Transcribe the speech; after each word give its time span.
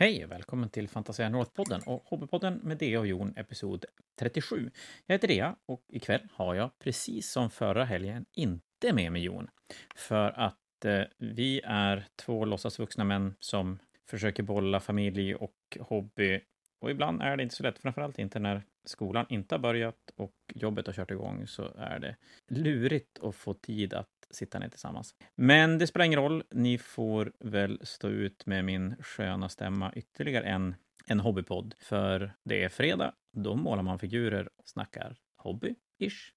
Hej 0.00 0.24
och 0.24 0.30
välkommen 0.30 0.68
till 0.68 0.88
Fantasia 0.88 1.28
North-podden 1.28 1.82
och 1.86 2.02
Hobbypodden 2.04 2.54
med 2.54 2.78
Dea 2.78 3.00
och 3.00 3.06
Jon, 3.06 3.32
episod 3.36 3.84
37. 4.18 4.70
Jag 5.06 5.14
heter 5.14 5.28
Dea 5.28 5.56
och 5.66 5.84
ikväll 5.88 6.28
har 6.32 6.54
jag, 6.54 6.78
precis 6.78 7.30
som 7.30 7.50
förra 7.50 7.84
helgen, 7.84 8.26
inte 8.32 8.92
med 8.92 9.12
mig 9.12 9.22
Jon. 9.22 9.48
För 9.96 10.30
att 10.30 10.84
eh, 10.84 11.02
vi 11.18 11.60
är 11.64 12.06
två 12.16 12.44
låtsasvuxna 12.44 13.04
män 13.04 13.34
som 13.40 13.78
försöker 14.10 14.42
bolla 14.42 14.80
familj 14.80 15.34
och 15.34 15.78
hobby. 15.80 16.40
Och 16.80 16.90
ibland 16.90 17.22
är 17.22 17.36
det 17.36 17.42
inte 17.42 17.54
så 17.54 17.62
lätt, 17.62 17.78
framförallt 17.78 18.18
inte 18.18 18.38
när 18.38 18.62
skolan 18.84 19.26
inte 19.28 19.54
har 19.54 19.60
börjat 19.60 20.10
och 20.16 20.36
jobbet 20.54 20.86
har 20.86 20.94
kört 20.94 21.10
igång, 21.10 21.46
så 21.46 21.74
är 21.78 21.98
det 21.98 22.16
lurigt 22.48 23.18
att 23.22 23.36
få 23.36 23.54
tid 23.54 23.94
att 23.94 24.19
sitta 24.30 24.58
ner 24.58 24.68
tillsammans. 24.68 25.14
Men 25.34 25.78
det 25.78 25.86
spelar 25.86 26.04
ingen 26.04 26.20
roll, 26.20 26.42
ni 26.50 26.78
får 26.78 27.32
väl 27.38 27.80
stå 27.82 28.08
ut 28.08 28.46
med 28.46 28.64
min 28.64 28.96
sköna 29.00 29.48
stämma 29.48 29.92
ytterligare 29.92 30.44
en, 30.44 30.74
en 31.06 31.20
hobbypodd. 31.20 31.74
För 31.78 32.32
det 32.44 32.64
är 32.64 32.68
fredag, 32.68 33.12
då 33.32 33.54
målar 33.54 33.82
man 33.82 33.98
figurer 33.98 34.48
och 34.56 34.68
snackar 34.68 35.16
hobby-ish. 35.44 36.32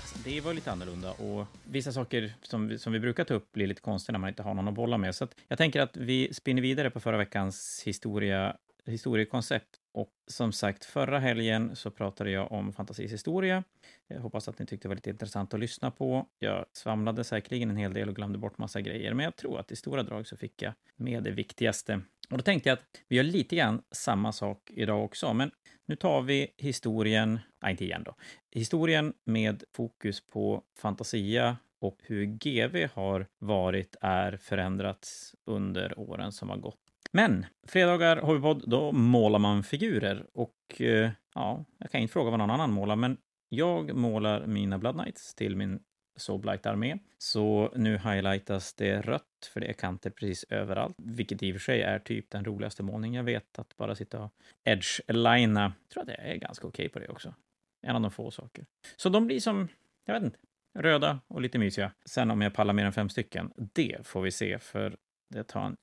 Alltså, 0.00 0.18
det 0.24 0.40
var 0.40 0.54
lite 0.54 0.72
annorlunda 0.72 1.12
och 1.12 1.46
vissa 1.64 1.92
saker 1.92 2.34
som 2.42 2.68
vi, 2.68 2.78
som 2.78 2.92
vi 2.92 3.00
brukar 3.00 3.24
ta 3.24 3.34
upp 3.34 3.52
blir 3.52 3.66
lite 3.66 3.80
konstiga 3.80 4.12
när 4.12 4.18
man 4.18 4.28
inte 4.28 4.42
har 4.42 4.54
någon 4.54 4.68
att 4.68 4.74
bolla 4.74 4.98
med. 4.98 5.14
Så 5.14 5.28
jag 5.48 5.58
tänker 5.58 5.80
att 5.80 5.96
vi 5.96 6.34
spinner 6.34 6.62
vidare 6.62 6.90
på 6.90 7.00
förra 7.00 7.16
veckans 7.16 7.82
historia 7.86 8.56
historiekoncept. 8.90 9.80
Och 9.92 10.10
som 10.26 10.52
sagt, 10.52 10.84
förra 10.84 11.18
helgen 11.18 11.76
så 11.76 11.90
pratade 11.90 12.30
jag 12.30 12.52
om 12.52 12.72
fantasis 12.72 13.12
historia. 13.12 13.64
Jag 14.06 14.20
hoppas 14.20 14.48
att 14.48 14.58
ni 14.58 14.66
tyckte 14.66 14.84
det 14.84 14.88
var 14.88 14.94
lite 14.94 15.10
intressant 15.10 15.54
att 15.54 15.60
lyssna 15.60 15.90
på. 15.90 16.26
Jag 16.38 16.66
svamlade 16.72 17.24
säkerligen 17.24 17.70
en 17.70 17.76
hel 17.76 17.92
del 17.92 18.08
och 18.08 18.16
glömde 18.16 18.38
bort 18.38 18.58
massa 18.58 18.80
grejer, 18.80 19.14
men 19.14 19.24
jag 19.24 19.36
tror 19.36 19.60
att 19.60 19.72
i 19.72 19.76
stora 19.76 20.02
drag 20.02 20.26
så 20.26 20.36
fick 20.36 20.62
jag 20.62 20.72
med 20.96 21.22
det 21.22 21.30
viktigaste. 21.30 22.00
Och 22.30 22.38
då 22.38 22.42
tänkte 22.42 22.68
jag 22.68 22.78
att 22.78 22.84
vi 23.08 23.16
gör 23.16 23.24
lite 23.24 23.56
grann 23.56 23.82
samma 23.90 24.32
sak 24.32 24.70
idag 24.74 25.04
också, 25.04 25.34
men 25.34 25.50
nu 25.86 25.96
tar 25.96 26.22
vi 26.22 26.54
historien, 26.56 27.40
nej 27.62 27.70
inte 27.70 27.84
igen 27.84 28.02
då, 28.04 28.14
historien 28.50 29.12
med 29.24 29.64
fokus 29.72 30.26
på 30.26 30.62
Fantasia 30.78 31.56
och 31.80 31.98
hur 32.02 32.24
GV 32.24 32.88
har 32.94 33.26
varit, 33.38 33.96
är, 34.00 34.36
förändrats 34.36 35.34
under 35.44 35.98
åren 35.98 36.32
som 36.32 36.50
har 36.50 36.56
gått. 36.56 36.83
Men 37.16 37.46
fredagar 37.66 38.16
Hobbypodd, 38.16 38.64
då 38.66 38.92
målar 38.92 39.38
man 39.38 39.62
figurer. 39.62 40.26
Och 40.32 40.80
eh, 40.80 41.10
ja, 41.34 41.64
jag 41.78 41.90
kan 41.90 42.00
inte 42.00 42.12
fråga 42.12 42.30
vad 42.30 42.38
någon 42.38 42.50
annan 42.50 42.72
målar, 42.72 42.96
men 42.96 43.16
jag 43.48 43.96
målar 43.96 44.46
mina 44.46 44.78
Blood 44.78 44.94
Knights 44.94 45.34
till 45.34 45.56
min 45.56 45.80
Soblight-armé. 46.16 46.98
Så 47.18 47.72
nu 47.76 47.98
highlightas 47.98 48.74
det 48.74 49.00
rött, 49.00 49.50
för 49.52 49.60
det 49.60 49.66
är 49.66 49.72
kanter 49.72 50.10
precis 50.10 50.44
överallt, 50.50 50.96
vilket 50.98 51.42
i 51.42 51.50
och 51.50 51.54
för 51.54 51.60
sig 51.60 51.82
är 51.82 51.98
typ 51.98 52.30
den 52.30 52.44
roligaste 52.44 52.82
målningen 52.82 53.14
jag 53.14 53.24
vet, 53.24 53.58
att 53.58 53.76
bara 53.76 53.94
sitta 53.94 54.22
och 54.22 54.32
edge-lina. 54.64 55.72
Jag 55.82 55.90
tror 55.90 56.02
att 56.02 56.08
jag 56.08 56.28
är 56.28 56.36
ganska 56.36 56.66
okej 56.66 56.86
okay 56.86 56.92
på 56.92 56.98
det 56.98 57.08
också. 57.08 57.34
En 57.82 57.96
av 57.96 58.02
de 58.02 58.10
få 58.10 58.30
saker. 58.30 58.66
Så 58.96 59.08
de 59.08 59.26
blir 59.26 59.40
som, 59.40 59.68
jag 60.04 60.14
vet 60.14 60.22
inte, 60.22 60.38
röda 60.78 61.20
och 61.28 61.40
lite 61.40 61.58
mysiga. 61.58 61.92
Sen 62.04 62.30
om 62.30 62.40
jag 62.40 62.54
pallar 62.54 62.72
mer 62.72 62.84
än 62.84 62.92
fem 62.92 63.08
stycken, 63.08 63.52
det 63.56 64.06
får 64.06 64.22
vi 64.22 64.30
se, 64.30 64.58
för 64.58 64.96
det 65.34 65.44
tar 65.44 65.60
en 65.60 65.76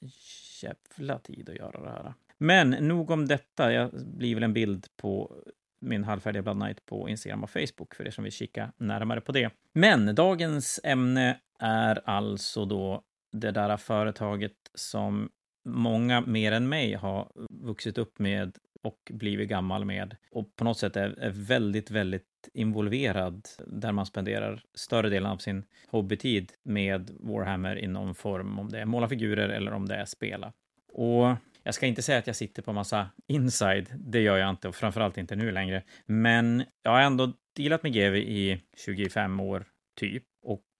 jävla 0.61 1.19
tid 1.19 1.49
att 1.49 1.55
göra 1.55 1.81
det 1.81 1.89
här. 1.89 2.13
Men 2.37 2.69
nog 2.69 3.11
om 3.11 3.27
detta. 3.27 3.73
Jag 3.73 3.91
blir 3.91 4.35
väl 4.35 4.43
en 4.43 4.53
bild 4.53 4.87
på 4.97 5.35
min 5.81 6.03
halvfärdiga 6.03 6.43
Blood 6.43 6.61
Knight 6.61 6.85
på 6.85 7.09
Instagram 7.09 7.43
och 7.43 7.49
Facebook 7.49 7.95
för 7.95 8.07
er 8.07 8.11
som 8.11 8.23
vill 8.23 8.33
kika 8.33 8.71
närmare 8.77 9.21
på 9.21 9.31
det. 9.31 9.49
Men 9.73 10.15
dagens 10.15 10.79
ämne 10.83 11.39
är 11.59 12.01
alltså 12.05 12.65
då 12.65 13.03
det 13.31 13.51
där 13.51 13.77
företaget 13.77 14.55
som 14.73 15.29
många 15.65 16.21
mer 16.21 16.51
än 16.51 16.69
mig 16.69 16.93
har 16.93 17.31
vuxit 17.49 17.97
upp 17.97 18.19
med 18.19 18.57
och 18.81 19.11
blivit 19.13 19.49
gammal 19.49 19.85
med 19.85 20.15
och 20.31 20.55
på 20.55 20.63
något 20.63 20.77
sätt 20.77 20.95
är, 20.95 21.19
är 21.19 21.29
väldigt, 21.29 21.91
väldigt 21.91 22.49
involverad 22.53 23.47
där 23.67 23.91
man 23.91 24.05
spenderar 24.05 24.63
större 24.73 25.09
delen 25.09 25.31
av 25.31 25.37
sin 25.37 25.63
hobbytid 25.87 26.51
med 26.63 27.11
Warhammer 27.19 27.79
i 27.79 27.87
någon 27.87 28.15
form, 28.15 28.59
om 28.59 28.69
det 28.69 28.79
är 28.79 28.85
måla 28.85 29.09
figurer 29.09 29.49
eller 29.49 29.73
om 29.73 29.87
det 29.87 29.95
är 29.95 30.05
spela. 30.05 30.53
Och 30.93 31.35
jag 31.63 31.73
ska 31.73 31.85
inte 31.85 32.01
säga 32.01 32.17
att 32.17 32.27
jag 32.27 32.35
sitter 32.35 32.61
på 32.61 32.73
massa 32.73 33.09
inside, 33.27 33.87
det 33.95 34.21
gör 34.21 34.37
jag 34.37 34.49
inte 34.49 34.67
och 34.67 34.75
framförallt 34.75 35.17
inte 35.17 35.35
nu 35.35 35.51
längre. 35.51 35.83
Men 36.05 36.63
jag 36.83 36.91
har 36.91 37.01
ändå 37.01 37.33
dealat 37.55 37.83
med 37.83 37.93
GW 37.93 38.17
i 38.17 38.61
25 38.85 39.39
år, 39.39 39.65
typ. 39.95 40.23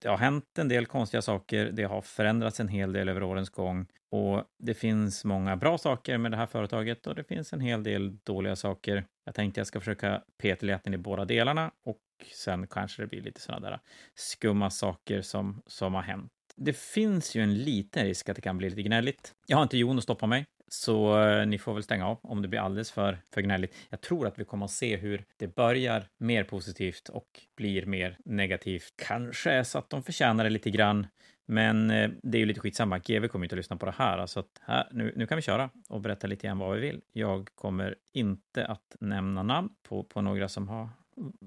Det 0.02 0.10
har 0.10 0.18
hänt 0.18 0.58
en 0.58 0.68
del 0.68 0.86
konstiga 0.86 1.22
saker, 1.22 1.66
det 1.66 1.84
har 1.84 2.02
förändrats 2.02 2.60
en 2.60 2.68
hel 2.68 2.94
del 2.94 3.10
över 3.10 3.24
årens 3.24 3.50
gång 3.50 3.86
och 4.12 4.44
det 4.60 4.74
finns 4.74 5.26
många 5.26 5.56
bra 5.56 5.78
saker 5.78 6.18
med 6.18 6.32
det 6.32 6.38
här 6.38 6.46
företaget 6.46 7.08
och 7.08 7.16
det 7.16 7.24
finns 7.24 7.54
en 7.54 7.62
hel 7.62 7.84
del 7.84 8.18
dåliga 8.24 8.56
saker. 8.56 9.06
Jag 9.26 9.36
tänkte 9.36 9.60
jag 9.60 9.68
ska 9.68 9.80
försöka 9.80 10.22
peta 10.38 10.80
i 10.86 10.98
båda 10.98 11.26
delarna 11.26 11.72
och 11.86 12.02
sen 12.36 12.68
kanske 12.68 13.02
det 13.02 13.08
blir 13.08 13.22
lite 13.22 13.42
sådana 13.42 13.70
där 13.70 13.80
skumma 14.16 14.70
saker 14.70 15.22
som, 15.22 15.62
som 15.66 15.94
har 15.94 16.02
hänt. 16.02 16.32
Det 16.56 16.78
finns 16.78 17.36
ju 17.36 17.44
en 17.44 17.58
liten 17.58 18.04
risk 18.04 18.30
att 18.30 18.36
det 18.36 18.42
kan 18.42 18.58
bli 18.58 18.70
lite 18.70 18.82
gnälligt. 18.82 19.34
Jag 19.48 19.58
har 19.58 19.64
inte 19.64 19.78
Jon 19.78 19.98
att 19.98 20.04
stoppa 20.04 20.28
mig, 20.28 20.46
så 20.74 21.22
eh, 21.24 21.46
ni 21.46 21.58
får 21.58 21.74
väl 21.74 21.84
stänga 21.84 22.08
av 22.08 22.20
om 22.22 22.42
det 22.42 22.48
blir 22.48 22.60
alldeles 22.60 22.92
för, 22.92 23.18
för 23.34 23.42
gnälligt. 23.42 23.76
Jag 23.90 24.02
tror 24.02 24.28
att 24.28 24.40
vi 24.40 24.46
kommer 24.46 24.66
att 24.66 24.72
se 24.72 24.98
hur 24.98 25.26
det 25.38 25.56
börjar 25.56 26.08
mer 26.18 26.44
positivt 26.44 27.10
och 27.10 27.42
blir 27.56 27.86
mer 27.86 28.18
negativt. 28.26 28.94
Kanske 28.96 29.64
så 29.64 29.78
att 29.78 29.90
de 29.90 30.04
förtjänar 30.04 30.44
det 30.44 30.50
lite 30.50 30.70
grann, 30.70 31.08
men 31.46 31.92
eh, 31.92 32.10
det 32.24 32.38
är 32.38 32.40
ju 32.40 32.46
lite 32.46 32.60
skitsamma. 32.60 33.00
GV 33.00 33.28
kommer 33.28 33.46
inte 33.46 33.56
att 33.56 33.58
lyssna 33.58 33.78
på 33.78 33.86
det 33.86 33.96
här, 33.98 34.26
så 34.26 34.40
att 34.40 34.62
här, 34.62 34.88
nu, 34.92 35.14
nu 35.16 35.28
kan 35.28 35.36
vi 35.36 35.42
köra 35.42 35.70
och 35.90 36.02
berätta 36.02 36.28
lite 36.28 36.48
grann 36.48 36.58
vad 36.58 36.76
vi 36.76 36.82
vill. 36.82 37.02
Jag 37.12 37.50
kommer 37.56 37.96
inte 38.14 38.66
att 38.66 38.96
nämna 39.00 39.44
namn 39.44 39.70
på, 39.84 40.04
på 40.04 40.22
några 40.22 40.50
som, 40.50 40.70
har, 40.70 40.90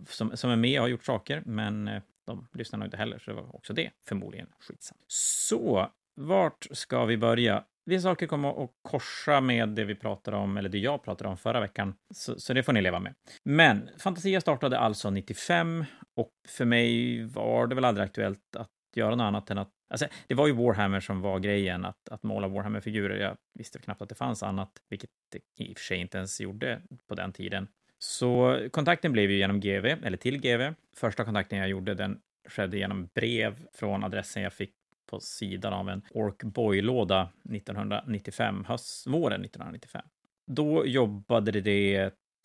som, 0.08 0.36
som 0.36 0.50
är 0.50 0.56
med 0.56 0.78
och 0.78 0.82
har 0.82 0.88
gjort 0.88 1.04
saker, 1.04 1.42
men 1.46 1.88
eh, 1.88 2.02
de 2.26 2.46
lyssnar 2.52 2.78
nog 2.78 2.86
inte 2.86 2.96
heller, 2.96 3.18
så 3.18 3.30
det 3.30 3.36
var 3.36 3.56
också 3.56 3.72
det 3.72 3.90
förmodligen 4.08 4.46
skitsamma. 4.58 5.00
Så, 5.06 5.90
vart 6.14 6.66
ska 6.70 7.04
vi 7.04 7.16
börja? 7.16 7.64
Vissa 7.86 8.02
saker 8.02 8.26
kommer 8.26 8.64
att 8.64 8.70
korsa 8.82 9.40
med 9.40 9.68
det 9.68 9.84
vi 9.84 9.94
pratade 9.94 10.36
om, 10.36 10.56
eller 10.56 10.68
det 10.68 10.78
jag 10.78 11.02
pratade 11.02 11.30
om 11.30 11.36
förra 11.36 11.60
veckan, 11.60 11.94
så, 12.14 12.40
så 12.40 12.52
det 12.52 12.62
får 12.62 12.72
ni 12.72 12.80
leva 12.80 13.00
med. 13.00 13.14
Men 13.44 13.90
Fantasia 13.98 14.40
startade 14.40 14.78
alltså 14.78 15.10
95 15.10 15.84
och 16.16 16.30
för 16.48 16.64
mig 16.64 17.24
var 17.24 17.66
det 17.66 17.74
väl 17.74 17.84
aldrig 17.84 18.04
aktuellt 18.04 18.56
att 18.56 18.70
göra 18.96 19.14
något 19.14 19.24
annat 19.24 19.50
än 19.50 19.58
att 19.58 19.70
Alltså, 19.90 20.06
det 20.26 20.34
var 20.34 20.46
ju 20.46 20.52
Warhammer 20.52 21.00
som 21.00 21.20
var 21.20 21.38
grejen, 21.38 21.84
att, 21.84 22.08
att 22.08 22.22
måla 22.22 22.48
Warhammer-figurer. 22.48 23.16
Jag 23.16 23.36
visste 23.58 23.78
knappt 23.78 24.02
att 24.02 24.08
det 24.08 24.14
fanns 24.14 24.42
annat, 24.42 24.70
vilket 24.90 25.10
det 25.32 25.64
i 25.64 25.72
och 25.72 25.78
för 25.78 25.84
sig 25.84 25.98
inte 25.98 26.18
ens 26.18 26.40
gjorde 26.40 26.82
på 27.08 27.14
den 27.14 27.32
tiden. 27.32 27.68
Så 27.98 28.58
kontakten 28.72 29.12
blev 29.12 29.30
ju 29.30 29.38
genom 29.38 29.60
GV, 29.60 29.84
eller 29.84 30.16
till 30.16 30.40
GV. 30.40 30.74
Första 30.96 31.24
kontakten 31.24 31.58
jag 31.58 31.68
gjorde, 31.68 31.94
den 31.94 32.20
skedde 32.48 32.78
genom 32.78 33.08
brev 33.14 33.66
från 33.72 34.04
adressen 34.04 34.42
jag 34.42 34.52
fick 34.52 34.72
på 35.06 35.20
sidan 35.20 35.72
av 35.72 35.88
en 35.88 36.02
Ork 36.10 36.42
Boy-låda 36.42 37.28
1995, 37.54 38.64
höstvåren 38.64 39.44
1995. 39.44 40.02
Då 40.46 40.86
jobbade 40.86 41.60
det 41.60 41.96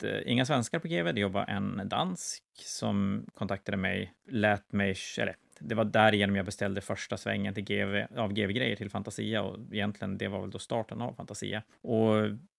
eh, 0.02 0.20
inga 0.26 0.44
svenskar 0.44 0.78
på 0.78 0.88
GV, 0.88 1.14
det 1.14 1.20
jobbade 1.20 1.52
en 1.52 1.88
dansk 1.88 2.42
som 2.54 3.26
kontaktade 3.34 3.76
mig, 3.76 4.12
lät 4.28 4.72
mig, 4.72 4.96
eller 5.18 5.36
det 5.60 5.74
var 5.74 5.84
därigenom 5.84 6.36
jag 6.36 6.44
beställde 6.44 6.80
första 6.80 7.16
svängen 7.16 7.54
till 7.54 7.64
GV, 7.64 8.18
av 8.18 8.32
GV-grejer 8.32 8.76
till 8.76 8.90
Fantasia 8.90 9.42
och 9.42 9.58
egentligen 9.72 10.18
det 10.18 10.28
var 10.28 10.40
väl 10.40 10.50
då 10.50 10.58
starten 10.58 11.00
av 11.00 11.14
Fantasia. 11.14 11.62
Och 11.82 12.14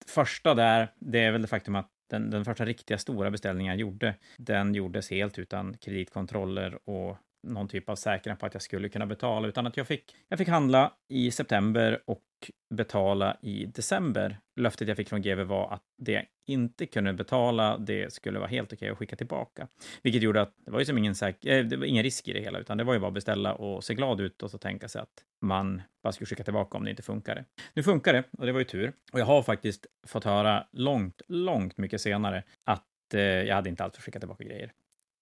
första 0.06 0.54
där, 0.54 0.88
det 0.98 1.20
är 1.20 1.32
väl 1.32 1.42
det 1.42 1.48
faktum 1.48 1.74
att 1.74 1.90
den, 2.10 2.30
den 2.30 2.44
första 2.44 2.64
riktiga 2.64 2.98
stora 2.98 3.30
beställningen 3.30 3.70
jag 3.70 3.80
gjorde, 3.80 4.14
den 4.36 4.74
gjordes 4.74 5.10
helt 5.10 5.38
utan 5.38 5.76
kreditkontroller 5.76 6.88
och 6.88 7.16
någon 7.42 7.68
typ 7.68 7.88
av 7.88 7.96
säkerhet 7.96 8.38
på 8.40 8.46
att 8.46 8.54
jag 8.54 8.62
skulle 8.62 8.88
kunna 8.88 9.06
betala, 9.06 9.48
utan 9.48 9.66
att 9.66 9.76
jag 9.76 9.86
fick, 9.86 10.16
jag 10.28 10.38
fick 10.38 10.48
handla 10.48 10.92
i 11.08 11.30
september 11.30 12.02
och 12.06 12.22
betala 12.74 13.36
i 13.42 13.66
december. 13.66 14.38
Löftet 14.56 14.88
jag 14.88 14.96
fick 14.96 15.08
från 15.08 15.22
GV 15.22 15.40
var 15.40 15.72
att 15.72 15.82
det 15.98 16.12
jag 16.12 16.24
inte 16.46 16.86
kunde 16.86 17.12
betala, 17.12 17.78
det 17.78 18.12
skulle 18.12 18.38
vara 18.38 18.48
helt 18.48 18.72
okej 18.72 18.76
okay 18.76 18.90
att 18.90 18.98
skicka 18.98 19.16
tillbaka. 19.16 19.68
Vilket 20.02 20.22
gjorde 20.22 20.42
att 20.42 20.54
det 20.64 20.70
var 20.70 20.78
ju 20.78 20.84
som 20.84 20.98
ingen, 20.98 21.14
säk- 21.14 21.46
äh, 21.46 21.64
det 21.64 21.76
var 21.76 21.84
ingen 21.84 22.02
risk 22.02 22.28
i 22.28 22.32
det 22.32 22.40
hela, 22.40 22.58
utan 22.58 22.78
det 22.78 22.84
var 22.84 22.94
ju 22.94 23.00
bara 23.00 23.08
att 23.08 23.14
beställa 23.14 23.54
och 23.54 23.84
se 23.84 23.94
glad 23.94 24.20
ut 24.20 24.42
och 24.42 24.50
så 24.50 24.58
tänka 24.58 24.88
sig 24.88 25.02
att 25.02 25.24
man 25.40 25.82
bara 26.02 26.12
skulle 26.12 26.26
skicka 26.26 26.44
tillbaka 26.44 26.78
om 26.78 26.84
det 26.84 26.90
inte 26.90 27.02
funkade. 27.02 27.44
Nu 27.74 27.82
funkar 27.82 28.12
det 28.12 28.24
och 28.38 28.46
det 28.46 28.52
var 28.52 28.58
ju 28.60 28.64
tur. 28.64 28.92
Och 29.12 29.20
jag 29.20 29.26
har 29.26 29.42
faktiskt 29.42 29.86
fått 30.06 30.24
höra 30.24 30.66
långt, 30.72 31.22
långt 31.28 31.78
mycket 31.78 32.00
senare 32.00 32.42
att 32.64 33.14
eh, 33.14 33.20
jag 33.20 33.54
hade 33.54 33.68
inte 33.70 33.84
alls 33.84 33.94
fått 33.94 34.04
skicka 34.04 34.18
tillbaka 34.18 34.44
grejer. 34.44 34.72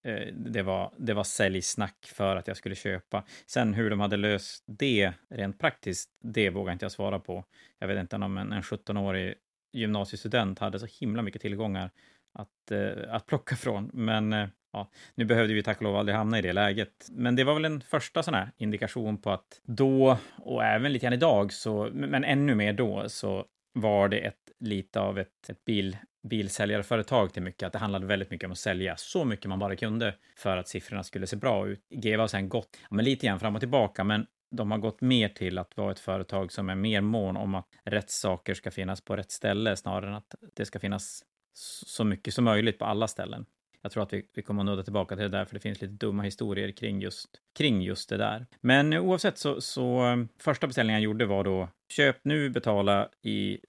Eh, 0.03 0.33
det 0.33 0.61
var, 0.61 0.93
det 0.97 1.13
var 1.13 1.23
säljsnack 1.23 2.11
för 2.15 2.35
att 2.35 2.47
jag 2.47 2.57
skulle 2.57 2.75
köpa. 2.75 3.23
Sen 3.45 3.73
hur 3.73 3.89
de 3.89 3.99
hade 3.99 4.17
löst 4.17 4.63
det 4.67 5.13
rent 5.29 5.59
praktiskt, 5.59 6.09
det 6.23 6.49
vågar 6.49 6.73
inte 6.73 6.85
jag 6.85 6.91
svara 6.91 7.19
på. 7.19 7.45
Jag 7.79 7.87
vet 7.87 7.99
inte 7.99 8.15
om 8.15 8.37
en, 8.37 8.51
en 8.51 8.61
17-årig 8.61 9.35
gymnasiestudent 9.73 10.59
hade 10.59 10.79
så 10.79 10.87
himla 10.99 11.21
mycket 11.21 11.41
tillgångar 11.41 11.91
att, 12.33 12.71
eh, 12.71 13.13
att 13.15 13.25
plocka 13.25 13.55
från. 13.55 13.89
Men 13.93 14.33
eh, 14.33 14.47
ja, 14.73 14.91
nu 15.15 15.25
behövde 15.25 15.53
vi 15.53 15.63
tack 15.63 15.77
och 15.77 15.83
lov 15.83 15.95
aldrig 15.95 16.17
hamna 16.17 16.39
i 16.39 16.41
det 16.41 16.53
läget. 16.53 17.07
Men 17.11 17.35
det 17.35 17.43
var 17.43 17.53
väl 17.53 17.65
en 17.65 17.81
första 17.81 18.23
sån 18.23 18.33
här 18.33 18.51
indikation 18.57 19.21
på 19.21 19.31
att 19.31 19.61
då, 19.63 20.17
och 20.37 20.63
även 20.63 20.93
lite 20.93 21.03
grann 21.03 21.13
idag, 21.13 21.53
så, 21.53 21.89
men 21.93 22.23
ännu 22.23 22.55
mer 22.55 22.73
då, 22.73 23.09
så 23.09 23.45
var 23.73 24.09
det 24.09 24.19
ett, 24.19 24.51
lite 24.59 24.99
av 24.99 25.19
ett, 25.19 25.49
ett 25.49 25.65
bil, 25.65 25.97
bilsäljarföretag 26.23 27.33
till 27.33 27.41
mycket, 27.41 27.67
att 27.67 27.73
det 27.73 27.79
handlade 27.79 28.05
väldigt 28.05 28.31
mycket 28.31 28.45
om 28.45 28.51
att 28.51 28.57
sälja 28.57 28.97
så 28.97 29.25
mycket 29.25 29.49
man 29.49 29.59
bara 29.59 29.75
kunde 29.75 30.15
för 30.37 30.57
att 30.57 30.67
siffrorna 30.67 31.03
skulle 31.03 31.27
se 31.27 31.35
bra 31.35 31.67
ut. 31.67 31.85
GV 31.89 32.19
har 32.19 32.27
sen 32.27 32.49
gått, 32.49 32.77
ja, 32.81 32.87
men 32.95 33.05
lite 33.05 33.27
grann 33.27 33.39
fram 33.39 33.55
och 33.55 33.61
tillbaka, 33.61 34.03
men 34.03 34.25
de 34.51 34.71
har 34.71 34.77
gått 34.77 35.01
mer 35.01 35.29
till 35.29 35.57
att 35.57 35.77
vara 35.77 35.91
ett 35.91 35.99
företag 35.99 36.51
som 36.51 36.69
är 36.69 36.75
mer 36.75 37.01
mån 37.01 37.37
om 37.37 37.55
att 37.55 37.67
rätt 37.83 38.09
saker 38.09 38.53
ska 38.53 38.71
finnas 38.71 39.01
på 39.01 39.15
rätt 39.15 39.31
ställe 39.31 39.75
snarare 39.75 40.09
än 40.09 40.15
att 40.15 40.35
det 40.53 40.65
ska 40.65 40.79
finnas 40.79 41.23
så 41.85 42.03
mycket 42.03 42.33
som 42.33 42.43
möjligt 42.43 42.79
på 42.79 42.85
alla 42.85 43.07
ställen. 43.07 43.45
Jag 43.81 43.91
tror 43.91 44.03
att 44.03 44.13
vi, 44.13 44.23
vi 44.33 44.41
kommer 44.41 44.61
att 44.61 44.65
nudda 44.65 44.83
tillbaka 44.83 45.15
till 45.15 45.23
det 45.23 45.37
där, 45.37 45.45
för 45.45 45.53
det 45.53 45.59
finns 45.59 45.81
lite 45.81 45.93
dumma 45.93 46.23
historier 46.23 46.71
kring 46.71 47.01
just, 47.01 47.29
kring 47.57 47.81
just 47.81 48.09
det 48.09 48.17
där. 48.17 48.45
Men 48.61 48.93
oavsett 48.93 49.37
så, 49.37 49.61
så 49.61 50.03
första 50.39 50.67
beställningen 50.67 51.01
jag 51.01 51.05
gjorde 51.05 51.25
var 51.25 51.43
då 51.43 51.69
köp 51.89 52.17
nu, 52.23 52.49
betala 52.49 53.09
i... 53.21 53.59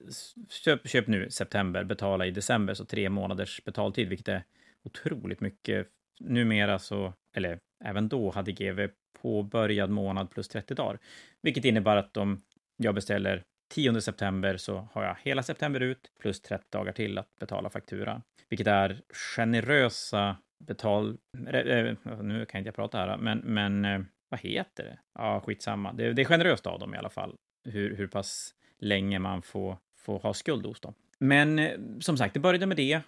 Köp, 0.48 0.88
köp 0.88 1.06
nu, 1.06 1.30
september, 1.30 1.84
betala 1.84 2.26
i 2.26 2.30
december, 2.30 2.74
så 2.74 2.84
tre 2.84 3.08
månaders 3.08 3.64
betaltid, 3.64 4.08
vilket 4.08 4.28
är 4.28 4.44
otroligt 4.84 5.40
mycket. 5.40 5.88
Numera 6.20 6.78
så, 6.78 7.12
eller 7.34 7.58
även 7.84 8.08
då, 8.08 8.30
hade 8.30 8.52
GV 8.52 8.88
påbörjad 9.22 9.90
månad 9.90 10.30
plus 10.30 10.48
30 10.48 10.74
dagar, 10.74 10.98
vilket 11.42 11.64
innebär 11.64 11.96
att 11.96 12.16
om 12.16 12.42
jag 12.76 12.94
beställer 12.94 13.42
10 13.72 14.00
september 14.00 14.56
så 14.56 14.88
har 14.92 15.04
jag 15.04 15.16
hela 15.22 15.42
september 15.42 15.80
ut 15.80 16.12
plus 16.20 16.40
30 16.40 16.64
dagar 16.70 16.92
till 16.92 17.18
att 17.18 17.38
betala 17.40 17.70
faktura, 17.70 18.22
vilket 18.48 18.66
är 18.66 19.00
generösa 19.36 20.36
betal... 20.66 21.18
Eh, 21.48 21.96
nu 22.22 22.46
kan 22.46 22.58
jag 22.58 22.60
inte 22.60 22.72
prata 22.72 22.98
här, 22.98 23.16
men, 23.16 23.38
men 23.38 23.84
eh, 23.84 24.00
vad 24.28 24.40
heter 24.40 24.84
det? 24.84 24.98
Ja, 25.14 25.40
skitsamma. 25.40 25.92
Det, 25.92 26.12
det 26.12 26.22
är 26.22 26.26
generöst 26.26 26.66
av 26.66 26.78
dem 26.78 26.94
i 26.94 26.98
alla 26.98 27.10
fall, 27.10 27.34
hur, 27.64 27.96
hur 27.96 28.06
pass 28.06 28.54
länge 28.78 29.18
man 29.18 29.42
får, 29.42 29.78
får 29.98 30.18
ha 30.18 30.34
skuld 30.34 30.66
hos 30.66 30.80
dem. 30.80 30.94
Men 31.18 31.58
eh, 31.58 31.70
som 32.00 32.16
sagt, 32.16 32.34
det 32.34 32.40
började 32.40 32.66
med 32.66 32.76
det. 32.76 33.00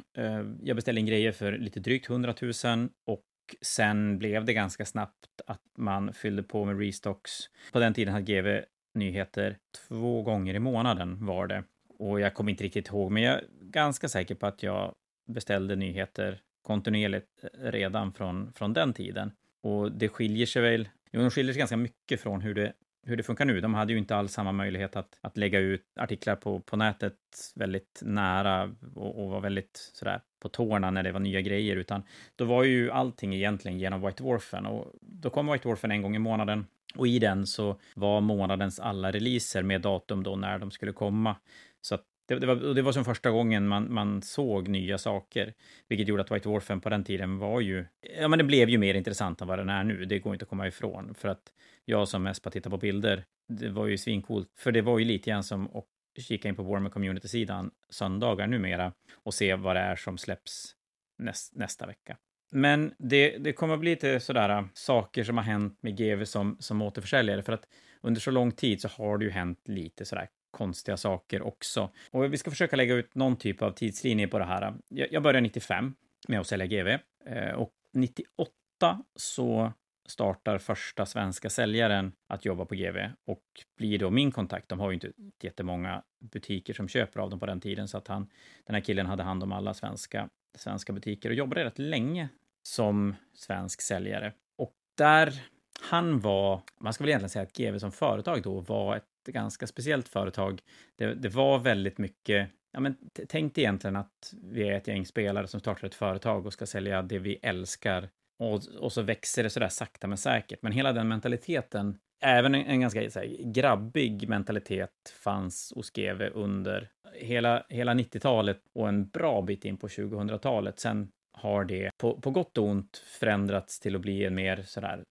Jag 0.63 0.77
beställde 0.77 1.01
in 1.01 1.07
grejer 1.07 1.33
för 1.33 1.53
lite 1.53 1.81
drygt 1.81 2.11
100 2.11 2.35
000 2.65 2.89
och 3.07 3.25
sen 3.63 4.19
blev 4.19 4.45
det 4.45 4.53
ganska 4.53 4.85
snabbt 4.85 5.41
att 5.47 5.63
man 5.79 6.13
fyllde 6.13 6.43
på 6.43 6.65
med 6.65 6.79
restocks. 6.79 7.31
På 7.73 7.79
den 7.79 7.95
tiden 7.95 8.15
hade 8.15 8.33
GV 8.33 8.65
nyheter 8.95 9.59
två 9.89 10.23
gånger 10.23 10.55
i 10.55 10.59
månaden 10.59 11.27
var 11.27 11.47
det. 11.47 11.65
Och 11.99 12.21
jag 12.21 12.35
kommer 12.35 12.51
inte 12.51 12.65
riktigt 12.65 12.89
ihåg, 12.89 13.13
men 13.13 13.23
jag 13.23 13.35
är 13.35 13.45
ganska 13.61 14.09
säker 14.09 14.35
på 14.35 14.47
att 14.47 14.63
jag 14.63 14.95
beställde 15.27 15.77
nyheter 15.77 16.41
kontinuerligt 16.63 17.45
eh, 17.45 17.71
redan 17.71 18.13
från, 18.13 18.53
från 18.53 18.73
den 18.73 18.93
tiden. 18.93 19.33
Och 19.63 19.93
det 19.93 20.09
skiljer 20.09 20.47
sig 20.47 20.63
väl, 20.63 20.89
jo, 21.11 21.21
de 21.21 21.31
skiljer 21.31 21.53
sig 21.53 21.59
ganska 21.59 21.77
mycket 21.77 22.21
från 22.21 22.41
hur 22.41 22.55
det, 22.55 22.73
hur 23.05 23.17
det 23.17 23.23
funkar 23.23 23.45
nu. 23.45 23.61
De 23.61 23.75
hade 23.75 23.93
ju 23.93 23.99
inte 23.99 24.17
alls 24.17 24.33
samma 24.33 24.53
möjlighet 24.53 24.97
att, 24.97 25.19
att 25.21 25.37
lägga 25.37 25.59
ut 25.59 25.83
artiklar 25.97 26.37
på, 26.37 26.61
på 26.61 26.77
nätet 26.77 27.15
väldigt 27.55 28.01
nära 28.05 28.75
och, 28.95 29.25
och 29.25 29.31
var 29.31 29.41
väldigt 29.41 29.91
sådär 29.95 30.21
på 30.43 30.49
tårna 30.49 30.91
när 30.91 31.03
det 31.03 31.13
var 31.13 31.21
nya 31.21 31.41
grejer, 31.41 31.77
utan 31.77 32.03
då 32.37 32.45
var 32.45 32.65
ju 32.65 32.91
allting 32.91 33.35
egentligen 33.35 33.79
genom 33.79 34.01
White 34.01 34.23
Dwarfen 34.23 34.67
och 34.67 34.93
då 35.01 35.31
kom 35.31 35.47
White 35.47 35.69
Dwarfen 35.69 35.91
en 35.91 36.03
gång 36.03 36.17
i 36.17 36.19
månaden 36.19 36.67
och 36.95 37.07
i 37.07 37.19
den 37.19 37.47
så 37.47 37.81
var 37.95 38.21
månadens 38.21 38.81
alla 38.81 39.11
releaser 39.11 39.63
med 39.63 39.81
datum 39.81 40.23
då 40.23 40.37
när 40.37 40.59
de 40.59 40.71
skulle 40.71 40.93
komma. 40.93 41.37
Så 41.81 41.99
det, 42.27 42.35
det, 42.35 42.47
var, 42.47 42.75
det 42.75 42.83
var 42.83 42.93
som 42.93 43.05
första 43.05 43.31
gången 43.31 43.69
man, 43.69 43.95
man 43.95 44.23
såg 44.23 44.69
nya 44.69 44.99
saker, 44.99 45.55
vilket 45.89 46.09
gjorde 46.09 46.23
att 46.23 46.31
White 46.31 46.49
Warfen 46.49 46.81
på 46.81 46.89
den 46.89 47.05
tiden 47.05 47.39
var 47.39 47.61
ju, 47.61 47.85
ja 48.21 48.29
men 48.29 48.39
det 48.39 48.45
blev 48.45 48.69
ju 48.69 48.79
mer 48.79 48.95
intressant 48.95 49.41
än 49.41 49.49
vad 49.49 49.59
den 49.59 49.69
är 49.69 49.85
nu, 49.85 50.05
det 50.05 50.19
går 50.19 50.33
inte 50.33 50.43
att 50.43 50.49
komma 50.49 50.67
ifrån, 50.67 51.15
för 51.15 51.29
att 51.29 51.53
jag 51.85 52.09
som 52.09 52.23
mest 52.23 52.43
bara 52.43 52.51
tittar 52.51 52.71
på 52.71 52.77
bilder, 52.77 53.25
det 53.49 53.69
var 53.69 53.87
ju 53.87 53.99
svincoolt, 53.99 54.49
för 54.59 54.73
det 54.73 54.83
var 54.83 54.99
ju 54.99 55.05
lite 55.05 55.31
grann 55.31 55.45
som 55.45 55.77
att 55.77 55.85
kika 56.19 56.49
in 56.49 56.57
på 56.57 56.63
Warmer 56.63 56.91
Community-sidan 56.91 57.71
söndagar 57.91 58.47
numera 58.47 58.93
och 59.13 59.35
se 59.35 59.55
vad 59.55 59.77
det 59.77 59.81
är 59.81 59.97
som 59.97 60.19
släpps 60.19 60.75
näst, 61.19 61.57
nästa 61.57 61.87
vecka. 61.87 62.17
Men 62.53 62.95
det, 62.99 63.39
det 63.39 63.53
kommer 63.53 63.75
att 63.75 63.81
bli 63.81 63.91
lite 63.91 64.21
sådär 64.21 64.49
äh, 64.49 64.65
saker 64.75 65.25
som 65.25 65.37
har 65.37 65.45
hänt 65.45 65.79
med 65.83 65.97
GV 65.99 66.25
som, 66.25 66.57
som 66.61 66.83
återförsäljare, 66.83 67.43
för 67.43 67.53
att 67.53 67.69
under 68.01 68.21
så 68.21 68.31
lång 68.31 68.53
tid 68.53 68.81
så 68.81 68.89
har 68.89 69.19
det 69.19 69.25
ju 69.25 69.31
hänt 69.31 69.59
lite 69.65 70.05
sådär 70.05 70.29
konstiga 70.55 70.97
saker 70.97 71.43
också. 71.43 71.91
Och 72.11 72.33
vi 72.33 72.39
ska 72.39 72.51
försöka 72.51 72.77
lägga 72.77 72.95
ut 72.95 73.15
någon 73.15 73.37
typ 73.37 73.63
av 73.63 73.71
tidslinje 73.71 74.29
på 74.29 74.39
det 74.39 74.45
här. 74.45 74.75
Jag, 74.89 75.23
började 75.23 75.41
95 75.41 75.95
med 76.29 76.41
att 76.41 76.47
sälja 76.47 76.67
GV 76.67 76.89
eh, 77.27 77.53
och 77.55 77.73
98 77.93 79.03
så 79.17 79.73
startar 80.07 80.59
första 80.59 81.07
svenska 81.07 81.51
säljaren 81.51 82.13
att 82.29 82.45
jobba 82.45 82.65
på 82.65 82.75
GV 82.75 82.99
och 83.27 83.43
blir 83.77 83.99
då 83.99 84.11
min 84.11 84.33
kontakt. 84.33 84.69
De 84.69 84.81
har 84.81 84.91
ju 84.91 84.95
inte 84.95 85.13
jättemånga 85.43 86.03
butiker 86.21 86.75
som 86.75 86.89
köper 86.89 87.21
av 87.21 87.31
dem 87.31 87.41
på 87.41 87.47
den 87.47 87.61
tiden, 87.61 87.89
så 87.89 87.99
att 87.99 88.09
han, 88.09 88.29
den 88.67 88.75
här 88.75 88.83
killen 88.83 89.07
hade 89.07 89.23
hand 89.23 89.43
om 89.43 89.53
alla 89.53 89.75
svenska, 89.75 90.29
svenska 90.55 90.93
butiker 90.93 91.31
och 91.31 91.35
jobbade 91.35 91.65
rätt 91.65 91.79
länge 91.79 92.29
som 92.63 93.15
svensk 93.35 93.81
säljare. 93.81 94.33
Och 94.59 94.73
där 94.97 95.43
han 95.81 96.21
var, 96.21 96.63
man 96.81 96.93
ska 96.93 97.05
väl 97.05 97.09
egentligen 97.09 97.31
säga 97.31 97.43
att 97.43 97.57
GV 97.57 97.79
som 97.79 97.93
företag 97.93 98.43
då 98.43 98.61
var 98.61 98.97
ett 98.97 99.14
ganska 99.33 99.67
speciellt 99.67 100.09
företag. 100.09 100.61
Det, 100.97 101.15
det 101.15 101.29
var 101.29 101.59
väldigt 101.59 101.99
mycket, 101.99 102.51
ja 102.73 102.81
men 102.81 102.97
tänk 103.29 103.59
egentligen 103.59 103.97
att 103.97 104.35
vi 104.43 104.69
är 104.69 104.73
ett 104.73 104.89
gäng 104.89 105.07
spelare 105.07 105.47
som 105.47 105.61
startar 105.61 105.87
ett 105.87 105.95
företag 105.95 106.47
och 106.47 106.53
ska 106.53 106.67
sälja 106.67 107.03
det 107.03 107.19
vi 107.19 107.39
älskar 107.43 108.09
och, 108.39 108.61
och 108.81 108.93
så 108.93 109.03
växer 109.03 109.43
det 109.43 109.51
sådär 109.51 109.69
sakta 109.69 110.07
men 110.07 110.19
säkert. 110.19 110.63
Men 110.63 110.73
hela 110.73 110.93
den 110.93 111.09
mentaliteten, 111.09 111.99
även 112.21 112.55
en, 112.55 112.67
en 112.67 112.81
ganska 112.81 113.01
här, 113.01 113.53
grabbig 113.53 114.29
mentalitet 114.29 115.15
fanns 115.23 115.73
hos 115.77 115.91
GV 115.91 116.23
under 116.35 116.91
hela, 117.15 117.67
hela 117.69 117.95
90-talet 117.95 118.61
och 118.75 118.89
en 118.89 119.09
bra 119.09 119.43
bit 119.43 119.65
in 119.65 119.77
på 119.77 119.89
2000-talet. 119.89 120.81
Sen 120.81 121.09
har 121.33 121.65
det 121.65 121.91
på, 121.99 122.21
på 122.21 122.31
gott 122.31 122.59
och 122.59 122.65
ont 122.65 122.97
förändrats 122.97 123.81
till 123.81 123.95
att 123.95 124.01
bli 124.01 124.25
en 124.25 124.35
mer 124.35 124.63
sådär 124.63 125.05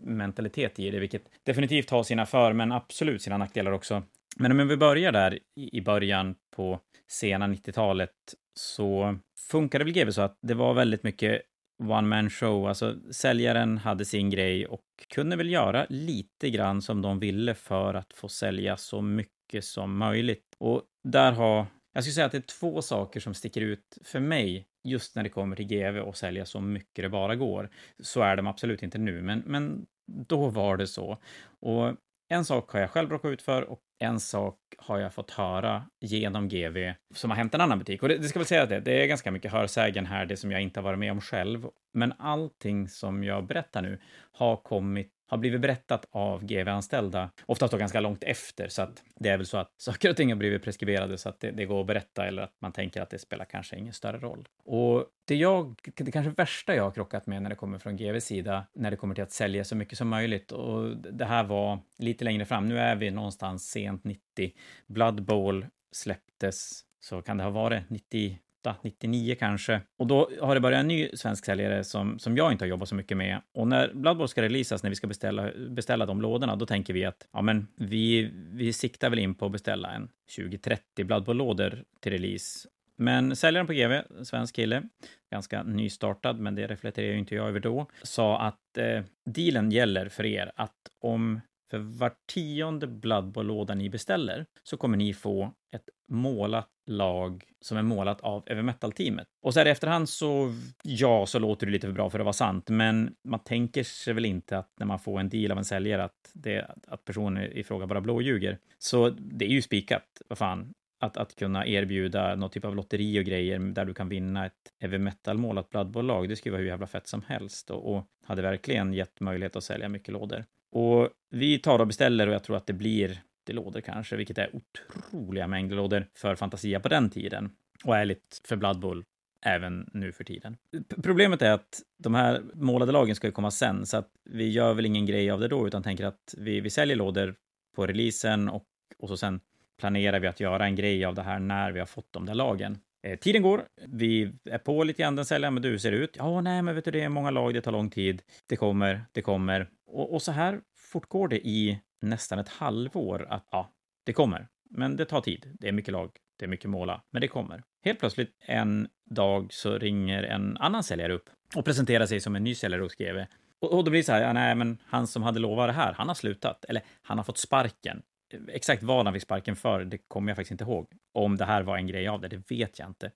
mentalitet 0.00 0.78
i 0.78 0.90
det, 0.90 0.98
vilket 0.98 1.22
definitivt 1.42 1.90
har 1.90 2.02
sina 2.02 2.26
för, 2.26 2.52
men 2.52 2.72
absolut 2.72 3.22
sina 3.22 3.36
nackdelar 3.36 3.72
också. 3.72 4.02
Men 4.36 4.60
om 4.60 4.68
vi 4.68 4.76
börjar 4.76 5.12
där 5.12 5.38
i 5.56 5.80
början 5.80 6.34
på 6.56 6.80
sena 7.10 7.46
90-talet 7.46 8.10
så 8.54 9.18
funkade 9.50 9.84
väl 9.84 9.92
GW 9.92 10.12
så 10.12 10.22
att 10.22 10.38
det 10.42 10.54
var 10.54 10.74
väldigt 10.74 11.02
mycket 11.02 11.42
one 11.82 12.08
man 12.08 12.30
show, 12.30 12.68
alltså 12.68 12.96
säljaren 13.12 13.78
hade 13.78 14.04
sin 14.04 14.30
grej 14.30 14.66
och 14.66 14.84
kunde 15.14 15.36
väl 15.36 15.50
göra 15.50 15.86
lite 15.88 16.50
grann 16.50 16.82
som 16.82 17.02
de 17.02 17.18
ville 17.18 17.54
för 17.54 17.94
att 17.94 18.12
få 18.12 18.28
sälja 18.28 18.76
så 18.76 19.02
mycket 19.02 19.64
som 19.64 19.98
möjligt. 19.98 20.56
Och 20.58 20.82
där 21.04 21.32
har 21.32 21.66
jag 21.98 22.04
skulle 22.04 22.14
säga 22.14 22.26
att 22.26 22.32
det 22.32 22.38
är 22.38 22.58
två 22.60 22.82
saker 22.82 23.20
som 23.20 23.34
sticker 23.34 23.60
ut 23.60 23.98
för 24.04 24.20
mig 24.20 24.66
just 24.88 25.16
när 25.16 25.22
det 25.22 25.28
kommer 25.28 25.56
till 25.56 25.66
GV 25.66 25.98
och 25.98 26.16
sälja 26.16 26.44
så 26.44 26.60
mycket 26.60 27.02
det 27.02 27.08
bara 27.08 27.36
går. 27.36 27.70
Så 28.00 28.22
är 28.22 28.36
de 28.36 28.46
absolut 28.46 28.82
inte 28.82 28.98
nu, 28.98 29.22
men, 29.22 29.42
men 29.46 29.86
då 30.06 30.48
var 30.48 30.76
det 30.76 30.86
så. 30.86 31.18
Och 31.60 31.94
en 32.28 32.44
sak 32.44 32.70
har 32.70 32.80
jag 32.80 32.90
själv 32.90 33.10
råkat 33.10 33.30
ut 33.30 33.42
för 33.42 33.62
och 33.62 33.80
en 33.98 34.20
sak 34.20 34.58
har 34.78 34.98
jag 34.98 35.14
fått 35.14 35.30
höra 35.30 35.84
genom 36.00 36.48
GV 36.48 36.92
som 37.14 37.30
har 37.30 37.36
hänt 37.36 37.54
en 37.54 37.60
annan 37.60 37.78
butik. 37.78 38.02
Och 38.02 38.08
det, 38.08 38.18
det 38.18 38.28
ska 38.28 38.38
väl 38.38 38.46
säga 38.46 38.66
det, 38.66 38.80
det 38.80 39.02
är 39.02 39.06
ganska 39.06 39.30
mycket 39.30 39.52
hörsägen 39.52 40.06
här, 40.06 40.26
det 40.26 40.36
som 40.36 40.52
jag 40.52 40.62
inte 40.62 40.80
har 40.80 40.84
varit 40.84 40.98
med 40.98 41.12
om 41.12 41.20
själv. 41.20 41.66
Men 41.92 42.12
allting 42.18 42.88
som 42.88 43.24
jag 43.24 43.46
berättar 43.46 43.82
nu 43.82 44.00
har 44.32 44.56
kommit 44.56 45.12
har 45.28 45.38
blivit 45.38 45.60
berättat 45.60 46.06
av 46.10 46.44
GV-anställda, 46.44 47.30
oftast 47.46 47.72
då 47.72 47.78
ganska 47.78 48.00
långt 48.00 48.24
efter, 48.24 48.68
så 48.68 48.82
att 48.82 49.02
det 49.16 49.28
är 49.28 49.36
väl 49.36 49.46
så 49.46 49.58
att 49.58 49.72
saker 49.76 50.10
och 50.10 50.16
ting 50.16 50.28
har 50.28 50.36
blivit 50.36 50.62
preskriberade 50.62 51.18
så 51.18 51.28
att 51.28 51.40
det, 51.40 51.50
det, 51.50 51.64
går 51.64 51.80
att 51.80 51.86
berätta 51.86 52.26
eller 52.26 52.42
att 52.42 52.54
man 52.58 52.72
tänker 52.72 53.02
att 53.02 53.10
det 53.10 53.18
spelar 53.18 53.44
kanske 53.44 53.76
ingen 53.76 53.92
större 53.92 54.18
roll. 54.18 54.48
Och 54.64 55.06
det 55.24 55.34
jag, 55.34 55.80
det 55.94 56.12
kanske 56.12 56.30
värsta 56.30 56.74
jag 56.74 56.82
har 56.82 56.90
krockat 56.90 57.26
med 57.26 57.42
när 57.42 57.50
det 57.50 57.56
kommer 57.56 57.78
från 57.78 57.96
GVs 57.96 58.24
sida, 58.24 58.66
när 58.72 58.90
det 58.90 58.96
kommer 58.96 59.14
till 59.14 59.24
att 59.24 59.32
sälja 59.32 59.64
så 59.64 59.76
mycket 59.76 59.98
som 59.98 60.08
möjligt, 60.08 60.52
och 60.52 60.96
det 60.96 61.24
här 61.24 61.44
var 61.44 61.78
lite 61.98 62.24
längre 62.24 62.44
fram, 62.44 62.68
nu 62.68 62.78
är 62.78 62.96
vi 62.96 63.10
någonstans 63.10 63.70
sent 63.70 64.04
90, 64.04 64.52
Blood 64.86 65.22
Bowl 65.22 65.66
släpptes, 65.92 66.84
så 67.00 67.22
kan 67.22 67.36
det 67.36 67.44
ha 67.44 67.50
varit 67.50 67.90
90, 67.90 68.38
99 68.82 69.36
kanske. 69.38 69.80
Och 69.98 70.06
då 70.06 70.30
har 70.40 70.54
det 70.54 70.60
börjat 70.60 70.80
en 70.80 70.88
ny 70.88 71.08
svensk 71.14 71.44
säljare 71.44 71.84
som, 71.84 72.18
som 72.18 72.36
jag 72.36 72.52
inte 72.52 72.64
har 72.64 72.68
jobbat 72.68 72.88
så 72.88 72.94
mycket 72.94 73.16
med. 73.16 73.40
Och 73.54 73.68
när 73.68 73.94
Bloodborne 73.94 74.28
ska 74.28 74.42
releasas, 74.42 74.82
när 74.82 74.90
vi 74.90 74.96
ska 74.96 75.06
beställa, 75.06 75.50
beställa 75.70 76.06
de 76.06 76.20
lådorna, 76.20 76.56
då 76.56 76.66
tänker 76.66 76.94
vi 76.94 77.04
att 77.04 77.28
ja, 77.32 77.42
men 77.42 77.66
vi, 77.76 78.30
vi 78.52 78.72
siktar 78.72 79.10
väl 79.10 79.18
in 79.18 79.34
på 79.34 79.46
att 79.46 79.52
beställa 79.52 79.90
en 79.90 80.08
20-30 80.38 81.34
lådor 81.34 81.84
till 82.00 82.12
release. 82.12 82.68
Men 82.96 83.36
säljaren 83.36 83.66
på 83.66 83.72
GV, 83.72 84.24
svensk 84.24 84.56
kille, 84.56 84.82
ganska 85.30 85.62
nystartad, 85.62 86.38
men 86.38 86.54
det 86.54 86.66
reflekterar 86.66 87.06
ju 87.06 87.18
inte 87.18 87.34
jag 87.34 87.48
över 87.48 87.60
då, 87.60 87.86
sa 88.02 88.40
att 88.40 88.78
eh, 88.78 89.02
dealen 89.24 89.70
gäller 89.70 90.08
för 90.08 90.26
er 90.26 90.52
att 90.56 90.74
om 91.00 91.40
för 91.70 91.78
var 91.78 92.12
tionde 92.34 92.86
Blood 92.86 93.46
låda 93.46 93.74
ni 93.74 93.90
beställer 93.90 94.46
så 94.62 94.76
kommer 94.76 94.96
ni 94.96 95.14
få 95.14 95.52
ett 95.74 95.88
målat 96.08 96.68
lag 96.86 97.44
som 97.60 97.78
är 97.78 97.82
målat 97.82 98.20
av 98.20 98.42
Ever 98.46 98.62
Metal-teamet. 98.62 99.26
Och 99.42 99.54
så 99.54 99.60
här 99.60 99.66
i 99.66 99.70
efterhand 99.70 100.08
så, 100.08 100.54
ja, 100.82 101.26
så 101.26 101.38
låter 101.38 101.66
det 101.66 101.72
lite 101.72 101.86
för 101.86 101.94
bra 101.94 102.10
för 102.10 102.18
att 102.18 102.24
vara 102.24 102.32
sant, 102.32 102.68
men 102.68 103.14
man 103.24 103.40
tänker 103.40 103.82
sig 103.82 104.14
väl 104.14 104.24
inte 104.24 104.58
att 104.58 104.72
när 104.78 104.86
man 104.86 104.98
får 104.98 105.20
en 105.20 105.28
deal 105.28 105.52
av 105.52 105.58
en 105.58 105.64
säljare 105.64 106.04
att, 106.04 106.30
det, 106.34 106.70
att 106.86 107.04
personen 107.04 107.42
i 107.52 107.64
fråga 107.64 107.86
bara 107.86 108.00
blåljuger. 108.00 108.58
Så 108.78 109.10
det 109.10 109.44
är 109.44 109.50
ju 109.50 109.62
spikat, 109.62 110.22
vad 110.28 110.38
fan. 110.38 110.72
Att, 111.00 111.16
att 111.16 111.36
kunna 111.36 111.66
erbjuda 111.66 112.34
någon 112.34 112.50
typ 112.50 112.64
av 112.64 112.76
lotteri 112.76 113.20
och 113.20 113.24
grejer 113.24 113.58
där 113.58 113.84
du 113.84 113.94
kan 113.94 114.08
vinna 114.08 114.46
ett 114.46 114.52
Ever 114.80 114.98
Metal-målat 114.98 115.70
Blood 115.70 116.04
lag 116.04 116.28
det 116.28 116.36
skulle 116.36 116.52
vara 116.52 116.60
hur 116.60 116.68
jävla 116.68 116.86
fett 116.86 117.06
som 117.06 117.22
helst 117.26 117.70
och, 117.70 117.94
och 117.94 118.04
hade 118.24 118.42
verkligen 118.42 118.92
gett 118.92 119.20
möjlighet 119.20 119.56
att 119.56 119.64
sälja 119.64 119.88
mycket 119.88 120.12
lådor. 120.12 120.44
Och 120.72 121.08
vi 121.30 121.58
tar 121.58 121.78
och 121.78 121.86
beställer 121.86 122.26
och 122.26 122.34
jag 122.34 122.44
tror 122.44 122.56
att 122.56 122.66
det 122.66 122.72
blir 122.72 123.22
lådor 123.52 123.80
kanske, 123.80 124.16
vilket 124.16 124.38
är 124.38 124.50
otroliga 124.56 125.46
mängder 125.46 125.76
lådor 125.76 126.06
för 126.18 126.34
Fantasia 126.34 126.80
på 126.80 126.88
den 126.88 127.10
tiden. 127.10 127.50
Och 127.84 127.96
ärligt 127.96 128.40
för 128.44 128.56
Blood 128.56 128.80
Bowl 128.80 129.04
även 129.46 129.90
nu 129.92 130.12
för 130.12 130.24
tiden. 130.24 130.56
P 130.72 131.02
problemet 131.02 131.42
är 131.42 131.50
att 131.50 131.82
de 131.98 132.14
här 132.14 132.42
målade 132.54 132.92
lagen 132.92 133.16
ska 133.16 133.26
ju 133.26 133.32
komma 133.32 133.50
sen, 133.50 133.86
så 133.86 133.96
att 133.96 134.10
vi 134.30 134.48
gör 134.48 134.74
väl 134.74 134.86
ingen 134.86 135.06
grej 135.06 135.30
av 135.30 135.40
det 135.40 135.48
då, 135.48 135.66
utan 135.66 135.82
tänker 135.82 136.04
att 136.06 136.34
vi, 136.38 136.60
vi 136.60 136.70
säljer 136.70 136.96
lådor 136.96 137.34
på 137.76 137.86
releasen 137.86 138.48
och, 138.48 138.64
och 138.98 139.08
så 139.08 139.16
sen 139.16 139.40
planerar 139.80 140.20
vi 140.20 140.26
att 140.26 140.40
göra 140.40 140.64
en 140.64 140.76
grej 140.76 141.04
av 141.04 141.14
det 141.14 141.22
här 141.22 141.38
när 141.38 141.72
vi 141.72 141.78
har 141.78 141.86
fått 141.86 142.12
de 142.12 142.26
där 142.26 142.34
lagen. 142.34 142.78
Eh, 143.06 143.18
tiden 143.18 143.42
går, 143.42 143.62
vi 143.86 144.32
är 144.50 144.58
på 144.58 144.84
lite 144.84 145.02
grann 145.02 145.16
den 145.16 145.24
säljaren, 145.24 145.54
men 145.54 145.62
du 145.62 145.78
ser 145.78 145.92
ut. 145.92 146.16
Ja, 146.18 146.40
nej, 146.40 146.62
men 146.62 146.74
vet 146.74 146.84
du, 146.84 146.90
det 146.90 147.00
är 147.00 147.08
många 147.08 147.30
lag, 147.30 147.54
det 147.54 147.60
tar 147.60 147.72
lång 147.72 147.90
tid. 147.90 148.22
Det 148.48 148.56
kommer, 148.56 149.04
det 149.12 149.22
kommer. 149.22 149.68
Och, 149.88 150.14
och 150.14 150.22
så 150.22 150.32
här 150.32 150.60
fortgår 150.76 151.28
det 151.28 151.46
i 151.46 151.80
nästan 152.00 152.38
ett 152.38 152.48
halvår 152.48 153.26
att 153.30 153.48
ja, 153.50 153.72
det 154.04 154.12
kommer. 154.12 154.48
Men 154.70 154.96
det 154.96 155.04
tar 155.04 155.20
tid. 155.20 155.56
Det 155.60 155.68
är 155.68 155.72
mycket 155.72 155.92
lag, 155.92 156.10
det 156.38 156.44
är 156.44 156.48
mycket 156.48 156.70
måla, 156.70 157.02
men 157.10 157.20
det 157.20 157.28
kommer. 157.28 157.62
Helt 157.84 157.98
plötsligt 157.98 158.36
en 158.46 158.88
dag 159.10 159.52
så 159.52 159.78
ringer 159.78 160.22
en 160.22 160.56
annan 160.56 160.82
säljare 160.82 161.12
upp 161.12 161.30
och 161.56 161.64
presenterar 161.64 162.06
sig 162.06 162.20
som 162.20 162.36
en 162.36 162.44
ny 162.44 162.54
säljare 162.54 162.82
hos 162.82 162.92
skriver. 162.92 163.28
Och, 163.60 163.72
och 163.72 163.84
då 163.84 163.90
blir 163.90 164.00
det 164.00 164.04
så 164.04 164.12
här, 164.12 164.22
ja, 164.22 164.32
nej, 164.32 164.54
men 164.54 164.78
han 164.86 165.06
som 165.06 165.22
hade 165.22 165.38
lovat 165.38 165.68
det 165.68 165.72
här, 165.72 165.92
han 165.92 166.08
har 166.08 166.14
slutat. 166.14 166.64
Eller 166.64 166.82
han 167.02 167.18
har 167.18 167.24
fått 167.24 167.38
sparken. 167.38 168.02
Exakt 168.48 168.82
vad 168.82 169.04
han 169.06 169.14
fick 169.14 169.22
sparken 169.22 169.56
för, 169.56 169.84
det 169.84 169.98
kommer 169.98 170.30
jag 170.30 170.36
faktiskt 170.36 170.50
inte 170.50 170.64
ihåg. 170.64 170.88
Om 171.12 171.36
det 171.36 171.44
här 171.44 171.62
var 171.62 171.76
en 171.76 171.86
grej 171.86 172.08
av 172.08 172.20
det, 172.20 172.28
det 172.28 172.50
vet 172.50 172.78
jag 172.78 172.88
inte. 172.88 173.10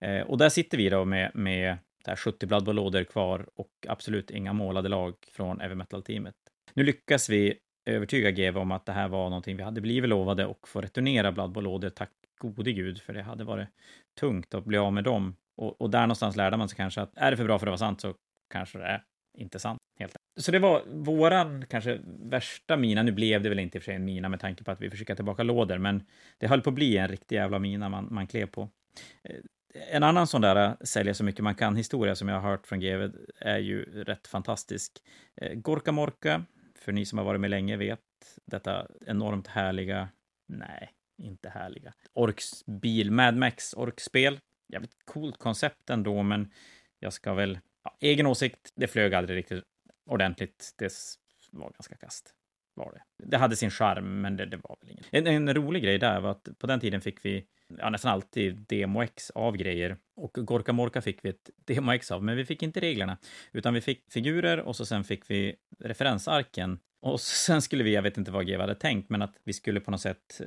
Eh, 0.00 0.20
och 0.20 0.38
där 0.38 0.48
sitter 0.48 0.78
vi 0.78 0.88
då 0.88 1.04
med, 1.04 1.30
med 1.34 1.78
70 2.16 2.46
Blood 2.46 2.74
lådor 2.74 3.04
kvar 3.04 3.46
och 3.54 3.70
absolut 3.88 4.30
inga 4.30 4.52
målade 4.52 4.88
lag 4.88 5.14
från 5.32 5.60
Ever 5.60 5.74
Metal-teamet. 5.74 6.34
Nu 6.74 6.84
lyckas 6.84 7.28
vi 7.28 7.58
övertyga 7.86 8.30
GV 8.30 8.58
om 8.58 8.72
att 8.72 8.86
det 8.86 8.92
här 8.92 9.08
var 9.08 9.28
någonting 9.28 9.56
vi 9.56 9.62
hade 9.62 9.80
blivit 9.80 10.10
lovade 10.10 10.46
och 10.46 10.68
få 10.68 10.80
returnera 10.80 11.32
Blood 11.32 11.52
Bowl 11.52 11.90
tack 11.90 12.10
gode 12.38 12.72
gud, 12.72 13.00
för 13.00 13.12
det 13.12 13.22
hade 13.22 13.44
varit 13.44 13.68
tungt 14.20 14.54
att 14.54 14.64
bli 14.64 14.78
av 14.78 14.92
med 14.92 15.04
dem. 15.04 15.36
Och, 15.56 15.80
och, 15.80 15.90
där 15.90 16.00
någonstans 16.00 16.36
lärde 16.36 16.56
man 16.56 16.68
sig 16.68 16.76
kanske 16.76 17.00
att 17.00 17.12
är 17.16 17.30
det 17.30 17.36
för 17.36 17.44
bra 17.44 17.58
för 17.58 17.66
att 17.66 17.70
vara 17.70 17.78
sant 17.78 18.00
så 18.00 18.14
kanske 18.50 18.78
det 18.78 18.84
är 18.84 19.02
inte 19.38 19.58
sant. 19.58 19.78
Helt 19.98 20.16
Så 20.40 20.52
det 20.52 20.58
var 20.58 20.82
våran 20.86 21.64
kanske 21.66 22.00
värsta 22.04 22.76
mina. 22.76 23.02
Nu 23.02 23.12
blev 23.12 23.42
det 23.42 23.48
väl 23.48 23.58
inte 23.58 23.78
i 23.78 23.80
och 23.80 23.82
för 23.82 23.90
sig 23.90 23.94
en 23.94 24.04
mina 24.04 24.28
med 24.28 24.40
tanke 24.40 24.64
på 24.64 24.70
att 24.70 24.80
vi 24.80 24.90
försöker 24.90 25.14
tillbaka 25.14 25.42
lådor, 25.42 25.78
men 25.78 26.02
det 26.38 26.46
höll 26.46 26.60
på 26.60 26.70
att 26.70 26.74
bli 26.74 26.96
en 26.96 27.08
riktig 27.08 27.36
jävla 27.36 27.58
mina 27.58 27.88
man, 27.88 28.08
man 28.10 28.26
klev 28.26 28.46
på. 28.46 28.68
Eh, 29.22 29.36
en 29.74 30.02
annan 30.02 30.26
sån 30.26 30.40
där 30.40 30.56
äh, 30.56 30.74
sälja 30.80 31.14
så 31.14 31.24
mycket 31.24 31.44
man 31.44 31.54
kan 31.54 31.76
historia 31.76 32.14
som 32.14 32.28
jag 32.28 32.40
har 32.40 32.50
hört 32.50 32.66
från 32.66 32.80
GV 32.80 33.10
är 33.38 33.58
ju 33.58 33.84
rätt 33.84 34.26
fantastisk. 34.26 34.92
Eh, 35.36 35.54
Gorka 35.54 35.92
Morka 35.92 36.44
för 36.78 36.92
ni 36.92 37.06
som 37.06 37.18
har 37.18 37.24
varit 37.24 37.40
med 37.40 37.50
länge 37.50 37.76
vet 37.76 38.00
detta 38.46 38.86
enormt 39.06 39.46
härliga, 39.46 40.08
nej, 40.48 40.92
inte 41.22 41.48
härliga, 41.48 41.92
orksbil, 42.12 43.10
Mad 43.10 43.36
Max 43.36 43.74
orkspel. 43.74 44.40
Jävligt 44.72 44.96
coolt 45.04 45.38
koncept 45.38 45.90
ändå, 45.90 46.22
men 46.22 46.52
jag 46.98 47.12
ska 47.12 47.34
väl, 47.34 47.58
ja, 47.84 47.96
egen 48.00 48.26
åsikt, 48.26 48.72
det 48.74 48.86
flög 48.86 49.14
aldrig 49.14 49.38
riktigt 49.38 49.64
ordentligt. 50.06 50.74
Det 50.78 50.92
var 51.50 51.70
ganska 51.70 51.96
kast. 51.96 52.34
Var 52.74 52.92
det. 52.92 53.26
det 53.26 53.36
hade 53.36 53.56
sin 53.56 53.70
charm, 53.70 54.20
men 54.20 54.36
det, 54.36 54.46
det 54.46 54.56
var 54.56 54.76
väl 54.80 54.90
inget. 54.90 55.06
En, 55.10 55.26
en, 55.26 55.54
rolig 55.54 55.82
grej 55.82 55.98
där 55.98 56.20
var 56.20 56.30
att 56.30 56.48
på 56.58 56.66
den 56.66 56.80
tiden 56.80 57.00
fick 57.00 57.24
vi 57.24 57.46
ja, 57.78 57.90
nästan 57.90 58.12
alltid 58.12 58.56
demo-ex 58.68 59.30
av 59.30 59.56
grejer. 59.56 59.96
Och 60.16 60.32
Gorka 60.32 60.72
Morka 60.72 61.02
fick 61.02 61.24
vi 61.24 61.28
ett 61.28 61.50
demo-ex 61.64 62.10
av, 62.10 62.24
men 62.24 62.36
vi 62.36 62.44
fick 62.44 62.62
inte 62.62 62.80
reglerna. 62.80 63.18
Utan 63.52 63.74
vi 63.74 63.80
fick 63.80 64.12
figurer 64.12 64.58
och 64.60 64.76
så 64.76 64.86
sen 64.86 65.04
fick 65.04 65.30
vi 65.30 65.56
referensarken. 65.80 66.78
Och 67.00 67.20
sen 67.20 67.62
skulle 67.62 67.84
vi, 67.84 67.94
jag 67.94 68.02
vet 68.02 68.18
inte 68.18 68.30
vad 68.30 68.46
GW 68.46 68.60
hade 68.60 68.74
tänkt, 68.74 69.10
men 69.10 69.22
att 69.22 69.40
vi 69.44 69.52
skulle 69.52 69.80
på 69.80 69.90
något 69.90 70.00
sätt 70.00 70.40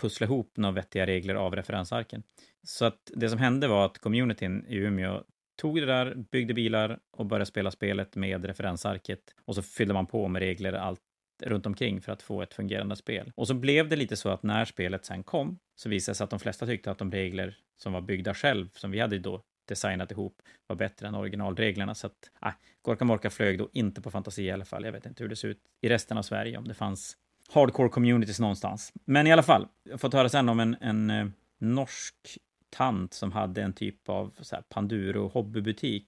pussla 0.00 0.26
ihop 0.26 0.56
några 0.56 0.74
vettiga 0.74 1.06
regler 1.06 1.34
av 1.34 1.56
referensarken. 1.56 2.22
Så 2.62 2.84
att 2.84 3.10
det 3.14 3.28
som 3.28 3.38
hände 3.38 3.68
var 3.68 3.86
att 3.86 3.98
communityn 3.98 4.66
i 4.68 4.76
Umeå 4.76 5.22
tog 5.56 5.80
det 5.80 5.86
där, 5.86 6.14
byggde 6.14 6.54
bilar 6.54 6.98
och 7.10 7.26
började 7.26 7.46
spela 7.46 7.70
spelet 7.70 8.16
med 8.16 8.44
referensarket. 8.44 9.34
Och 9.44 9.54
så 9.54 9.62
fyllde 9.62 9.94
man 9.94 10.06
på 10.06 10.28
med 10.28 10.40
regler 10.40 10.72
allt 10.72 11.00
runt 11.46 11.66
omkring 11.66 12.00
för 12.00 12.12
att 12.12 12.22
få 12.22 12.42
ett 12.42 12.54
fungerande 12.54 12.96
spel. 12.96 13.32
Och 13.34 13.46
så 13.46 13.54
blev 13.54 13.88
det 13.88 13.96
lite 13.96 14.16
så 14.16 14.28
att 14.28 14.42
när 14.42 14.64
spelet 14.64 15.04
sen 15.04 15.22
kom 15.22 15.58
så 15.74 15.88
visade 15.88 16.12
det 16.12 16.16
sig 16.16 16.24
att 16.24 16.30
de 16.30 16.38
flesta 16.38 16.66
tyckte 16.66 16.90
att 16.90 16.98
de 16.98 17.10
regler 17.10 17.56
som 17.76 17.92
var 17.92 18.00
byggda 18.00 18.34
själv, 18.34 18.68
som 18.74 18.90
vi 18.90 19.00
hade 19.00 19.18
då 19.18 19.42
designat 19.68 20.10
ihop, 20.10 20.42
var 20.66 20.76
bättre 20.76 21.08
än 21.08 21.14
originalreglerna. 21.14 21.94
Så 21.94 22.06
att, 22.06 22.30
ah, 22.40 22.48
äh, 22.48 22.54
Gorka 22.82 23.04
Morka 23.04 23.30
flög 23.30 23.58
då 23.58 23.68
inte 23.72 24.02
på 24.02 24.10
fantasi 24.10 24.42
i 24.42 24.50
alla 24.50 24.64
fall. 24.64 24.84
Jag 24.84 24.92
vet 24.92 25.06
inte 25.06 25.22
hur 25.22 25.28
det 25.28 25.36
ser 25.36 25.48
ut 25.48 25.60
i 25.80 25.88
resten 25.88 26.18
av 26.18 26.22
Sverige, 26.22 26.58
om 26.58 26.68
det 26.68 26.74
fanns 26.74 27.16
hardcore 27.52 27.88
communities 27.88 28.40
någonstans. 28.40 28.92
Men 29.04 29.26
i 29.26 29.32
alla 29.32 29.42
fall, 29.42 29.68
jag 29.84 29.92
har 29.92 29.98
fått 29.98 30.14
höra 30.14 30.28
sen 30.28 30.48
om 30.48 30.60
en, 30.60 30.76
en 30.80 31.10
eh, 31.10 31.26
norsk 31.58 32.38
tant 32.70 33.14
som 33.14 33.32
hade 33.32 33.62
en 33.62 33.72
typ 33.72 34.08
av 34.08 34.34
så 34.40 34.56
här, 34.56 34.62
Panduro 34.68 35.28
hobbybutik 35.28 36.06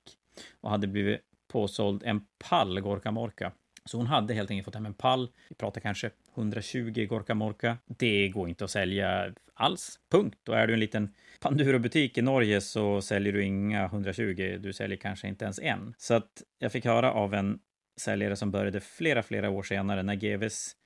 och 0.60 0.70
hade 0.70 0.86
blivit 0.86 1.20
påsåld 1.48 2.02
en 2.02 2.26
pall 2.38 2.80
Gorka 2.80 3.10
Morka 3.10 3.52
så 3.84 3.96
hon 3.96 4.06
hade 4.06 4.34
helt 4.34 4.50
enkelt 4.50 4.64
fått 4.64 4.74
hem 4.74 4.86
en 4.86 4.94
pall. 4.94 5.28
Vi 5.48 5.54
pratar 5.54 5.80
kanske 5.80 6.10
120 6.36 7.06
Gorka 7.08 7.34
Morka. 7.34 7.78
Det 7.86 8.28
går 8.28 8.48
inte 8.48 8.64
att 8.64 8.70
sälja 8.70 9.34
alls. 9.54 10.00
Punkt. 10.10 10.38
Då 10.42 10.52
är 10.52 10.66
du 10.66 10.72
en 10.72 10.80
liten 10.80 11.14
Panduro-butik 11.40 12.18
i 12.18 12.22
Norge 12.22 12.60
så 12.60 13.02
säljer 13.02 13.32
du 13.32 13.44
inga 13.44 13.84
120. 13.84 14.58
Du 14.60 14.72
säljer 14.72 14.96
kanske 14.96 15.28
inte 15.28 15.44
ens 15.44 15.58
en. 15.58 15.94
Så 15.98 16.14
att 16.14 16.42
jag 16.58 16.72
fick 16.72 16.84
höra 16.84 17.12
av 17.12 17.34
en 17.34 17.58
säljare 17.96 18.36
som 18.36 18.50
började 18.50 18.80
flera, 18.80 19.22
flera 19.22 19.50
år 19.50 19.62
senare 19.62 20.02
när 20.02 20.14
GVs 20.14 20.76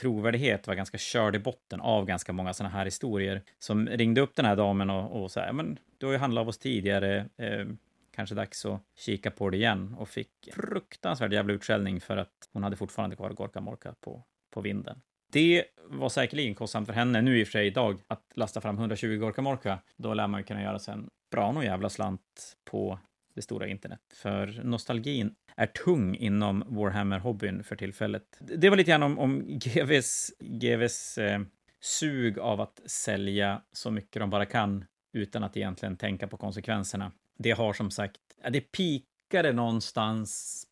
trovärdighet 0.00 0.66
var 0.66 0.74
ganska 0.74 0.98
körd 0.98 1.36
i 1.36 1.38
botten 1.38 1.80
av 1.80 2.06
ganska 2.06 2.32
många 2.32 2.54
sådana 2.54 2.74
här 2.74 2.84
historier 2.84 3.42
som 3.58 3.88
ringde 3.88 4.20
upp 4.20 4.36
den 4.36 4.44
här 4.44 4.56
damen 4.56 4.90
och, 4.90 5.22
och 5.22 5.30
sa, 5.30 5.40
ja 5.40 5.52
men 5.52 5.78
du 5.98 6.06
har 6.06 6.12
ju 6.12 6.18
handlat 6.18 6.42
av 6.42 6.48
oss 6.48 6.58
tidigare, 6.58 7.16
eh, 7.36 7.66
kanske 8.12 8.34
dags 8.34 8.64
att 8.64 8.80
kika 8.96 9.30
på 9.30 9.50
det 9.50 9.56
igen 9.56 9.94
och 9.98 10.08
fick 10.08 10.48
fruktansvärd 10.52 11.32
jävla 11.32 11.52
utskällning 11.52 12.00
för 12.00 12.16
att 12.16 12.48
hon 12.52 12.62
hade 12.62 12.76
fortfarande 12.76 13.16
kvar 13.16 13.30
Gorka 13.30 13.60
Morka 13.60 13.94
på, 14.00 14.24
på 14.50 14.60
vinden. 14.60 15.00
Det 15.32 15.64
var 15.84 16.08
säkerligen 16.08 16.54
kostsamt 16.54 16.86
för 16.86 16.94
henne 16.94 17.22
nu 17.22 17.40
i 17.40 17.42
och 17.42 17.46
för 17.46 17.52
sig 17.52 17.66
idag 17.66 18.00
att 18.08 18.32
lasta 18.34 18.60
fram 18.60 18.78
120 18.78 19.16
Gorka 19.16 19.42
Morka. 19.42 19.78
Då 19.96 20.14
lär 20.14 20.26
man 20.26 20.40
ju 20.40 20.44
kunna 20.44 20.62
göra 20.62 20.78
sig 20.78 20.94
en 20.94 21.08
bra 21.30 21.52
nog 21.52 21.64
jävla 21.64 21.88
slant 21.88 22.56
på 22.64 22.98
det 23.34 23.42
stora 23.42 23.66
internet. 23.66 24.00
För 24.14 24.60
nostalgin 24.64 25.34
är 25.56 25.66
tung 25.66 26.14
inom 26.14 26.64
Warhammer-hobbyn 26.66 27.62
för 27.62 27.76
tillfället. 27.76 28.38
Det 28.40 28.70
var 28.70 28.76
lite 28.76 28.90
grann 28.90 29.02
om, 29.02 29.18
om 29.18 29.42
GVs, 29.58 30.32
GVs 30.38 31.18
eh, 31.18 31.40
sug 31.80 32.38
av 32.38 32.60
att 32.60 32.80
sälja 32.86 33.62
så 33.72 33.90
mycket 33.90 34.20
de 34.20 34.30
bara 34.30 34.46
kan 34.46 34.84
utan 35.12 35.44
att 35.44 35.56
egentligen 35.56 35.96
tänka 35.96 36.28
på 36.28 36.36
konsekvenserna 36.36 37.12
det 37.38 37.50
har 37.50 37.72
som 37.72 37.90
sagt, 37.90 38.20
det 38.50 38.60
pikade 38.60 39.52
någonstans 39.52 40.62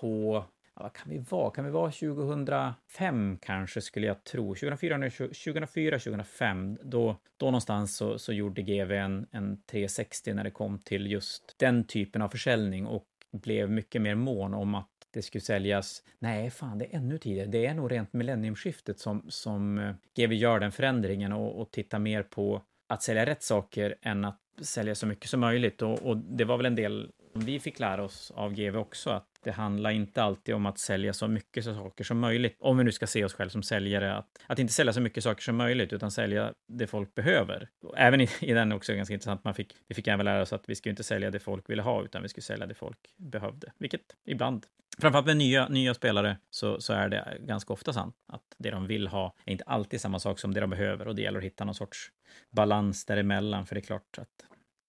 på 0.00 0.44
vad 0.80 0.92
kan 0.92 1.10
vi 1.10 1.18
vara? 1.18 1.50
Kan 1.50 1.64
vi 1.64 1.70
vara 1.70 1.90
2005 1.90 3.38
kanske 3.42 3.80
skulle 3.80 4.06
jag 4.06 4.24
tro? 4.24 4.54
2004, 4.54 5.10
2004 5.10 5.98
2005, 5.98 6.78
då, 6.82 7.16
då 7.36 7.46
någonstans 7.46 7.96
så, 7.96 8.18
så 8.18 8.32
gjorde 8.32 8.62
GV 8.62 8.92
en, 8.92 9.26
en 9.30 9.62
360 9.62 10.34
när 10.34 10.44
det 10.44 10.50
kom 10.50 10.78
till 10.78 11.10
just 11.12 11.54
den 11.58 11.84
typen 11.84 12.22
av 12.22 12.28
försäljning 12.28 12.86
och 12.86 13.06
blev 13.32 13.70
mycket 13.70 14.02
mer 14.02 14.14
mån 14.14 14.54
om 14.54 14.74
att 14.74 14.88
det 15.10 15.22
skulle 15.22 15.42
säljas. 15.42 16.02
Nej, 16.18 16.50
fan, 16.50 16.78
det 16.78 16.84
är 16.84 16.96
ännu 16.96 17.18
tidigare. 17.18 17.48
Det 17.48 17.66
är 17.66 17.74
nog 17.74 17.92
rent 17.92 18.12
millenniumskiftet 18.12 18.98
som, 18.98 19.24
som 19.28 19.78
eh, 19.78 19.94
GV 20.16 20.32
gör 20.32 20.60
den 20.60 20.72
förändringen 20.72 21.32
och, 21.32 21.60
och 21.60 21.70
tittar 21.70 21.98
mer 21.98 22.22
på 22.22 22.62
att 22.88 23.02
sälja 23.02 23.26
rätt 23.26 23.42
saker 23.42 23.94
än 24.02 24.24
att 24.24 24.40
sälja 24.62 24.94
så 24.94 25.06
mycket 25.06 25.30
som 25.30 25.40
möjligt. 25.40 25.82
Och, 25.82 26.02
och, 26.02 26.16
det 26.16 26.44
var 26.44 26.56
väl 26.56 26.66
en 26.66 26.74
del 26.74 27.10
vi 27.40 27.60
fick 27.60 27.78
lära 27.78 28.04
oss 28.04 28.30
av 28.30 28.54
GV 28.54 28.76
också, 28.76 29.10
att 29.10 29.26
det 29.44 29.50
handlar 29.50 29.90
inte 29.90 30.22
alltid 30.22 30.54
om 30.54 30.66
att 30.66 30.78
sälja 30.78 31.12
så 31.12 31.28
mycket 31.28 31.64
saker 31.64 32.04
som 32.04 32.18
möjligt. 32.18 32.56
Om 32.58 32.78
vi 32.78 32.84
nu 32.84 32.92
ska 32.92 33.06
se 33.06 33.24
oss 33.24 33.34
själva 33.34 33.50
som 33.50 33.62
säljare, 33.62 34.16
att, 34.16 34.28
att 34.46 34.58
inte 34.58 34.72
sälja 34.72 34.92
så 34.92 35.00
mycket 35.00 35.24
saker 35.24 35.42
som 35.42 35.56
möjligt, 35.56 35.92
utan 35.92 36.10
sälja 36.10 36.52
det 36.68 36.86
folk 36.86 37.14
behöver. 37.14 37.68
Även 37.96 38.20
i, 38.20 38.28
i 38.40 38.52
den 38.52 38.72
också 38.72 38.94
ganska 38.94 39.14
intressant, 39.14 39.44
man 39.44 39.54
fick, 39.54 39.74
vi 39.88 39.94
fick 39.94 40.06
även 40.06 40.24
lära 40.24 40.42
oss 40.42 40.52
att 40.52 40.68
vi 40.68 40.74
skulle 40.74 40.90
inte 40.90 41.04
sälja 41.04 41.30
det 41.30 41.40
folk 41.40 41.70
ville 41.70 41.82
ha, 41.82 42.04
utan 42.04 42.22
vi 42.22 42.28
skulle 42.28 42.42
sälja 42.42 42.66
det 42.66 42.74
folk 42.74 42.98
behövde, 43.16 43.72
vilket 43.78 44.02
ibland 44.24 44.66
framförallt 44.98 45.26
med 45.26 45.36
nya, 45.36 45.68
nya 45.68 45.94
spelare 45.94 46.38
så, 46.50 46.80
så 46.80 46.92
är 46.92 47.08
det 47.08 47.38
ganska 47.40 47.72
ofta 47.72 47.92
sant 47.92 48.14
att 48.26 48.42
det 48.58 48.70
de 48.70 48.86
vill 48.86 49.08
ha 49.08 49.34
är 49.44 49.52
inte 49.52 49.64
alltid 49.64 50.00
samma 50.00 50.18
sak 50.18 50.38
som 50.38 50.54
det 50.54 50.60
de 50.60 50.70
behöver 50.70 51.08
och 51.08 51.14
det 51.14 51.22
gäller 51.22 51.38
att 51.38 51.44
hitta 51.44 51.64
någon 51.64 51.74
sorts 51.74 52.12
balans 52.50 53.04
däremellan, 53.04 53.66
för 53.66 53.74
det 53.74 53.80
är 53.80 53.82
klart 53.82 54.18
att, 54.18 54.44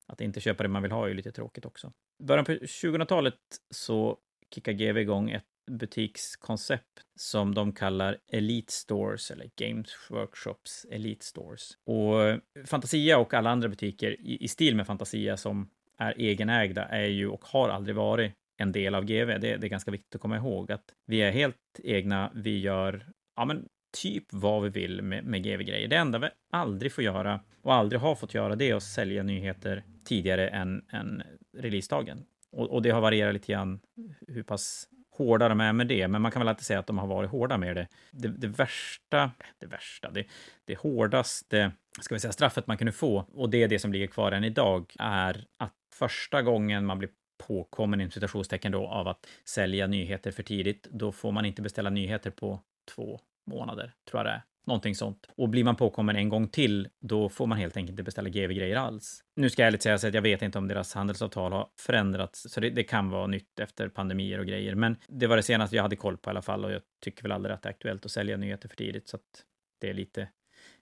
att 0.08 0.22
inte 0.22 0.42
köpa 0.42 0.64
det 0.64 0.70
man 0.70 0.82
vill 0.84 0.92
ha 0.92 1.06
är 1.06 1.08
ju 1.08 1.14
lite 1.14 1.32
tråkigt 1.32 1.66
också. 1.66 1.94
I 2.20 2.24
början 2.24 2.46
på 2.46 2.52
2000-talet 2.52 3.36
så 3.70 4.18
kickar 4.56 4.72
GV 4.72 4.98
igång 4.98 5.32
ett 5.32 5.44
butikskoncept 5.72 7.02
som 7.16 7.56
de 7.56 7.72
kallar 7.74 8.18
Elite 8.28 8.74
Stores 8.74 9.32
eller 9.32 9.50
Games 9.56 9.90
Workshops 10.10 10.86
Elite 10.92 11.26
Stores. 11.26 11.72
Och 11.86 12.40
Fantasia 12.68 13.18
och 13.18 13.34
alla 13.34 13.50
andra 13.50 13.70
butiker 13.70 14.22
i, 14.22 14.44
i 14.44 14.48
stil 14.48 14.76
med 14.76 14.88
Fantasia 14.88 15.38
som 15.38 15.70
är 15.98 16.14
egenägda 16.18 16.86
är 16.86 17.08
ju 17.08 17.28
och 17.28 17.46
har 17.46 17.70
aldrig 17.70 17.96
varit 17.96 18.34
en 18.58 18.72
del 18.72 18.96
av 18.96 19.06
GV. 19.06 19.28
Det, 19.28 19.38
det, 19.40 19.68
är 19.68 19.70
ganska 19.70 19.92
viktigt 19.92 20.16
att 20.16 20.22
komma 20.22 20.38
ihåg 20.38 20.72
att 20.72 20.94
vi 21.06 21.22
är 21.22 21.32
helt 21.32 21.56
egna. 21.84 22.32
Vi 22.36 22.60
gör 22.60 23.06
ja, 23.36 23.46
men 23.46 23.68
typ 23.92 24.26
vad 24.30 24.64
vi 24.64 24.70
vill 24.70 25.02
med, 25.02 25.24
med 25.24 25.44
GV-grejer. 25.44 25.88
Det 25.88 25.96
enda 25.96 26.20
vi 26.20 26.28
aldrig 26.52 26.92
får 26.92 27.04
göra 27.04 27.40
och 27.62 27.74
aldrig 27.74 28.02
har 28.02 28.16
fått 28.16 28.34
göra 28.34 28.56
det 28.56 28.70
är 28.70 28.76
att 28.76 28.84
sälja 28.84 29.24
nyheter 29.24 29.84
tidigare 30.06 30.48
än, 30.48 30.86
än 30.92 31.24
releasedagen. 31.58 32.26
Och, 32.52 32.70
och 32.70 32.82
det 32.82 32.90
har 32.90 33.02
varierat 33.02 33.34
lite 33.34 33.52
grann 33.52 33.80
hur 34.28 34.44
pass 34.44 34.88
hårda 35.12 35.50
de 35.50 35.62
är 35.62 35.74
med 35.74 35.88
det, 35.88 36.08
men 36.08 36.22
man 36.22 36.32
kan 36.32 36.40
väl 36.40 36.48
alltid 36.48 36.66
säga 36.66 36.80
att 36.80 36.88
de 36.88 36.98
har 36.98 37.08
varit 37.08 37.30
hårda 37.30 37.58
med 37.58 37.76
det. 37.76 37.88
Det, 38.12 38.28
det 38.28 38.48
värsta, 38.48 39.32
det 39.60 39.66
värsta, 39.66 40.12
det, 40.12 40.26
det 40.66 40.78
hårdaste, 40.78 41.72
ska 42.02 42.16
vi 42.16 42.20
säga, 42.20 42.32
straffet 42.32 42.68
man 42.68 42.78
kunde 42.78 42.92
få, 42.92 43.26
och 43.34 43.50
det 43.50 43.64
är 43.64 43.68
det 43.68 43.80
som 43.80 43.94
ligger 43.94 44.08
kvar 44.08 44.32
än 44.32 44.44
idag, 44.44 44.94
är 45.00 45.46
att 45.58 45.74
första 45.94 46.42
gången 46.42 46.86
man 46.86 47.00
blir 47.00 47.10
påkommen, 47.48 48.02
inom 48.02 48.12
citationstecken 48.12 48.72
då, 48.72 48.88
av 48.88 49.08
att 49.08 49.28
sälja 49.46 49.88
nyheter 49.88 50.32
för 50.32 50.44
tidigt, 50.44 50.88
då 50.92 51.12
får 51.12 51.32
man 51.32 51.46
inte 51.46 51.62
beställa 51.62 51.90
nyheter 51.90 52.32
på 52.32 52.60
två 52.96 53.20
månader, 53.50 53.94
tror 54.10 54.20
jag 54.20 54.26
det 54.26 54.32
är. 54.32 54.42
Någonting 54.68 54.96
sånt. 54.96 55.28
Och 55.38 55.50
blir 55.50 55.64
man 55.64 55.76
påkommen 55.76 56.16
en 56.16 56.30
gång 56.30 56.48
till, 56.48 56.88
då 57.02 57.30
får 57.30 57.48
man 57.48 57.58
helt 57.58 57.78
enkelt 57.78 57.92
inte 57.92 58.04
beställa 58.04 58.30
GV-grejer 58.30 58.76
alls. 58.76 59.24
Nu 59.36 59.50
ska 59.50 59.62
jag 59.62 59.68
ärligt 59.68 59.82
säga 59.82 59.96
att 59.96 60.14
jag 60.14 60.22
vet 60.22 60.42
inte 60.42 60.58
om 60.58 60.68
deras 60.68 60.94
handelsavtal 60.94 61.52
har 61.52 61.68
förändrats, 61.80 62.52
så 62.52 62.60
det, 62.60 62.70
det, 62.70 62.84
kan 62.84 63.10
vara 63.10 63.28
nytt 63.28 63.60
efter 63.60 63.90
pandemier 63.90 64.40
och 64.40 64.46
grejer. 64.46 64.76
Men 64.76 64.96
det 65.08 65.28
var 65.28 65.36
det 65.36 65.44
senaste 65.44 65.76
jag 65.76 65.84
hade 65.84 65.96
koll 65.96 66.18
på 66.18 66.30
i 66.30 66.32
alla 66.32 66.42
fall 66.42 66.66
och 66.66 66.72
jag 66.72 66.82
tycker 67.02 67.24
väl 67.24 67.32
aldrig 67.32 67.56
att 67.56 67.62
det 67.62 67.70
är 67.70 67.72
aktuellt 67.72 68.06
att 68.06 68.12
sälja 68.12 68.38
nyheter 68.38 68.70
för 68.70 68.76
tidigt, 68.76 69.10
så 69.10 69.16
att 69.16 69.44
det 69.82 69.90
är 69.90 69.94
lite, 69.94 70.30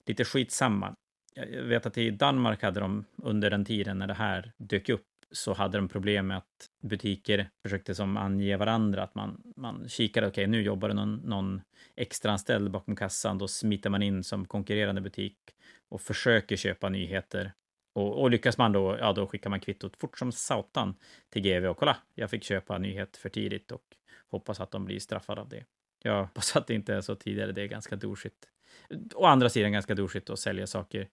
lite 0.06 0.26
skitsamma. 0.26 0.96
Jag 1.34 1.64
vet 1.64 1.86
att 1.86 1.98
i 1.98 2.10
Danmark 2.10 2.64
hade 2.64 2.80
de 2.80 3.06
under 3.24 3.50
den 3.50 3.66
tiden 3.66 4.00
när 4.00 4.08
det 4.08 4.14
här 4.14 4.52
dök 4.58 4.90
upp 4.90 5.06
så 5.32 5.54
hade 5.54 5.78
de 5.78 5.88
problem 5.88 6.28
med 6.28 6.38
att 6.38 6.70
butiker 6.82 7.50
försökte 7.64 7.96
som 7.96 8.18
ange 8.18 8.58
varandra, 8.58 9.04
att 9.04 9.16
man, 9.16 9.42
man 9.56 9.90
kikade, 9.90 10.28
okej, 10.28 10.44
okay, 10.44 10.52
nu 10.52 10.62
jobbar 10.62 10.88
det 10.88 10.94
någon, 10.94 11.16
någon 11.16 11.62
extraanställd 11.96 12.72
bakom 12.72 12.96
kassan, 12.96 13.38
då 13.38 13.48
smiter 13.48 13.90
man 13.90 14.04
in 14.04 14.24
som 14.24 14.46
konkurrerande 14.46 15.02
butik 15.02 15.38
och 15.90 16.02
försöker 16.02 16.56
köpa 16.56 16.90
nyheter. 16.90 17.54
Och, 17.94 18.22
och 18.22 18.32
lyckas 18.32 18.58
man 18.58 18.72
då, 18.72 18.98
ja, 19.00 19.14
då 19.14 19.28
skickar 19.28 19.50
man 19.50 19.60
kvittot 19.60 19.98
fort 19.98 20.18
som 20.18 20.32
satan 20.32 20.96
till 21.30 21.42
GV 21.42 21.66
och 21.66 21.78
kolla, 21.78 21.98
jag 22.16 22.30
fick 22.30 22.44
köpa 22.44 22.78
nyhet 22.78 23.18
för 23.18 23.30
tidigt 23.30 23.72
och 23.72 23.84
hoppas 24.30 24.60
att 24.60 24.72
de 24.72 24.86
blir 24.86 25.00
straffade 25.00 25.42
av 25.42 25.50
det. 25.50 25.66
Jag 26.04 26.22
hoppas 26.22 26.56
att 26.56 26.68
det 26.68 26.74
inte 26.74 26.94
är 26.94 27.02
så 27.02 27.16
tidigare, 27.16 27.52
det 27.52 27.62
är 27.62 27.68
ganska 27.68 27.96
dorsigt. 27.96 28.50
Å 29.16 29.26
andra 29.26 29.50
sidan 29.50 29.72
ganska 29.72 29.96
dorsigt 29.96 30.30
att 30.30 30.40
sälja 30.40 30.68
saker 30.68 31.08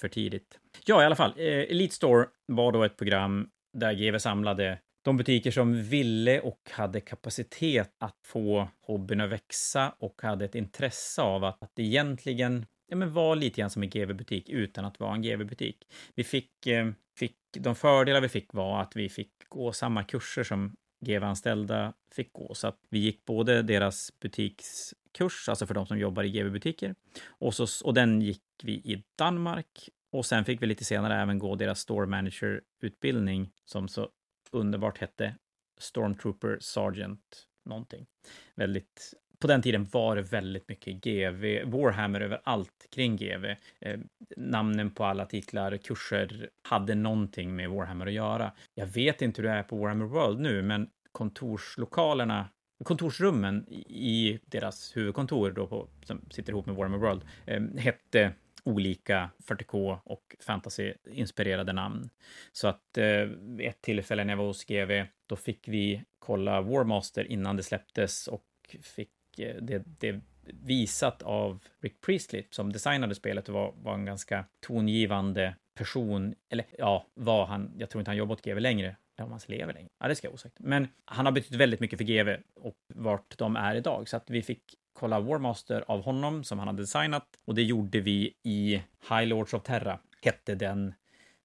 för 0.00 0.08
tidigt. 0.08 0.58
Ja, 0.84 1.02
i 1.02 1.06
alla 1.06 1.16
fall. 1.16 1.32
Eh, 1.36 1.46
Elite 1.46 1.94
Store 1.94 2.26
var 2.46 2.72
då 2.72 2.84
ett 2.84 2.96
program 2.96 3.50
där 3.72 3.92
GW 3.92 4.18
samlade 4.18 4.78
de 5.02 5.16
butiker 5.16 5.50
som 5.50 5.82
ville 5.82 6.40
och 6.40 6.70
hade 6.70 7.00
kapacitet 7.00 7.94
att 7.98 8.16
få 8.26 8.68
hobbyn 8.80 9.20
att 9.20 9.30
växa 9.30 9.94
och 9.98 10.22
hade 10.22 10.44
ett 10.44 10.54
intresse 10.54 11.22
av 11.22 11.44
att, 11.44 11.62
att 11.62 11.78
egentligen 11.78 12.66
ja, 12.88 12.96
men 12.96 13.12
var 13.12 13.36
lite 13.36 13.60
grann 13.60 13.70
som 13.70 13.82
en 13.82 13.90
GV-butik 13.90 14.48
utan 14.48 14.84
att 14.84 15.00
vara 15.00 15.14
en 15.14 15.22
GV-butik. 15.22 15.76
Vi 16.14 16.24
fick, 16.24 16.66
eh, 16.66 16.90
fick, 17.18 17.36
de 17.58 17.74
fördelar 17.74 18.20
vi 18.20 18.28
fick 18.28 18.54
var 18.54 18.82
att 18.82 18.96
vi 18.96 19.08
fick 19.08 19.32
gå 19.48 19.72
samma 19.72 20.04
kurser 20.04 20.44
som 20.44 20.76
GV-anställda 21.06 21.92
fick 22.14 22.32
gå, 22.32 22.54
så 22.54 22.68
att 22.68 22.78
vi 22.90 22.98
gick 22.98 23.24
både 23.24 23.62
deras 23.62 24.20
butikskurs, 24.20 25.48
alltså 25.48 25.66
för 25.66 25.74
de 25.74 25.86
som 25.86 25.98
jobbar 25.98 26.22
i 26.22 26.30
GV-butiker, 26.30 26.94
och, 27.26 27.54
så, 27.54 27.86
och 27.86 27.94
den 27.94 28.22
gick 28.22 28.42
vi 28.62 28.72
i 28.72 29.02
Danmark 29.18 29.88
och 30.12 30.26
sen 30.26 30.44
fick 30.44 30.62
vi 30.62 30.66
lite 30.66 30.84
senare 30.84 31.22
även 31.22 31.38
gå 31.38 31.54
deras 31.54 31.80
Store 31.80 32.06
Manager-utbildning 32.06 33.50
som 33.64 33.88
så 33.88 34.08
underbart 34.50 34.98
hette 34.98 35.36
Stormtrooper 35.78 36.58
Sergeant 36.60 37.46
någonting. 37.64 38.06
Väldigt 38.54 39.14
på 39.40 39.46
den 39.46 39.62
tiden 39.62 39.88
var 39.92 40.16
det 40.16 40.22
väldigt 40.22 40.68
mycket 40.68 41.04
GV, 41.04 41.64
Warhammer 41.64 42.20
överallt 42.20 42.86
kring 42.90 43.16
GV. 43.16 43.44
Eh, 43.80 44.00
namnen 44.36 44.90
på 44.90 45.04
alla 45.04 45.26
titlar, 45.26 45.76
kurser 45.76 46.50
hade 46.62 46.94
någonting 46.94 47.56
med 47.56 47.70
Warhammer 47.70 48.06
att 48.06 48.12
göra. 48.12 48.52
Jag 48.74 48.86
vet 48.86 49.22
inte 49.22 49.42
hur 49.42 49.48
det 49.48 49.54
är 49.54 49.62
på 49.62 49.76
Warhammer 49.76 50.04
World 50.04 50.40
nu, 50.40 50.62
men 50.62 50.88
kontorslokalerna 51.12 52.48
kontorsrummen 52.84 53.68
i 53.88 54.40
deras 54.46 54.96
huvudkontor 54.96 55.50
då 55.50 55.66
på, 55.66 55.88
som 56.04 56.20
sitter 56.30 56.52
ihop 56.52 56.66
med 56.66 56.74
Warhammer 56.74 56.98
World 56.98 57.22
eh, 57.46 57.62
hette 57.76 58.32
olika 58.64 59.30
40K 59.46 59.98
och 60.04 60.36
fantasy-inspirerade 60.40 61.72
namn. 61.72 62.10
Så 62.52 62.68
att 62.68 62.98
eh, 62.98 63.22
vid 63.38 63.68
ett 63.68 63.82
tillfälle 63.82 64.24
när 64.24 64.32
jag 64.32 64.38
var 64.38 64.46
hos 64.46 64.64
GV, 64.64 65.04
då 65.26 65.36
fick 65.36 65.68
vi 65.68 66.04
kolla 66.18 66.60
Warmaster 66.60 67.24
innan 67.24 67.56
det 67.56 67.62
släpptes 67.62 68.26
och 68.28 68.44
fick 68.82 69.38
eh, 69.38 69.56
det, 69.62 69.82
det 70.00 70.20
visat 70.44 71.22
av 71.22 71.64
Rick 71.80 72.00
Priestley 72.00 72.44
som 72.50 72.72
designade 72.72 73.14
spelet 73.14 73.48
och 73.48 73.54
var, 73.54 73.74
var 73.76 73.94
en 73.94 74.04
ganska 74.04 74.44
tongivande 74.60 75.54
person. 75.74 76.34
Eller 76.48 76.66
ja, 76.78 77.06
var 77.14 77.46
han, 77.46 77.72
jag 77.78 77.90
tror 77.90 78.00
inte 78.00 78.10
han 78.10 78.18
jobbat 78.18 78.38
åt 78.38 78.44
GV 78.44 78.58
längre, 78.58 78.96
eller 79.16 79.26
om 79.26 79.32
han 79.32 79.40
lever 79.46 79.74
längre. 79.74 79.88
Ja, 80.00 80.08
det 80.08 80.14
ska 80.14 80.26
jag 80.26 80.34
osagt. 80.34 80.56
Men 80.58 80.88
han 81.04 81.26
har 81.26 81.32
betytt 81.32 81.54
väldigt 81.54 81.80
mycket 81.80 81.98
för 81.98 82.04
GV 82.04 82.42
och 82.54 82.76
vart 82.94 83.38
de 83.38 83.56
är 83.56 83.74
idag. 83.74 84.08
Så 84.08 84.16
att 84.16 84.30
vi 84.30 84.42
fick 84.42 84.74
kolla 85.00 85.20
Warmaster 85.20 85.84
av 85.86 86.02
honom 86.02 86.44
som 86.44 86.58
han 86.58 86.68
hade 86.68 86.82
designat 86.82 87.26
och 87.44 87.54
det 87.54 87.62
gjorde 87.62 88.00
vi 88.00 88.34
i 88.42 88.82
High 89.08 89.26
Lords 89.26 89.54
of 89.54 89.62
Terra, 89.62 89.98
hette 90.22 90.54
den 90.54 90.94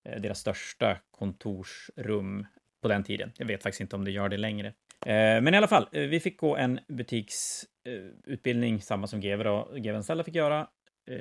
eh, 0.04 0.22
deras 0.22 0.40
största 0.40 0.98
kontorsrum 1.12 2.46
på 2.82 2.88
den 2.88 3.04
tiden. 3.04 3.32
Jag 3.38 3.46
vet 3.46 3.64
faktiskt 3.64 3.82
inte 3.82 3.96
om 3.96 4.06
det 4.06 4.12
gör 4.12 4.30
det 4.30 4.38
längre. 4.38 4.68
Eh, 5.06 5.42
men 5.42 5.54
i 5.54 5.58
alla 5.58 5.68
fall, 5.68 5.88
eh, 5.92 6.02
vi 6.02 6.20
fick 6.20 6.38
gå 6.38 6.58
en 6.58 6.80
butiksutbildning, 6.88 8.82
samma 8.82 9.08
som 9.08 9.22
GV 9.22 9.44
då, 9.44 9.70
GV-anställda 9.76 10.24
fick 10.24 10.36
göra 10.36 10.68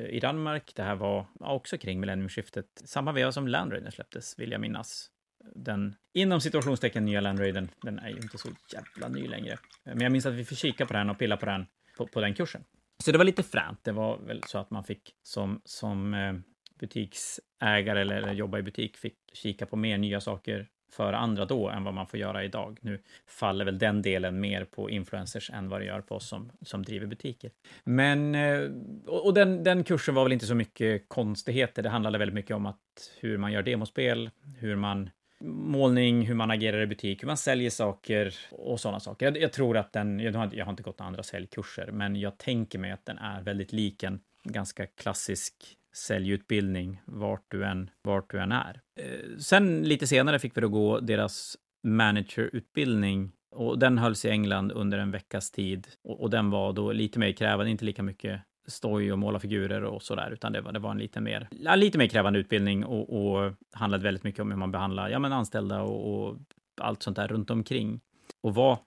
i 0.08 0.20
Danmark. 0.20 0.72
Det 0.74 0.82
här 0.82 0.94
var 0.94 1.26
också 1.38 1.78
kring 1.78 2.00
millenniumskiftet, 2.00 2.66
samma 2.84 3.12
veva 3.12 3.32
som 3.32 3.48
Land 3.48 3.72
Raider 3.72 3.90
släpptes, 3.90 4.38
vill 4.38 4.52
jag 4.52 4.60
minnas. 4.60 5.10
Den, 5.54 5.94
inom 6.12 6.40
situationstecken, 6.40 7.04
nya 7.04 7.20
Land 7.20 7.40
Raidern, 7.40 7.68
den 7.82 7.98
är 7.98 8.08
ju 8.08 8.16
inte 8.16 8.38
så 8.38 8.48
jävla 8.72 9.08
ny 9.08 9.28
längre. 9.28 9.58
Men 9.84 10.00
jag 10.00 10.12
minns 10.12 10.26
att 10.26 10.34
vi 10.34 10.44
fick 10.44 10.58
kika 10.58 10.86
på 10.86 10.92
den 10.92 11.10
och 11.10 11.18
pilla 11.18 11.36
på 11.36 11.46
den 11.46 11.66
på, 11.96 12.06
på 12.06 12.20
den 12.20 12.34
kursen. 12.34 12.64
Så 13.04 13.12
det 13.12 13.18
var 13.18 13.24
lite 13.24 13.42
fränt. 13.42 13.84
Det 13.84 13.92
var 13.92 14.18
väl 14.18 14.42
så 14.42 14.58
att 14.58 14.70
man 14.70 14.84
fick 14.84 15.14
som, 15.22 15.60
som 15.64 16.14
eh, 16.14 16.34
butiksägare 16.80 18.00
eller, 18.00 18.16
eller 18.16 18.32
jobba 18.32 18.58
i 18.58 18.62
butik 18.62 18.96
fick 18.96 19.16
kika 19.32 19.66
på 19.66 19.76
mer 19.76 19.98
nya 19.98 20.20
saker 20.20 20.68
för 20.92 21.12
andra 21.12 21.44
då 21.44 21.68
än 21.68 21.84
vad 21.84 21.94
man 21.94 22.06
får 22.06 22.20
göra 22.20 22.44
idag. 22.44 22.78
Nu 22.82 23.02
faller 23.26 23.64
väl 23.64 23.78
den 23.78 24.02
delen 24.02 24.40
mer 24.40 24.64
på 24.64 24.90
influencers 24.90 25.50
än 25.50 25.68
vad 25.68 25.80
det 25.80 25.84
gör 25.84 26.00
på 26.00 26.14
oss 26.14 26.28
som, 26.28 26.52
som 26.62 26.82
driver 26.82 27.06
butiker. 27.06 27.50
Men, 27.84 28.34
eh, 28.34 28.70
och 29.06 29.34
den, 29.34 29.64
den 29.64 29.84
kursen 29.84 30.14
var 30.14 30.22
väl 30.22 30.32
inte 30.32 30.46
så 30.46 30.54
mycket 30.54 31.08
konstigheter. 31.08 31.82
Det 31.82 31.88
handlade 31.88 32.18
väldigt 32.18 32.34
mycket 32.34 32.56
om 32.56 32.66
att 32.66 32.78
hur 33.20 33.38
man 33.38 33.52
gör 33.52 33.62
demospel, 33.62 34.30
hur 34.58 34.76
man 34.76 35.10
målning, 35.46 36.26
hur 36.26 36.34
man 36.34 36.50
agerar 36.50 36.80
i 36.80 36.86
butik, 36.86 37.22
hur 37.22 37.26
man 37.26 37.36
säljer 37.36 37.70
saker 37.70 38.34
och 38.50 38.80
sådana 38.80 39.00
saker. 39.00 39.26
Jag, 39.26 39.36
jag 39.36 39.52
tror 39.52 39.76
att 39.76 39.92
den, 39.92 40.20
jag 40.20 40.32
har, 40.32 40.50
jag 40.52 40.64
har 40.64 40.72
inte 40.72 40.82
gått 40.82 41.00
andra 41.00 41.22
säljkurser, 41.22 41.90
men 41.92 42.16
jag 42.16 42.38
tänker 42.38 42.78
mig 42.78 42.90
att 42.90 43.06
den 43.06 43.18
är 43.18 43.42
väldigt 43.42 43.72
lik 43.72 44.02
en 44.02 44.20
ganska 44.44 44.86
klassisk 44.86 45.54
säljutbildning 45.94 47.00
vart 47.04 47.44
du 47.48 47.64
än, 47.64 47.90
vart 48.02 48.30
du 48.30 48.40
än 48.40 48.52
är. 48.52 48.80
Eh, 49.00 49.38
sen 49.38 49.82
lite 49.82 50.06
senare 50.06 50.38
fick 50.38 50.56
vi 50.56 50.60
då 50.60 50.68
gå 50.68 51.00
deras 51.00 51.56
managerutbildning 51.82 53.32
och 53.50 53.78
den 53.78 53.98
hölls 53.98 54.24
i 54.24 54.30
England 54.30 54.72
under 54.72 54.98
en 54.98 55.10
veckas 55.10 55.50
tid 55.50 55.86
och, 56.04 56.20
och 56.20 56.30
den 56.30 56.50
var 56.50 56.72
då 56.72 56.92
lite 56.92 57.18
mer 57.18 57.32
krävande, 57.32 57.70
inte 57.70 57.84
lika 57.84 58.02
mycket 58.02 58.40
stoj 58.66 59.12
och 59.12 59.18
måla 59.18 59.40
figurer 59.40 59.84
och 59.84 60.02
sådär, 60.02 60.30
utan 60.30 60.52
det 60.52 60.60
var, 60.60 60.72
det 60.72 60.78
var 60.78 60.90
en 60.90 60.98
lite 60.98 61.20
mer, 61.20 61.48
lite 61.76 61.98
mer 61.98 62.06
krävande 62.06 62.38
utbildning 62.38 62.84
och, 62.84 63.36
och 63.36 63.52
handlade 63.72 64.04
väldigt 64.04 64.24
mycket 64.24 64.40
om 64.40 64.50
hur 64.50 64.58
man 64.58 64.72
behandlar 64.72 65.08
ja, 65.08 65.18
men 65.18 65.32
anställda 65.32 65.82
och, 65.82 66.28
och 66.28 66.36
allt 66.80 67.02
sånt 67.02 67.16
där 67.16 67.28
runt 67.28 67.50
omkring. 67.50 68.00
Och 68.40 68.54
var, 68.54 68.78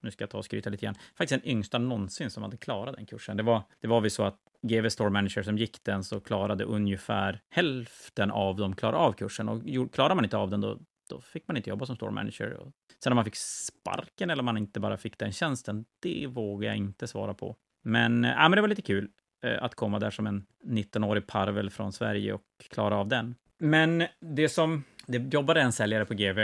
nu 0.00 0.10
ska 0.10 0.22
jag 0.22 0.30
ta 0.30 0.38
och 0.38 0.44
skryta 0.44 0.70
lite 0.70 0.86
grann, 0.86 0.94
faktiskt 0.94 1.42
den 1.42 1.52
yngsta 1.52 1.78
någonsin 1.78 2.30
som 2.30 2.42
hade 2.42 2.56
klarat 2.56 2.96
den 2.96 3.06
kursen. 3.06 3.36
Det 3.36 3.42
var, 3.42 3.62
det 3.80 3.88
var 3.88 4.00
vi 4.00 4.10
så 4.10 4.22
att 4.22 4.38
GV 4.62 4.88
Store 4.88 5.10
Manager 5.10 5.42
som 5.42 5.58
gick 5.58 5.84
den 5.84 6.04
så 6.04 6.20
klarade 6.20 6.64
ungefär 6.64 7.40
hälften 7.50 8.30
av 8.30 8.56
dem 8.56 8.76
klara 8.76 8.96
av 8.96 9.12
kursen 9.12 9.48
och 9.48 9.62
klarar 9.92 10.14
man 10.14 10.24
inte 10.24 10.36
av 10.36 10.50
den 10.50 10.60
då 10.60 10.78
då 11.08 11.20
fick 11.20 11.48
man 11.48 11.56
inte 11.56 11.70
jobba 11.70 11.86
som 11.86 11.96
store 11.96 12.10
manager. 12.10 12.72
Sen 13.02 13.12
om 13.12 13.16
man 13.16 13.24
fick 13.24 13.36
sparken 13.36 14.30
eller 14.30 14.40
om 14.40 14.46
man 14.46 14.58
inte 14.58 14.80
bara 14.80 14.96
fick 14.96 15.18
den 15.18 15.32
tjänsten, 15.32 15.84
det 16.00 16.26
vågar 16.26 16.68
jag 16.68 16.76
inte 16.76 17.06
svara 17.06 17.34
på. 17.34 17.56
Men, 17.88 18.24
eh, 18.24 18.30
ja, 18.30 18.48
men 18.48 18.56
det 18.56 18.60
var 18.60 18.68
lite 18.68 18.82
kul 18.82 19.08
eh, 19.44 19.62
att 19.62 19.74
komma 19.74 19.98
där 19.98 20.10
som 20.10 20.26
en 20.26 20.46
19-årig 20.64 21.26
parvel 21.26 21.70
från 21.70 21.92
Sverige 21.92 22.32
och 22.32 22.42
klara 22.70 22.96
av 22.96 23.08
den. 23.08 23.34
Men 23.58 24.04
det 24.20 24.48
som, 24.48 24.84
det 25.06 25.34
jobbade 25.34 25.60
en 25.60 25.72
säljare 25.72 26.04
på 26.04 26.14
GV 26.14 26.38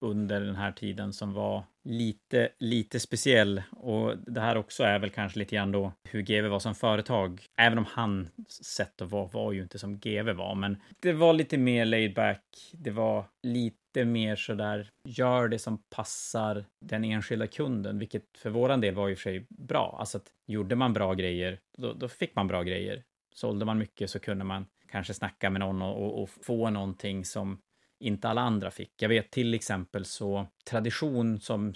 under 0.00 0.40
den 0.40 0.56
här 0.56 0.72
tiden 0.72 1.12
som 1.12 1.32
var 1.32 1.64
lite, 1.88 2.48
lite 2.58 3.00
speciell. 3.00 3.62
Och 3.70 4.18
det 4.18 4.40
här 4.40 4.56
också 4.56 4.82
är 4.82 4.98
väl 4.98 5.10
kanske 5.10 5.38
lite 5.38 5.56
grann 5.56 5.72
då 5.72 5.92
hur 6.04 6.22
GV 6.22 6.48
var 6.48 6.58
som 6.58 6.74
företag. 6.74 7.46
Även 7.56 7.78
om 7.78 7.84
han 7.84 8.28
sätt 8.48 9.02
att 9.02 9.10
vara 9.10 9.26
var 9.26 9.52
ju 9.52 9.62
inte 9.62 9.78
som 9.78 9.98
GV 9.98 10.32
var, 10.32 10.54
men 10.54 10.76
det 11.00 11.12
var 11.12 11.32
lite 11.32 11.58
mer 11.58 11.84
laid 11.84 12.14
back. 12.14 12.42
Det 12.72 12.90
var 12.90 13.24
lite 13.42 14.04
mer 14.04 14.36
så 14.36 14.54
där 14.54 14.90
gör 15.04 15.48
det 15.48 15.58
som 15.58 15.78
passar 15.90 16.64
den 16.80 17.04
enskilda 17.04 17.46
kunden, 17.46 17.98
vilket 17.98 18.24
för 18.38 18.50
våran 18.50 18.80
del 18.80 18.94
var 18.94 19.08
ju 19.08 19.16
för 19.16 19.22
sig 19.22 19.46
bra. 19.48 19.96
Alltså 20.00 20.18
att 20.18 20.26
gjorde 20.46 20.76
man 20.76 20.92
bra 20.92 21.14
grejer, 21.14 21.58
då, 21.78 21.92
då 21.92 22.08
fick 22.08 22.34
man 22.34 22.46
bra 22.46 22.62
grejer. 22.62 23.02
Sålde 23.34 23.64
man 23.64 23.78
mycket 23.78 24.10
så 24.10 24.18
kunde 24.18 24.44
man 24.44 24.66
kanske 24.88 25.14
snacka 25.14 25.50
med 25.50 25.60
någon 25.60 25.82
och, 25.82 26.02
och, 26.04 26.22
och 26.22 26.30
få 26.42 26.70
någonting 26.70 27.24
som 27.24 27.58
inte 27.98 28.28
alla 28.28 28.40
andra 28.40 28.70
fick. 28.70 29.02
Jag 29.02 29.08
vet 29.08 29.30
till 29.30 29.54
exempel 29.54 30.04
så 30.04 30.46
tradition 30.64 31.40
som 31.40 31.74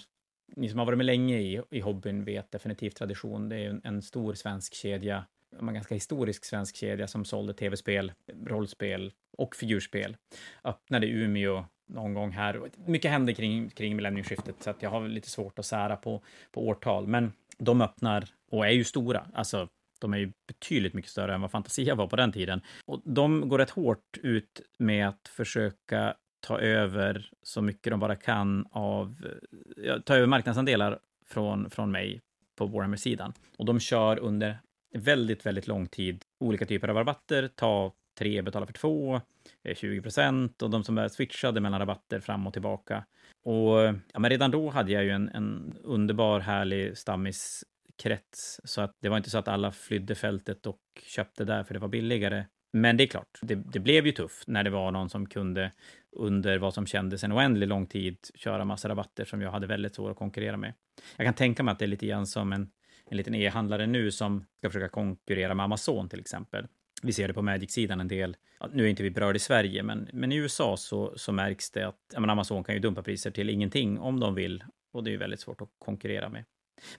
ni 0.55 0.69
som 0.69 0.79
har 0.79 0.85
varit 0.85 0.97
med 0.97 1.05
länge 1.05 1.39
i, 1.39 1.61
i 1.69 1.79
hobbyn 1.79 2.23
vet 2.23 2.51
definitivt 2.51 2.95
tradition. 2.95 3.49
Det 3.49 3.55
är 3.55 3.69
en, 3.69 3.81
en 3.83 4.01
stor 4.01 4.33
svensk 4.33 4.73
kedja, 4.73 5.25
en 5.59 5.73
ganska 5.73 5.95
historisk 5.95 6.45
svensk 6.45 6.75
kedja 6.75 7.07
som 7.07 7.25
sålde 7.25 7.53
tv-spel, 7.53 8.11
rollspel 8.45 9.11
och 9.37 9.55
figurspel. 9.55 10.17
Öppnade 10.63 11.07
i 11.07 11.09
Umeå 11.09 11.65
någon 11.85 12.13
gång 12.13 12.31
här. 12.31 12.61
Mycket 12.85 13.11
hände 13.11 13.33
kring, 13.33 13.69
kring 13.69 13.95
millennieskiftet 13.95 14.55
så 14.59 14.69
att 14.69 14.81
jag 14.81 14.89
har 14.89 15.07
lite 15.07 15.29
svårt 15.29 15.59
att 15.59 15.65
sära 15.65 15.95
på, 15.95 16.21
på 16.51 16.67
årtal, 16.67 17.07
men 17.07 17.33
de 17.57 17.81
öppnar 17.81 18.25
och 18.51 18.65
är 18.65 18.71
ju 18.71 18.83
stora. 18.83 19.27
Alltså, 19.33 19.69
de 20.03 20.13
är 20.13 20.17
ju 20.17 20.31
betydligt 20.47 20.93
mycket 20.93 21.11
större 21.11 21.33
än 21.33 21.41
vad 21.41 21.51
Fantasia 21.51 21.95
var 21.95 22.07
på 22.07 22.15
den 22.15 22.31
tiden. 22.31 22.61
Och 22.85 23.01
de 23.05 23.49
går 23.49 23.57
rätt 23.57 23.69
hårt 23.69 24.17
ut 24.23 24.61
med 24.77 25.07
att 25.07 25.27
försöka 25.27 26.15
ta 26.39 26.59
över 26.59 27.29
så 27.43 27.61
mycket 27.61 27.91
de 27.91 27.99
bara 27.99 28.15
kan 28.15 28.67
av, 28.71 29.15
eh, 29.25 29.85
ja, 29.85 29.99
ta 29.99 30.15
över 30.15 30.27
marknadsandelar 30.27 30.99
från, 31.25 31.69
från 31.69 31.91
mig 31.91 32.21
på 32.55 32.65
Warhammer-sidan. 32.65 33.33
Och 33.57 33.65
de 33.65 33.79
kör 33.79 34.19
under 34.19 34.57
väldigt, 34.93 35.45
väldigt 35.45 35.67
lång 35.67 35.87
tid 35.87 36.23
olika 36.39 36.65
typer 36.65 36.87
av 36.87 36.95
rabatter, 36.95 37.49
ta 37.55 37.93
tre, 38.17 38.41
betala 38.41 38.65
för 38.65 38.73
två, 38.73 39.21
eh, 39.63 39.75
20 39.75 40.01
procent 40.01 40.61
och 40.61 40.69
de 40.69 40.83
som 40.83 40.97
är 40.97 41.07
switchade 41.07 41.61
mellan 41.61 41.79
rabatter 41.79 42.19
fram 42.19 42.47
och 42.47 42.53
tillbaka. 42.53 43.05
Och 43.43 43.77
ja, 44.13 44.19
men 44.19 44.29
redan 44.29 44.51
då 44.51 44.69
hade 44.69 44.91
jag 44.91 45.03
ju 45.03 45.09
en, 45.09 45.29
en 45.29 45.73
underbar, 45.83 46.39
härlig 46.39 46.97
stammis 46.97 47.63
krets. 48.03 48.61
Så 48.63 48.81
att 48.81 48.97
det 49.01 49.09
var 49.09 49.17
inte 49.17 49.29
så 49.29 49.37
att 49.37 49.47
alla 49.47 49.71
flydde 49.71 50.15
fältet 50.15 50.65
och 50.65 50.79
köpte 51.05 51.45
där 51.45 51.63
för 51.63 51.73
det 51.73 51.79
var 51.79 51.87
billigare. 51.87 52.45
Men 52.73 52.97
det 52.97 53.03
är 53.03 53.07
klart, 53.07 53.39
det, 53.41 53.55
det, 53.55 53.79
blev 53.79 54.05
ju 54.05 54.11
tufft 54.11 54.47
när 54.47 54.63
det 54.63 54.69
var 54.69 54.91
någon 54.91 55.09
som 55.09 55.25
kunde 55.25 55.71
under 56.11 56.57
vad 56.57 56.73
som 56.73 56.85
kändes 56.85 57.23
en 57.23 57.33
oändlig 57.33 57.67
lång 57.67 57.87
tid 57.87 58.17
köra 58.35 58.65
massa 58.65 58.89
rabatter 58.89 59.25
som 59.25 59.41
jag 59.41 59.51
hade 59.51 59.67
väldigt 59.67 59.95
svårt 59.95 60.11
att 60.11 60.17
konkurrera 60.17 60.57
med. 60.57 60.73
Jag 61.17 61.27
kan 61.27 61.33
tänka 61.33 61.63
mig 61.63 61.71
att 61.71 61.79
det 61.79 61.85
är 61.85 61.87
lite 61.87 62.07
grann 62.07 62.27
som 62.27 62.53
en, 62.53 62.69
en 63.05 63.17
liten 63.17 63.35
e-handlare 63.35 63.87
nu 63.87 64.11
som 64.11 64.45
ska 64.57 64.69
försöka 64.69 64.89
konkurrera 64.89 65.53
med 65.53 65.63
Amazon 65.63 66.09
till 66.09 66.19
exempel. 66.19 66.67
Vi 67.03 67.13
ser 67.13 67.27
det 67.27 67.33
på 67.33 67.41
Magic-sidan 67.41 67.99
en 67.99 68.07
del. 68.07 68.37
nu 68.71 68.85
är 68.85 68.87
inte 68.87 69.03
vi 69.03 69.11
berörda 69.11 69.35
i 69.35 69.39
Sverige, 69.39 69.83
men, 69.83 70.09
men 70.13 70.31
i 70.31 70.35
USA 70.35 70.77
så, 70.77 71.13
så 71.17 71.31
märks 71.31 71.71
det 71.71 71.87
att 71.87 72.13
menar, 72.13 72.31
Amazon 72.31 72.63
kan 72.63 72.75
ju 72.75 72.81
dumpa 72.81 73.03
priser 73.03 73.31
till 73.31 73.49
ingenting 73.49 73.99
om 73.99 74.19
de 74.19 74.35
vill 74.35 74.63
och 74.91 75.03
det 75.03 75.09
är 75.09 75.11
ju 75.11 75.17
väldigt 75.17 75.39
svårt 75.39 75.61
att 75.61 75.69
konkurrera 75.79 76.29
med. 76.29 76.45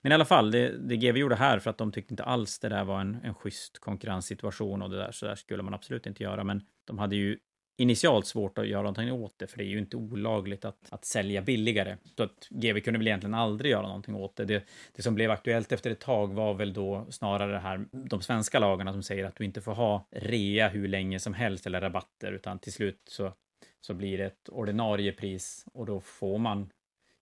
Men 0.02 0.12
i 0.12 0.14
alla 0.14 0.24
fall, 0.24 0.50
det, 0.50 0.68
det 0.68 0.96
GV 0.96 1.16
gjorde 1.16 1.34
här 1.34 1.58
för 1.58 1.70
att 1.70 1.78
de 1.78 1.92
tyckte 1.92 2.12
inte 2.12 2.24
alls 2.24 2.58
det 2.58 2.68
där 2.68 2.84
var 2.84 3.00
en, 3.00 3.18
en 3.24 3.34
schysst 3.34 3.78
konkurrenssituation 3.78 4.82
och 4.82 4.90
det 4.90 4.96
där, 4.96 5.12
så 5.12 5.26
där 5.26 5.34
skulle 5.34 5.62
man 5.62 5.74
absolut 5.74 6.06
inte 6.06 6.22
göra. 6.22 6.44
Men 6.44 6.62
de 6.84 6.98
hade 6.98 7.16
ju 7.16 7.38
initialt 7.76 8.26
svårt 8.26 8.58
att 8.58 8.66
göra 8.68 8.82
någonting 8.82 9.12
åt 9.12 9.38
det, 9.38 9.46
för 9.46 9.58
det 9.58 9.64
är 9.64 9.68
ju 9.68 9.78
inte 9.78 9.96
olagligt 9.96 10.64
att, 10.64 10.88
att 10.90 11.04
sälja 11.04 11.42
billigare. 11.42 11.96
Så 12.16 12.22
att 12.22 12.48
GV 12.50 12.80
kunde 12.80 12.98
väl 12.98 13.08
egentligen 13.08 13.34
aldrig 13.34 13.70
göra 13.70 13.86
någonting 13.86 14.14
åt 14.14 14.36
det. 14.36 14.44
det. 14.44 14.64
det. 14.92 15.02
som 15.02 15.14
blev 15.14 15.30
aktuellt 15.30 15.72
efter 15.72 15.90
ett 15.90 16.00
tag 16.00 16.34
var 16.34 16.54
väl 16.54 16.72
då 16.72 17.06
snarare 17.10 17.52
det 17.52 17.58
här, 17.58 17.84
de 17.92 18.20
svenska 18.20 18.58
lagarna 18.58 18.92
som 18.92 19.02
säger 19.02 19.24
att 19.24 19.36
du 19.36 19.44
inte 19.44 19.60
får 19.60 19.74
ha 19.74 20.08
rea 20.10 20.68
hur 20.68 20.88
länge 20.88 21.20
som 21.20 21.34
helst 21.34 21.66
eller 21.66 21.80
rabatter, 21.80 22.32
utan 22.32 22.58
till 22.58 22.72
slut 22.72 23.02
så, 23.08 23.32
så 23.80 23.94
blir 23.94 24.18
det 24.18 24.24
ett 24.24 24.48
ordinarie 24.48 25.12
pris 25.12 25.66
och 25.72 25.86
då 25.86 26.00
får 26.00 26.38
man 26.38 26.70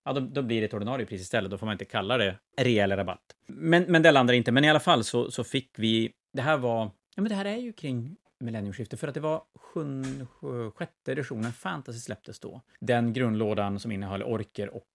ja, 0.05 0.13
då, 0.13 0.19
då, 0.19 0.41
blir 0.41 0.61
det 0.61 0.65
ett 0.65 0.73
ordinarie 0.73 1.05
pris 1.05 1.21
istället. 1.21 1.51
Då 1.51 1.57
får 1.57 1.65
man 1.65 1.73
inte 1.73 1.85
kalla 1.85 2.17
det 2.17 2.37
rejäl 2.57 2.91
rabatt. 2.91 3.35
Men, 3.47 3.83
men 3.83 4.01
det 4.01 4.11
landar 4.11 4.33
inte. 4.33 4.51
Men 4.51 4.65
i 4.65 4.69
alla 4.69 4.79
fall 4.79 5.03
så, 5.03 5.31
så 5.31 5.43
fick 5.43 5.69
vi... 5.77 6.11
Det 6.33 6.41
här 6.41 6.57
var... 6.57 6.91
Ja, 7.15 7.21
men 7.21 7.29
det 7.29 7.35
här 7.35 7.45
är 7.45 7.57
ju 7.57 7.73
kring 7.73 8.15
millenniumskiftet 8.39 8.99
för 8.99 9.07
att 9.07 9.13
det 9.13 9.19
var 9.19 9.43
sjunde, 9.55 10.27
sjätte 10.75 11.11
editionen 11.11 11.53
Fantasy 11.53 11.99
släpptes 11.99 12.39
då. 12.39 12.61
Den 12.79 13.13
grundlådan 13.13 13.79
som 13.79 13.91
innehöll 13.91 14.23
orker 14.23 14.69
och 14.69 14.87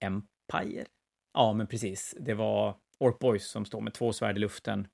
Empire. 0.00 0.84
Ja, 1.34 1.52
men 1.52 1.66
precis. 1.66 2.14
Det 2.20 2.34
var 2.34 2.76
Ork 2.98 3.18
Boys 3.18 3.48
som 3.50 3.64
står 3.64 3.80
med 3.80 3.94
två 3.94 4.12
svärd 4.12 4.36
i 4.36 4.40
luften 4.40 4.88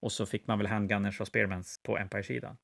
och 0.00 0.12
så 0.12 0.26
fick 0.26 0.46
man 0.46 0.58
väl 0.58 0.66
handgunners 0.66 1.20
och 1.20 1.26
spearmans 1.26 1.80
på 1.82 1.98
Empire-sidan. 1.98 2.56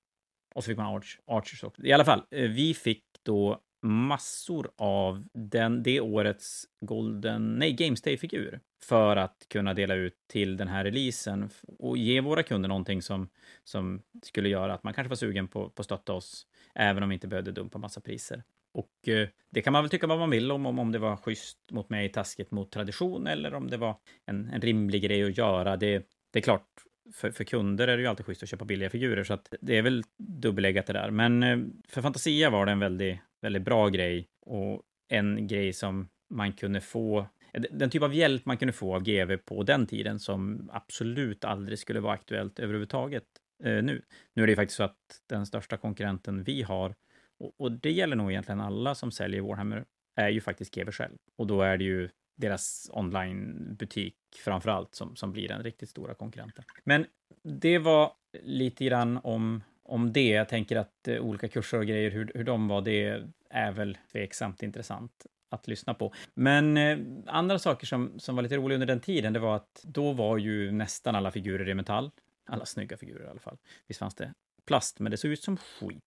Och 0.54 0.64
så 0.64 0.68
fick 0.68 0.78
man 0.78 0.96
Arch, 0.96 1.18
Archers 1.26 1.64
också. 1.64 1.82
I 1.82 1.92
alla 1.92 2.04
fall, 2.04 2.22
eh, 2.30 2.50
vi 2.50 2.74
fick 2.74 3.04
då 3.22 3.60
massor 3.84 4.70
av 4.76 5.24
den, 5.32 5.82
det 5.82 6.00
årets 6.00 6.64
Golden, 6.80 7.58
nej, 7.58 7.72
Games 7.72 8.02
Day-figur 8.02 8.60
för 8.84 9.16
att 9.16 9.46
kunna 9.48 9.74
dela 9.74 9.94
ut 9.94 10.14
till 10.28 10.56
den 10.56 10.68
här 10.68 10.84
releasen 10.84 11.50
och 11.78 11.98
ge 11.98 12.20
våra 12.20 12.42
kunder 12.42 12.68
någonting 12.68 13.02
som, 13.02 13.28
som 13.64 14.02
skulle 14.22 14.48
göra 14.48 14.74
att 14.74 14.84
man 14.84 14.94
kanske 14.94 15.08
var 15.08 15.16
sugen 15.16 15.48
på, 15.48 15.72
att 15.76 15.84
stötta 15.84 16.12
oss, 16.12 16.46
även 16.74 17.02
om 17.02 17.08
vi 17.08 17.14
inte 17.14 17.28
behövde 17.28 17.52
dumpa 17.52 17.78
massa 17.78 18.00
priser. 18.00 18.42
Och 18.74 19.08
eh, 19.08 19.28
det 19.50 19.62
kan 19.62 19.72
man 19.72 19.82
väl 19.82 19.90
tycka 19.90 20.06
vad 20.06 20.18
man 20.18 20.30
vill 20.30 20.52
om, 20.52 20.66
om, 20.66 20.78
om 20.78 20.92
det 20.92 20.98
var 20.98 21.16
schysst 21.16 21.58
mot 21.70 21.90
mig, 21.90 22.08
taskigt 22.08 22.50
mot 22.50 22.72
tradition, 22.72 23.26
eller 23.26 23.54
om 23.54 23.70
det 23.70 23.76
var 23.76 23.96
en, 24.26 24.48
en 24.48 24.60
rimlig 24.60 25.02
grej 25.02 25.24
att 25.24 25.38
göra. 25.38 25.76
Det, 25.76 26.06
det 26.32 26.38
är 26.38 26.42
klart, 26.42 26.68
för, 27.14 27.30
för, 27.30 27.44
kunder 27.44 27.88
är 27.88 27.96
det 27.96 28.02
ju 28.02 28.08
alltid 28.08 28.26
schysst 28.26 28.42
att 28.42 28.48
köpa 28.48 28.64
billiga 28.64 28.90
figurer, 28.90 29.24
så 29.24 29.34
att 29.34 29.54
det 29.60 29.78
är 29.78 29.82
väl 29.82 30.02
dubbeläggat 30.18 30.86
det 30.86 30.92
där. 30.92 31.10
Men 31.10 31.42
eh, 31.42 31.58
för 31.88 32.02
Fantasia 32.02 32.50
var 32.50 32.66
det 32.66 32.72
en 32.72 32.78
väldigt, 32.78 33.18
väldigt 33.44 33.62
bra 33.62 33.88
grej 33.88 34.28
och 34.40 34.82
en 35.08 35.46
grej 35.46 35.72
som 35.72 36.08
man 36.30 36.52
kunde 36.52 36.80
få 36.80 37.26
eh, 37.52 37.62
den 37.70 37.90
typ 37.90 38.02
av 38.02 38.14
hjälp 38.14 38.46
man 38.46 38.56
kunde 38.56 38.72
få 38.72 38.94
av 38.94 39.02
GV 39.02 39.36
på 39.36 39.62
den 39.62 39.86
tiden 39.86 40.18
som 40.18 40.70
absolut 40.72 41.44
aldrig 41.44 41.78
skulle 41.78 42.00
vara 42.00 42.12
aktuellt 42.12 42.58
överhuvudtaget 42.58 43.24
eh, 43.64 43.82
nu. 43.82 44.02
Nu 44.34 44.42
är 44.42 44.46
det 44.46 44.52
ju 44.52 44.56
faktiskt 44.56 44.76
så 44.76 44.84
att 44.84 45.22
den 45.26 45.46
största 45.46 45.76
konkurrenten 45.76 46.44
vi 46.44 46.62
har, 46.62 46.94
och, 47.38 47.60
och, 47.60 47.72
det 47.72 47.92
gäller 47.92 48.16
nog 48.16 48.30
egentligen 48.30 48.60
alla 48.60 48.94
som 48.94 49.10
säljer 49.10 49.40
Warhammer, 49.40 49.84
är 50.16 50.28
ju 50.28 50.40
faktiskt 50.40 50.74
GV 50.74 50.90
själv. 50.90 51.16
Och 51.36 51.46
då 51.46 51.62
är 51.62 51.78
det 51.78 51.84
ju 51.84 52.08
deras 52.36 52.90
onlinebutik 52.92 54.16
framför 54.44 54.70
allt 54.70 54.94
som, 54.94 55.16
som 55.16 55.32
blir 55.32 55.48
den 55.48 55.62
riktigt 55.62 55.88
stora 55.88 56.14
konkurrenten. 56.14 56.64
Men 56.84 57.06
det 57.42 57.78
var 57.78 58.12
lite 58.42 58.84
grann 58.84 59.20
om, 59.22 59.62
om 59.84 60.12
det. 60.12 60.28
Jag 60.28 60.48
tänker 60.48 60.76
att 60.76 61.08
eh, 61.08 61.18
olika 61.20 61.48
kurser 61.48 61.78
och 61.78 61.86
grejer, 61.86 62.10
hur, 62.10 62.32
hur 62.34 62.44
de 62.44 62.68
var, 62.68 62.82
det 62.82 63.22
är 63.50 63.72
väl 63.72 63.98
tveksamt 64.12 64.62
intressant 64.62 65.26
att 65.50 65.68
lyssna 65.68 65.94
på. 65.94 66.12
Men 66.34 66.76
eh, 66.76 66.98
andra 67.26 67.58
saker 67.58 67.86
som, 67.86 68.18
som 68.18 68.36
var 68.36 68.42
lite 68.42 68.56
roliga 68.56 68.76
under 68.76 68.86
den 68.86 69.00
tiden, 69.00 69.32
det 69.32 69.38
var 69.38 69.56
att 69.56 69.84
då 69.84 70.12
var 70.12 70.38
ju 70.38 70.72
nästan 70.72 71.14
alla 71.14 71.30
figurer 71.30 71.68
i 71.68 71.74
metall. 71.74 72.10
Alla 72.46 72.66
snygga 72.66 72.96
figurer 72.96 73.24
i 73.24 73.28
alla 73.28 73.40
fall. 73.40 73.58
Visst 73.86 74.00
fanns 74.00 74.14
det 74.14 74.32
plast, 74.66 75.00
men 75.00 75.10
det 75.10 75.16
såg 75.16 75.30
ut 75.30 75.42
som 75.42 75.56
skit. 75.56 76.02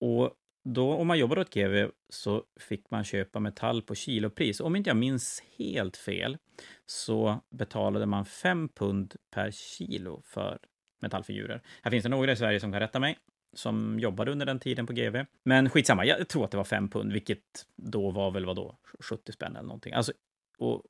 Och 0.00 0.34
då, 0.64 0.94
om 0.94 1.06
man 1.06 1.18
jobbade 1.18 1.40
åt 1.40 1.54
GW, 1.54 1.88
så 2.08 2.44
fick 2.60 2.90
man 2.90 3.04
köpa 3.04 3.40
metall 3.40 3.82
på 3.82 3.94
kilopris. 3.94 4.60
Om 4.60 4.76
inte 4.76 4.90
jag 4.90 4.96
minns 4.96 5.42
helt 5.58 5.96
fel 5.96 6.38
så 6.86 7.40
betalade 7.50 8.06
man 8.06 8.24
5 8.24 8.68
pund 8.68 9.14
per 9.30 9.50
kilo 9.50 10.22
för 10.24 10.58
metallfigurer. 11.04 11.62
Här 11.82 11.90
finns 11.90 12.02
det 12.02 12.08
några 12.08 12.32
i 12.32 12.36
Sverige 12.36 12.60
som 12.60 12.72
kan 12.72 12.80
rätta 12.80 13.00
mig, 13.00 13.18
som 13.54 13.98
jobbade 13.98 14.32
under 14.32 14.46
den 14.46 14.58
tiden 14.58 14.86
på 14.86 14.92
GV. 14.92 15.24
Men 15.44 15.70
skitsamma, 15.70 16.04
jag 16.04 16.28
tror 16.28 16.44
att 16.44 16.50
det 16.50 16.56
var 16.56 16.64
5 16.64 16.88
pund, 16.88 17.12
vilket 17.12 17.66
då 17.76 18.10
var 18.10 18.30
väl 18.30 18.46
vadå, 18.46 18.78
70 19.00 19.32
spänn 19.32 19.56
eller 19.56 19.68
någonting. 19.68 19.92
Alltså, 19.92 20.12
och 20.58 20.82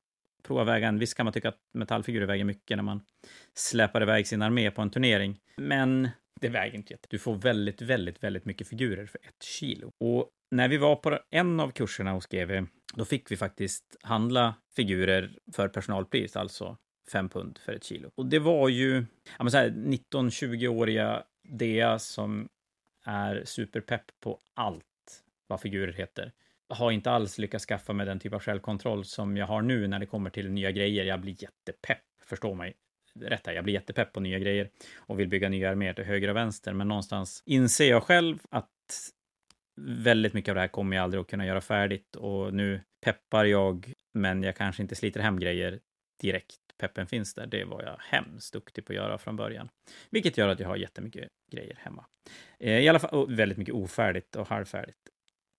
prova 0.43 0.63
väga 0.63 0.87
en, 0.87 0.99
visst 0.99 1.17
kan 1.17 1.23
man 1.23 1.33
tycka 1.33 1.49
att 1.49 1.59
metallfigurer 1.73 2.25
väger 2.25 2.45
mycket 2.45 2.77
när 2.77 2.83
man 2.83 3.01
släpar 3.53 4.01
iväg 4.01 4.27
sin 4.27 4.41
armé 4.41 4.71
på 4.71 4.81
en 4.81 4.89
turnering, 4.89 5.39
men 5.57 6.09
det 6.41 6.49
väger 6.49 6.75
inte 6.75 6.93
jätte. 6.93 7.07
Du 7.09 7.19
får 7.19 7.35
väldigt, 7.35 7.81
väldigt, 7.81 8.23
väldigt 8.23 8.45
mycket 8.45 8.67
figurer 8.67 9.05
för 9.05 9.19
ett 9.23 9.43
kilo. 9.43 9.91
Och 9.99 10.29
när 10.51 10.67
vi 10.67 10.77
var 10.77 10.95
på 10.95 11.19
en 11.29 11.59
av 11.59 11.71
kurserna 11.71 12.11
hos 12.11 12.27
GV, 12.27 12.65
då 12.95 13.05
fick 13.05 13.31
vi 13.31 13.37
faktiskt 13.37 13.95
handla 14.01 14.55
figurer 14.75 15.31
för 15.53 15.67
personalpris, 15.67 16.35
alltså 16.35 16.77
5 17.11 17.29
pund 17.29 17.57
för 17.57 17.73
ett 17.73 17.83
kilo. 17.83 18.11
Och 18.15 18.25
det 18.25 18.39
var 18.39 18.69
ju 18.69 19.05
19-20-åriga 19.39 21.23
DEA 21.43 21.99
som 21.99 22.49
är 23.05 23.43
superpepp 23.45 24.11
på 24.19 24.39
allt 24.53 24.83
vad 25.47 25.61
figurer 25.61 25.93
heter. 25.93 26.31
har 26.69 26.91
inte 26.91 27.11
alls 27.11 27.37
lyckats 27.37 27.65
skaffa 27.65 27.93
mig 27.93 28.05
den 28.05 28.19
typ 28.19 28.33
av 28.33 28.39
självkontroll 28.39 29.05
som 29.05 29.37
jag 29.37 29.47
har 29.47 29.61
nu 29.61 29.87
när 29.87 29.99
det 29.99 30.05
kommer 30.05 30.29
till 30.29 30.51
nya 30.51 30.71
grejer. 30.71 31.05
Jag 31.05 31.19
blir 31.21 31.43
jättepepp, 31.43 32.03
förstå 32.23 32.53
mig 32.53 32.73
rätt 33.19 33.47
här, 33.47 33.53
jag 33.53 33.63
blir 33.63 33.73
jättepepp 33.73 34.13
på 34.13 34.19
nya 34.19 34.39
grejer 34.39 34.69
och 34.95 35.19
vill 35.19 35.27
bygga 35.27 35.49
nya 35.49 35.69
arméer 35.69 35.93
till 35.93 36.03
höger 36.03 36.27
och 36.27 36.35
vänster, 36.35 36.73
men 36.73 36.87
någonstans 36.87 37.43
inser 37.45 37.89
jag 37.89 38.03
själv 38.03 38.39
att 38.49 38.69
väldigt 39.81 40.33
mycket 40.33 40.49
av 40.49 40.55
det 40.55 40.61
här 40.61 40.67
kommer 40.67 40.95
jag 40.95 41.03
aldrig 41.03 41.21
att 41.21 41.27
kunna 41.27 41.45
göra 41.45 41.61
färdigt 41.61 42.15
och 42.15 42.53
nu 42.53 42.81
peppar 43.01 43.45
jag, 43.45 43.93
men 44.13 44.43
jag 44.43 44.55
kanske 44.55 44.81
inte 44.81 44.95
sliter 44.95 45.19
hem 45.19 45.39
grejer 45.39 45.79
direkt. 46.21 46.64
Peppen 46.77 47.07
finns 47.07 47.33
där. 47.33 47.47
Det 47.47 47.63
var 47.63 47.83
jag 47.83 47.97
hemskt 47.99 48.53
duktig 48.53 48.85
på 48.85 48.91
att 48.93 48.95
göra 48.95 49.17
från 49.17 49.35
början, 49.35 49.69
vilket 50.09 50.37
gör 50.37 50.49
att 50.49 50.59
jag 50.59 50.67
har 50.67 50.75
jättemycket 50.75 51.29
grejer 51.51 51.75
hemma. 51.81 52.05
Eh, 52.59 52.79
I 52.79 52.89
alla 52.89 52.99
fall 52.99 53.35
väldigt 53.35 53.57
mycket 53.57 53.73
ofärdigt 53.73 54.35
och 54.35 54.47
halvfärdigt. 54.47 54.97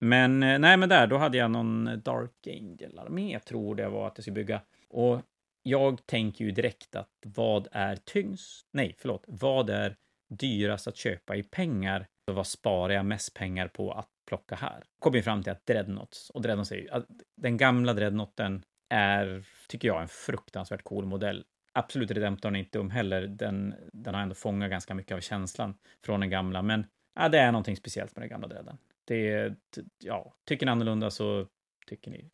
Men 0.00 0.42
eh, 0.42 0.58
nej, 0.58 0.76
men 0.76 0.88
där, 0.88 1.06
då 1.06 1.16
hade 1.16 1.38
jag 1.38 1.50
någon 1.50 2.02
Dark 2.04 2.46
Angel-armé, 2.46 3.40
tror 3.40 3.74
det 3.74 3.88
var 3.88 4.06
att 4.06 4.18
jag 4.18 4.24
skulle 4.24 4.34
bygga. 4.34 4.60
Och 4.88 5.22
jag 5.62 6.06
tänker 6.06 6.44
ju 6.44 6.50
direkt 6.50 6.96
att 6.96 7.10
vad 7.22 7.68
är 7.72 7.96
tyngst? 7.96 8.66
Nej, 8.72 8.94
förlåt. 8.98 9.24
Vad 9.26 9.70
är 9.70 9.96
dyrast 10.28 10.86
att 10.86 10.96
köpa 10.96 11.36
i 11.36 11.42
pengar? 11.42 12.06
Och 12.26 12.34
vad 12.34 12.46
sparar 12.46 12.94
jag 12.94 13.06
mest 13.06 13.34
pengar 13.34 13.68
på 13.68 13.92
att 13.92 14.08
plocka 14.28 14.54
här? 14.54 14.84
Kom 14.98 15.12
vi 15.12 15.22
fram 15.22 15.42
till 15.42 15.52
att 15.52 15.66
Dreadnoughts, 15.66 16.30
och 16.30 16.42
Dreadnoughts 16.42 16.72
är 16.72 16.76
ju, 16.76 16.88
den 17.36 17.56
gamla 17.56 17.94
Dreadnoughten 17.94 18.62
är, 18.88 19.44
tycker 19.68 19.88
jag, 19.88 20.02
en 20.02 20.08
fruktansvärt 20.08 20.84
cool 20.84 21.06
modell. 21.06 21.44
Absolut 21.72 22.10
Redemptorn 22.10 22.56
är 22.56 22.60
inte 22.60 22.78
dum 22.78 22.90
heller. 22.90 23.22
Den, 23.26 23.74
den 23.92 24.14
har 24.14 24.22
ändå 24.22 24.34
fångat 24.34 24.70
ganska 24.70 24.94
mycket 24.94 25.16
av 25.16 25.20
känslan 25.20 25.74
från 26.04 26.20
den 26.20 26.30
gamla, 26.30 26.62
men 26.62 26.86
ja, 27.14 27.28
det 27.28 27.38
är 27.38 27.52
någonting 27.52 27.76
speciellt 27.76 28.16
med 28.16 28.22
den 28.22 28.28
gamla 28.28 28.48
Dreaden. 28.48 28.78
Det, 29.04 29.54
ja, 29.98 30.34
tycker 30.44 30.66
ni 30.66 30.72
annorlunda 30.72 31.10
så 31.10 31.46
tycker 31.86 32.10
ni 32.10 32.30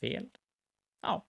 fel. 0.00 0.26
Ja, 1.02 1.26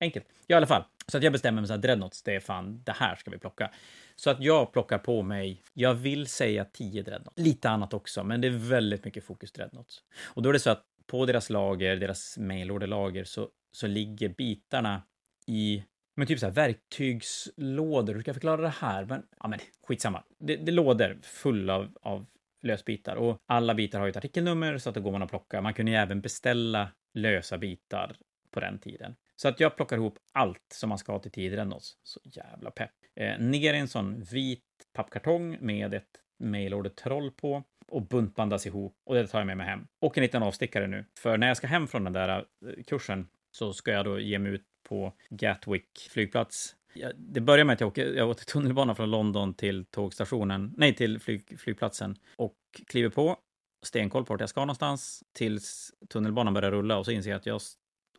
enkelt. 0.00 0.26
Ja, 0.46 0.54
i 0.54 0.56
alla 0.56 0.66
fall. 0.66 0.84
Så 1.08 1.16
att 1.16 1.22
jag 1.22 1.32
bestämmer 1.32 1.60
mig 1.60 1.68
så 1.68 1.74
att 1.74 1.82
Dreadnoughts, 1.82 2.22
det 2.22 2.34
är 2.34 2.40
fan, 2.40 2.82
det 2.84 2.92
här 2.92 3.16
ska 3.16 3.30
vi 3.30 3.38
plocka. 3.38 3.70
Så 4.16 4.30
att 4.30 4.40
jag 4.40 4.72
plockar 4.72 4.98
på 4.98 5.22
mig, 5.22 5.62
jag 5.72 5.94
vill 5.94 6.26
säga 6.26 6.64
10 6.64 7.02
Dreadnoughts. 7.02 7.38
Lite 7.38 7.70
annat 7.70 7.94
också, 7.94 8.24
men 8.24 8.40
det 8.40 8.48
är 8.48 8.68
väldigt 8.68 9.04
mycket 9.04 9.24
fokus 9.24 9.52
Dreadnoughts. 9.52 10.02
Och 10.24 10.42
då 10.42 10.48
är 10.48 10.52
det 10.52 10.58
så 10.58 10.70
att 10.70 10.84
på 11.06 11.26
deras 11.26 11.50
lager, 11.50 11.96
deras 11.96 12.38
mailorderlager, 12.38 13.24
så, 13.24 13.48
så 13.72 13.86
ligger 13.86 14.28
bitarna 14.28 15.02
i 15.46 15.84
men 16.16 16.26
typ 16.26 16.38
så 16.38 16.46
här 16.46 16.52
verktygslådor. 16.52 18.14
Hur 18.14 18.20
ska 18.20 18.28
jag 18.28 18.36
förklara 18.36 18.62
det 18.62 18.68
här? 18.68 19.04
Men, 19.04 19.26
ja, 19.40 19.48
men 19.48 19.58
skitsamma. 19.82 20.24
Det, 20.38 20.56
det 20.56 20.70
är 20.70 20.72
lådor 20.72 21.18
fulla 21.22 21.74
av, 21.74 21.98
av 22.02 22.26
lösbitar 22.62 23.16
och 23.16 23.38
alla 23.46 23.74
bitar 23.74 23.98
har 23.98 24.06
ju 24.06 24.10
ett 24.10 24.16
artikelnummer 24.16 24.78
så 24.78 24.88
att 24.88 24.94
då 24.94 25.00
går 25.00 25.12
man 25.12 25.22
och 25.22 25.30
plockar. 25.30 25.60
Man 25.60 25.74
kunde 25.74 25.92
ju 25.92 25.96
även 25.96 26.20
beställa 26.20 26.88
lösa 27.14 27.58
bitar 27.58 28.16
på 28.50 28.60
den 28.60 28.78
tiden. 28.78 29.16
Så 29.36 29.48
att 29.48 29.60
jag 29.60 29.76
plockar 29.76 29.96
ihop 29.96 30.18
allt 30.32 30.66
som 30.74 30.88
man 30.88 30.98
ska 30.98 31.12
ha 31.12 31.18
till 31.18 31.30
Tidrennos. 31.30 31.98
Så 32.02 32.20
jävla 32.24 32.70
pepp. 32.70 32.90
Eh, 33.16 33.38
ner 33.38 33.74
i 33.74 33.78
en 33.78 33.88
sån 33.88 34.22
vit 34.22 34.62
pappkartong 34.92 35.58
med 35.60 35.94
ett 35.94 36.20
mailorder-troll 36.38 37.30
på 37.30 37.64
och 37.92 38.02
buntbandas 38.02 38.66
ihop 38.66 38.96
och 39.04 39.14
det 39.14 39.26
tar 39.26 39.38
jag 39.38 39.46
med 39.46 39.56
mig 39.56 39.66
hem. 39.66 39.86
Och 40.00 40.18
en 40.18 40.22
liten 40.22 40.42
avstickare 40.42 40.86
nu, 40.86 41.04
för 41.18 41.38
när 41.38 41.48
jag 41.48 41.56
ska 41.56 41.66
hem 41.66 41.86
från 41.86 42.04
den 42.04 42.12
där 42.12 42.28
eh, 42.38 42.44
kursen 42.86 43.28
så 43.50 43.72
ska 43.72 43.90
jag 43.90 44.04
då 44.04 44.20
ge 44.20 44.38
mig 44.38 44.52
ut 44.52 44.64
på 44.88 45.12
Gatwick 45.30 46.08
flygplats. 46.10 46.76
Det 47.16 47.40
börjar 47.40 47.64
med 47.64 47.74
att 47.74 47.80
jag 47.80 47.88
åker, 47.88 48.14
jag 48.14 48.30
åker 48.30 48.44
tunnelbana 48.44 48.94
från 48.94 49.10
London 49.10 49.54
till 49.54 49.84
tågstationen, 49.84 50.74
nej 50.76 50.94
till 50.94 51.20
flyg, 51.20 51.60
flygplatsen 51.60 52.16
och 52.36 52.56
kliver 52.86 53.08
på, 53.08 53.36
stenkoll 53.82 54.24
på 54.24 54.32
vart 54.32 54.40
jag 54.40 54.48
ska 54.48 54.60
någonstans 54.60 55.24
tills 55.32 55.92
tunnelbanan 56.08 56.54
börjar 56.54 56.70
rulla 56.70 56.98
och 56.98 57.04
så 57.04 57.10
inser 57.10 57.30
jag 57.30 57.38
att 57.38 57.46
jag 57.46 57.60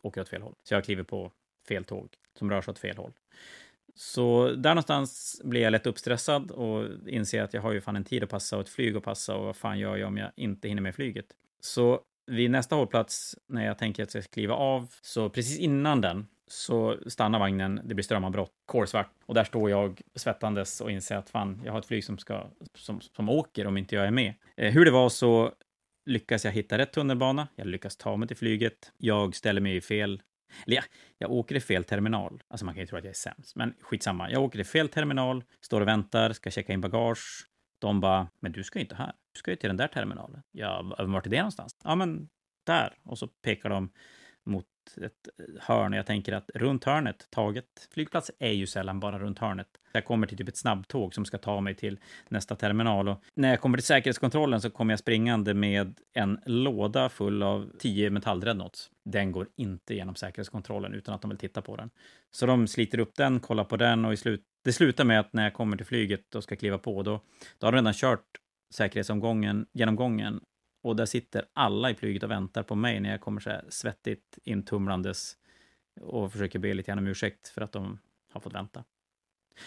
åker 0.02 0.20
åt 0.20 0.28
fel 0.28 0.42
håll. 0.42 0.54
Så 0.62 0.74
jag 0.74 0.84
kliver 0.84 1.02
på 1.02 1.32
fel 1.68 1.84
tåg 1.84 2.14
som 2.38 2.50
rör 2.50 2.60
sig 2.60 2.72
åt 2.72 2.78
fel 2.78 2.96
håll. 2.96 3.12
Så 4.00 4.50
där 4.50 4.70
någonstans 4.70 5.40
blir 5.44 5.60
jag 5.60 5.70
lätt 5.70 5.86
uppstressad 5.86 6.50
och 6.50 6.84
inser 7.06 7.42
att 7.42 7.54
jag 7.54 7.62
har 7.62 7.72
ju 7.72 7.80
fan 7.80 7.96
en 7.96 8.04
tid 8.04 8.22
att 8.22 8.30
passa 8.30 8.56
och 8.56 8.62
ett 8.62 8.68
flyg 8.68 8.96
att 8.96 9.02
passa 9.02 9.36
och 9.36 9.44
vad 9.44 9.56
fan 9.56 9.78
gör 9.78 9.96
jag 9.96 10.08
om 10.08 10.16
jag 10.16 10.30
inte 10.36 10.68
hinner 10.68 10.82
med 10.82 10.94
flyget? 10.94 11.26
Så 11.60 12.00
vid 12.26 12.50
nästa 12.50 12.76
hållplats, 12.76 13.36
när 13.48 13.66
jag 13.66 13.78
tänker 13.78 14.02
att 14.02 14.14
jag 14.14 14.24
ska 14.24 14.32
kliva 14.32 14.54
av, 14.54 14.88
så 15.02 15.30
precis 15.30 15.58
innan 15.58 16.00
den 16.00 16.26
så 16.46 16.96
stannar 17.06 17.38
vagnen, 17.38 17.80
det 17.84 17.94
blir 17.94 18.04
strömavbrott, 18.04 18.50
kolsvart. 18.66 19.10
Och 19.26 19.34
där 19.34 19.44
står 19.44 19.70
jag 19.70 20.00
svettandes 20.14 20.80
och 20.80 20.90
inser 20.90 21.16
att 21.16 21.30
fan, 21.30 21.62
jag 21.64 21.72
har 21.72 21.78
ett 21.78 21.86
flyg 21.86 22.04
som, 22.04 22.18
ska, 22.18 22.46
som, 22.74 23.00
som 23.00 23.28
åker 23.28 23.66
om 23.66 23.76
inte 23.76 23.94
jag 23.94 24.06
är 24.06 24.10
med. 24.10 24.34
Eh, 24.56 24.72
hur 24.72 24.84
det 24.84 24.90
var 24.90 25.08
så 25.08 25.52
lyckas 26.06 26.44
jag 26.44 26.52
hitta 26.52 26.78
rätt 26.78 26.92
tunnelbana. 26.92 27.48
Jag 27.54 27.66
lyckas 27.66 27.96
ta 27.96 28.16
mig 28.16 28.28
till 28.28 28.36
flyget. 28.36 28.92
Jag 28.98 29.34
ställer 29.34 29.60
mig 29.60 29.76
i 29.76 29.80
fel 29.80 30.22
eller 30.66 30.76
ja, 30.76 30.82
jag 31.18 31.30
åker 31.30 31.54
i 31.54 31.60
fel 31.60 31.84
terminal. 31.84 32.42
Alltså 32.48 32.64
man 32.66 32.74
kan 32.74 32.80
ju 32.80 32.86
tro 32.86 32.98
att 32.98 33.04
jag 33.04 33.10
är 33.10 33.14
sämst, 33.14 33.56
men 33.56 33.74
skitsamma. 33.80 34.30
Jag 34.30 34.42
åker 34.42 34.58
i 34.58 34.64
fel 34.64 34.88
terminal, 34.88 35.44
står 35.60 35.80
och 35.80 35.88
väntar, 35.88 36.32
ska 36.32 36.50
checka 36.50 36.72
in 36.72 36.80
bagage. 36.80 37.48
De 37.78 38.00
bara, 38.00 38.28
men 38.40 38.52
du 38.52 38.64
ska 38.64 38.78
ju 38.78 38.82
inte 38.82 38.94
här. 38.94 39.12
Du 39.32 39.38
ska 39.38 39.50
ju 39.50 39.56
till 39.56 39.68
den 39.68 39.76
där 39.76 39.88
terminalen. 39.88 40.42
Ja, 40.52 40.94
vart 40.98 41.26
är 41.26 41.30
det 41.30 41.36
någonstans? 41.36 41.76
Ja, 41.84 41.94
men 41.94 42.28
där. 42.66 42.98
Och 43.04 43.18
så 43.18 43.26
pekar 43.26 43.70
de 43.70 43.90
mot 44.46 44.66
ett 44.96 45.28
hörn. 45.60 45.92
och 45.92 45.98
Jag 45.98 46.06
tänker 46.06 46.32
att 46.32 46.50
runt 46.54 46.84
hörnet, 46.84 47.26
taget, 47.30 47.88
flygplats 47.90 48.30
är 48.38 48.52
ju 48.52 48.66
sällan 48.66 49.00
bara 49.00 49.18
runt 49.18 49.38
hörnet. 49.38 49.68
Jag 49.92 50.04
kommer 50.04 50.26
till 50.26 50.38
typ 50.38 50.48
ett 50.48 50.56
snabbtåg 50.56 51.14
som 51.14 51.24
ska 51.24 51.38
ta 51.38 51.60
mig 51.60 51.74
till 51.74 51.98
nästa 52.28 52.56
terminal 52.56 53.08
och 53.08 53.22
när 53.34 53.48
jag 53.48 53.60
kommer 53.60 53.78
till 53.78 53.86
säkerhetskontrollen 53.86 54.60
så 54.60 54.70
kommer 54.70 54.92
jag 54.92 54.98
springande 54.98 55.54
med 55.54 55.98
en 56.14 56.40
låda 56.46 57.08
full 57.08 57.42
av 57.42 57.70
tio 57.78 58.10
metalldreadnoughts. 58.10 58.90
Den 59.04 59.32
går 59.32 59.48
inte 59.56 59.94
genom 59.94 60.14
säkerhetskontrollen 60.14 60.94
utan 60.94 61.14
att 61.14 61.22
de 61.22 61.28
vill 61.28 61.38
titta 61.38 61.62
på 61.62 61.76
den. 61.76 61.90
Så 62.30 62.46
de 62.46 62.66
sliter 62.66 62.98
upp 62.98 63.14
den, 63.16 63.40
kollar 63.40 63.64
på 63.64 63.76
den 63.76 64.04
och 64.04 64.12
i 64.12 64.16
slut, 64.16 64.42
det 64.64 64.72
slutar 64.72 65.04
med 65.04 65.20
att 65.20 65.32
när 65.32 65.44
jag 65.44 65.54
kommer 65.54 65.76
till 65.76 65.86
flyget 65.86 66.34
och 66.34 66.42
ska 66.42 66.56
kliva 66.56 66.78
på, 66.78 67.02
då, 67.02 67.20
då 67.58 67.66
har 67.66 67.72
de 67.72 67.76
redan 67.76 67.94
kört 67.94 68.24
säkerhetsomgången, 68.74 69.66
genomgången 69.72 70.40
och 70.82 70.96
där 70.96 71.06
sitter 71.06 71.44
alla 71.52 71.90
i 71.90 71.94
flyget 71.94 72.22
och 72.22 72.30
väntar 72.30 72.62
på 72.62 72.74
mig 72.74 73.00
när 73.00 73.10
jag 73.10 73.20
kommer 73.20 73.40
så 73.40 73.50
här 73.50 73.64
svettigt 73.68 74.38
intumlandes 74.44 75.36
och 76.00 76.32
försöker 76.32 76.58
be 76.58 76.74
lite 76.74 76.86
grann 76.86 76.98
om 76.98 77.06
ursäkt 77.06 77.48
för 77.48 77.60
att 77.60 77.72
de 77.72 77.98
har 78.32 78.40
fått 78.40 78.54
vänta. 78.54 78.84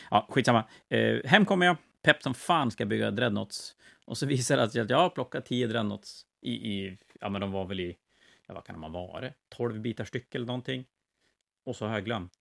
Ja, 0.10 0.28
skitsamma. 0.30 0.68
Eh, 0.90 1.24
hem 1.26 1.46
kommer 1.46 1.66
jag. 1.66 1.78
Pepp 2.02 2.24
som 2.24 2.34
fan 2.34 2.72
ska 2.72 2.86
bygga 2.86 3.12
dreadnoughts. 3.12 3.76
Och 4.06 4.18
så 4.18 4.26
visar 4.26 4.58
det 4.58 4.70
sig 4.70 4.82
att 4.82 4.90
jag 4.90 4.98
har 4.98 5.10
plockat 5.10 5.46
tio 5.46 5.68
dreadnoughts 5.68 6.26
i, 6.42 6.52
i, 6.52 6.98
ja 7.20 7.30
men 7.30 7.42
de 7.42 7.52
var 7.52 7.66
väl 7.66 7.80
i, 7.80 7.98
ja 8.48 8.54
vad 8.54 8.66
kan 8.66 8.82
de 8.82 8.84
ha 8.94 9.08
varit? 9.08 9.34
12 9.50 9.80
bitar 9.80 10.06
styck 10.06 10.36
eller 10.36 10.46
någonting. 10.46 10.86
Och 11.66 11.76
så 11.76 11.86
har 11.86 11.94
jag 11.94 12.06
glömt 12.06 12.34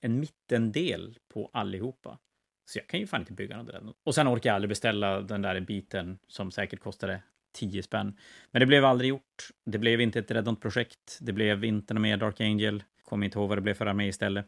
en 0.00 0.20
mittendel 0.20 1.18
på 1.28 1.50
allihopa. 1.52 2.18
Så 2.64 2.78
jag 2.78 2.86
kan 2.86 3.00
ju 3.00 3.06
fan 3.06 3.20
inte 3.20 3.32
bygga 3.32 3.56
någon 3.56 3.66
dreadnought. 3.66 3.96
Och 4.04 4.14
sen 4.14 4.28
orkar 4.28 4.50
jag 4.50 4.54
aldrig 4.54 4.68
beställa 4.68 5.20
den 5.20 5.42
där 5.42 5.60
biten 5.60 6.18
som 6.26 6.50
säkert 6.50 6.80
kostade 6.80 7.22
10 7.52 7.82
spänn. 7.82 8.16
Men 8.50 8.60
det 8.60 8.66
blev 8.66 8.84
aldrig 8.84 9.08
gjort. 9.08 9.48
Det 9.66 9.78
blev 9.78 10.00
inte 10.00 10.18
ett 10.18 10.30
Redont-projekt. 10.30 11.18
Det 11.20 11.32
blev 11.32 11.64
inte 11.64 11.94
något 11.94 12.02
mer 12.02 12.16
Dark 12.16 12.40
Angel. 12.40 12.82
Kommer 13.04 13.24
inte 13.24 13.38
ihåg 13.38 13.48
vad 13.48 13.58
det 13.58 13.62
blev 13.62 13.74
för 13.74 13.86
armé 13.86 14.06
istället. 14.06 14.46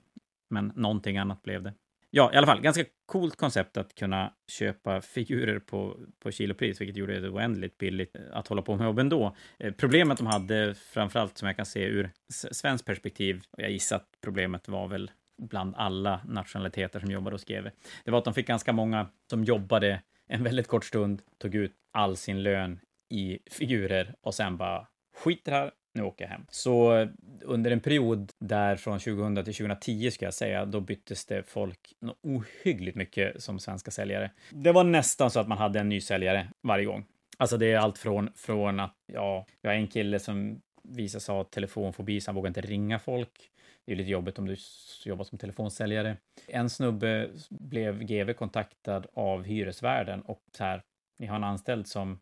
Men 0.51 0.73
någonting 0.77 1.19
annat 1.19 1.43
blev 1.43 1.62
det. 1.62 1.75
Ja, 2.15 2.33
i 2.33 2.37
alla 2.37 2.47
fall, 2.47 2.61
ganska 2.61 2.85
coolt 3.07 3.37
koncept 3.37 3.77
att 3.77 3.95
kunna 3.95 4.33
köpa 4.49 5.01
figurer 5.01 5.59
på, 5.59 5.97
på 6.19 6.31
kilopris, 6.31 6.81
vilket 6.81 6.97
gjorde 6.97 7.21
det 7.21 7.29
oändligt 7.29 7.79
billigt 7.79 8.17
att 8.33 8.49
hålla 8.49 8.62
på 8.62 8.77
med 8.77 8.85
jobben 8.85 9.09
då. 9.09 9.37
Eh, 9.59 9.73
problemet 9.73 10.19
de 10.19 10.27
hade, 10.27 10.75
framförallt 10.75 11.38
som 11.38 11.47
jag 11.47 11.57
kan 11.57 11.67
se 11.67 11.85
ur 11.85 12.11
svenskt 12.31 12.87
perspektiv, 12.87 13.43
och 13.51 13.62
jag 13.62 13.71
gissar 13.71 13.97
att 13.97 14.09
problemet 14.21 14.69
var 14.69 14.88
väl 14.88 15.11
bland 15.43 15.75
alla 15.77 16.21
nationaliteter 16.29 17.01
som 17.01 17.11
jobbade 17.11 17.35
hos 17.35 17.45
GW, 17.45 17.71
det 18.05 18.11
var 18.11 18.19
att 18.19 18.25
de 18.25 18.35
fick 18.35 18.47
ganska 18.47 18.73
många 18.73 19.07
som 19.31 19.45
jobbade 19.45 20.03
en 20.29 20.45
väldigt 20.45 20.69
kort 20.69 20.85
stund, 20.85 21.23
tog 21.38 21.55
ut 21.55 21.73
all 21.93 22.17
sin 22.17 22.43
lön 22.43 22.81
i 23.12 23.38
figurer 23.51 24.14
och 24.20 24.35
sen 24.35 24.57
bara 24.57 24.87
skit 25.16 25.44
det 25.44 25.51
här, 25.51 25.70
nu 25.94 26.03
åker 26.03 26.25
jag 26.25 26.31
hem. 26.31 26.46
Så 26.51 26.96
eh, 26.96 27.09
under 27.42 27.70
en 27.70 27.81
period 27.81 28.33
där 28.38 28.77
från 28.77 28.98
2000 28.98 29.35
till 29.35 29.55
2010 29.55 30.11
ska 30.11 30.25
jag 30.25 30.35
säga, 30.35 30.64
då 30.64 30.81
byttes 30.81 31.27
det 31.27 31.42
folk 31.42 31.79
ohyggligt 32.22 32.96
mycket 32.96 33.42
som 33.42 33.59
svenska 33.59 33.90
säljare. 33.90 34.31
Det 34.51 34.72
var 34.72 34.85
nästan 34.85 35.31
så 35.31 35.40
att 35.40 35.48
man 35.48 35.59
hade 35.59 35.81
en 35.81 35.88
ny 35.88 36.01
säljare 36.01 36.48
varje 36.62 36.85
gång. 36.85 37.05
Alltså 37.38 37.57
det 37.57 37.72
är 37.72 37.79
allt 37.79 37.98
från, 37.98 38.31
från 38.37 38.81
att, 38.81 38.96
ja, 39.12 39.46
jag 39.61 39.70
har 39.70 39.75
en 39.75 39.88
kille 39.88 40.18
som 40.18 40.61
visar 40.83 41.20
sig 41.20 41.35
ha 41.35 41.44
telefonfobi 41.44 42.20
så 42.20 42.29
han 42.29 42.35
vågar 42.35 42.48
inte 42.48 42.61
ringa 42.61 42.98
folk. 42.98 43.51
Det 43.87 43.92
är 43.92 43.96
lite 43.96 44.11
jobbigt 44.11 44.38
om 44.38 44.46
du 44.46 44.57
jobbar 45.05 45.25
som 45.25 45.38
telefonsäljare. 45.38 46.16
En 46.46 46.70
snubbe 46.70 47.31
blev 47.51 48.03
GV 48.03 48.33
kontaktad 48.33 49.07
av 49.14 49.42
hyresvärden 49.44 50.22
och 50.22 50.42
så 50.57 50.64
här, 50.64 50.83
ni 51.18 51.27
har 51.27 51.37
en 51.37 51.44
anställd 51.44 51.87
som 51.87 52.20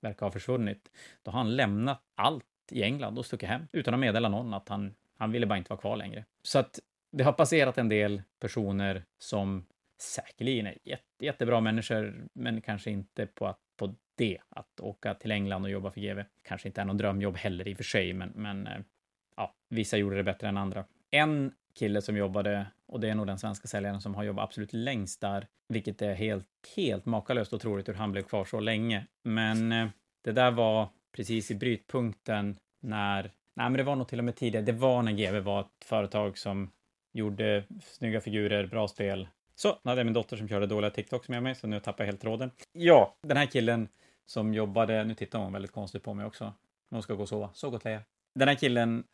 verkar 0.00 0.26
ha 0.26 0.30
försvunnit. 0.30 0.90
Då 1.22 1.30
har 1.30 1.38
han 1.38 1.56
lämnat 1.56 2.02
allt 2.14 2.44
i 2.70 2.82
England 2.82 3.18
och 3.18 3.26
stuckit 3.26 3.48
hem 3.48 3.62
utan 3.72 3.94
att 3.94 4.00
meddela 4.00 4.28
någon 4.28 4.54
att 4.54 4.68
han, 4.68 4.94
han 5.16 5.32
ville 5.32 5.46
bara 5.46 5.58
inte 5.58 5.70
vara 5.70 5.80
kvar 5.80 5.96
längre. 5.96 6.24
Så 6.42 6.58
att 6.58 6.80
det 7.10 7.24
har 7.24 7.32
passerat 7.32 7.78
en 7.78 7.88
del 7.88 8.22
personer 8.40 9.04
som 9.18 9.66
säkerligen 10.00 10.66
är 10.66 10.78
jätte, 10.84 11.24
jättebra 11.24 11.60
människor, 11.60 12.28
men 12.32 12.60
kanske 12.60 12.90
inte 12.90 13.26
på, 13.26 13.46
att, 13.46 13.60
på 13.76 13.94
det, 14.14 14.38
att 14.48 14.80
åka 14.80 15.14
till 15.14 15.30
England 15.30 15.64
och 15.64 15.70
jobba 15.70 15.90
för 15.90 16.00
GV. 16.00 16.22
Kanske 16.42 16.68
inte 16.68 16.80
är 16.80 16.84
någon 16.84 16.96
drömjobb 16.96 17.36
heller 17.36 17.68
i 17.68 17.72
och 17.72 17.76
för 17.76 17.84
sig, 17.84 18.12
men, 18.12 18.32
men 18.34 18.66
eh, 18.66 18.80
ja, 19.36 19.54
vissa 19.68 19.96
gjorde 19.96 20.16
det 20.16 20.24
bättre 20.24 20.48
än 20.48 20.56
andra. 20.56 20.84
En 21.10 21.52
kille 21.74 22.02
som 22.02 22.16
jobbade, 22.16 22.66
och 22.86 23.00
det 23.00 23.08
är 23.08 23.14
nog 23.14 23.26
den 23.26 23.38
svenska 23.38 23.68
säljaren 23.68 24.00
som 24.00 24.14
har 24.14 24.24
jobbat 24.24 24.44
absolut 24.44 24.72
längst 24.72 25.20
där, 25.20 25.46
vilket 25.68 26.02
är 26.02 26.14
helt, 26.14 26.46
helt 26.76 27.06
makalöst 27.06 27.52
otroligt 27.52 27.88
hur 27.88 27.94
han 27.94 28.12
blev 28.12 28.22
kvar 28.22 28.44
så 28.44 28.60
länge. 28.60 29.06
Men 29.22 29.72
eh, 29.72 29.88
det 30.24 30.32
där 30.32 30.50
var 30.50 30.88
precis 31.12 31.50
i 31.50 31.54
brytpunkten 31.54 32.56
när, 32.80 33.22
nej 33.54 33.70
men 33.70 33.72
det 33.72 33.82
var 33.82 33.96
nog 33.96 34.08
till 34.08 34.18
och 34.18 34.24
med 34.24 34.36
tidigare, 34.36 34.64
det 34.64 34.72
var 34.72 35.02
när 35.02 35.12
GV 35.12 35.38
var 35.38 35.60
ett 35.60 35.84
företag 35.84 36.38
som 36.38 36.70
gjorde 37.12 37.64
snygga 37.82 38.20
figurer, 38.20 38.66
bra 38.66 38.88
spel. 38.88 39.28
Så, 39.54 39.68
nu 39.68 39.88
hade 39.90 40.00
jag 40.00 40.06
min 40.06 40.14
dotter 40.14 40.36
som 40.36 40.48
körde 40.48 40.66
dåliga 40.66 40.90
TikToks 40.90 41.28
med 41.28 41.42
mig, 41.42 41.54
så 41.54 41.66
nu 41.66 41.80
tappar 41.80 42.04
jag 42.04 42.06
helt 42.06 42.20
tråden. 42.20 42.50
Ja, 42.72 43.16
den 43.22 43.36
här 43.36 43.46
killen 43.46 43.88
som 44.26 44.54
jobbade, 44.54 45.04
nu 45.04 45.14
tittar 45.14 45.38
hon 45.38 45.52
väldigt 45.52 45.72
konstigt 45.72 46.02
på 46.02 46.14
mig 46.14 46.26
också. 46.26 46.52
Hon 46.90 47.02
ska 47.02 47.14
gå 47.14 47.22
och 47.22 47.28
sova. 47.28 47.50
Så 47.54 47.70
gott 47.70 47.84
Leia. 47.84 48.02
Den 48.34 48.48
här 48.48 48.54
killen 48.54 49.04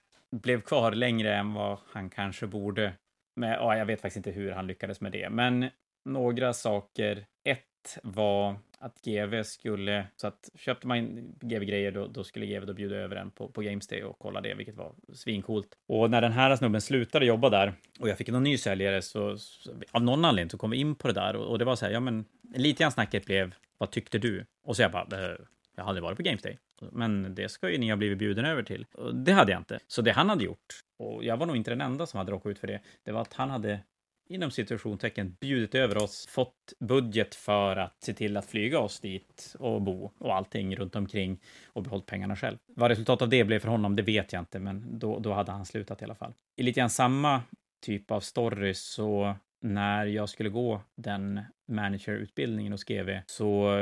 blev 0.41 0.61
kvar 0.61 0.93
längre 0.93 1.35
än 1.35 1.55
vad 1.55 1.79
han 1.87 2.11
kanske 2.11 2.47
borde. 2.47 2.93
Men, 3.37 3.51
ja, 3.51 3.77
jag 3.77 3.87
vet 3.87 4.01
faktiskt 4.01 4.17
inte 4.27 4.31
hur 4.31 4.51
han 4.51 4.67
lyckades 4.67 5.01
med 5.01 5.13
det, 5.13 5.31
men 5.31 5.71
några 6.05 6.53
saker. 6.53 7.27
Ett 7.45 7.99
var 8.03 8.57
att 8.79 9.01
GV 9.05 9.43
skulle, 9.43 10.07
så 10.17 10.27
att 10.27 10.51
köpte 10.55 10.87
man 10.87 11.33
GV-grejer 11.41 11.93
då, 11.93 12.07
då, 12.07 12.25
skulle 12.25 12.47
GV 12.47 12.67
då 12.67 12.73
bjuda 12.73 12.97
över 12.97 13.17
en 13.17 13.31
på, 13.31 13.49
på 13.49 13.63
Gamesday 13.63 14.03
och 14.03 14.19
kolla 14.19 14.41
det, 14.41 14.55
vilket 14.55 14.77
var 14.77 14.95
svincoolt. 15.13 15.69
Och 15.89 16.11
när 16.11 16.21
den 16.21 16.33
här 16.33 16.57
snubben 16.57 16.81
slutade 16.81 17.27
jobba 17.27 17.51
där 17.51 17.75
och 18.01 18.09
jag 18.09 18.19
fick 18.19 18.29
någon 18.29 18.43
ny 18.43 18.59
säljare 18.59 19.03
så, 19.03 19.39
så 19.39 19.71
av 19.91 20.03
någon 20.03 20.25
anledning 20.25 20.51
så 20.51 20.59
kom 20.59 20.71
vi 20.71 20.77
in 20.77 20.95
på 20.95 21.09
det 21.09 21.15
där 21.15 21.37
och, 21.37 21.47
och 21.47 21.59
det 21.59 21.65
var 21.65 21.77
så 21.77 21.87
här, 21.87 21.93
ja 21.93 22.01
men 22.01 22.25
lite 22.55 22.83
grann 22.83 22.93
snacket 22.93 23.27
blev, 23.27 23.55
vad 23.79 23.91
tyckte 23.91 24.19
du? 24.19 24.47
Och 24.65 24.77
så 24.77 24.83
jag 24.83 24.93
bara, 24.93 25.07
eh, 25.13 25.37
jag 25.77 25.85
har 25.85 25.89
aldrig 25.89 26.03
varit 26.03 26.17
på 26.17 26.23
Gamesday. 26.23 26.59
Men 26.93 27.35
det 27.35 27.49
ska 27.49 27.71
ju 27.71 27.79
ni 27.79 27.89
ha 27.91 27.97
blivit 27.97 28.19
bjuden 28.19 28.45
över 28.45 28.63
till. 28.63 28.87
Och 28.93 29.15
det 29.15 29.33
hade 29.33 29.53
jag 29.53 29.61
inte. 29.61 29.79
Så 29.87 30.03
det 30.03 30.13
han 30.13 30.29
hade 30.29 30.45
gjort, 30.45 30.81
och 30.99 31.25
jag 31.25 31.37
var 31.37 31.47
nog 31.47 31.57
inte 31.57 31.71
den 31.71 31.81
enda 31.81 32.07
som 32.07 32.19
hade 32.19 32.33
råkat 32.33 32.51
ut 32.51 32.59
för 32.59 32.67
det, 32.67 32.81
det 33.05 33.13
var 33.13 33.21
att 33.21 33.33
han 33.33 33.51
hade 33.51 33.81
inom 34.29 34.51
situationstecken 34.51 35.37
bjudit 35.41 35.75
över 35.75 36.03
oss, 36.03 36.27
fått 36.27 36.73
budget 36.81 37.35
för 37.35 37.77
att 37.77 38.03
se 38.03 38.13
till 38.13 38.37
att 38.37 38.47
flyga 38.47 38.79
oss 38.79 39.01
dit 39.01 39.57
och 39.59 39.83
bo 39.83 40.13
och 40.19 40.35
allting 40.35 40.77
runt 40.77 40.97
omkring 40.97 41.41
och 41.67 41.83
behållit 41.83 42.07
pengarna 42.07 42.37
själv. 42.37 42.57
Vad 42.67 42.91
resultatet 42.91 43.23
av 43.23 43.29
det 43.29 43.45
blev 43.45 43.59
för 43.59 43.69
honom, 43.69 43.97
det 43.97 44.03
vet 44.03 44.33
jag 44.33 44.43
inte, 44.43 44.59
men 44.59 44.99
då, 44.99 45.19
då 45.19 45.33
hade 45.33 45.53
han 45.53 45.67
slutat 45.67 46.03
i 46.03 46.05
alla 46.05 46.15
fall. 46.15 46.33
I 46.57 46.63
lite 46.63 46.81
grann 46.81 46.91
samma 46.91 47.43
typ 47.83 48.11
av 48.11 48.21
story 48.21 48.75
så 48.75 49.35
när 49.65 50.07
jag 50.07 50.29
skulle 50.29 50.49
gå 50.49 50.81
den 50.97 51.41
managerutbildningen 51.69 52.73
hos 52.73 52.85
GV 52.85 53.21
så 53.27 53.79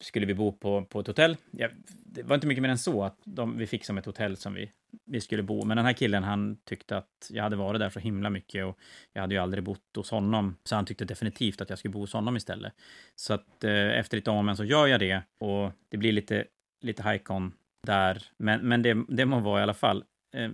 skulle 0.00 0.26
vi 0.26 0.34
bo 0.34 0.52
på, 0.52 0.84
på 0.84 1.00
ett 1.00 1.06
hotell. 1.06 1.36
Ja, 1.50 1.68
det 1.88 2.22
var 2.22 2.34
inte 2.34 2.46
mycket 2.46 2.62
mer 2.62 2.68
än 2.68 2.78
så 2.78 3.04
att 3.04 3.18
de, 3.24 3.58
vi 3.58 3.66
fick 3.66 3.84
som 3.84 3.98
ett 3.98 4.06
hotell 4.06 4.36
som 4.36 4.54
vi, 4.54 4.70
vi 5.04 5.20
skulle 5.20 5.42
bo. 5.42 5.64
Men 5.64 5.76
den 5.76 5.86
här 5.86 5.92
killen, 5.92 6.22
han 6.22 6.56
tyckte 6.64 6.96
att 6.96 7.30
jag 7.30 7.42
hade 7.42 7.56
varit 7.56 7.80
där 7.80 7.90
så 7.90 8.00
himla 8.00 8.30
mycket 8.30 8.64
och 8.64 8.78
jag 9.12 9.20
hade 9.20 9.34
ju 9.34 9.40
aldrig 9.40 9.64
bott 9.64 9.96
hos 9.96 10.10
honom. 10.10 10.56
Så 10.64 10.74
han 10.74 10.86
tyckte 10.86 11.04
definitivt 11.04 11.60
att 11.60 11.70
jag 11.70 11.78
skulle 11.78 11.92
bo 11.92 12.00
hos 12.00 12.12
honom 12.12 12.36
istället. 12.36 12.72
Så 13.14 13.34
att 13.34 13.64
eh, 13.64 13.98
efter 13.98 14.16
lite 14.16 14.30
om 14.30 14.56
så 14.56 14.64
gör 14.64 14.86
jag 14.86 15.00
det 15.00 15.22
och 15.38 15.72
det 15.88 15.96
blir 15.96 16.12
lite, 16.12 16.44
lite 16.80 17.02
hajkon 17.02 17.52
där. 17.86 18.22
Men, 18.36 18.68
men 18.68 18.82
det, 18.82 19.04
det 19.08 19.26
må 19.26 19.40
vara 19.40 19.60
i 19.60 19.62
alla 19.62 19.74
fall. 19.74 20.04
Eh, 20.36 20.50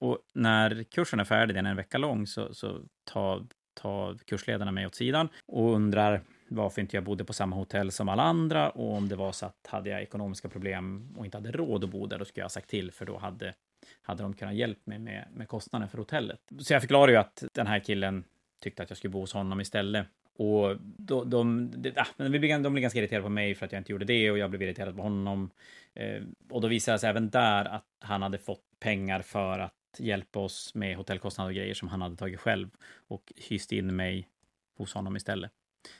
och 0.00 0.18
när 0.34 0.82
kursen 0.82 1.20
är 1.20 1.24
färdig, 1.24 1.56
den 1.56 1.66
är 1.66 1.70
en 1.70 1.76
vecka 1.76 1.98
lång, 1.98 2.26
så, 2.26 2.54
så 2.54 2.80
tar 3.04 3.46
tar 3.74 4.14
kursledarna 4.14 4.72
mig 4.72 4.86
åt 4.86 4.94
sidan 4.94 5.28
och 5.46 5.74
undrar 5.74 6.22
varför 6.48 6.80
inte 6.80 6.96
jag 6.96 7.04
bodde 7.04 7.24
på 7.24 7.32
samma 7.32 7.56
hotell 7.56 7.90
som 7.90 8.08
alla 8.08 8.22
andra 8.22 8.70
och 8.70 8.94
om 8.94 9.08
det 9.08 9.16
var 9.16 9.32
så 9.32 9.46
att 9.46 9.66
hade 9.68 9.90
jag 9.90 10.02
ekonomiska 10.02 10.48
problem 10.48 11.14
och 11.16 11.24
inte 11.24 11.36
hade 11.36 11.52
råd 11.52 11.84
att 11.84 11.90
bo 11.90 12.06
där, 12.06 12.18
då 12.18 12.24
skulle 12.24 12.40
jag 12.40 12.44
ha 12.44 12.50
sagt 12.50 12.70
till, 12.70 12.92
för 12.92 13.06
då 13.06 13.18
hade, 13.18 13.54
hade 14.02 14.22
de 14.22 14.34
kunnat 14.34 14.54
hjälpa 14.54 14.80
mig 14.84 14.98
med, 14.98 15.28
med 15.34 15.48
kostnaden 15.48 15.88
för 15.88 15.98
hotellet. 15.98 16.40
Så 16.58 16.72
jag 16.72 16.82
förklarar 16.82 17.12
ju 17.12 17.16
att 17.18 17.44
den 17.54 17.66
här 17.66 17.78
killen 17.78 18.24
tyckte 18.62 18.82
att 18.82 18.90
jag 18.90 18.96
skulle 18.96 19.12
bo 19.12 19.20
hos 19.20 19.32
honom 19.32 19.60
istället. 19.60 20.06
Och 20.36 20.76
då, 20.80 21.24
de, 21.24 21.72
ah, 21.96 22.06
de, 22.16 22.24
de, 22.24 22.38
blev 22.38 22.82
ganska 22.82 22.98
irriterade 22.98 23.22
på 23.22 23.28
mig 23.28 23.54
för 23.54 23.66
att 23.66 23.72
jag 23.72 23.80
inte 23.80 23.92
gjorde 23.92 24.04
det 24.04 24.30
och 24.30 24.38
jag 24.38 24.50
blev 24.50 24.62
irriterad 24.62 24.96
på 24.96 25.02
honom. 25.02 25.50
Eh, 25.94 26.22
och 26.50 26.60
då 26.60 26.68
visade 26.68 26.94
det 26.94 26.98
sig 26.98 27.10
även 27.10 27.30
där 27.30 27.64
att 27.64 27.86
han 28.00 28.22
hade 28.22 28.38
fått 28.38 28.64
pengar 28.80 29.22
för 29.22 29.58
att 29.58 29.74
hjälpa 30.00 30.38
oss 30.38 30.74
med 30.74 30.96
hotellkostnader 30.96 31.50
och 31.50 31.54
grejer 31.54 31.74
som 31.74 31.88
han 31.88 32.02
hade 32.02 32.16
tagit 32.16 32.40
själv 32.40 32.70
och 33.08 33.32
hyst 33.36 33.72
in 33.72 33.96
mig 33.96 34.28
hos 34.76 34.94
honom 34.94 35.16
istället. 35.16 35.52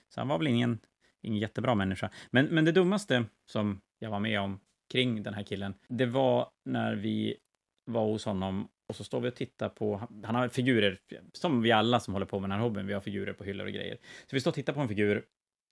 Så 0.08 0.20
han 0.20 0.28
var 0.28 0.38
väl 0.38 0.46
ingen, 0.46 0.78
ingen 1.20 1.38
jättebra 1.38 1.74
människa. 1.74 2.10
Men, 2.30 2.46
men 2.46 2.64
det 2.64 2.72
dummaste 2.72 3.24
som 3.46 3.80
jag 3.98 4.10
var 4.10 4.20
med 4.20 4.40
om 4.40 4.60
kring 4.92 5.22
den 5.22 5.34
här 5.34 5.42
killen, 5.42 5.74
det 5.88 6.06
var 6.06 6.50
när 6.64 6.94
vi 6.94 7.36
var 7.84 8.04
hos 8.04 8.24
honom 8.24 8.68
och 8.88 8.96
så 8.96 9.04
står 9.04 9.20
vi 9.20 9.28
och 9.28 9.34
tittar 9.34 9.68
på, 9.68 10.08
han 10.24 10.34
har 10.34 10.48
figurer, 10.48 10.98
som 11.32 11.62
vi 11.62 11.72
alla 11.72 12.00
som 12.00 12.14
håller 12.14 12.26
på 12.26 12.40
med 12.40 12.50
den 12.50 12.58
här 12.58 12.64
hobbyn, 12.64 12.86
vi 12.86 12.92
har 12.92 13.00
figurer 13.00 13.32
på 13.32 13.44
hyllor 13.44 13.66
och 13.66 13.72
grejer. 13.72 13.98
Så 14.26 14.36
vi 14.36 14.40
står 14.40 14.50
och 14.50 14.54
tittar 14.54 14.72
på 14.72 14.80
en 14.80 14.88
figur, 14.88 15.24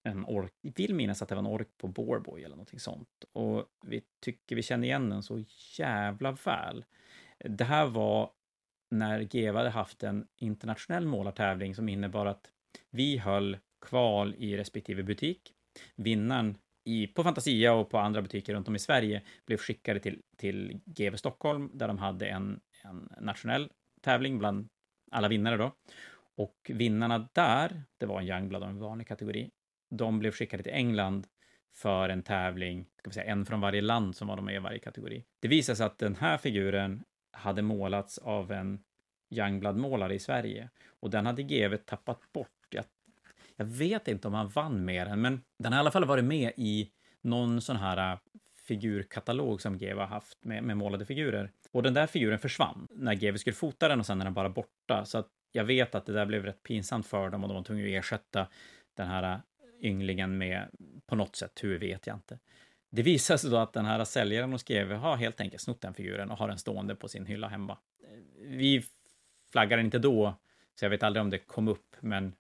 en 0.03 0.25
ork, 0.25 0.53
jag 0.61 0.73
vill 0.77 0.95
minnas 0.95 1.23
att 1.23 1.29
det 1.29 1.35
var 1.35 1.43
en 1.43 1.47
ork 1.47 1.69
på 1.77 1.89
Borboy 1.89 2.43
eller 2.43 2.57
någonting 2.57 2.81
sånt. 2.81 3.09
Och 3.33 3.65
vi 3.87 4.03
tycker 4.21 4.57
vi 4.57 4.63
känner 4.63 4.87
igen 4.87 5.11
den 5.11 5.23
så 5.23 5.45
jävla 5.79 6.33
väl. 6.33 6.85
Det 7.45 7.65
här 7.65 7.87
var 7.87 8.31
när 8.91 9.21
GEVA 9.21 9.59
hade 9.59 9.71
haft 9.71 10.03
en 10.03 10.27
internationell 10.37 11.07
målartävling 11.07 11.75
som 11.75 11.89
innebar 11.89 12.27
att 12.27 12.51
vi 12.91 13.19
höll 13.19 13.59
kval 13.87 14.35
i 14.39 14.57
respektive 14.57 15.03
butik. 15.03 15.53
Vinnaren 15.97 16.59
i, 16.85 17.07
på 17.07 17.23
Fantasia 17.23 17.73
och 17.73 17.91
på 17.91 17.99
andra 17.99 18.23
butiker 18.23 18.55
runt 18.55 18.69
om 18.69 18.77
i 18.77 18.79
Sverige 18.79 19.23
blev 19.47 19.57
skickade 19.57 20.01
till, 20.01 20.23
till 20.37 20.81
GV 20.85 21.17
Stockholm 21.17 21.71
där 21.75 21.89
de 21.89 21.99
hade 21.99 22.29
en, 22.29 22.61
en 22.83 23.09
nationell 23.21 23.71
tävling 24.03 24.39
bland 24.39 24.69
alla 25.11 25.29
vinnare 25.29 25.57
då. 25.57 25.73
Och 26.37 26.57
vinnarna 26.69 27.29
där, 27.33 27.83
det 27.99 28.07
var 28.07 28.21
en 28.21 28.27
Youngblood 28.27 28.63
och 28.63 28.69
en 28.69 28.79
vanlig 28.79 29.07
kategori, 29.09 29.51
de 29.91 30.19
blev 30.19 30.31
skickade 30.31 30.63
till 30.63 30.73
England 30.73 31.27
för 31.77 32.09
en 32.09 32.23
tävling, 32.23 32.87
ska 32.99 33.11
vi 33.11 33.15
säga 33.15 33.33
en 33.33 33.47
från 33.47 33.61
varje 33.61 33.81
land 33.81 34.17
som 34.17 34.29
var 34.29 34.37
de 34.37 34.45
med 34.45 34.55
i 34.55 34.59
varje 34.59 34.79
kategori. 34.79 35.25
Det 35.41 35.49
visade 35.49 35.77
sig 35.77 35.87
att 35.87 35.99
den 35.99 36.17
här 36.17 36.39
figuren 36.39 37.05
hade 37.33 37.63
målats 37.63 38.19
av 38.19 38.53
en 38.53 38.81
Youngblood-målare 39.31 40.15
i 40.15 40.19
Sverige. 40.19 40.71
Och 41.01 41.11
den 41.11 41.27
hade 41.27 41.43
GV 41.43 41.77
tappat 41.77 42.33
bort. 42.33 42.49
Jag, 42.71 42.85
jag 43.57 43.65
vet 43.65 44.09
inte 44.09 44.29
om 44.29 44.35
han 44.35 44.49
vann 44.49 44.85
med 44.85 45.07
den, 45.07 45.21
men 45.21 45.43
den 45.59 45.73
har 45.73 45.79
i 45.79 45.81
alla 45.81 45.91
fall 45.91 46.05
varit 46.05 46.25
med 46.25 46.53
i 46.57 46.91
någon 47.21 47.61
sån 47.61 47.77
här 47.77 48.13
äh, 48.13 48.19
figurkatalog 48.67 49.61
som 49.61 49.79
GV 49.79 49.99
har 49.99 50.07
haft 50.07 50.45
med, 50.45 50.65
med 50.65 50.77
målade 50.77 51.07
figurer. 51.07 51.51
Och 51.73 51.83
den 51.83 51.95
där 51.95 52.07
figuren 52.07 52.39
försvann 52.39 52.89
när 52.91 53.15
GV 53.15 53.37
skulle 53.37 53.55
fota 53.55 53.89
den 53.89 54.01
och 54.01 54.07
sen 54.07 54.21
är 54.21 54.25
den 54.25 54.35
bara 54.35 54.49
borta. 54.49 55.05
Så 55.05 55.19
att 55.19 55.29
jag 55.53 55.65
vet 55.65 55.95
att 55.95 56.07
det 56.07 56.13
där 56.13 56.27
blev 56.27 56.45
rätt 56.45 56.63
pinsamt 56.63 57.07
för 57.07 57.31
dem 57.31 57.43
och 57.43 57.49
de 57.49 57.55
var 57.55 57.65
tvungna 57.65 57.85
att 57.85 58.05
ersätta 58.05 58.47
den 58.95 59.07
här 59.07 59.23
äh, 59.23 59.39
ynglingen 59.91 60.39
med 60.39 60.69
på 61.07 61.15
något 61.15 61.37
sätt. 61.37 61.61
Hur 61.63 61.79
vet 61.79 62.07
jag 62.07 62.17
inte. 62.17 62.39
Det 62.91 63.03
visar 63.03 63.37
sig 63.37 63.51
då 63.51 63.57
att 63.57 63.73
den 63.73 63.85
här 63.85 64.05
säljaren 64.05 64.53
hos 64.53 64.65
GW 64.65 64.95
har 64.95 65.17
helt 65.17 65.41
enkelt 65.41 65.63
snott 65.63 65.81
den 65.81 65.95
figuren 65.95 66.31
och 66.31 66.39
har 66.39 66.49
den 66.49 66.59
stående 66.59 66.95
på 66.95 67.09
sin 67.09 67.27
hylla 67.27 67.49
hemma. 67.49 67.79
Vi 68.41 68.85
flaggade 69.53 69.83
inte 69.83 69.99
då, 69.99 70.35
så 70.75 70.85
jag 70.85 70.91
vet 70.91 71.03
aldrig 71.03 71.21
om 71.21 71.31
det 71.31 71.39
kom 71.39 71.69
upp, 71.69 71.97
men 72.01 72.35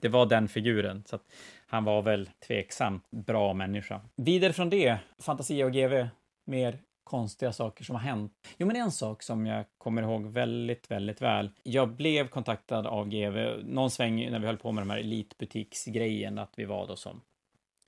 det 0.00 0.08
var 0.08 0.26
den 0.26 0.48
figuren. 0.48 1.04
Så 1.06 1.16
att 1.16 1.22
han 1.66 1.84
var 1.84 2.02
väl 2.02 2.30
tveksamt 2.46 3.10
bra 3.10 3.54
människa. 3.54 4.00
Vidare 4.16 4.52
från 4.52 4.70
det, 4.70 4.98
Fantasia 5.18 5.66
och 5.66 5.72
GV, 5.72 6.08
mer 6.46 6.78
konstiga 7.04 7.52
saker 7.52 7.84
som 7.84 7.94
har 7.94 8.02
hänt. 8.02 8.32
Jo, 8.56 8.66
men 8.66 8.76
en 8.76 8.90
sak 8.90 9.22
som 9.22 9.46
jag 9.46 9.64
kommer 9.78 10.02
ihåg 10.02 10.26
väldigt, 10.26 10.90
väldigt 10.90 11.22
väl. 11.22 11.50
Jag 11.62 11.88
blev 11.88 12.28
kontaktad 12.28 12.86
av 12.86 13.08
GV 13.08 13.36
någon 13.64 13.90
sväng 13.90 14.30
när 14.30 14.38
vi 14.38 14.46
höll 14.46 14.56
på 14.56 14.72
med 14.72 14.82
de 14.82 14.90
här 14.90 14.98
elitbutiksgrejen, 14.98 16.38
att 16.38 16.52
vi 16.56 16.64
var 16.64 16.86
då 16.86 16.96
som 16.96 17.20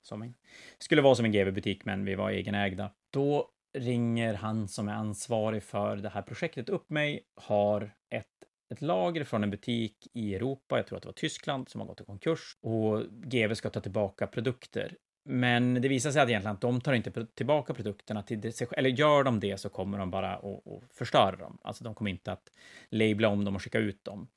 som 0.07 0.21
en, 0.21 0.33
skulle 0.77 1.01
vara 1.01 1.15
som 1.15 1.25
en 1.25 1.31
GV-butik, 1.31 1.85
men 1.85 2.05
vi 2.05 2.15
var 2.15 2.29
egenägda. 2.29 2.91
Då 3.13 3.49
ringer 3.77 4.33
han 4.33 4.67
som 4.67 4.87
är 4.87 4.93
ansvarig 4.93 5.63
för 5.63 5.95
det 5.97 6.09
här 6.09 6.21
projektet 6.21 6.69
upp 6.69 6.89
mig, 6.89 7.23
har 7.35 7.91
ett, 8.09 8.25
ett 8.73 8.81
lager 8.81 9.23
från 9.23 9.43
en 9.43 9.51
butik 9.51 10.07
i 10.13 10.35
Europa, 10.35 10.77
jag 10.77 10.87
tror 10.87 10.97
att 10.97 11.03
det 11.03 11.07
var 11.07 11.13
Tyskland, 11.13 11.69
som 11.69 11.81
har 11.81 11.87
gått 11.87 12.01
i 12.01 12.03
konkurs 12.03 12.57
och 12.61 13.03
GV 13.11 13.53
ska 13.53 13.69
ta 13.69 13.79
tillbaka 13.79 14.27
produkter. 14.27 14.95
Men 15.29 15.73
det 15.73 15.87
visar 15.87 16.11
sig 16.11 16.21
att 16.21 16.29
egentligen 16.29 16.55
att 16.55 16.61
de 16.61 16.81
tar 16.81 16.93
inte 16.93 17.25
tillbaka 17.25 17.73
produkterna 17.73 18.23
till 18.23 18.53
sig 18.53 18.67
eller 18.71 18.89
gör 18.89 19.23
de 19.23 19.39
det 19.39 19.57
så 19.57 19.69
kommer 19.69 19.97
de 19.97 20.11
bara 20.11 20.37
och 20.37 20.77
att 20.77 20.97
förstöra 20.97 21.35
dem. 21.35 21.57
Alltså 21.61 21.83
de 21.83 21.95
kommer 21.95 22.11
inte 22.11 22.31
att 22.31 22.51
labla 22.89 23.27
om 23.27 23.45
dem 23.45 23.55
och 23.55 23.63
skicka 23.63 23.79
ut 23.79 24.03
dem. 24.03 24.27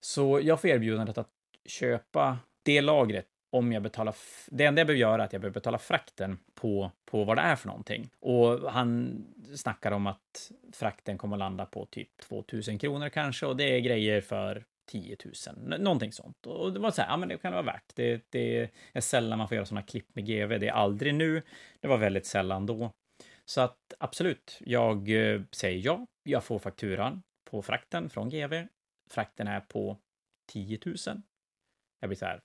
Så 0.00 0.40
jag 0.42 0.60
får 0.60 0.70
erbjudandet 0.70 1.18
att 1.18 1.30
köpa 1.66 2.38
det 2.62 2.80
lagret 2.80 3.26
om 3.52 3.72
jag 3.72 3.82
betalar... 3.82 4.14
Det 4.46 4.64
enda 4.64 4.80
jag 4.80 4.86
behöver 4.86 5.00
göra 5.00 5.22
är 5.22 5.26
att 5.26 5.32
jag 5.32 5.42
behöver 5.42 5.54
betala 5.54 5.78
frakten 5.78 6.38
på, 6.54 6.90
på 7.04 7.24
vad 7.24 7.36
det 7.36 7.42
är 7.42 7.56
för 7.56 7.68
någonting. 7.68 8.10
Och 8.20 8.72
han 8.72 9.24
snackar 9.54 9.92
om 9.92 10.06
att 10.06 10.52
frakten 10.72 11.18
kommer 11.18 11.36
att 11.36 11.38
landa 11.38 11.66
på 11.66 11.86
typ 11.86 12.18
2000 12.18 12.78
kronor 12.78 13.08
kanske 13.08 13.46
och 13.46 13.56
det 13.56 13.64
är 13.64 13.80
grejer 13.80 14.20
för 14.20 14.64
10 14.86 15.16
000, 15.68 15.80
någonting 15.80 16.12
sånt. 16.12 16.46
Och 16.46 16.72
det 16.72 16.78
var 16.78 16.90
så 16.90 17.02
här, 17.02 17.08
ja 17.08 17.16
men 17.16 17.28
det 17.28 17.38
kan 17.38 17.52
vara 17.52 17.62
värt. 17.62 17.92
Det, 17.94 18.26
det 18.30 18.70
är 18.92 19.00
sällan 19.00 19.38
man 19.38 19.48
får 19.48 19.54
göra 19.54 19.66
sådana 19.66 19.86
klipp 19.86 20.14
med 20.14 20.26
GV. 20.26 20.58
Det 20.58 20.68
är 20.68 20.72
aldrig 20.72 21.14
nu. 21.14 21.42
Det 21.80 21.88
var 21.88 21.98
väldigt 21.98 22.26
sällan 22.26 22.66
då. 22.66 22.90
Så 23.44 23.60
att 23.60 23.94
absolut, 23.98 24.58
jag 24.60 25.10
eh, 25.10 25.40
säger 25.50 25.84
ja. 25.84 26.06
Jag 26.22 26.44
får 26.44 26.58
fakturan 26.58 27.22
på 27.50 27.62
frakten 27.62 28.10
från 28.10 28.28
GV. 28.28 28.66
Frakten 29.10 29.48
är 29.48 29.60
på 29.60 29.98
10 30.52 30.78
000. 30.84 30.96
Jag 32.00 32.08
blir 32.08 32.16
så 32.16 32.26
här. 32.26 32.40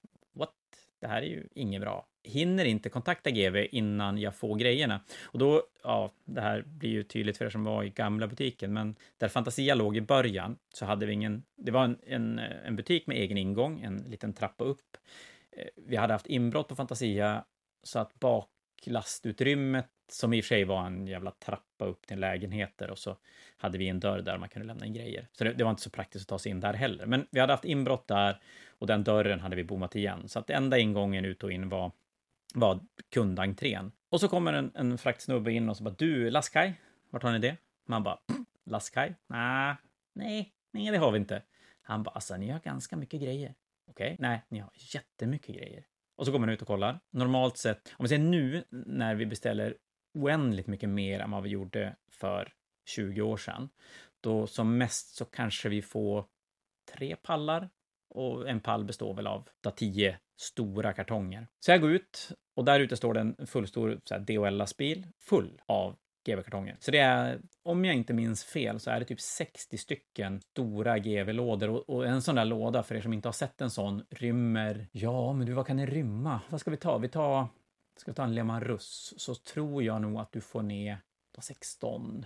Det 1.00 1.08
här 1.08 1.22
är 1.22 1.26
ju 1.26 1.48
inget 1.56 1.82
bra. 1.82 2.08
Hinner 2.24 2.66
inte 2.66 2.90
kontakta 2.90 3.30
GV 3.30 3.68
innan 3.72 4.18
jag 4.18 4.36
får 4.36 4.56
grejerna. 4.56 5.02
Och 5.24 5.40
då, 5.40 5.64
ja, 5.84 6.14
det 6.26 6.42
här 6.42 6.62
blir 6.62 6.90
ju 6.90 7.04
tydligt 7.04 7.38
för 7.38 7.46
er 7.46 7.50
som 7.50 7.64
var 7.64 7.84
i 7.84 7.90
gamla 7.90 8.28
butiken, 8.28 8.74
men 8.74 8.96
där 9.18 9.28
Fantasia 9.28 9.76
låg 9.76 9.98
i 9.98 10.02
början 10.02 10.58
så 10.74 10.86
hade 10.86 11.06
vi 11.06 11.14
ingen, 11.14 11.44
det 11.56 11.72
var 11.72 11.84
en, 11.84 11.98
en, 12.08 12.40
en 12.40 12.76
butik 12.76 13.08
med 13.08 13.18
egen 13.18 13.38
ingång, 13.38 13.82
en 13.82 13.98
liten 13.98 14.34
trappa 14.34 14.64
upp. 14.64 14.98
Eh, 15.52 15.68
vi 15.76 15.96
hade 15.96 16.14
haft 16.14 16.28
inbrott 16.28 16.68
på 16.68 16.76
Fantasia 16.76 17.46
så 17.84 18.00
att 18.00 18.20
baklastutrymmet 18.20 19.90
som 20.12 20.34
i 20.34 20.42
och 20.42 20.46
för 20.46 20.48
sig 20.48 20.64
var 20.64 20.86
en 20.86 21.08
jävla 21.08 21.32
trappa 21.32 21.86
upp 21.86 22.08
till 22.08 22.20
lägenheter 22.20 22.92
och 22.92 22.98
så 22.98 23.18
hade 23.58 23.78
vi 23.78 23.88
en 23.88 24.00
dörr 24.00 24.22
där 24.22 24.38
man 24.38 24.50
kunde 24.50 24.68
lämna 24.68 24.86
in 24.86 24.94
grejer. 24.94 25.28
Så 25.32 25.44
det, 25.44 25.54
det, 25.54 25.64
var 25.64 25.72
inte 25.72 25.82
så 25.82 25.90
praktiskt 25.90 26.24
att 26.24 26.30
ta 26.30 26.40
sig 26.40 26.52
in 26.52 26.60
där 26.60 26.74
heller. 26.74 27.06
Men 27.06 27.28
vi 27.32 27.40
hade 27.40 27.54
haft 27.54 27.66
inbrott 27.66 28.08
där 28.08 28.42
och 28.80 28.88
den 28.88 29.04
dörren 29.04 29.40
hade 29.40 29.56
vi 29.56 29.64
bommat 29.64 29.96
igen. 29.96 30.28
Så 30.28 30.40
att 30.40 30.50
enda 30.50 30.78
ingången 30.78 31.26
ut 31.26 31.44
och 31.44 31.52
in 31.52 31.70
var, 31.70 31.92
var 32.54 32.80
kundentrén. 33.14 33.92
Och 34.10 34.20
så 34.20 34.28
kommer 34.28 34.54
en, 34.54 34.72
en 34.76 34.98
fraktsnubbe 34.98 35.52
in 35.52 35.70
och 35.70 35.78
så 35.78 35.84
bara 35.84 35.96
du, 35.98 36.30
Laskaj, 36.30 36.82
vart 37.10 37.24
har 37.24 37.32
ni 37.32 37.40
det? 37.40 37.58
Man 37.86 38.04
bara, 38.04 38.20
Laskaj? 38.66 39.16
Nah, 39.28 39.76
nej, 40.14 40.54
nej, 40.72 40.92
det 40.92 40.98
har 40.98 41.12
vi 41.12 41.18
inte. 41.18 41.42
Han 41.82 42.04
bara, 42.04 42.12
alltså 42.12 42.38
ni 42.38 42.50
har 42.50 42.60
ganska 42.60 42.96
mycket 42.96 43.22
grejer. 43.22 43.56
Okej, 43.88 44.14
okay. 44.14 44.16
nej, 44.20 44.42
ni 44.50 44.60
har 44.60 44.72
jättemycket 44.74 45.56
grejer. 45.56 45.86
Och 46.16 46.26
så 46.26 46.32
går 46.32 46.40
man 46.40 46.50
ut 46.50 46.62
och 46.62 46.68
kollar. 46.68 47.00
Normalt 47.10 47.58
sett, 47.58 47.94
om 47.98 48.04
vi 48.04 48.10
säger 48.10 48.24
nu 48.24 48.64
när 48.70 49.16
vi 49.16 49.26
beställer 49.26 49.78
oändligt 50.14 50.68
mycket 50.68 50.90
mer 50.90 51.20
än 51.20 51.32
vad 51.32 51.44
vi 51.44 51.50
gjorde 51.50 51.96
för 52.12 52.54
20 52.86 53.22
år 53.22 53.38
sedan. 53.38 53.70
Då 54.22 54.48
som 54.48 54.78
mest 54.78 55.16
så 55.16 55.26
kanske 55.26 55.70
vi 55.70 55.82
får 55.82 56.26
tre 56.94 57.16
pallar 57.16 57.70
och 58.10 58.50
en 58.50 58.60
pall 58.60 58.86
består 58.86 59.14
väl 59.14 59.28
av 59.28 59.48
tio 59.76 60.18
stora 60.38 60.94
kartonger. 60.94 61.48
Så 61.60 61.72
jag 61.72 61.82
går 61.82 61.92
ut 61.92 62.30
och 62.56 62.66
där 62.66 62.80
ute 62.80 62.98
står 62.98 63.14
det 63.14 63.20
en 63.20 63.48
fullstor 63.48 64.00
DHL-lastbil 64.20 65.08
full 65.20 65.62
av 65.66 65.96
GV-kartonger. 66.26 66.78
Så 66.80 66.92
det 66.92 67.00
är, 67.00 67.42
om 67.64 67.86
jag 67.86 67.96
inte 67.96 68.14
minns 68.14 68.44
fel, 68.44 68.80
så 68.80 68.92
är 68.92 69.00
det 69.00 69.06
typ 69.06 69.22
60 69.22 69.78
stycken 69.78 70.42
stora 70.42 71.00
GV-lådor 71.00 71.70
och, 71.70 71.90
och, 71.90 72.08
en 72.08 72.22
sån 72.22 72.36
där 72.36 72.46
låda, 72.46 72.84
för 72.84 72.96
er 72.96 73.02
som 73.02 73.14
inte 73.14 73.28
har 73.28 73.34
sett 73.34 73.62
en 73.62 73.70
sån, 73.70 74.06
rymmer... 74.10 74.88
Ja, 74.92 75.34
men 75.34 75.48
du, 75.48 75.54
vad 75.54 75.68
kan 75.68 75.78
det 75.78 75.86
rymma? 75.86 76.42
Vad 76.50 76.62
ska 76.62 76.72
vi 76.72 76.78
ta? 76.78 76.98
Vi 76.98 77.10
tar 77.10 77.48
Ska 77.98 78.12
vi 78.12 78.16
ta 78.16 78.24
en 78.24 78.36
Lema 78.36 78.60
Russ 78.60 79.14
så 79.18 79.36
tror 79.36 79.84
jag 79.84 80.02
nog 80.02 80.20
att 80.20 80.32
du 80.32 80.42
får 80.42 80.62
ner 80.62 80.98
16, 81.40 82.26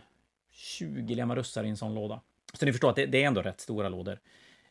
20 0.50 1.16
Lema 1.16 1.36
Russar 1.36 1.64
i 1.64 1.70
en 1.70 1.78
sån 1.78 1.94
låda. 1.94 2.22
Så 2.54 2.66
ni 2.66 2.72
förstår 2.72 2.90
att 2.90 2.96
det, 2.96 3.06
det 3.06 3.24
är 3.24 3.28
ändå 3.28 3.42
rätt 3.42 3.62
stora 3.62 3.90
lådor. 3.90 4.20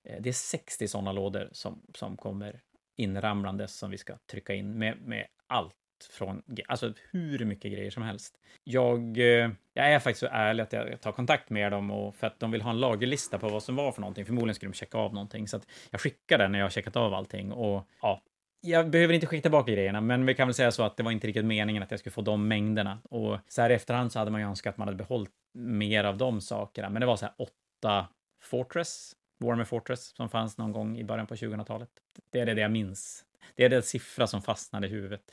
Eh, 0.04 0.20
det 0.20 0.28
är 0.28 0.32
60 0.32 0.88
sådana 0.88 1.12
lådor 1.12 1.48
som, 1.52 1.82
som 1.94 2.16
kommer 2.16 2.60
inramlandes 2.96 3.78
som 3.78 3.90
vi 3.90 3.98
ska 3.98 4.16
trycka 4.30 4.54
in 4.54 4.78
med, 4.78 5.00
med 5.00 5.26
allt 5.46 5.74
från, 6.10 6.42
alltså 6.68 6.92
hur 7.10 7.44
mycket 7.44 7.72
grejer 7.72 7.90
som 7.90 8.02
helst. 8.02 8.38
Jag, 8.64 9.18
eh, 9.18 9.50
jag 9.74 9.92
är 9.92 9.98
faktiskt 9.98 10.20
så 10.20 10.26
ärlig 10.30 10.62
att 10.62 10.72
jag 10.72 11.00
tar 11.00 11.12
kontakt 11.12 11.50
med 11.50 11.72
dem 11.72 11.90
och 11.90 12.14
för 12.14 12.26
att 12.26 12.40
de 12.40 12.50
vill 12.50 12.62
ha 12.62 12.70
en 12.70 12.80
lagerlista 12.80 13.38
på 13.38 13.48
vad 13.48 13.62
som 13.62 13.76
var 13.76 13.92
för 13.92 14.00
någonting. 14.00 14.24
Förmodligen 14.24 14.54
skulle 14.54 14.72
de 14.72 14.76
checka 14.76 14.98
av 14.98 15.14
någonting 15.14 15.48
så 15.48 15.56
att 15.56 15.66
jag 15.90 16.00
skickar 16.00 16.38
den 16.38 16.52
när 16.52 16.58
jag 16.58 16.64
har 16.64 16.70
checkat 16.70 16.96
av 16.96 17.14
allting 17.14 17.52
och 17.52 17.86
ja, 18.02 18.22
jag 18.60 18.90
behöver 18.90 19.14
inte 19.14 19.26
skicka 19.26 19.42
tillbaka 19.42 19.72
grejerna, 19.72 20.00
men 20.00 20.26
vi 20.26 20.34
kan 20.34 20.48
väl 20.48 20.54
säga 20.54 20.70
så 20.70 20.82
att 20.82 20.96
det 20.96 21.02
var 21.02 21.10
inte 21.10 21.26
riktigt 21.26 21.44
meningen 21.44 21.82
att 21.82 21.90
jag 21.90 22.00
skulle 22.00 22.12
få 22.12 22.22
de 22.22 22.48
mängderna. 22.48 22.98
Och 23.04 23.38
så 23.48 23.62
här 23.62 23.70
i 23.70 23.74
efterhand 23.74 24.12
så 24.12 24.18
hade 24.18 24.30
man 24.30 24.40
ju 24.40 24.46
önskat 24.46 24.74
att 24.74 24.78
man 24.78 24.88
hade 24.88 24.98
behållit 24.98 25.30
mer 25.54 26.04
av 26.04 26.16
de 26.16 26.40
sakerna, 26.40 26.90
men 26.90 27.00
det 27.00 27.06
var 27.06 27.16
så 27.16 27.26
här 27.26 27.34
åtta 27.38 28.08
Fortress, 28.42 29.12
Warhammer 29.40 29.64
Fortress, 29.64 30.16
som 30.16 30.28
fanns 30.28 30.58
någon 30.58 30.72
gång 30.72 30.98
i 30.98 31.04
början 31.04 31.26
på 31.26 31.34
2000-talet. 31.34 31.90
Det 32.30 32.40
är 32.40 32.46
det 32.46 32.60
jag 32.60 32.70
minns. 32.70 33.24
Det 33.54 33.64
är 33.64 33.68
den 33.68 33.82
siffra 33.82 34.26
som 34.26 34.42
fastnade 34.42 34.86
i 34.86 34.90
huvudet. 34.90 35.32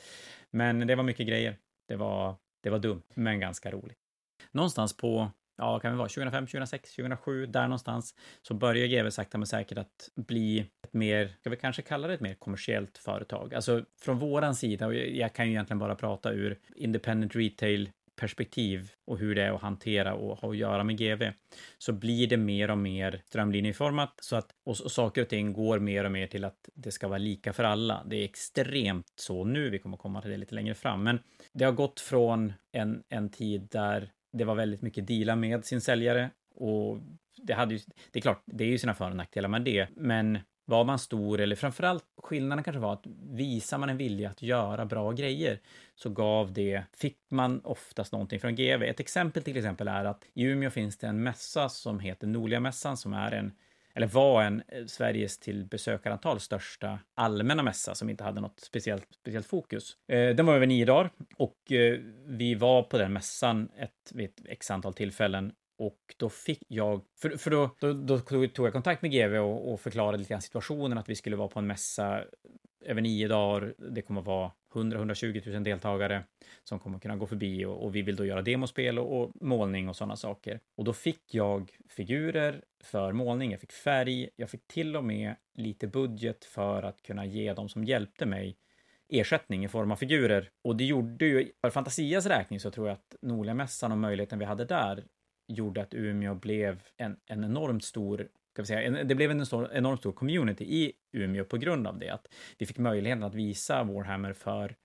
Men 0.50 0.86
det 0.86 0.94
var 0.94 1.04
mycket 1.04 1.26
grejer. 1.26 1.56
Det 1.88 1.96
var, 1.96 2.36
det 2.62 2.70
var 2.70 2.78
dumt, 2.78 3.02
men 3.14 3.40
ganska 3.40 3.70
roligt. 3.70 3.98
Någonstans 4.52 4.96
på 4.96 5.30
ja, 5.58 5.80
kan 5.80 5.90
det 5.90 5.98
vara 5.98 6.08
2005, 6.08 6.46
2006, 6.46 6.96
2007, 6.96 7.46
där 7.46 7.62
någonstans, 7.62 8.14
så 8.42 8.54
börjar 8.54 8.86
GW 8.86 9.10
sakta 9.10 9.38
men 9.38 9.46
säkert 9.46 9.78
att 9.78 10.10
bli 10.14 10.60
ett 10.60 10.92
mer, 10.92 11.34
ska 11.40 11.50
vi 11.50 11.56
kanske 11.56 11.82
kalla 11.82 12.08
det 12.08 12.14
ett 12.14 12.20
mer 12.20 12.34
kommersiellt 12.34 12.98
företag? 12.98 13.54
Alltså 13.54 13.84
från 14.00 14.18
våran 14.18 14.54
sida, 14.54 14.86
och 14.86 14.94
jag 14.94 15.32
kan 15.32 15.46
ju 15.46 15.52
egentligen 15.52 15.78
bara 15.78 15.94
prata 15.94 16.32
ur 16.32 16.58
independent 16.76 17.36
retail 17.36 17.90
perspektiv 18.18 18.90
och 19.06 19.18
hur 19.18 19.34
det 19.34 19.42
är 19.42 19.52
att 19.52 19.62
hantera 19.62 20.14
och 20.14 20.38
ha 20.38 20.50
att 20.50 20.56
göra 20.56 20.84
med 20.84 20.98
GV, 20.98 21.22
så 21.78 21.92
blir 21.92 22.26
det 22.26 22.36
mer 22.36 22.70
och 22.70 22.78
mer 22.78 23.22
strömlinjeformat 23.26 24.14
så 24.22 24.36
att 24.36 24.50
och, 24.64 24.80
och 24.84 24.92
saker 24.92 25.22
och 25.22 25.28
ting 25.28 25.52
går 25.52 25.78
mer 25.78 26.04
och 26.04 26.12
mer 26.12 26.26
till 26.26 26.44
att 26.44 26.68
det 26.74 26.90
ska 26.90 27.08
vara 27.08 27.18
lika 27.18 27.52
för 27.52 27.64
alla. 27.64 28.04
Det 28.06 28.16
är 28.16 28.24
extremt 28.24 29.12
så 29.16 29.44
nu, 29.44 29.70
vi 29.70 29.78
kommer 29.78 29.96
komma 29.96 30.22
till 30.22 30.30
det 30.30 30.36
lite 30.36 30.54
längre 30.54 30.74
fram, 30.74 31.02
men 31.02 31.18
det 31.52 31.64
har 31.64 31.72
gått 31.72 32.00
från 32.00 32.52
en, 32.72 33.02
en 33.08 33.30
tid 33.30 33.68
där 33.70 34.10
det 34.32 34.44
var 34.44 34.54
väldigt 34.54 34.82
mycket 34.82 35.06
deala 35.06 35.36
med 35.36 35.64
sin 35.64 35.80
säljare 35.80 36.30
och 36.54 36.98
det 37.42 37.52
hade 37.52 37.74
ju, 37.74 37.80
det 38.10 38.18
är 38.18 38.20
klart, 38.20 38.42
det 38.46 38.64
är 38.64 38.68
ju 38.68 38.78
sina 38.78 38.94
för 38.94 39.10
och 39.10 39.16
nackdelar 39.16 39.48
med 39.48 39.62
det, 39.62 39.88
men 39.96 40.38
var 40.68 40.84
man 40.84 40.98
stor, 40.98 41.40
eller 41.40 41.56
framförallt 41.56 42.04
skillnaden 42.22 42.64
kanske 42.64 42.80
var 42.80 42.92
att 42.92 43.06
visar 43.30 43.78
man 43.78 43.88
en 43.88 43.96
vilja 43.96 44.30
att 44.30 44.42
göra 44.42 44.86
bra 44.86 45.12
grejer 45.12 45.60
så 45.94 46.10
gav 46.10 46.52
det, 46.52 46.82
fick 46.96 47.18
man 47.28 47.60
oftast 47.64 48.12
någonting 48.12 48.40
från 48.40 48.54
GV. 48.54 48.82
Ett 48.82 49.00
exempel 49.00 49.42
till 49.42 49.56
exempel 49.56 49.88
är 49.88 50.04
att 50.04 50.24
i 50.34 50.44
Umeå 50.44 50.70
finns 50.70 50.98
det 50.98 51.06
en 51.06 51.22
mässa 51.22 51.68
som 51.68 52.00
heter 52.00 52.26
Norlia-mässan 52.26 52.96
som 52.96 53.12
är 53.12 53.32
en 53.32 53.52
eller 53.94 54.06
var 54.06 54.42
en 54.42 54.62
eh, 54.68 54.84
Sveriges 54.86 55.38
till 55.38 55.64
besökarantal 55.64 56.40
största 56.40 56.98
allmänna 57.14 57.62
mässa 57.62 57.94
som 57.94 58.10
inte 58.10 58.24
hade 58.24 58.40
något 58.40 58.60
speciellt, 58.60 59.06
speciellt 59.20 59.46
fokus. 59.46 59.96
Eh, 60.08 60.34
den 60.34 60.46
var 60.46 60.54
över 60.54 60.66
nio 60.66 60.84
dagar 60.84 61.10
och 61.36 61.72
eh, 61.72 61.98
vi 62.26 62.54
var 62.54 62.82
på 62.82 62.98
den 62.98 63.12
mässan 63.12 63.68
ett, 63.78 64.12
vid 64.14 64.28
ett 64.28 64.40
x 64.48 64.70
antal 64.70 64.94
tillfällen 64.94 65.52
och 65.78 66.14
då 66.16 66.28
fick 66.28 66.62
jag, 66.68 67.04
för, 67.22 67.30
för 67.30 67.50
då, 67.50 67.70
då, 67.80 67.92
då, 67.92 68.18
tog 68.18 68.66
jag 68.66 68.72
kontakt 68.72 69.02
med 69.02 69.10
GV 69.10 69.34
och, 69.36 69.72
och 69.72 69.80
förklarade 69.80 70.18
lite 70.18 70.28
grann 70.30 70.42
situationen, 70.42 70.98
att 70.98 71.08
vi 71.08 71.14
skulle 71.14 71.36
vara 71.36 71.48
på 71.48 71.58
en 71.58 71.66
mässa 71.66 72.24
över 72.80 73.00
nio 73.00 73.28
dagar. 73.28 73.74
Det 73.78 74.02
kommer 74.02 74.20
att 74.20 74.26
vara 74.26 74.52
100-120 74.74 75.52
000 75.52 75.64
deltagare 75.64 76.24
som 76.64 76.78
kommer 76.78 76.98
kunna 76.98 77.16
gå 77.16 77.26
förbi 77.26 77.64
och, 77.64 77.84
och 77.84 77.96
vi 77.96 78.02
vill 78.02 78.16
då 78.16 78.24
göra 78.24 78.42
demospel 78.42 78.98
och, 78.98 79.20
och 79.20 79.32
målning 79.40 79.88
och 79.88 79.96
sådana 79.96 80.16
saker. 80.16 80.60
Och 80.76 80.84
då 80.84 80.92
fick 80.92 81.34
jag 81.34 81.70
figurer 81.88 82.64
för 82.84 83.12
målning, 83.12 83.50
jag 83.50 83.60
fick 83.60 83.72
färg, 83.72 84.28
jag 84.36 84.50
fick 84.50 84.66
till 84.66 84.96
och 84.96 85.04
med 85.04 85.34
lite 85.54 85.86
budget 85.86 86.44
för 86.44 86.82
att 86.82 87.02
kunna 87.02 87.26
ge 87.26 87.54
dem 87.54 87.68
som 87.68 87.84
hjälpte 87.84 88.26
mig 88.26 88.56
ersättning 89.08 89.64
i 89.64 89.68
form 89.68 89.90
av 89.90 89.96
figurer. 89.96 90.50
Och 90.64 90.76
det 90.76 90.84
gjorde 90.84 91.26
ju, 91.26 91.52
för 91.60 91.70
Fantasias 91.70 92.26
räkning 92.26 92.60
så 92.60 92.70
tror 92.70 92.88
jag 92.88 92.94
att 92.94 93.16
Norliamässan 93.22 93.92
och 93.92 93.98
möjligheten 93.98 94.38
vi 94.38 94.44
hade 94.44 94.64
där 94.64 95.04
gjorde 95.48 95.82
att 95.82 95.94
Umeå 95.94 96.34
blev 96.34 96.82
en, 96.96 97.16
en 97.26 97.44
enormt 97.44 97.84
stor 97.84 98.28
ska 98.52 98.62
vi 98.62 98.66
säga, 98.66 98.82
en, 98.82 99.08
det 99.08 99.14
blev 99.14 99.30
en 99.30 99.46
stor, 99.46 99.72
enormt 99.72 100.00
stor 100.00 100.12
community 100.12 100.64
i 100.64 100.92
Umeå 101.12 101.44
på 101.44 101.56
grund 101.56 101.86
av 101.86 101.98
det. 101.98 102.10
Att 102.10 102.28
vi 102.58 102.66
fick 102.66 102.78
möjligheten 102.78 103.22
att 103.22 103.34
visa 103.34 103.84
Warhammer 103.84 104.32
för 104.32 104.76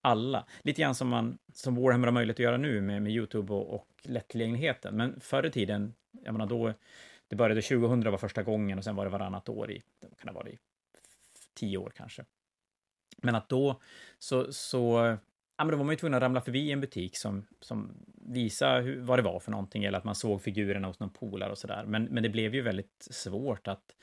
alla. 0.00 0.46
Lite 0.62 0.82
grann 0.82 0.94
som, 0.94 1.08
man, 1.08 1.38
som 1.54 1.74
Warhammer 1.74 2.06
har 2.06 2.12
möjlighet 2.12 2.36
att 2.36 2.44
göra 2.44 2.56
nu 2.56 2.80
med, 2.80 3.02
med 3.02 3.12
Youtube 3.12 3.52
och, 3.52 3.74
och 3.74 3.88
lättillgängligheten. 4.02 4.96
Men 4.96 5.20
förr 5.20 5.46
i 5.46 5.50
tiden, 5.50 5.94
jag 6.24 6.32
menar 6.32 6.46
då, 6.46 6.74
det 7.28 7.36
började 7.36 7.62
2000 7.62 8.10
var 8.10 8.18
första 8.18 8.42
gången 8.42 8.78
och 8.78 8.84
sen 8.84 8.96
var 8.96 9.04
det 9.04 9.10
varannat 9.10 9.48
år 9.48 9.70
i, 9.70 9.82
det 10.00 10.18
kan 10.18 10.28
ha 10.28 10.34
varit 10.34 10.60
tio 11.54 11.78
år 11.78 11.92
kanske. 11.96 12.24
Men 13.16 13.34
att 13.34 13.48
då 13.48 13.80
så, 14.18 14.52
så 14.52 15.16
ja, 15.56 15.64
men 15.64 15.70
då 15.70 15.76
var 15.76 15.84
man 15.84 15.92
ju 15.92 15.96
tvungen 15.96 16.14
att 16.14 16.22
ramla 16.22 16.40
förbi 16.40 16.72
en 16.72 16.80
butik 16.80 17.16
som, 17.16 17.46
som 17.60 18.04
visade 18.14 18.82
hur, 18.82 19.00
vad 19.00 19.18
det 19.18 19.22
var 19.22 19.40
för 19.40 19.50
någonting, 19.50 19.84
eller 19.84 19.98
att 19.98 20.04
man 20.04 20.14
såg 20.14 20.42
figurerna 20.42 20.88
hos 20.88 21.00
någon 21.00 21.10
polare 21.10 21.50
och 21.50 21.58
sådär. 21.58 21.84
Men, 21.86 22.04
men 22.04 22.22
det 22.22 22.28
blev 22.28 22.54
ju 22.54 22.62
väldigt 22.62 23.08
svårt 23.10 23.68
att, 23.68 23.96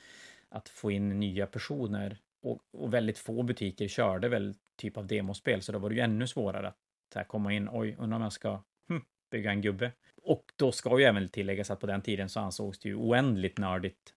att 0.48 0.68
få 0.68 0.90
in 0.90 1.20
nya 1.20 1.46
personer 1.46 2.18
och, 2.42 2.58
och 2.72 2.94
väldigt 2.94 3.18
få 3.18 3.42
butiker 3.42 3.88
körde 3.88 4.28
väl 4.28 4.54
typ 4.76 4.96
av 4.96 5.06
demospel, 5.06 5.62
så 5.62 5.72
då 5.72 5.78
var 5.78 5.88
det 5.88 5.94
ju 5.94 6.00
ännu 6.00 6.26
svårare 6.26 6.68
att 6.68 6.76
här, 7.14 7.24
komma 7.24 7.52
in, 7.52 7.68
oj, 7.72 7.96
undrar 7.98 8.16
om 8.16 8.22
jag 8.22 8.32
ska 8.32 8.62
hm, 8.88 9.04
bygga 9.30 9.50
en 9.50 9.60
gubbe. 9.60 9.92
Och 10.22 10.52
då 10.56 10.72
ska 10.72 10.98
ju 10.98 11.04
även 11.04 11.28
tilläggas 11.28 11.70
att 11.70 11.80
på 11.80 11.86
den 11.86 12.02
tiden 12.02 12.28
så 12.28 12.40
ansågs 12.40 12.78
det 12.78 12.88
ju 12.88 12.94
oändligt 12.94 13.58
nördigt 13.58 14.14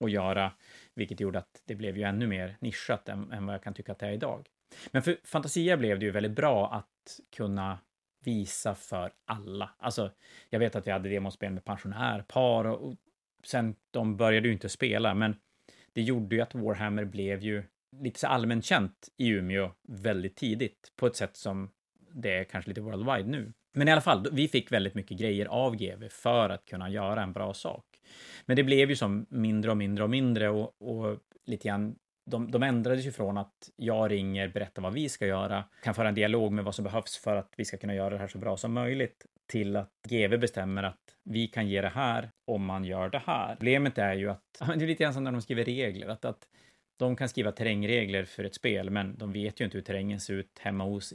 att 0.00 0.10
göra, 0.10 0.52
vilket 0.94 1.20
gjorde 1.20 1.38
att 1.38 1.62
det 1.64 1.74
blev 1.74 1.96
ju 1.96 2.02
ännu 2.02 2.26
mer 2.26 2.56
nischat 2.60 3.08
än, 3.08 3.32
än 3.32 3.46
vad 3.46 3.54
jag 3.54 3.62
kan 3.62 3.74
tycka 3.74 3.92
att 3.92 3.98
det 3.98 4.06
är 4.06 4.12
idag. 4.12 4.48
Men 4.90 5.02
för 5.02 5.16
Fantasia 5.24 5.76
blev 5.76 5.98
det 5.98 6.04
ju 6.04 6.10
väldigt 6.10 6.32
bra 6.32 6.72
att 6.72 7.20
kunna 7.36 7.78
visa 8.24 8.74
för 8.74 9.12
alla. 9.24 9.70
Alltså, 9.78 10.10
jag 10.50 10.58
vet 10.58 10.76
att 10.76 10.86
vi 10.86 10.90
hade 10.90 11.08
demospel 11.08 11.52
med 11.52 11.64
pensionärpar 11.64 12.64
och, 12.64 12.88
och 12.88 12.96
sen 13.44 13.74
de 13.90 14.16
började 14.16 14.48
ju 14.48 14.52
inte 14.52 14.68
spela, 14.68 15.14
men 15.14 15.36
det 15.92 16.02
gjorde 16.02 16.36
ju 16.36 16.42
att 16.42 16.54
Warhammer 16.54 17.04
blev 17.04 17.42
ju 17.42 17.62
lite 18.00 18.20
så 18.20 18.26
allmänt 18.26 18.64
känt 18.64 19.08
i 19.16 19.28
Umeå 19.28 19.70
väldigt 19.88 20.36
tidigt 20.36 20.92
på 20.96 21.06
ett 21.06 21.16
sätt 21.16 21.36
som 21.36 21.70
det 22.12 22.38
är 22.38 22.44
kanske 22.44 22.70
lite 22.70 22.80
worldwide 22.80 23.28
nu. 23.28 23.52
Men 23.72 23.88
i 23.88 23.92
alla 23.92 24.00
fall, 24.00 24.28
vi 24.32 24.48
fick 24.48 24.72
väldigt 24.72 24.94
mycket 24.94 25.18
grejer 25.18 25.46
av 25.46 25.76
GV 25.76 26.08
för 26.10 26.50
att 26.50 26.64
kunna 26.64 26.90
göra 26.90 27.22
en 27.22 27.32
bra 27.32 27.54
sak. 27.54 27.84
Men 28.46 28.56
det 28.56 28.64
blev 28.64 28.90
ju 28.90 28.96
som 28.96 29.26
mindre 29.28 29.70
och 29.70 29.76
mindre 29.76 30.04
och 30.04 30.10
mindre 30.10 30.48
och, 30.48 30.82
och 30.82 31.18
lite 31.46 31.68
grann 31.68 31.96
de, 32.24 32.50
de 32.50 32.62
ändrades 32.62 33.06
ju 33.06 33.12
från 33.12 33.38
att 33.38 33.70
jag 33.76 34.10
ringer, 34.10 34.48
berättar 34.48 34.82
vad 34.82 34.92
vi 34.92 35.08
ska 35.08 35.26
göra, 35.26 35.64
kan 35.82 35.94
föra 35.94 36.08
en 36.08 36.14
dialog 36.14 36.52
med 36.52 36.64
vad 36.64 36.74
som 36.74 36.84
behövs 36.84 37.16
för 37.16 37.36
att 37.36 37.52
vi 37.56 37.64
ska 37.64 37.76
kunna 37.76 37.94
göra 37.94 38.10
det 38.10 38.18
här 38.18 38.28
så 38.28 38.38
bra 38.38 38.56
som 38.56 38.72
möjligt, 38.72 39.26
till 39.46 39.76
att 39.76 39.90
GV 40.08 40.38
bestämmer 40.38 40.82
att 40.82 41.16
vi 41.22 41.46
kan 41.46 41.68
ge 41.68 41.80
det 41.80 41.88
här 41.88 42.30
om 42.44 42.64
man 42.64 42.84
gör 42.84 43.08
det 43.08 43.22
här. 43.26 43.54
Problemet 43.54 43.98
är 43.98 44.14
ju 44.14 44.30
att, 44.30 44.42
det 44.66 44.84
är 44.84 44.86
lite 44.86 45.02
grann 45.02 45.14
som 45.14 45.24
när 45.24 45.32
de 45.32 45.42
skriver 45.42 45.64
regler, 45.64 46.08
att, 46.08 46.24
att 46.24 46.48
de 46.96 47.16
kan 47.16 47.28
skriva 47.28 47.52
terrängregler 47.52 48.24
för 48.24 48.44
ett 48.44 48.54
spel, 48.54 48.90
men 48.90 49.16
de 49.18 49.32
vet 49.32 49.60
ju 49.60 49.64
inte 49.64 49.76
hur 49.76 49.82
terrängen 49.82 50.20
ser 50.20 50.34
ut 50.34 50.58
hemma 50.58 50.84
hos 50.84 51.14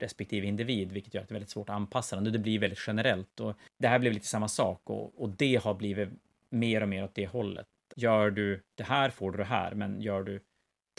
respektive 0.00 0.46
individ, 0.46 0.92
vilket 0.92 1.14
gör 1.14 1.22
att 1.22 1.28
det 1.28 1.32
är 1.32 1.34
väldigt 1.34 1.50
svårt 1.50 1.68
att 1.68 1.76
anpassa 1.76 2.16
den. 2.16 2.32
Det 2.32 2.38
blir 2.38 2.58
väldigt 2.58 2.84
generellt 2.86 3.40
och 3.40 3.56
det 3.78 3.88
här 3.88 3.98
blev 3.98 4.12
lite 4.12 4.26
samma 4.26 4.48
sak 4.48 4.90
och, 4.90 5.22
och 5.22 5.28
det 5.28 5.56
har 5.56 5.74
blivit 5.74 6.08
mer 6.50 6.82
och 6.82 6.88
mer 6.88 7.04
åt 7.04 7.14
det 7.14 7.26
hållet. 7.26 7.66
Gör 7.96 8.30
du 8.30 8.62
det 8.74 8.84
här 8.84 9.10
får 9.10 9.30
du 9.32 9.38
det 9.38 9.44
här, 9.44 9.74
men 9.74 10.00
gör 10.00 10.22
du 10.22 10.40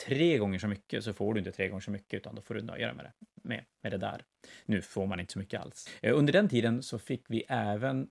tre 0.06 0.38
gånger 0.38 0.58
så 0.58 0.68
mycket 0.68 1.04
så 1.04 1.12
får 1.12 1.34
du 1.34 1.38
inte 1.38 1.52
tre 1.52 1.68
gånger 1.68 1.80
så 1.80 1.90
mycket, 1.90 2.14
utan 2.14 2.34
då 2.34 2.42
får 2.42 2.54
du 2.54 2.62
nöja 2.62 2.86
dig 2.86 2.96
med 2.96 3.04
det, 3.04 3.12
med, 3.42 3.64
med 3.82 3.92
det 3.92 3.98
där. 3.98 4.24
Nu 4.66 4.82
får 4.82 5.06
man 5.06 5.20
inte 5.20 5.32
så 5.32 5.38
mycket 5.38 5.60
alls. 5.60 5.88
Eh, 6.02 6.18
under 6.18 6.32
den 6.32 6.48
tiden 6.48 6.82
så 6.82 6.98
fick 6.98 7.24
vi 7.28 7.44
även 7.48 8.08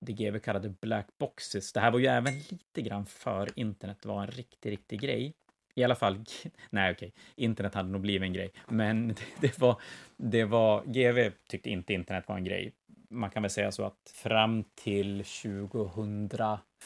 det 0.00 0.12
GW 0.12 0.38
kallade 0.38 0.68
black 0.68 1.06
boxes. 1.18 1.72
Det 1.72 1.80
här 1.80 1.90
var 1.90 1.98
ju 1.98 2.06
även 2.06 2.34
lite 2.34 2.82
grann 2.82 3.06
för 3.06 3.48
internet 3.56 4.04
var 4.04 4.22
en 4.22 4.30
riktig, 4.30 4.70
riktig 4.70 5.00
grej. 5.00 5.34
I 5.74 5.84
alla 5.84 5.94
fall, 5.94 6.24
nej 6.70 6.92
okej, 6.92 7.12
internet 7.36 7.74
hade 7.74 7.88
nog 7.88 8.00
blivit 8.00 8.22
en 8.22 8.32
grej, 8.32 8.52
men 8.68 9.14
det 9.40 9.58
var, 9.58 9.80
det 10.16 10.44
var, 10.44 10.84
GV 10.84 11.30
tyckte 11.48 11.70
inte 11.70 11.92
internet 11.92 12.24
var 12.28 12.36
en 12.36 12.44
grej. 12.44 12.72
Man 13.10 13.30
kan 13.30 13.42
väl 13.42 13.50
säga 13.50 13.72
så 13.72 13.84
att 13.84 14.12
fram 14.14 14.64
till 14.74 15.24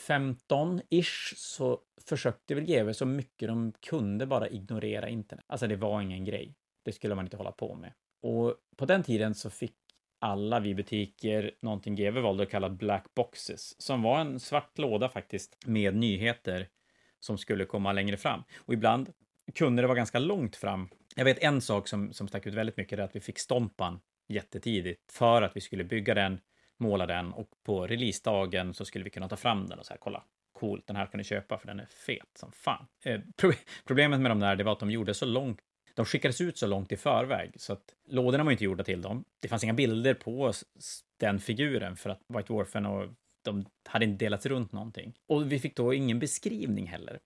15-ish 0.07 1.35
så 1.37 1.81
försökte 2.07 2.55
väl 2.55 2.65
GW 2.65 2.95
så 2.95 3.07
mycket 3.07 3.49
de 3.49 3.73
kunde 3.73 4.27
bara 4.27 4.49
ignorera 4.49 5.09
internet. 5.09 5.45
Alltså 5.49 5.67
det 5.67 5.77
var 5.77 6.01
ingen 6.01 6.25
grej. 6.25 6.55
Det 6.83 6.93
skulle 6.93 7.15
man 7.15 7.27
inte 7.27 7.37
hålla 7.37 7.53
på 7.53 7.75
med. 7.75 7.93
Och 8.23 8.55
på 8.77 8.87
den 8.87 9.03
tiden 9.03 9.35
så 9.35 9.51
fick 9.51 9.75
alla 10.19 10.61
vi 10.61 10.75
butiker 10.75 11.51
någonting 11.63 11.95
GW 11.95 12.21
valde 12.21 12.43
att 12.43 12.51
kalla 12.51 12.71
Black 12.71 13.15
Boxes, 13.15 13.81
som 13.83 14.03
var 14.03 14.21
en 14.21 14.41
svart 14.41 14.79
låda 14.79 15.09
faktiskt 15.09 15.67
med 15.67 15.97
nyheter 15.97 16.69
som 17.21 17.39
skulle 17.39 17.65
komma 17.65 17.93
längre 17.93 18.17
fram. 18.17 18.43
Och 18.57 18.75
ibland 18.75 19.13
kunde 19.55 19.83
det 19.83 19.89
vara 19.89 19.97
ganska 19.97 20.19
långt 20.19 20.57
fram. 20.57 20.89
Jag 21.17 21.25
vet 21.25 21.39
en 21.39 21.61
sak 21.61 21.89
som, 21.89 22.13
som 22.13 22.29
stack 22.29 22.47
ut 22.47 22.55
väldigt 22.55 22.77
mycket 22.77 22.99
är 22.99 23.03
att 23.03 23.17
vi 23.17 23.21
fick 23.21 23.39
Stompan 23.39 24.01
jättetidigt 24.29 25.13
för 25.13 25.43
att 25.43 25.57
vi 25.57 25.61
skulle 25.61 25.85
bygga 25.85 26.15
den, 26.15 26.41
måla 26.79 27.07
den 27.07 27.33
och 27.33 27.49
på 27.65 27.87
releasedagen 27.87 28.75
så 28.75 28.85
skulle 28.85 29.05
vi 29.05 29.11
kunna 29.11 29.29
ta 29.29 29.37
fram 29.37 29.67
den 29.67 29.79
och 29.79 29.87
så 29.87 29.93
här 29.93 29.99
kolla. 29.99 30.23
Coolt, 30.53 30.87
den 30.87 30.97
här 30.97 31.07
kan 31.07 31.19
ni 31.19 31.25
köpa 31.25 31.59
för 31.59 31.67
den 31.67 31.81
är 31.81 31.87
fet 31.87 32.29
som 32.35 32.53
fan. 32.53 32.87
Eh, 33.05 33.21
pro 33.37 33.53
problemet 33.85 34.21
med 34.21 34.31
de 34.31 34.41
där, 34.41 34.57
det 34.57 34.65
var 34.65 34.73
att 34.73 34.81
de 34.81 34.91
gjorde 34.91 35.15
så 35.15 35.27
långt 35.27 35.61
de 35.97 36.07
skickades 36.07 36.41
ut 36.41 36.59
så 36.59 36.67
långt 36.67 36.93
i 36.93 36.97
förväg 36.97 37.53
så 37.57 37.73
att 37.73 37.95
lådorna 38.09 38.45
var 38.45 38.53
inte 38.53 38.65
gjorda 38.65 38.85
till 38.85 39.03
dem. 39.03 39.25
Det 39.41 39.49
fanns 39.49 39.65
inga 39.65 39.75
bilder 39.75 40.15
på 40.15 40.53
den 41.17 41.41
figuren 41.41 41.97
för 41.97 42.11
att 42.11 42.21
White 42.29 42.53
Warfen 42.53 42.87
och 42.87 43.09
de 43.43 43.67
hade 43.85 44.05
inte 44.05 44.25
delats 44.25 44.47
runt 44.47 44.73
någonting. 44.73 45.13
Och 45.27 45.53
vi 45.53 45.59
fick 45.59 45.77
då 45.77 45.95
ingen 45.95 46.19
beskrivning 46.19 46.87
heller. 46.87 47.19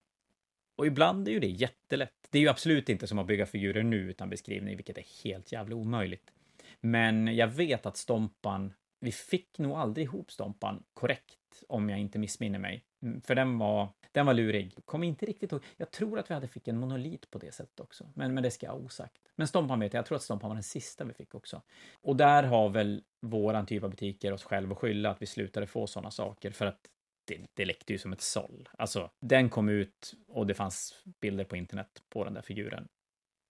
Och 0.76 0.86
ibland 0.86 1.28
är 1.28 1.32
ju 1.32 1.40
det 1.40 1.46
jättelätt. 1.46 2.28
Det 2.30 2.38
är 2.38 2.42
ju 2.42 2.48
absolut 2.48 2.88
inte 2.88 3.06
som 3.06 3.18
att 3.18 3.26
bygga 3.26 3.46
figurer 3.46 3.82
nu 3.82 3.96
utan 3.96 4.30
beskrivning, 4.30 4.76
vilket 4.76 4.98
är 4.98 5.24
helt 5.24 5.52
jävla 5.52 5.76
omöjligt. 5.76 6.32
Men 6.80 7.36
jag 7.36 7.48
vet 7.48 7.86
att 7.86 7.96
Stompan, 7.96 8.72
vi 9.00 9.12
fick 9.12 9.58
nog 9.58 9.72
aldrig 9.72 10.04
ihop 10.04 10.32
Stompan 10.32 10.82
korrekt, 10.94 11.64
om 11.68 11.90
jag 11.90 11.98
inte 11.98 12.18
missminner 12.18 12.58
mig. 12.58 12.84
Mm, 13.02 13.20
för 13.20 13.34
den 13.34 13.58
var, 13.58 13.88
den 14.12 14.26
var 14.26 14.34
lurig. 14.34 14.74
Kom 14.84 15.02
inte 15.02 15.26
riktigt 15.26 15.52
ihåg. 15.52 15.64
Jag 15.76 15.90
tror 15.90 16.18
att 16.18 16.30
vi 16.30 16.34
hade 16.34 16.48
fick 16.48 16.68
en 16.68 16.78
monolit 16.78 17.30
på 17.30 17.38
det 17.38 17.54
sättet 17.54 17.80
också, 17.80 18.10
men, 18.14 18.34
men 18.34 18.42
det 18.42 18.50
ska 18.50 18.66
jag 18.66 18.72
ha 18.72 18.80
osagt. 18.80 19.20
Men 19.36 19.48
Stompan 19.48 19.80
vet 19.80 19.92
jag, 19.92 19.98
jag 19.98 20.06
tror 20.06 20.16
att 20.16 20.22
Stompan 20.22 20.48
var 20.48 20.54
den 20.54 20.62
sista 20.62 21.04
vi 21.04 21.12
fick 21.12 21.34
också. 21.34 21.62
Och 21.92 22.16
där 22.16 22.42
har 22.42 22.68
väl 22.68 23.02
våran 23.20 23.66
typ 23.66 23.82
av 23.82 23.90
butiker 23.90 24.32
oss 24.32 24.44
själva 24.44 24.72
att 24.72 24.78
skylla 24.78 25.10
att 25.10 25.22
vi 25.22 25.26
slutade 25.26 25.66
få 25.66 25.86
sådana 25.86 26.10
saker 26.10 26.50
för 26.50 26.66
att 26.66 26.80
det, 27.24 27.46
det 27.54 27.64
läckte 27.64 27.92
ju 27.92 27.98
som 27.98 28.12
ett 28.12 28.20
såll. 28.20 28.68
Alltså, 28.78 29.10
den 29.20 29.48
kom 29.48 29.68
ut 29.68 30.14
och 30.28 30.46
det 30.46 30.54
fanns 30.54 31.04
bilder 31.20 31.44
på 31.44 31.56
internet 31.56 32.02
på 32.08 32.24
den 32.24 32.34
där 32.34 32.42
figuren. 32.42 32.88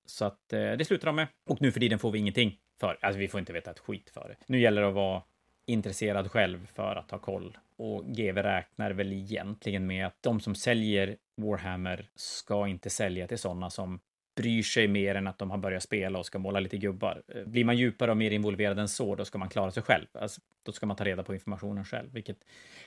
Så 0.07 0.25
att 0.25 0.53
eh, 0.53 0.73
det 0.73 0.85
slutar 0.85 1.07
de 1.07 1.17
med. 1.17 1.29
Och 1.47 1.63
nu 1.63 1.73
för 1.73 1.81
tiden 1.81 1.99
får 1.99 2.11
vi 2.11 2.19
ingenting 2.19 2.59
för. 2.81 2.99
Alltså, 3.01 3.19
vi 3.19 3.29
får 3.29 3.41
inte 3.41 3.53
veta 3.53 3.71
ett 3.71 3.79
skit 3.79 4.11
för 4.11 4.29
det. 4.29 4.37
Nu 4.47 4.61
gäller 4.61 4.83
det 4.83 4.89
att 4.89 4.95
vara 4.95 5.23
intresserad 5.71 6.31
själv 6.31 6.67
för 6.67 6.97
att 6.97 7.11
ha 7.11 7.19
koll. 7.19 7.59
Och 7.77 8.05
GV 8.05 8.39
räknar 8.39 8.91
väl 8.91 9.13
egentligen 9.13 9.87
med 9.87 10.07
att 10.07 10.17
de 10.21 10.41
som 10.41 10.55
säljer 10.55 11.17
Warhammer 11.37 12.09
ska 12.15 12.69
inte 12.69 12.91
sälja 12.91 13.27
till 13.27 13.39
sådana 13.39 13.71
som 13.71 14.01
bryr 14.37 14.63
sig 14.63 14.89
mer 14.89 15.15
än 15.15 15.27
att 15.27 15.39
de 15.39 15.51
har 15.51 15.59
börjat 15.59 15.83
spela 15.83 16.19
och 16.19 16.27
ska 16.27 16.39
måla 16.39 16.61
lite 16.61 16.79
gubbar. 16.79 17.23
Eh, 17.29 17.45
blir 17.45 17.65
man 17.65 17.77
djupare 17.77 18.11
och 18.11 18.17
mer 18.17 18.31
involverad 18.31 18.79
än 18.79 18.89
så, 18.89 19.15
då 19.15 19.25
ska 19.25 19.39
man 19.39 19.49
klara 19.49 19.71
sig 19.71 19.83
själv. 19.83 20.07
Alltså, 20.13 20.41
då 20.63 20.73
ska 20.73 20.87
man 20.87 20.97
ta 20.97 21.05
reda 21.05 21.23
på 21.23 21.35
informationen 21.35 21.85
själv, 21.85 22.13
vilket 22.13 22.37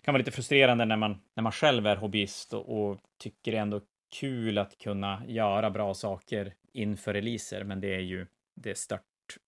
kan 0.02 0.14
vara 0.14 0.18
lite 0.18 0.32
frustrerande 0.32 0.86
när 0.86 0.98
man, 0.98 1.22
när 1.34 1.44
man 1.44 1.52
själv 1.52 1.88
är 1.88 1.96
hobbyist 1.96 2.54
och, 2.54 2.90
och 2.90 3.00
tycker 3.18 3.52
det 3.52 3.58
är 3.58 3.62
ändå 3.62 3.82
kul 4.20 4.58
att 4.58 4.78
kunna 4.78 5.22
göra 5.28 5.70
bra 5.70 5.94
saker 5.94 6.54
inför 6.74 7.14
releaser, 7.14 7.64
men 7.64 7.82
det 7.82 7.96
är 7.96 8.00
ju 8.00 8.28
det 8.56 8.70
är 8.70 8.76
stört, 8.76 9.02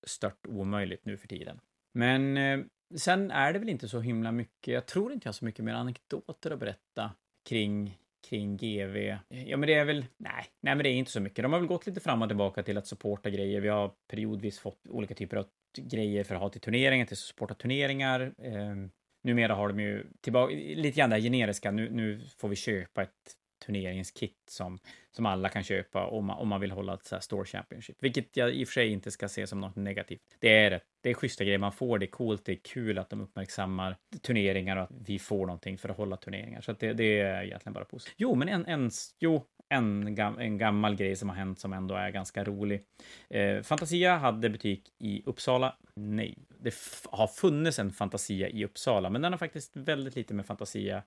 stört 0.08 0.48
omöjligt 0.48 1.06
nu 1.06 1.18
för 1.18 1.28
tiden. 1.28 1.60
Men 1.94 2.38
eh, 2.38 2.60
sen 2.98 3.32
är 3.32 3.54
det 3.54 3.60
väl 3.60 3.70
inte 3.70 3.88
så 3.88 4.00
himla 4.00 4.32
mycket, 4.32 4.74
jag 4.74 4.86
tror 4.86 5.14
inte 5.14 5.26
jag 5.26 5.30
har 5.30 5.34
så 5.34 5.46
mycket 5.46 5.66
mer 5.66 5.74
anekdoter 5.74 6.52
att 6.52 6.60
berätta 6.60 7.12
kring 7.50 7.98
kring 8.30 8.58
GV. 8.58 8.98
Ja, 9.30 9.58
men 9.58 9.62
det 9.62 9.74
är 9.74 9.86
väl, 9.86 10.06
nej, 10.18 10.46
nej, 10.62 10.76
men 10.76 10.78
det 10.78 10.89
är 10.89 10.93
inte 10.93 11.12
så 11.12 11.20
mycket. 11.20 11.43
De 11.43 11.54
har 11.54 11.60
väl 11.60 11.68
gått 11.68 11.88
lite 11.88 12.00
fram 12.00 12.22
och 12.22 12.28
tillbaka 12.28 12.64
till 12.64 12.78
att 12.78 12.88
supporta 12.88 13.30
grejer. 13.30 13.62
Vi 13.62 13.68
har 13.68 13.91
periodvis 14.08 14.60
fått 14.60 14.88
olika 14.89 15.14
typer 15.14 15.38
av 15.38 15.46
grejer 15.78 16.24
för 16.24 16.36
att 16.36 16.41
ha 16.41 16.50
till 16.50 16.62
turneringar, 16.62 17.06
till 17.06 17.14
att 17.14 17.20
supporta 17.20 17.54
turneringar. 17.54 18.34
Eh, 18.38 18.76
numera 19.24 19.56
har 19.56 19.68
de 19.68 19.80
ju 19.80 20.08
tillbaka, 20.22 20.56
lite 20.56 20.98
grann 20.98 21.10
det 21.10 21.16
här 21.16 21.24
generiska, 21.24 21.72
nu, 21.72 21.89
nu 21.89 22.22
får 22.38 22.50
vi 22.50 22.56
köpa 22.56 23.04
ett 23.04 23.36
turneringskit 23.66 24.38
som, 24.49 24.80
som 25.11 25.26
alla 25.26 25.49
kan 25.49 25.63
köpa 25.63 26.05
om 26.05 26.26
man, 26.26 26.38
om 26.38 26.47
man 26.47 26.61
vill 26.61 26.72
hålla 26.72 26.93
ett 26.93 27.05
så 27.05 27.20
Store 27.20 27.45
Championship. 27.45 27.97
Vilket 27.99 28.38
jag 28.38 28.53
i 28.53 28.63
och 28.63 28.68
för 28.68 28.74
sig 28.74 28.89
inte 28.91 29.11
ska 29.11 29.28
se 29.28 29.47
som 29.47 29.61
något 29.61 29.76
negativt. 29.76 30.22
Det 30.39 30.57
är 30.57 30.70
det. 30.70 30.80
Det 31.01 31.09
är 31.09 31.13
schyssta 31.13 31.43
grejer 31.43 31.57
man 31.57 31.72
får, 31.72 31.99
det 31.99 32.05
är 32.05 32.11
coolt, 32.11 32.45
det 32.45 32.51
är 32.51 32.59
kul 32.63 32.97
att 32.97 33.09
de 33.09 33.22
uppmärksammar 33.22 33.97
turneringar 34.22 34.78
och 34.78 34.84
att 34.84 34.91
vi 35.05 35.20
får 35.20 35.45
någonting 35.45 35.78
för 35.78 35.89
att 35.89 35.97
hålla 35.97 36.18
turneringar. 36.18 36.61
Så 36.61 36.74
det, 36.74 36.93
det, 36.93 37.20
är 37.20 37.43
egentligen 37.43 37.74
bara 37.74 37.86
positivt. 37.86 38.16
Jo, 38.18 38.36
men 38.36 38.49
en, 38.49 38.66
en, 38.66 38.91
jo, 39.20 39.43
en, 39.70 40.16
gam, 40.16 40.39
en 40.39 40.57
gammal 40.57 40.95
grej 40.95 41.16
som 41.16 41.30
har 41.30 41.36
hänt 41.36 41.59
som 41.59 41.74
ändå 41.74 41.95
är 41.95 42.09
ganska 42.09 42.43
rolig. 42.43 42.82
Eh, 43.30 43.61
Fantasia 43.61 44.18
hade 44.18 44.49
butik 44.49 44.93
i 44.99 45.24
Uppsala. 45.26 45.76
Nej, 45.95 46.38
det 46.59 46.74
har 47.11 47.28
funnits 47.28 47.80
en 47.80 47.91
Fantasia 47.91 48.49
i 48.49 48.66
Uppsala, 48.66 49.09
men 49.09 49.22
den 49.22 49.34
har 49.34 49.38
faktiskt 49.38 49.76
väldigt 49.76 50.16
lite 50.16 50.34
med 50.34 50.45
Fantasia 50.45 51.03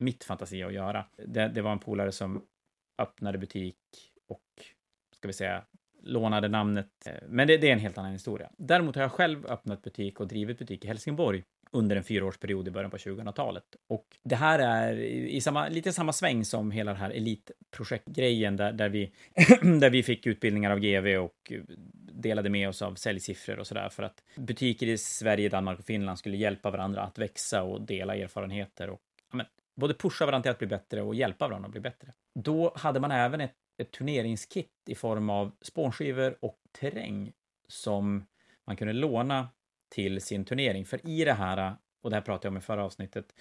mitt 0.00 0.24
fantasi 0.24 0.62
att 0.62 0.72
göra. 0.72 1.04
Det, 1.16 1.48
det 1.48 1.62
var 1.62 1.72
en 1.72 1.78
polare 1.78 2.12
som 2.12 2.44
öppnade 2.98 3.38
butik 3.38 3.76
och, 4.28 4.44
ska 5.16 5.28
vi 5.28 5.34
säga, 5.34 5.64
lånade 6.02 6.48
namnet. 6.48 7.06
Eh, 7.06 7.12
men 7.28 7.48
det, 7.48 7.56
det, 7.56 7.68
är 7.68 7.72
en 7.72 7.78
helt 7.78 7.98
annan 7.98 8.12
historia. 8.12 8.50
Däremot 8.56 8.94
har 8.94 9.02
jag 9.02 9.12
själv 9.12 9.46
öppnat 9.46 9.82
butik 9.82 10.20
och 10.20 10.28
drivit 10.28 10.58
butik 10.58 10.84
i 10.84 10.88
Helsingborg 10.88 11.44
under 11.72 11.96
en 11.96 12.04
fyraårsperiod 12.04 12.68
i 12.68 12.70
början 12.70 12.90
på 12.90 12.96
2000-talet. 12.96 13.64
Och 13.88 14.06
det 14.22 14.36
här 14.36 14.58
är 14.58 14.94
i 15.02 15.40
samma, 15.40 15.68
lite 15.68 15.92
samma 15.92 16.12
sväng 16.12 16.44
som 16.44 16.70
hela 16.70 16.90
den 16.90 17.00
här 17.00 17.10
elitprojektgrejen 17.10 18.56
där, 18.56 18.72
där, 18.72 18.88
vi, 18.88 19.12
där 19.80 19.90
vi 19.90 20.02
fick 20.02 20.26
utbildningar 20.26 20.70
av 20.70 20.78
GV 20.78 21.06
och 21.06 21.52
delade 22.12 22.50
med 22.50 22.68
oss 22.68 22.82
av 22.82 22.94
säljsiffror 22.94 23.58
och 23.58 23.66
sådär 23.66 23.88
för 23.88 24.02
att 24.02 24.22
butiker 24.36 24.86
i 24.86 24.98
Sverige, 24.98 25.48
Danmark 25.48 25.78
och 25.78 25.84
Finland 25.84 26.18
skulle 26.18 26.36
hjälpa 26.36 26.70
varandra 26.70 27.02
att 27.02 27.18
växa 27.18 27.62
och 27.62 27.82
dela 27.82 28.16
erfarenheter 28.16 28.90
och 28.90 29.00
både 29.76 29.94
pusha 29.94 30.26
varandra 30.26 30.42
till 30.42 30.50
att 30.50 30.58
bli 30.58 30.66
bättre 30.66 31.02
och 31.02 31.14
hjälpa 31.14 31.48
varandra 31.48 31.66
att 31.66 31.72
bli 31.72 31.80
bättre. 31.80 32.12
Då 32.34 32.72
hade 32.76 33.00
man 33.00 33.10
även 33.10 33.40
ett, 33.40 33.54
ett 33.78 33.90
turneringskit 33.90 34.72
i 34.88 34.94
form 34.94 35.30
av 35.30 35.52
spånskivor 35.60 36.36
och 36.40 36.58
terräng 36.80 37.32
som 37.68 38.26
man 38.66 38.76
kunde 38.76 38.92
låna 38.92 39.48
till 39.94 40.20
sin 40.20 40.44
turnering. 40.44 40.86
För 40.86 41.08
i 41.08 41.24
det 41.24 41.32
här, 41.32 41.74
och 42.02 42.10
det 42.10 42.16
här 42.16 42.22
pratade 42.22 42.46
jag 42.46 42.52
om 42.52 42.58
i 42.58 42.60
förra 42.60 42.84
avsnittet, 42.84 43.34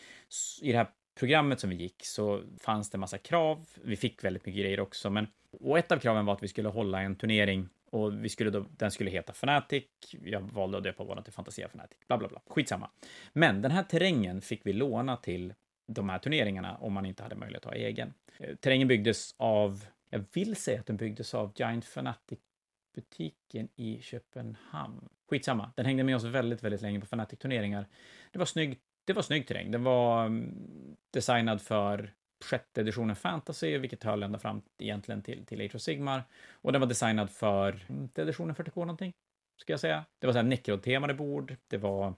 i 0.61 0.71
det 0.71 0.77
här 0.77 0.87
programmet 1.19 1.59
som 1.59 1.69
vi 1.69 1.75
gick 1.75 2.05
så 2.05 2.43
fanns 2.59 2.89
det 2.89 2.97
massa 2.97 3.17
krav. 3.17 3.69
Vi 3.83 3.95
fick 3.95 4.23
väldigt 4.23 4.45
mycket 4.45 4.61
grejer 4.61 4.79
också, 4.79 5.09
men 5.09 5.27
och 5.51 5.79
ett 5.79 5.91
av 5.91 5.97
kraven 5.97 6.25
var 6.25 6.33
att 6.33 6.43
vi 6.43 6.47
skulle 6.47 6.69
hålla 6.69 7.01
en 7.01 7.15
turnering 7.15 7.69
och 7.91 8.23
vi 8.23 8.29
skulle 8.29 8.49
då, 8.49 8.65
den 8.69 8.91
skulle 8.91 9.09
heta 9.09 9.31
Fnatic. 9.31 9.83
Jag 10.23 10.41
valde 10.41 10.77
att 10.77 10.83
döpa 10.83 11.03
våran 11.03 11.23
till 11.23 11.33
Fantasia 11.33 11.67
Fnatic. 11.67 11.97
Bla, 12.07 12.17
bla, 12.17 12.27
bla. 12.27 12.41
Skitsamma. 12.47 12.89
Men 13.33 13.61
den 13.61 13.71
här 13.71 13.83
terrängen 13.83 14.41
fick 14.41 14.65
vi 14.65 14.73
låna 14.73 15.17
till 15.17 15.53
de 15.89 16.09
här 16.09 16.19
turneringarna 16.19 16.77
om 16.77 16.93
man 16.93 17.05
inte 17.05 17.23
hade 17.23 17.35
möjlighet 17.35 17.65
att 17.65 17.73
ha 17.73 17.77
egen. 17.79 18.13
Eh, 18.37 18.55
terrängen 18.55 18.87
byggdes 18.87 19.35
av, 19.37 19.85
jag 20.09 20.25
vill 20.33 20.55
säga 20.55 20.79
att 20.79 20.85
den 20.85 20.97
byggdes 20.97 21.33
av 21.33 21.51
Giant 21.55 21.85
Fanatic-butiken 21.85 23.69
i 23.75 24.01
Köpenhamn. 24.01 25.09
Skitsamma, 25.29 25.71
den 25.75 25.85
hängde 25.85 26.03
med 26.03 26.15
oss 26.15 26.23
väldigt, 26.23 26.63
väldigt 26.63 26.81
länge 26.81 26.99
på 26.99 27.05
Fanatic-turneringar. 27.05 27.85
Det 28.31 28.39
var 28.39 28.45
snygg, 28.45 28.79
det 29.05 29.13
var 29.13 29.21
snygg 29.21 29.47
terräng. 29.47 29.71
Den 29.71 29.83
var 29.83 30.25
mm, 30.25 30.95
designad 31.11 31.61
för 31.61 32.13
sjätte 32.43 32.81
editionen 32.81 33.15
Fantasy, 33.15 33.77
vilket 33.77 34.03
höll 34.03 34.23
ända 34.23 34.39
fram 34.39 34.61
egentligen 34.77 35.21
till, 35.21 35.45
till 35.45 35.61
Age 35.61 35.75
of 35.75 35.81
Sigmar. 35.81 36.23
Och 36.51 36.71
den 36.71 36.81
var 36.81 36.87
designad 36.87 37.29
för, 37.29 37.85
inte 37.89 38.21
editionen 38.21 38.55
40K 38.55 38.79
någonting, 38.79 39.13
ska 39.61 39.73
jag 39.73 39.79
säga. 39.79 40.05
Det 40.19 40.27
var 40.27 40.33
så 40.33 40.39
här 40.39 40.43
necro-temade 40.43 41.13
bord, 41.13 41.55
det 41.67 41.77
var 41.77 42.13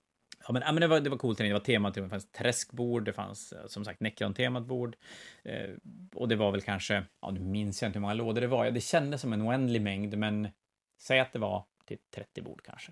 Ja, 0.47 0.53
men, 0.53 0.61
ja, 0.65 0.71
men 0.71 0.81
det, 0.81 0.87
var, 0.87 0.99
det 0.99 1.09
var 1.09 1.17
coolt. 1.17 1.37
Det 1.37 1.53
var 1.53 1.59
temat, 1.59 1.93
det 1.93 2.09
fanns 2.09 2.31
träskbord, 2.31 3.05
det 3.05 3.13
fanns 3.13 3.53
eh, 3.53 3.67
som 3.67 3.85
sagt 3.85 3.99
Necron-temat 3.99 4.65
bord. 4.65 4.95
Eh, 5.43 5.69
och 6.15 6.27
det 6.27 6.35
var 6.35 6.51
väl 6.51 6.61
kanske, 6.61 7.03
ja 7.21 7.31
nu 7.31 7.39
minns 7.39 7.81
jag 7.81 7.89
inte 7.89 7.99
hur 7.99 8.01
många 8.01 8.13
lådor 8.13 8.41
det 8.41 8.47
var. 8.47 8.65
Ja, 8.65 8.71
det 8.71 8.81
kändes 8.81 9.21
som 9.21 9.33
en 9.33 9.41
oändlig 9.41 9.81
mängd, 9.81 10.17
men 10.17 10.47
säg 11.01 11.19
att 11.19 11.33
det 11.33 11.39
var 11.39 11.65
typ 11.85 12.11
till 12.11 12.23
30 12.23 12.41
bord 12.41 12.61
kanske. 12.63 12.91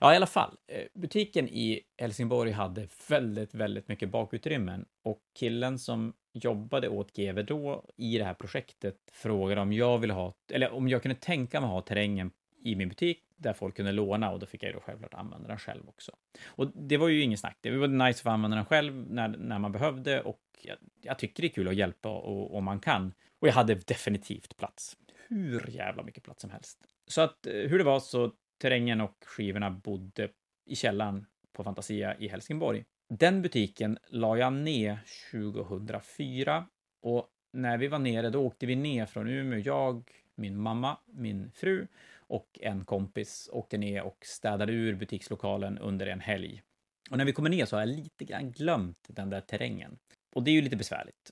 Ja, 0.00 0.12
i 0.12 0.16
alla 0.16 0.26
fall. 0.26 0.56
Eh, 0.68 0.84
butiken 0.94 1.48
i 1.48 1.80
Helsingborg 1.98 2.50
hade 2.50 2.88
väldigt, 3.08 3.54
väldigt 3.54 3.88
mycket 3.88 4.08
bakutrymmen 4.08 4.84
och 5.04 5.20
killen 5.38 5.78
som 5.78 6.12
jobbade 6.34 6.88
åt 6.88 7.16
GV 7.16 7.44
då 7.44 7.84
i 7.96 8.18
det 8.18 8.24
här 8.24 8.34
projektet 8.34 8.96
frågade 9.12 9.60
om 9.60 9.72
jag 9.72 9.98
ville 9.98 10.12
ha, 10.12 10.34
eller 10.52 10.72
om 10.72 10.88
jag 10.88 11.02
kunde 11.02 11.14
tänka 11.14 11.60
mig 11.60 11.70
ha 11.70 11.80
terrängen 11.80 12.30
i 12.62 12.74
min 12.74 12.88
butik 12.88 13.22
där 13.36 13.52
folk 13.52 13.76
kunde 13.76 13.92
låna 13.92 14.30
och 14.30 14.38
då 14.38 14.46
fick 14.46 14.62
jag 14.62 14.68
ju 14.68 14.74
då 14.74 14.80
självklart 14.80 15.14
använda 15.14 15.48
den 15.48 15.58
själv 15.58 15.88
också. 15.88 16.12
Och 16.46 16.72
det 16.74 16.96
var 16.96 17.08
ju 17.08 17.22
ingen 17.22 17.38
snack. 17.38 17.58
Det 17.60 17.70
var 17.70 17.88
nice 17.88 18.08
att 18.08 18.20
få 18.20 18.30
använda 18.30 18.56
den 18.56 18.66
själv 18.66 19.10
när, 19.10 19.28
när 19.28 19.58
man 19.58 19.72
behövde 19.72 20.22
och 20.22 20.40
jag, 20.62 20.76
jag 21.02 21.18
tycker 21.18 21.42
det 21.42 21.46
är 21.46 21.54
kul 21.54 21.68
att 21.68 21.74
hjälpa 21.74 22.08
om 22.08 22.64
man 22.64 22.80
kan. 22.80 23.12
Och 23.40 23.48
jag 23.48 23.52
hade 23.52 23.74
definitivt 23.74 24.56
plats. 24.56 24.96
Hur 25.28 25.70
jävla 25.70 26.02
mycket 26.02 26.22
plats 26.22 26.40
som 26.40 26.50
helst. 26.50 26.78
Så 27.06 27.20
att 27.20 27.46
eh, 27.46 27.52
hur 27.52 27.78
det 27.78 27.84
var 27.84 28.00
så 28.00 28.32
terrängen 28.60 29.00
och 29.00 29.16
skivorna 29.26 29.70
bodde 29.70 30.28
i 30.66 30.76
källaren 30.76 31.26
på 31.52 31.64
Fantasia 31.64 32.16
i 32.18 32.28
Helsingborg. 32.28 32.84
Den 33.08 33.42
butiken 33.42 33.98
la 34.08 34.36
jag 34.36 34.52
ner 34.52 34.98
2004 35.30 36.66
och 37.02 37.28
när 37.52 37.78
vi 37.78 37.88
var 37.88 37.98
nere, 37.98 38.30
då 38.30 38.40
åkte 38.46 38.66
vi 38.66 38.76
ner 38.76 39.06
från 39.06 39.28
Umeå, 39.28 39.58
jag, 39.58 40.10
min 40.34 40.58
mamma, 40.58 40.98
min 41.06 41.50
fru 41.54 41.86
och 42.32 42.58
en 42.62 42.84
kompis 42.84 43.48
åkte 43.52 43.78
ner 43.78 44.02
och 44.02 44.18
städade 44.24 44.72
ur 44.72 44.94
butikslokalen 44.94 45.78
under 45.78 46.06
en 46.06 46.20
helg. 46.20 46.62
Och 47.10 47.18
när 47.18 47.24
vi 47.24 47.32
kommer 47.32 47.50
ner 47.50 47.64
så 47.64 47.76
har 47.76 47.80
jag 47.80 47.88
lite 47.88 48.24
grann 48.24 48.52
glömt 48.52 49.06
den 49.08 49.30
där 49.30 49.40
terrängen. 49.40 49.98
Och 50.34 50.42
det 50.42 50.50
är 50.50 50.52
ju 50.52 50.62
lite 50.62 50.76
besvärligt. 50.76 51.30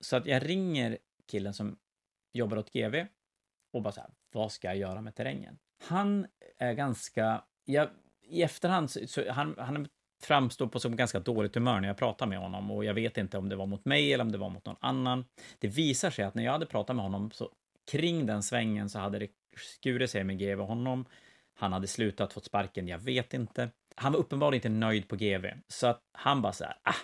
Så 0.00 0.16
att 0.16 0.26
jag 0.26 0.48
ringer 0.48 0.98
killen 1.26 1.54
som 1.54 1.78
jobbar 2.32 2.56
åt 2.56 2.72
GV 2.72 3.06
och 3.72 3.82
bara 3.82 3.92
så 3.92 4.00
här, 4.00 4.10
vad 4.32 4.52
ska 4.52 4.68
jag 4.68 4.76
göra 4.76 5.00
med 5.00 5.14
terrängen? 5.14 5.58
Han 5.84 6.26
är 6.58 6.72
ganska, 6.72 7.44
jag, 7.64 7.88
i 8.22 8.42
efterhand, 8.42 8.90
så, 8.90 9.06
så 9.06 9.30
han, 9.30 9.54
han 9.58 9.88
framstår 10.22 10.66
på 10.66 10.80
som 10.80 10.96
ganska 10.96 11.20
dåligt 11.20 11.54
humör 11.54 11.80
när 11.80 11.88
jag 11.88 11.96
pratar 11.96 12.26
med 12.26 12.38
honom 12.38 12.70
och 12.70 12.84
jag 12.84 12.94
vet 12.94 13.18
inte 13.18 13.38
om 13.38 13.48
det 13.48 13.56
var 13.56 13.66
mot 13.66 13.84
mig 13.84 14.12
eller 14.12 14.24
om 14.24 14.32
det 14.32 14.38
var 14.38 14.50
mot 14.50 14.66
någon 14.66 14.76
annan. 14.80 15.24
Det 15.58 15.68
visar 15.68 16.10
sig 16.10 16.24
att 16.24 16.34
när 16.34 16.44
jag 16.44 16.52
hade 16.52 16.66
pratat 16.66 16.96
med 16.96 17.04
honom 17.04 17.30
så 17.30 17.52
kring 17.90 18.26
den 18.26 18.42
svängen 18.42 18.90
så 18.90 18.98
hade 18.98 19.18
det 19.18 19.28
skurit 19.56 20.10
sig 20.10 20.24
med 20.24 20.38
GV 20.38 20.60
honom. 20.60 21.04
Han 21.54 21.72
hade 21.72 21.86
slutat, 21.86 22.32
fått 22.32 22.44
sparken, 22.44 22.88
jag 22.88 22.98
vet 22.98 23.34
inte. 23.34 23.70
Han 23.94 24.12
var 24.12 24.20
uppenbarligen 24.20 24.72
inte 24.72 24.86
nöjd 24.86 25.08
på 25.08 25.16
GV, 25.16 25.46
så 25.68 25.86
att 25.86 26.02
han 26.12 26.42
bara 26.42 26.52
så 26.52 26.64
här, 26.64 26.74
ah, 26.82 26.94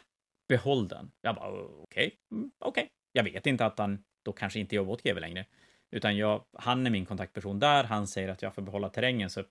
behåll 0.49 0.89
den. 0.89 1.11
Jag 1.21 1.35
bara, 1.35 1.51
okej, 1.51 1.83
okay, 1.83 2.51
okej. 2.59 2.83
Okay. 2.83 2.89
Jag 3.13 3.25
vet 3.25 3.47
inte 3.47 3.67
att 3.67 3.79
han 3.79 4.05
då 4.23 4.33
kanske 4.33 4.61
inte 4.61 4.77
jobbar 4.77 4.93
åt 4.93 5.03
GV 5.03 5.19
längre. 5.19 5.47
Utan 5.91 6.17
jag, 6.17 6.45
han 6.53 6.87
är 6.87 6.91
min 6.91 7.07
kontaktperson 7.07 7.59
där, 7.59 7.85
han 7.85 8.07
säger 8.07 8.29
att 8.29 8.43
jag 8.43 8.55
får 8.55 8.63
behålla 8.63 8.89
terrängen, 8.89 9.31
så 9.31 9.45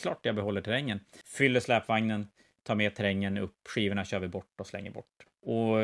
klart 0.00 0.26
jag 0.26 0.34
behåller 0.34 0.60
terrängen. 0.60 1.00
Fyller 1.24 1.60
släpvagnen, 1.60 2.30
tar 2.62 2.74
med 2.74 2.94
terrängen 2.94 3.38
upp, 3.38 3.68
skivorna 3.68 4.04
kör 4.04 4.18
vi 4.18 4.28
bort 4.28 4.60
och 4.60 4.66
slänger 4.66 4.90
bort. 4.90 5.26
Och 5.42 5.76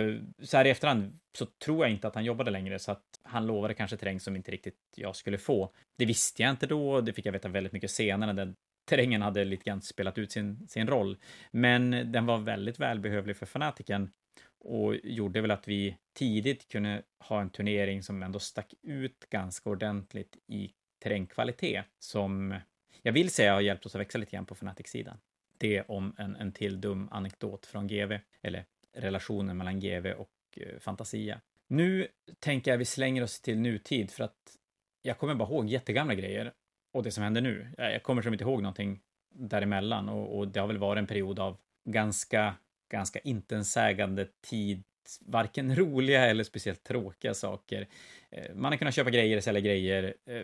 så 0.43 0.57
här 0.57 0.65
i 0.65 0.71
efterhand 0.71 1.19
så 1.39 1.47
tror 1.47 1.85
jag 1.85 1.91
inte 1.91 2.09
att 2.09 2.15
han 2.15 2.25
jobbade 2.25 2.51
längre, 2.51 2.79
så 2.79 2.93
att 2.93 3.05
han 3.23 3.47
lovade 3.47 3.75
kanske 3.75 3.97
terräng 3.97 4.21
som 4.21 4.37
inte 4.37 4.51
riktigt 4.51 4.79
jag 4.97 5.17
skulle 5.17 5.39
få. 5.39 5.73
Det 5.99 6.05
visste 6.05 6.43
jag 6.43 6.51
inte 6.51 6.67
då, 6.67 7.01
det 7.01 7.13
fick 7.13 7.27
jag 7.27 7.33
veta 7.33 7.49
väldigt 7.49 7.73
mycket 7.73 7.91
senare, 7.91 8.33
när 8.33 8.55
terrängen 8.85 9.23
hade 9.23 9.45
lite 9.45 9.65
grann 9.65 9.83
spelat 9.83 10.19
ut 10.19 10.33
sin, 10.33 10.69
sin 10.69 10.87
roll. 10.87 11.17
Men 11.51 12.13
den 12.13 12.27
var 12.27 12.39
väldigt 12.39 12.81
välbehövlig 12.81 13.37
för 13.37 13.47
fanatiken 13.47 14.11
och 14.59 14.95
gjorde 14.95 15.41
väl 15.41 15.51
att 15.51 15.69
vi 15.69 15.97
tidigt 16.13 16.69
kunde 16.69 17.03
ha 17.19 17.41
en 17.41 17.51
turnering 17.51 18.03
som 18.03 18.23
ändå 18.23 18.39
stack 18.39 18.75
ut 18.83 19.27
ganska 19.31 19.71
ordentligt 19.71 20.37
i 20.47 20.71
terrängkvalitet 21.03 21.85
som 21.99 22.55
jag 23.03 23.13
vill 23.13 23.31
säga 23.31 23.55
har 23.55 23.61
hjälpt 23.61 23.87
oss 23.87 23.95
att 23.95 24.01
växa 24.01 24.19
lite 24.19 24.33
grann 24.33 24.47
på 24.47 24.55
fanatiksidan. 24.55 25.19
Det 25.59 25.83
om 25.83 26.15
en, 26.19 26.37
en 26.37 26.53
till 26.53 26.81
dum 26.81 27.09
anekdot 27.11 27.67
från 27.67 27.87
GV, 27.87 28.19
eller 28.43 28.65
relationen 28.97 29.57
mellan 29.57 29.81
GV 29.81 30.07
och 30.07 30.31
eh, 30.57 30.79
Fantasia. 30.79 31.41
Nu 31.69 32.09
tänker 32.39 32.71
jag 32.71 32.79
vi 32.79 32.85
slänger 32.85 33.23
oss 33.23 33.41
till 33.41 33.59
nutid 33.59 34.11
för 34.11 34.25
att 34.25 34.57
jag 35.03 35.19
kommer 35.19 35.35
bara 35.35 35.49
ihåg 35.49 35.69
jättegamla 35.69 36.15
grejer 36.15 36.53
och 36.93 37.03
det 37.03 37.11
som 37.11 37.25
händer 37.25 37.41
nu. 37.41 37.73
Jag 37.79 38.03
kommer 38.03 38.23
som 38.23 38.33
inte 38.33 38.45
ihåg 38.45 38.63
någonting 38.63 39.01
däremellan 39.35 40.09
och, 40.09 40.39
och 40.39 40.49
det 40.49 40.61
har 40.61 40.67
väl 40.67 40.79
varit 40.79 40.99
en 40.99 41.07
period 41.07 41.39
av 41.39 41.57
ganska, 41.85 42.55
ganska 42.91 43.19
intetsägande 43.19 44.29
tid 44.51 44.85
varken 45.21 45.77
roliga 45.77 46.27
eller 46.27 46.45
speciellt 46.45 46.85
tråkiga 46.85 47.35
saker. 47.35 47.89
Eh, 48.31 48.55
man 48.55 48.73
har 48.73 48.79
kunnat 48.79 48.95
köpa 48.95 49.11
grejer, 49.11 49.41
sälja 49.41 49.61
grejer. 49.61 50.15
Eh, 50.27 50.43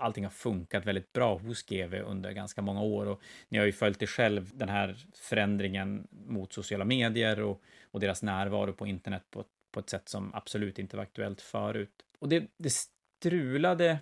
Allting 0.00 0.24
har 0.24 0.30
funkat 0.30 0.86
väldigt 0.86 1.12
bra 1.12 1.38
hos 1.38 1.62
GV 1.62 1.94
under 1.94 2.32
ganska 2.32 2.62
många 2.62 2.82
år 2.82 3.06
och 3.06 3.20
ni 3.48 3.58
har 3.58 3.66
ju 3.66 3.72
följt 3.72 3.98
det 3.98 4.06
själv, 4.06 4.50
den 4.54 4.68
här 4.68 4.96
förändringen 5.14 6.08
mot 6.10 6.52
sociala 6.52 6.84
medier 6.84 7.40
och, 7.40 7.62
och 7.90 8.00
deras 8.00 8.22
närvaro 8.22 8.72
på 8.72 8.86
internet 8.86 9.22
på, 9.30 9.44
på 9.70 9.80
ett 9.80 9.90
sätt 9.90 10.08
som 10.08 10.34
absolut 10.34 10.78
inte 10.78 10.96
var 10.96 11.02
aktuellt 11.02 11.40
förut. 11.40 12.04
Och 12.18 12.28
det, 12.28 12.44
det 12.56 12.72
strulade 12.72 13.98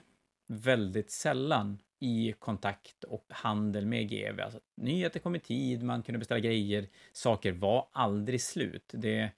väldigt 0.46 1.10
sällan 1.10 1.78
i 2.00 2.34
kontakt 2.38 3.04
och 3.04 3.26
handel 3.28 3.86
med 3.86 4.10
GV. 4.10 4.40
Alltså, 4.40 4.60
nyheter 4.76 5.20
kom 5.20 5.36
i 5.36 5.40
tid, 5.40 5.82
man 5.82 6.02
kunde 6.02 6.18
beställa 6.18 6.40
grejer, 6.40 6.86
saker 7.12 7.52
var 7.52 7.88
aldrig 7.92 8.42
slut. 8.42 8.90
Det, 8.92 9.30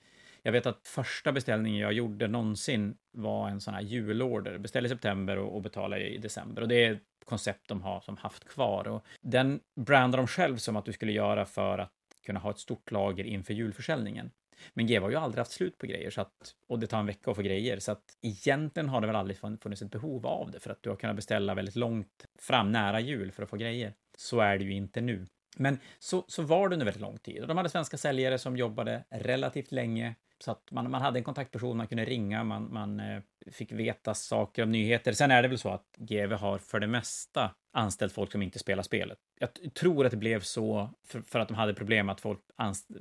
jag 0.43 0.53
vet 0.53 0.67
att 0.67 0.89
första 0.89 1.33
beställningen 1.33 1.81
jag 1.81 1.93
gjorde 1.93 2.29
någonsin 2.29 2.97
var 3.13 3.49
en 3.49 3.61
sån 3.61 3.75
här 3.75 3.81
julorder. 3.81 4.59
Beställde 4.59 4.87
i 4.87 4.91
september 4.91 5.39
och, 5.39 5.55
och 5.55 5.63
betalade 5.63 6.09
i 6.09 6.19
december. 6.19 6.63
Och 6.63 6.69
det 6.69 6.85
är 6.85 6.93
ett 6.93 7.03
koncept 7.25 7.69
de 7.69 7.83
har 7.83 8.01
som 8.01 8.17
haft 8.17 8.45
kvar. 8.45 8.89
Och 8.89 9.05
den 9.21 9.61
brandar 9.81 10.17
de 10.17 10.27
själv 10.27 10.57
som 10.57 10.77
att 10.77 10.85
du 10.85 10.93
skulle 10.93 11.13
göra 11.13 11.45
för 11.45 11.79
att 11.79 11.93
kunna 12.27 12.41
ha 12.41 12.51
ett 12.51 12.59
stort 12.59 12.91
lager 12.91 13.25
inför 13.25 13.55
julförsäljningen. 13.55 14.31
Men 14.75 14.87
GV 14.87 15.03
har 15.03 15.11
ju 15.11 15.17
aldrig 15.17 15.39
haft 15.39 15.53
slut 15.53 15.79
på 15.79 15.87
grejer 15.87 16.11
så 16.11 16.21
att, 16.21 16.55
och 16.67 16.79
det 16.79 16.87
tar 16.87 16.99
en 16.99 17.07
vecka 17.07 17.31
att 17.31 17.37
få 17.37 17.43
grejer. 17.43 17.79
Så 17.79 17.93
att 17.93 18.05
egentligen 18.23 18.89
har 18.89 19.01
det 19.01 19.07
väl 19.07 19.17
aldrig 19.17 19.39
funnits 19.39 19.83
ett 19.83 19.91
behov 19.91 20.27
av 20.27 20.51
det 20.51 20.61
för 20.61 20.71
att 20.71 20.83
du 20.83 20.91
har 20.91 20.97
kunnat 20.97 21.17
beställa 21.17 21.55
väldigt 21.55 21.77
långt 21.77 22.27
fram, 22.39 22.73
nära 22.73 23.01
jul 23.01 23.33
för 23.33 23.43
att 23.43 23.51
få 23.51 23.57
grejer. 23.57 23.95
Så 24.17 24.41
är 24.41 24.59
det 24.59 24.65
ju 24.65 24.73
inte 24.73 25.01
nu. 25.01 25.27
Men 25.57 25.79
så, 25.99 26.25
så 26.29 26.43
var 26.43 26.69
det 26.69 26.75
under 26.75 26.87
väldigt 26.87 27.03
lång 27.03 27.19
tid. 27.19 27.43
Och 27.43 27.49
de 27.49 27.57
hade 27.57 27.69
svenska 27.69 27.97
säljare 27.97 28.39
som 28.39 28.57
jobbade 28.57 29.05
relativt 29.11 29.73
länge 29.73 30.15
så 30.43 30.51
att 30.51 30.71
man, 30.71 30.91
man 30.91 31.03
hade 31.03 31.19
en 31.19 31.25
kontaktperson 31.25 31.77
man 31.77 31.87
kunde 31.87 32.05
ringa, 32.05 32.45
man, 32.45 32.73
man 32.73 33.01
eh, 33.01 33.23
fick 33.53 33.73
veta 33.73 34.15
saker 34.15 34.63
om 34.63 34.73
nyheter. 34.73 35.13
Sen 35.13 35.31
är 35.31 35.43
det 35.43 35.49
väl 35.49 35.59
så 35.59 35.69
att 35.69 35.87
GV 35.97 36.33
har 36.33 36.59
för 36.59 36.81
det 36.81 36.87
mesta 36.87 37.55
anställt 37.73 38.13
folk 38.13 38.33
som 38.33 38.43
inte 38.43 38.59
spelar 38.59 38.83
spelet. 38.83 39.19
Jag 39.39 39.75
tror 39.75 40.05
att 40.05 40.11
det 40.11 40.17
blev 40.17 40.41
så 40.41 40.91
för, 41.07 41.23
för 41.23 41.39
att 41.39 41.49
de 41.49 41.55
hade 41.55 41.75
problem 41.75 42.09
att 42.09 42.21
folk 42.21 42.41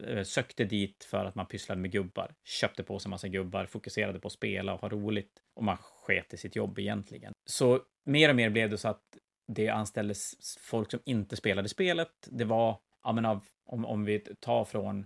eh, 0.08 0.24
sökte 0.24 0.64
dit 0.64 1.04
för 1.04 1.26
att 1.26 1.36
man 1.36 1.46
pysslade 1.46 1.82
med 1.82 1.92
gubbar, 1.92 2.34
köpte 2.44 2.84
på 2.84 3.00
sig 3.00 3.10
massa 3.10 3.28
gubbar, 3.28 3.66
fokuserade 3.66 4.20
på 4.20 4.28
att 4.28 4.34
spela 4.34 4.74
och 4.74 4.82
ha 4.82 4.90
roligt 4.90 5.32
och 5.56 5.64
man 5.64 5.78
sket 5.78 6.34
i 6.34 6.38
sitt 6.38 6.56
jobb 6.56 6.80
egentligen. 6.80 7.34
Så 7.46 7.80
mer 8.06 8.30
och 8.30 8.36
mer 8.36 8.50
blev 8.50 8.70
det 8.70 8.78
så 8.78 8.88
att 8.88 9.04
det 9.48 9.70
anställdes 9.70 10.58
folk 10.60 10.92
som 10.92 11.00
inte 11.06 11.36
spelade 11.36 11.70
spelet. 11.70 12.12
Det 12.26 12.46
var, 12.46 12.78
ja 13.04 13.12
men 13.12 13.26
av, 13.26 13.46
om, 13.66 13.86
om 13.86 14.06
vi 14.06 14.20
tar 14.20 14.66
från 14.66 15.06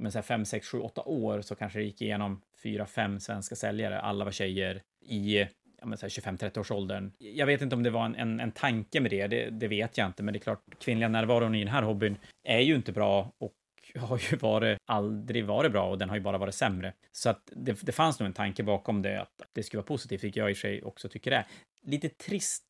men 0.00 0.12
så 0.12 0.18
här 0.18 0.22
5, 0.22 0.44
6, 0.44 0.68
7, 0.68 0.78
8 0.78 1.02
år 1.02 1.40
så 1.40 1.54
kanske 1.54 1.78
det 1.78 1.84
gick 1.84 2.02
igenom 2.02 2.42
4, 2.62 2.86
5 2.86 3.20
svenska 3.20 3.56
säljare. 3.56 4.00
Alla 4.00 4.24
var 4.24 4.32
tjejer 4.32 4.82
i 5.06 5.38
ja, 5.80 5.86
25-30 5.86 6.58
års 6.58 6.70
åldern. 6.70 7.12
Jag 7.18 7.46
vet 7.46 7.62
inte 7.62 7.76
om 7.76 7.82
det 7.82 7.90
var 7.90 8.04
en, 8.04 8.14
en, 8.14 8.40
en 8.40 8.52
tanke 8.52 9.00
med 9.00 9.10
det, 9.10 9.26
det, 9.26 9.50
det, 9.50 9.68
vet 9.68 9.98
jag 9.98 10.06
inte, 10.06 10.22
men 10.22 10.32
det 10.34 10.38
är 10.38 10.40
klart, 10.40 10.64
kvinnliga 10.80 11.08
närvaron 11.08 11.54
i 11.54 11.58
den 11.58 11.72
här 11.72 11.82
hobbyn 11.82 12.16
är 12.44 12.60
ju 12.60 12.74
inte 12.74 12.92
bra 12.92 13.32
och 13.38 13.54
har 13.98 14.20
ju 14.30 14.36
varit, 14.36 14.78
aldrig 14.84 15.44
varit 15.44 15.72
bra 15.72 15.90
och 15.90 15.98
den 15.98 16.08
har 16.08 16.16
ju 16.16 16.22
bara 16.22 16.38
varit 16.38 16.54
sämre. 16.54 16.92
Så 17.12 17.30
att 17.30 17.52
det, 17.56 17.82
det 17.82 17.92
fanns 17.92 18.20
nog 18.20 18.26
en 18.26 18.32
tanke 18.32 18.62
bakom 18.62 19.02
det, 19.02 19.20
att 19.20 19.42
det 19.52 19.62
skulle 19.62 19.78
vara 19.78 19.86
positivt, 19.86 20.24
vilket 20.24 20.40
jag 20.40 20.50
i 20.50 20.54
sig 20.54 20.82
också 20.82 21.08
tycker 21.08 21.30
det 21.30 21.36
är. 21.36 21.46
Lite 21.82 22.08
trist 22.08 22.64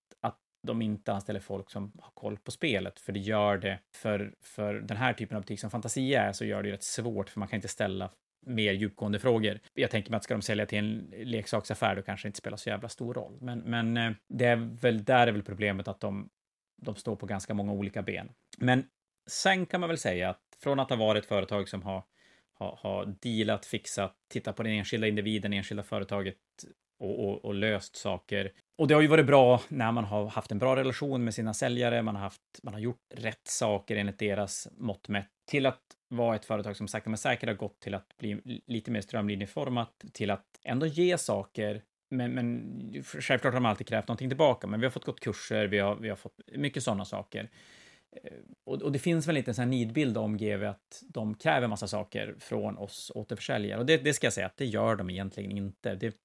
de 0.62 0.82
inte 0.82 1.12
anställer 1.12 1.40
folk 1.40 1.70
som 1.70 1.92
har 1.98 2.10
koll 2.14 2.38
på 2.38 2.50
spelet, 2.50 3.00
för 3.00 3.12
det 3.12 3.20
gör 3.20 3.58
det 3.58 3.78
för, 3.94 4.34
för 4.40 4.74
den 4.74 4.96
här 4.96 5.12
typen 5.12 5.36
av 5.36 5.42
butik 5.42 5.60
som 5.60 5.70
Fantasia 5.70 6.22
är, 6.22 6.32
så 6.32 6.44
gör 6.44 6.62
det 6.62 6.68
ju 6.68 6.74
rätt 6.74 6.82
svårt, 6.82 7.30
för 7.30 7.40
man 7.40 7.48
kan 7.48 7.56
inte 7.56 7.68
ställa 7.68 8.10
mer 8.46 8.72
djupgående 8.72 9.18
frågor. 9.18 9.60
Jag 9.74 9.90
tänker 9.90 10.10
mig 10.10 10.16
att 10.16 10.24
ska 10.24 10.34
de 10.34 10.42
sälja 10.42 10.66
till 10.66 10.78
en 10.78 11.12
leksaksaffär, 11.24 11.96
då 11.96 12.02
kanske 12.02 12.26
det 12.26 12.28
inte 12.28 12.38
spelar 12.38 12.56
så 12.56 12.68
jävla 12.68 12.88
stor 12.88 13.14
roll. 13.14 13.38
Men, 13.40 13.58
men 13.58 13.96
eh, 13.96 14.12
det 14.28 14.44
är 14.44 14.56
väl, 14.56 15.04
där 15.04 15.26
är 15.26 15.32
väl 15.32 15.42
problemet 15.42 15.88
att 15.88 16.00
de, 16.00 16.28
de 16.82 16.94
står 16.94 17.16
på 17.16 17.26
ganska 17.26 17.54
många 17.54 17.72
olika 17.72 18.02
ben. 18.02 18.28
Men 18.58 18.84
sen 19.30 19.66
kan 19.66 19.80
man 19.80 19.88
väl 19.88 19.98
säga 19.98 20.30
att 20.30 20.40
från 20.62 20.80
att 20.80 20.90
ha 20.90 20.96
varit 20.96 21.22
ett 21.24 21.28
företag 21.28 21.68
som 21.68 21.82
har, 21.82 22.04
har, 22.54 22.78
har 22.82 23.16
dealat, 23.20 23.66
fixat, 23.66 24.16
tittat 24.28 24.56
på 24.56 24.62
den 24.62 24.72
enskilda 24.72 25.06
individen, 25.06 25.52
enskilda 25.52 25.82
företaget 25.82 26.36
och, 26.98 27.24
och, 27.24 27.44
och, 27.44 27.54
löst 27.54 27.96
saker. 27.96 28.52
Och 28.80 28.88
det 28.88 28.94
har 28.94 29.00
ju 29.00 29.06
varit 29.06 29.26
bra 29.26 29.60
när 29.68 29.92
man 29.92 30.04
har 30.04 30.26
haft 30.26 30.50
en 30.50 30.58
bra 30.58 30.76
relation 30.76 31.24
med 31.24 31.34
sina 31.34 31.54
säljare, 31.54 32.02
man 32.02 32.14
har, 32.14 32.22
haft, 32.22 32.42
man 32.62 32.74
har 32.74 32.80
gjort 32.80 33.14
rätt 33.14 33.46
saker 33.46 33.96
enligt 33.96 34.18
deras 34.18 34.68
mått 34.76 35.08
mätt, 35.08 35.28
till 35.50 35.66
att 35.66 35.80
vara 36.08 36.36
ett 36.36 36.44
företag 36.44 36.76
som 36.76 36.88
sakta 36.88 37.10
men 37.10 37.18
säkert 37.18 37.48
har 37.48 37.56
gått 37.56 37.80
till 37.80 37.94
att 37.94 38.16
bli 38.18 38.60
lite 38.66 38.90
mer 38.90 39.00
strömlinjeformat, 39.00 40.04
till 40.12 40.30
att 40.30 40.44
ändå 40.64 40.86
ge 40.86 41.18
saker 41.18 41.82
men, 42.10 42.32
men 42.32 43.02
självklart 43.02 43.54
har 43.54 43.60
de 43.60 43.66
alltid 43.66 43.86
krävt 43.86 44.08
någonting 44.08 44.30
tillbaka, 44.30 44.66
men 44.66 44.80
vi 44.80 44.86
har 44.86 44.90
fått 44.90 45.04
gått 45.04 45.20
kurser, 45.20 45.66
vi 45.66 45.78
har, 45.78 45.96
vi 45.96 46.08
har 46.08 46.16
fått 46.16 46.40
mycket 46.56 46.82
sådana 46.82 47.04
saker. 47.04 47.50
Eh, 48.22 48.32
och, 48.66 48.82
och, 48.82 48.92
det 48.92 48.98
finns 48.98 49.28
väl 49.28 49.34
lite 49.34 49.50
en 49.50 49.54
sån 49.54 49.62
här 49.62 49.70
nidbild 49.70 50.18
om 50.18 50.36
GV 50.36 50.64
att 50.64 51.02
de 51.08 51.34
kräver 51.34 51.68
massa 51.68 51.88
saker 51.88 52.34
från 52.38 52.78
oss 52.78 53.12
återförsäljare. 53.14 53.80
Och 53.80 53.86
det, 53.86 53.96
det 53.96 54.12
ska 54.12 54.26
jag 54.26 54.34
säga 54.34 54.46
att 54.46 54.56
det 54.56 54.66
gör 54.66 54.96
de 54.96 55.10
egentligen 55.10 55.52
inte. 55.52 55.94
Det, 55.94 56.16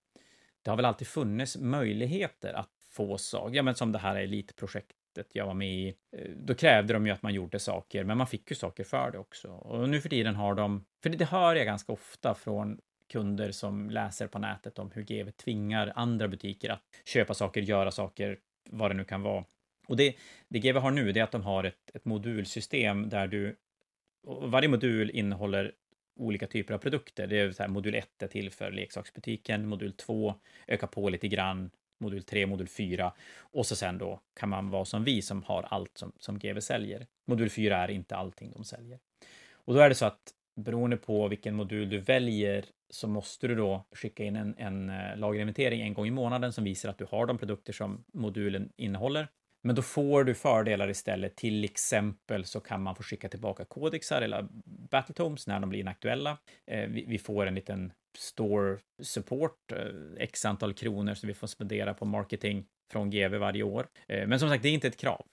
det 0.66 0.72
har 0.72 0.76
väl 0.76 0.86
alltid 0.86 1.08
funnits 1.08 1.58
möjligheter 1.58 2.54
att 2.54 2.70
få 2.90 3.18
saker, 3.18 3.56
ja 3.56 3.64
men 3.64 3.76
som 3.76 3.92
det 3.92 4.00
här 4.00 4.16
elitprojektet 4.16 5.28
jag 5.32 5.46
var 5.46 5.54
med 5.54 5.74
i. 5.74 5.88
Eh, 6.18 6.32
då 6.36 6.56
krävde 6.56 6.94
de 6.94 7.06
ju 7.06 7.12
att 7.12 7.22
man 7.22 7.34
gjorde 7.34 7.60
saker, 7.60 8.04
men 8.04 8.18
man 8.18 8.28
fick 8.28 8.52
ju 8.52 8.56
saker 8.56 8.84
för 8.84 9.12
det 9.12 9.18
också. 9.18 9.48
Och 9.48 9.90
nu 9.90 10.02
för 10.02 10.10
tiden 10.10 10.36
har 10.36 10.56
de, 10.56 10.86
för 11.04 11.10
det, 11.10 11.18
det 11.18 11.26
hör 11.26 11.56
jag 11.56 11.66
ganska 11.66 11.94
ofta 11.94 12.36
från 12.36 12.80
kunder 13.10 13.52
som 13.52 13.90
läser 13.90 14.28
på 14.28 14.40
nätet 14.40 14.80
om 14.80 14.92
hur 14.92 15.04
GV 15.04 15.30
tvingar 15.32 15.94
andra 15.96 16.28
butiker 16.28 16.70
att 16.70 16.82
köpa 17.06 17.34
saker, 17.34 17.62
göra 17.62 17.92
saker, 17.92 18.38
vad 18.70 18.92
det 18.92 18.96
nu 18.96 19.04
kan 19.04 19.22
vara. 19.22 19.46
Och 19.88 19.98
det, 19.98 20.16
det 20.48 20.60
GV 20.60 20.78
har 20.78 20.92
nu, 20.92 21.12
det 21.12 21.20
är 21.20 21.24
att 21.24 21.32
de 21.32 21.42
har 21.42 21.64
ett, 21.64 21.92
ett 21.94 22.06
modulsystem 22.06 23.10
där 23.10 23.28
du... 23.28 23.56
Varje 24.28 24.68
modul 24.68 25.10
innehåller 25.10 25.72
olika 26.16 26.48
typer 26.48 26.74
av 26.74 26.78
produkter. 26.78 27.28
Det 27.28 27.40
är 27.40 27.52
så 27.52 27.64
här, 27.64 27.70
modul 27.70 27.96
1 27.96 28.24
är 28.24 28.28
till 28.28 28.52
för 28.52 28.72
leksaksbutiken, 28.72 29.68
modul 29.68 29.94
2 29.94 30.36
ökar 30.68 30.88
på 30.88 31.10
lite 31.10 31.28
grann, 31.28 31.70
modul 32.00 32.24
3, 32.24 32.46
modul 32.46 32.68
4 32.68 33.14
och 33.38 33.66
så 33.66 33.76
sen 33.76 33.98
då 33.98 34.22
kan 34.40 34.50
man 34.50 34.70
vara 34.70 34.86
som 34.86 35.04
vi 35.04 35.22
som 35.22 35.44
har 35.44 35.64
allt 35.64 35.98
som, 35.98 36.12
som 36.20 36.40
GV 36.40 36.60
säljer. 36.60 37.08
Modul 37.28 37.50
4 37.50 37.78
är 37.78 37.92
inte 37.92 38.16
allting 38.16 38.52
de 38.56 38.64
säljer. 38.64 39.00
Och 39.52 39.74
då 39.74 39.80
är 39.80 39.90
det 39.90 39.96
så 39.96 40.06
att 40.06 40.34
beroende 40.56 40.98
på 40.98 41.28
vilken 41.28 41.56
modul 41.56 41.90
du 41.90 41.98
väljer 41.98 42.66
så 42.90 43.08
måste 43.08 43.48
du 43.48 43.56
då 43.56 43.86
skicka 43.92 44.24
in 44.24 44.36
en, 44.36 44.56
en 44.58 44.90
eh, 44.90 45.18
lagerinventering 45.18 45.82
en 45.82 45.94
gång 45.94 46.08
i 46.08 46.12
månaden 46.12 46.54
som 46.54 46.64
visar 46.64 46.90
att 46.90 46.98
du 46.98 47.06
har 47.10 47.26
de 47.26 47.38
produkter 47.38 47.74
som 47.74 48.04
modulen 48.14 48.72
innehåller. 48.76 49.28
Men 49.66 49.76
då 49.76 49.82
får 49.82 50.24
du 50.24 50.34
fördelar 50.34 50.90
istället. 50.90 51.36
Till 51.36 51.64
exempel 51.64 52.46
så 52.46 52.60
kan 52.60 52.82
man 52.82 52.96
få 52.96 53.04
skicka 53.04 53.30
tillbaka 53.30 53.66
kodexar 53.66 54.22
eller 54.22 54.48
battletomes 54.92 55.48
när 55.48 55.60
de 55.60 55.70
blir 55.70 55.80
inaktuella. 55.80 56.38
Eh, 56.68 56.90
vi, 56.90 57.18
får 57.18 57.46
en 57.46 57.56
liten 57.56 57.92
store 58.18 58.78
support, 59.04 59.72
eh, 59.72 59.78
x 60.18 60.46
antal 60.46 60.74
kronor 60.74 61.14
som 61.14 61.28
vi 61.28 61.34
får 61.34 61.48
spendera 61.48 61.94
på 61.94 62.06
marketing 62.06 62.66
från 62.92 63.10
GV 63.10 63.38
varje 63.38 63.64
år. 63.64 63.88
Eh, 64.08 64.28
men 64.28 64.40
som 64.40 64.50
sagt, 64.50 64.64
det 64.64 64.70
är 64.70 64.74
inte 64.74 64.88
ett 64.88 64.98
krav. 64.98 65.26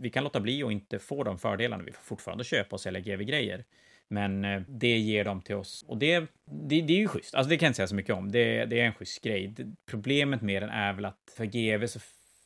Vi 0.00 0.10
kan 0.10 0.24
låta 0.24 0.40
bli 0.40 0.62
och 0.62 0.72
inte 0.72 0.98
få 0.98 1.24
de 1.24 1.38
fördelarna. 1.38 1.82
Vi 1.82 1.92
får 1.92 2.02
fortfarande 2.02 2.44
köpa 2.44 2.76
och 2.76 2.80
sälja 2.80 3.00
GV-grejer. 3.00 3.64
Men 4.08 4.64
det 4.68 4.98
ger 4.98 5.24
de 5.24 5.42
till 5.42 5.54
oss 5.54 5.84
och 5.88 5.98
det, 5.98 6.20
det, 6.50 6.80
det 6.80 6.92
är 6.92 6.98
ju 6.98 7.08
schysst. 7.08 7.34
Alltså 7.34 7.50
det 7.50 7.58
kan 7.58 7.66
jag 7.66 7.70
inte 7.70 7.76
säga 7.76 7.86
så 7.86 7.94
mycket 7.94 8.14
om. 8.14 8.32
Det, 8.32 8.64
det 8.64 8.80
är 8.80 8.84
en 8.84 8.94
schysst 8.94 9.24
grej. 9.24 9.54
Problemet 9.86 10.42
med 10.42 10.62
den 10.62 10.70
är 10.70 10.92
väl 10.92 11.04
att 11.04 11.18
för 11.36 11.44
GV 11.44 11.86
så 11.86 12.00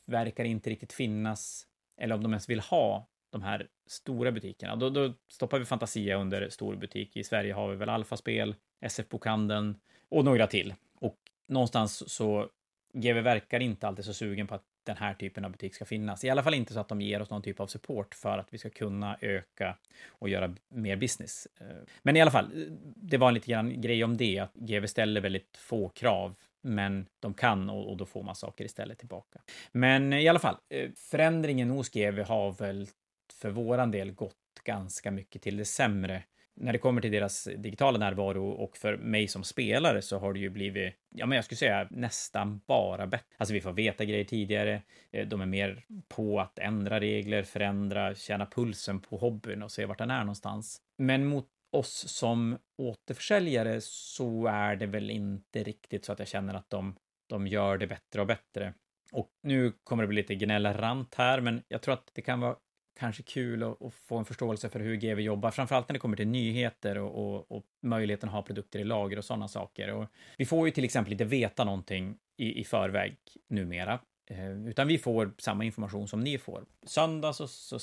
verkar 0.07 0.43
inte 0.43 0.69
riktigt 0.69 0.93
finnas, 0.93 1.67
eller 1.97 2.15
om 2.15 2.23
de 2.23 2.31
ens 2.31 2.49
vill 2.49 2.59
ha 2.59 3.07
de 3.29 3.41
här 3.41 3.67
stora 3.87 4.31
butikerna. 4.31 4.75
Då, 4.75 4.89
då 4.89 5.13
stoppar 5.27 5.59
vi 5.59 5.65
Fantasia 5.65 6.17
under 6.17 6.49
stor 6.49 6.75
butik. 6.75 7.17
I 7.17 7.23
Sverige 7.23 7.53
har 7.53 7.69
vi 7.69 7.75
väl 7.75 7.89
Alfaspel, 7.89 8.55
SF-bokhandeln 8.81 9.75
och 10.09 10.25
några 10.25 10.47
till. 10.47 10.73
Och 10.99 11.17
någonstans 11.47 12.13
så 12.13 12.49
GV 12.93 13.21
verkar 13.21 13.59
inte 13.59 13.87
alltid 13.87 14.05
så 14.05 14.13
sugen 14.13 14.47
på 14.47 14.55
att 14.55 14.63
den 14.83 14.97
här 14.97 15.13
typen 15.13 15.45
av 15.45 15.51
butik 15.51 15.75
ska 15.75 15.85
finnas. 15.85 16.23
I 16.23 16.29
alla 16.29 16.43
fall 16.43 16.53
inte 16.53 16.73
så 16.73 16.79
att 16.79 16.89
de 16.89 17.01
ger 17.01 17.21
oss 17.21 17.29
någon 17.29 17.41
typ 17.41 17.59
av 17.59 17.67
support 17.67 18.15
för 18.15 18.37
att 18.37 18.53
vi 18.53 18.57
ska 18.57 18.69
kunna 18.69 19.17
öka 19.21 19.77
och 20.07 20.29
göra 20.29 20.55
mer 20.69 20.95
business. 20.95 21.47
Eh, 21.59 21.67
men 22.03 22.15
i 22.15 22.21
alla 22.21 22.31
fall, 22.31 22.51
det 22.95 23.17
var 23.17 23.27
en 23.27 23.33
lite 23.33 23.51
grann 23.51 23.81
grej 23.81 24.03
om 24.03 24.17
det, 24.17 24.39
att 24.39 24.53
GV 24.53 24.85
ställer 24.85 25.21
väldigt 25.21 25.57
få 25.57 25.89
krav 25.89 26.35
men 26.67 27.05
de 27.19 27.33
kan 27.33 27.69
och, 27.69 27.89
och, 27.89 27.97
då 27.97 28.05
får 28.05 28.23
man 28.23 28.35
saker 28.35 28.65
istället 28.65 28.99
tillbaka. 28.99 29.41
Men 29.71 30.13
eh, 30.13 30.19
i 30.19 30.27
alla 30.27 30.39
fall, 30.39 30.57
eh, 30.69 30.89
förändringen 30.95 31.69
hos 31.69 31.89
GV 31.89 32.19
har 32.19 32.51
väl 32.51 32.87
för 33.33 33.49
våran 33.49 33.91
del 33.91 34.11
gått 34.11 34.35
ganska 34.63 35.11
mycket 35.11 35.41
till 35.41 35.57
det 35.57 35.65
sämre 35.65 36.23
när 36.59 36.73
det 36.73 36.79
kommer 36.79 37.01
till 37.01 37.11
deras 37.11 37.47
digitala 37.57 37.97
närvaro 37.97 38.49
och 38.49 38.77
för 38.77 38.97
mig 38.97 39.27
som 39.27 39.43
spelare 39.43 40.01
så 40.01 40.19
har 40.19 40.33
det 40.33 40.39
ju 40.39 40.49
blivit, 40.49 40.93
ja 41.15 41.25
men 41.25 41.35
jag 41.35 41.45
skulle 41.45 41.57
säga 41.57 41.87
nästan 41.91 42.61
bara 42.67 43.07
bättre. 43.07 43.25
Alltså 43.37 43.53
vi 43.53 43.61
får 43.61 43.73
veta 43.73 44.05
grejer 44.05 44.23
tidigare, 44.23 44.81
eh, 45.11 45.27
de 45.27 45.41
är 45.41 45.45
mer 45.45 45.85
på 46.07 46.39
att 46.39 46.59
ändra 46.59 46.99
regler, 46.99 47.43
förändra, 47.43 48.15
känna 48.15 48.45
pulsen 48.45 48.99
på 48.99 49.17
hobbyn 49.17 49.63
och 49.63 49.71
se 49.71 49.85
vart 49.85 49.97
den 49.97 50.11
är 50.11 50.19
någonstans. 50.19 50.81
Men 50.97 51.25
mot 51.25 51.47
oss 51.71 52.07
som 52.07 52.57
återförsäljare 52.77 53.81
så 53.81 54.47
är 54.47 54.75
det 54.75 54.85
väl 54.85 55.09
inte 55.09 55.63
riktigt 55.63 56.05
så 56.05 56.11
att 56.11 56.19
jag 56.19 56.27
känner 56.27 56.53
att 56.53 56.69
de, 56.69 56.95
de 57.27 57.47
gör 57.47 57.77
det 57.77 57.87
bättre 57.87 58.21
och 58.21 58.27
bättre. 58.27 58.73
Och 59.11 59.29
nu 59.43 59.71
kommer 59.83 60.03
det 60.03 60.07
bli 60.07 60.15
lite 60.15 60.35
gnällrant 60.35 61.15
här, 61.15 61.41
men 61.41 61.63
jag 61.67 61.81
tror 61.81 61.93
att 61.93 62.11
det 62.13 62.21
kan 62.21 62.39
vara 62.39 62.55
kanske 62.99 63.23
kul 63.23 63.63
att, 63.63 63.81
att, 63.81 63.93
få 63.93 64.17
en 64.17 64.25
förståelse 64.25 64.69
för 64.69 64.79
hur 64.79 64.95
GV 64.95 65.19
jobbar, 65.19 65.51
framförallt 65.51 65.89
när 65.89 65.93
det 65.93 65.99
kommer 65.99 66.17
till 66.17 66.27
nyheter 66.27 66.97
och, 66.97 67.35
och, 67.35 67.51
och 67.51 67.63
möjligheten 67.81 68.29
att 68.29 68.35
ha 68.35 68.41
produkter 68.41 68.79
i 68.79 68.83
lager 68.83 69.17
och 69.17 69.25
sådana 69.25 69.47
saker. 69.47 69.91
Och 69.91 70.07
vi 70.37 70.45
får 70.45 70.67
ju 70.67 70.71
till 70.71 70.83
exempel 70.83 71.11
inte 71.11 71.25
veta 71.25 71.63
någonting 71.63 72.17
i, 72.37 72.59
i 72.59 72.63
förväg 72.63 73.17
numera, 73.49 73.99
eh, 74.29 74.67
utan 74.67 74.87
vi 74.87 74.97
får 74.97 75.33
samma 75.37 75.63
information 75.63 76.07
som 76.07 76.21
ni 76.21 76.37
får. 76.37 76.65
Söndag 76.83 77.33
så, 77.33 77.47
så 77.47 77.79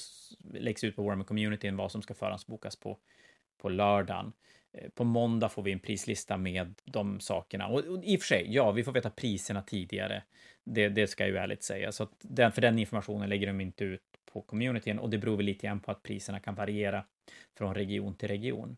läggs 0.53 0.85
ut 0.85 0.97
på 0.97 1.03
Warmer 1.03 1.25
community 1.25 1.71
vad 1.71 1.93
som 1.93 2.03
ska 2.03 2.15
förhandsbokas 2.15 2.77
på, 2.77 2.99
på 3.59 3.69
lördagen. 3.69 4.33
Eh, 4.73 4.89
på 4.91 5.05
måndag 5.05 5.49
får 5.49 5.63
vi 5.63 5.73
en 5.73 5.81
prislista 5.81 6.37
med 6.37 6.75
de 6.85 7.21
sakerna. 7.21 7.67
Och, 7.67 7.81
och 7.81 8.05
i 8.05 8.17
och 8.17 8.21
för 8.21 8.27
sig, 8.27 8.47
ja, 8.49 8.71
vi 8.71 8.85
får 8.85 8.93
veta 8.93 9.11
priserna 9.11 9.63
tidigare. 9.63 10.23
Det, 10.65 10.89
det 10.89 11.07
ska 11.07 11.23
jag 11.23 11.31
ju 11.31 11.37
ärligt 11.37 11.63
säga. 11.63 11.93
Så 11.93 12.03
att 12.03 12.13
den, 12.21 12.53
för 12.53 12.63
den 12.63 12.79
informationen 12.79 13.29
lägger 13.29 13.47
de 13.47 13.61
inte 13.61 13.85
ut 13.85 14.03
på 14.33 14.41
communityn 14.41 14.99
och 14.99 15.11
det 15.11 15.19
beror 15.19 15.37
väl 15.37 15.47
lite 15.47 15.67
grann 15.67 15.81
på 15.81 15.91
att 15.91 16.03
priserna 16.03 16.41
kan 16.41 16.55
variera 16.55 17.05
från 17.59 17.75
region 17.75 18.15
till 18.15 18.29
region. 18.29 18.77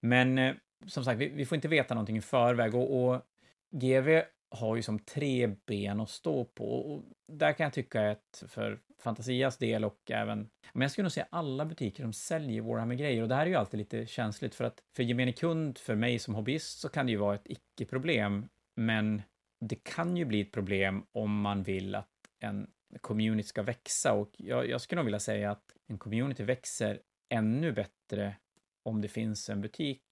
Men 0.00 0.38
eh, 0.38 0.54
som 0.86 1.04
sagt, 1.04 1.20
vi, 1.20 1.28
vi, 1.28 1.46
får 1.46 1.56
inte 1.56 1.68
veta 1.68 1.94
någonting 1.94 2.16
i 2.16 2.20
förväg 2.20 2.74
och, 2.74 3.04
och 3.04 3.22
GV 3.70 4.22
har 4.50 4.76
ju 4.76 4.82
som 4.82 4.98
tre 4.98 5.46
ben 5.66 6.00
att 6.00 6.10
stå 6.10 6.44
på. 6.44 6.64
Och 6.64 7.02
där 7.28 7.52
kan 7.52 7.64
jag 7.64 7.72
tycka 7.72 8.10
att 8.10 8.44
för 8.48 8.80
Fantasias 8.98 9.56
del 9.58 9.84
och 9.84 10.10
även, 10.10 10.48
men 10.72 10.82
jag 10.82 10.90
skulle 10.90 11.02
nog 11.04 11.12
säga 11.12 11.26
alla 11.30 11.64
butiker 11.64 12.02
som 12.02 12.12
säljer 12.12 12.62
Warhammer-grejer 12.62 13.22
och 13.22 13.28
det 13.28 13.34
här 13.34 13.46
är 13.46 13.50
ju 13.50 13.56
alltid 13.56 13.78
lite 13.78 14.06
känsligt 14.06 14.54
för 14.54 14.64
att 14.64 14.82
för 14.96 15.02
gemene 15.02 15.32
kund, 15.32 15.78
för 15.78 15.94
mig 15.94 16.18
som 16.18 16.34
hobbyist 16.34 16.80
så 16.80 16.88
kan 16.88 17.06
det 17.06 17.12
ju 17.12 17.18
vara 17.18 17.34
ett 17.34 17.46
icke-problem, 17.50 18.48
men 18.74 19.22
det 19.60 19.84
kan 19.84 20.16
ju 20.16 20.24
bli 20.24 20.40
ett 20.40 20.52
problem 20.52 21.06
om 21.12 21.40
man 21.40 21.62
vill 21.62 21.94
att 21.94 22.08
en 22.38 22.70
community 23.00 23.48
ska 23.48 23.62
växa. 23.62 24.12
Och 24.12 24.30
jag, 24.36 24.68
jag 24.68 24.80
skulle 24.80 24.96
nog 24.96 25.04
vilja 25.04 25.20
säga 25.20 25.50
att 25.50 25.76
en 25.86 25.98
community 25.98 26.44
växer 26.44 27.00
ännu 27.28 27.72
bättre 27.72 28.36
om 28.82 29.00
det 29.00 29.08
finns 29.08 29.50
en 29.50 29.60
butik 29.60 30.02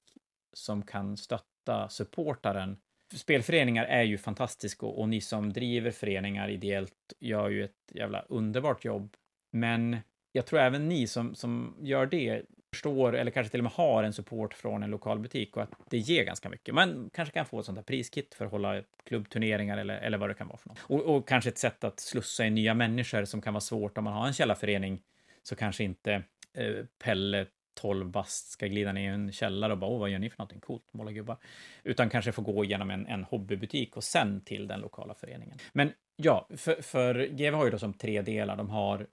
som 0.53 0.83
kan 0.83 1.17
stötta 1.17 1.89
supportaren. 1.89 2.77
Spelföreningar 3.15 3.85
är 3.85 4.03
ju 4.03 4.19
fantastiska 4.19 4.87
och, 4.87 5.01
och 5.01 5.09
ni 5.09 5.21
som 5.21 5.53
driver 5.53 5.91
föreningar 5.91 6.49
ideellt 6.49 7.13
gör 7.21 7.49
ju 7.49 7.65
ett 7.65 7.93
jävla 7.95 8.21
underbart 8.29 8.85
jobb. 8.85 9.17
Men 9.53 9.97
jag 10.33 10.47
tror 10.47 10.61
även 10.61 10.89
ni 10.89 11.07
som, 11.07 11.35
som 11.35 11.77
gör 11.81 12.07
det 12.07 12.43
förstår, 12.75 13.17
eller 13.17 13.31
kanske 13.31 13.51
till 13.51 13.61
och 13.61 13.65
med 13.65 13.73
har 13.73 14.03
en 14.03 14.13
support 14.13 14.55
från 14.55 14.83
en 14.83 14.91
lokal 14.91 15.19
butik 15.19 15.57
och 15.57 15.63
att 15.63 15.71
det 15.91 15.99
ger 15.99 16.25
ganska 16.25 16.49
mycket. 16.49 16.75
Man 16.75 17.11
kanske 17.13 17.35
kan 17.35 17.47
få 17.47 17.61
ett 17.61 17.67
sånt 17.67 17.79
här 17.79 17.83
priskit 17.83 18.35
för 18.35 18.45
att 18.45 18.51
hålla 18.51 18.83
klubbturneringar 19.05 19.79
eller, 19.79 19.99
eller 19.99 20.19
vad 20.19 20.31
det 20.31 20.35
kan 20.35 20.49
vara 20.49 20.59
för 20.59 20.69
något. 20.69 20.79
Och, 20.83 21.01
och 21.01 21.29
kanske 21.29 21.51
ett 21.51 21.59
sätt 21.59 21.85
att 21.85 22.01
slussa 22.01 22.47
in 22.47 22.55
nya 22.55 22.75
människor 22.75 23.25
som 23.25 23.41
kan 23.41 23.55
vara 23.55 23.61
svårt 23.61 23.99
om 23.99 24.05
man 24.05 24.13
har 24.13 24.27
en 24.27 24.33
källarförening 24.33 25.03
så 25.43 25.57
kanske 25.57 25.85
inte 25.85 26.13
eh, 26.55 26.85
Pelle 27.05 27.47
12 27.75 28.11
bast 28.11 28.49
ska 28.49 28.67
glida 28.67 28.93
ner 28.93 29.11
i 29.11 29.15
en 29.15 29.33
källare 29.33 29.73
och 29.73 29.79
bara 29.79 29.91
åh, 29.91 30.01
vad 30.01 30.11
gör 30.11 30.19
ni 30.19 30.31
för 30.31 30.39
någonting 30.39 30.61
coolt, 30.61 30.85
måla 30.93 31.13
gubbar. 31.13 31.37
Utan 31.83 32.11
kanske 32.11 32.33
få 32.33 32.43
gå 32.43 32.65
igenom 32.65 32.91
en, 32.91 33.07
en 33.07 33.25
hobbybutik 33.25 33.97
och 33.97 34.05
sen 34.05 34.41
till 34.41 34.67
den 34.67 34.81
lokala 34.81 35.15
föreningen. 35.15 35.59
Men 35.73 35.93
ja, 36.17 36.49
för, 36.57 36.83
för 36.83 37.27
GV 37.27 37.55
har 37.55 37.65
ju 37.65 37.71
då 37.71 37.79
som 37.79 37.95
tre 37.95 38.23
delar. 38.23 38.57
De 38.57 38.71
har 38.71 39.07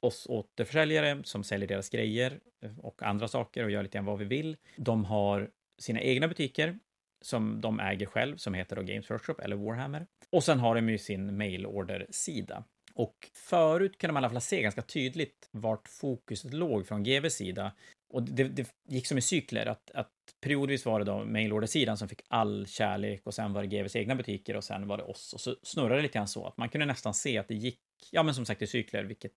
oss 0.00 0.26
återförsäljare 0.28 1.20
som 1.24 1.44
säljer 1.44 1.68
deras 1.68 1.90
grejer 1.90 2.40
eh, 2.62 2.78
och 2.78 3.02
andra 3.02 3.28
saker 3.28 3.64
och 3.64 3.70
gör 3.70 3.82
lite 3.82 3.98
grann 3.98 4.04
vad 4.04 4.18
vi 4.18 4.24
vill. 4.24 4.56
De 4.76 5.04
har 5.04 5.50
sina 5.78 6.00
egna 6.00 6.28
butiker 6.28 6.78
som 7.20 7.60
de 7.60 7.80
äger 7.80 8.06
själv, 8.06 8.36
som 8.36 8.54
heter 8.54 8.76
då 8.76 8.82
Games 8.82 9.10
Workshop 9.10 9.34
eller 9.42 9.56
Warhammer. 9.56 10.06
Och 10.30 10.44
sen 10.44 10.58
har 10.58 10.74
de 10.74 10.88
ju 10.88 10.98
sin 10.98 11.36
mailorder-sida. 11.36 12.64
Och 12.94 13.30
förut 13.34 13.98
kunde 13.98 14.12
man 14.12 14.22
i 14.22 14.24
alla 14.24 14.32
fall 14.32 14.40
se 14.40 14.62
ganska 14.62 14.82
tydligt 14.82 15.48
vart 15.50 15.88
fokuset 15.88 16.54
låg 16.54 16.86
från 16.86 17.02
GVs 17.02 17.34
sida. 17.34 17.72
Och 18.08 18.22
det, 18.22 18.44
det 18.44 18.74
gick 18.88 19.06
som 19.06 19.18
i 19.18 19.20
cykler, 19.20 19.66
att, 19.66 19.90
att 19.90 20.10
periodvis 20.40 20.86
var 20.86 20.98
det 20.98 21.04
då 21.04 21.24
mailorder-sidan 21.24 21.96
som 21.96 22.08
fick 22.08 22.22
all 22.28 22.66
kärlek 22.66 23.20
och 23.24 23.34
sen 23.34 23.52
var 23.52 23.62
det 23.62 23.68
GVs 23.68 23.96
egna 23.96 24.14
butiker 24.14 24.56
och 24.56 24.64
sen 24.64 24.88
var 24.88 24.96
det 24.96 25.02
oss. 25.02 25.32
Och 25.32 25.40
så 25.40 25.56
snurrade 25.62 25.96
det 25.96 26.02
lite 26.02 26.18
grann 26.18 26.28
så 26.28 26.46
att 26.46 26.56
man 26.56 26.68
kunde 26.68 26.86
nästan 26.86 27.14
se 27.14 27.38
att 27.38 27.48
det 27.48 27.54
gick, 27.54 27.80
ja 28.10 28.22
men 28.22 28.34
som 28.34 28.46
sagt 28.46 28.62
i 28.62 28.66
cykler, 28.66 29.04
vilket, 29.04 29.32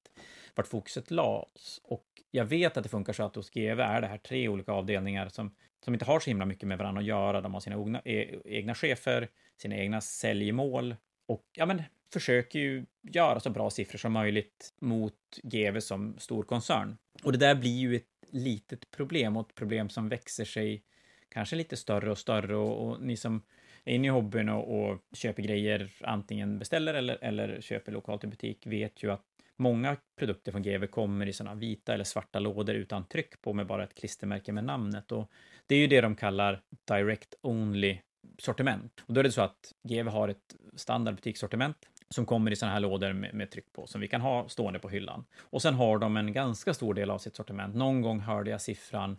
vart 0.56 0.68
fokuset 0.68 1.12
lades. 1.12 1.80
Och 1.84 2.06
jag 2.32 2.46
vet 2.46 2.78
att 2.78 2.84
det 2.84 2.90
funkar 2.90 3.14
så 3.14 3.24
att 3.24 3.36
hos 3.36 3.50
GV 3.50 3.80
är 3.80 4.02
det 4.02 4.08
här 4.08 4.18
tre 4.18 4.48
olika 4.48 4.72
avdelningar 4.72 5.30
som, 5.30 5.56
som 5.86 5.94
inte 5.94 6.06
har 6.06 6.20
så 6.20 6.30
himla 6.30 6.46
mycket 6.46 6.68
med 6.68 6.78
varandra 6.78 7.00
att 7.00 7.08
göra. 7.08 7.42
De 7.42 7.54
har 7.54 7.62
sina 7.62 7.76
egna, 7.76 8.02
e, 8.06 8.36
egna 8.46 8.76
chefer, 8.76 9.28
sina 9.62 9.76
egna 9.76 10.02
säljmål 10.02 10.96
och 11.28 11.46
ja, 11.56 11.66
men 11.66 11.84
försöker 12.14 12.60
ju 12.60 12.86
göra 13.02 13.40
så 13.40 13.50
bra 13.50 13.70
siffror 13.70 13.98
som 13.98 14.12
möjligt 14.12 14.74
mot 14.82 15.14
GV 15.44 15.80
som 15.80 16.16
stor 16.20 16.44
koncern. 16.44 16.98
Och 17.24 17.32
det 17.32 17.38
där 17.38 17.56
blir 17.56 17.78
ju 17.78 17.96
ett 17.96 18.04
litet 18.32 18.92
problem 18.92 19.38
och 19.38 19.50
ett 19.50 19.56
problem 19.56 19.90
som 19.90 20.10
växer 20.10 20.46
sig 20.46 20.84
kanske 21.30 21.56
lite 21.56 21.78
större 21.78 22.12
och 22.12 22.18
större 22.18 22.56
och, 22.56 22.88
och 22.88 23.02
ni 23.02 23.18
som 23.18 23.42
är 23.84 23.96
inne 23.96 24.08
i 24.08 24.10
hobbyn 24.10 24.50
och, 24.50 24.80
och, 24.80 25.00
köper 25.14 25.44
grejer, 25.44 25.92
antingen 26.02 26.60
beställer 26.60 26.94
eller, 26.94 27.18
eller 27.22 27.62
köper 27.62 27.92
lokalt 27.92 28.24
i 28.24 28.28
butik, 28.28 28.68
vet 28.68 29.04
ju 29.04 29.12
att 29.12 29.24
många 29.56 29.98
produkter 30.16 30.52
från 30.52 30.62
GW 30.62 30.88
kommer 30.88 31.26
i 31.26 31.34
sådana 31.34 31.56
vita 31.56 31.94
eller 31.94 32.04
svarta 32.04 32.40
lådor 32.40 32.76
utan 32.76 33.06
tryck 33.06 33.42
på 33.42 33.54
med 33.54 33.68
bara 33.68 33.84
ett 33.84 33.96
klistermärke 33.96 34.52
med 34.52 34.64
namnet 34.64 35.12
och 35.12 35.32
det 35.68 35.76
är 35.76 35.80
ju 35.80 35.88
det 35.88 36.02
de 36.02 36.16
kallar 36.16 36.62
direct 36.86 37.36
only 37.42 38.00
sortiment. 38.38 39.04
Och 39.06 39.14
då 39.14 39.20
är 39.20 39.24
det 39.24 39.32
så 39.32 39.42
att 39.42 39.74
GW 39.84 40.10
har 40.10 40.28
ett 40.28 40.56
standardbutikssortiment 40.76 41.78
som 42.16 42.26
kommer 42.26 42.52
i 42.52 42.56
sådana 42.56 42.74
här 42.74 42.80
lådor 42.80 43.14
med, 43.14 43.34
med, 43.34 43.52
tryck 43.52 43.74
på, 43.74 43.88
som 43.88 44.02
vi 44.02 44.08
kan 44.08 44.22
ha 44.22 44.50
stående 44.50 44.80
på 44.80 44.90
hyllan. 44.90 45.26
Och 45.40 45.62
sen 45.62 45.74
har 45.74 45.98
de 45.98 46.18
en 46.18 46.34
ganska 46.34 46.74
stor 46.74 46.94
del 46.94 47.10
av 47.10 47.18
sitt 47.18 47.36
sortiment. 47.36 47.76
Någon 47.76 48.02
gång 48.02 48.20
hörde 48.20 48.52
jag 48.52 48.62
siffran 48.62 49.18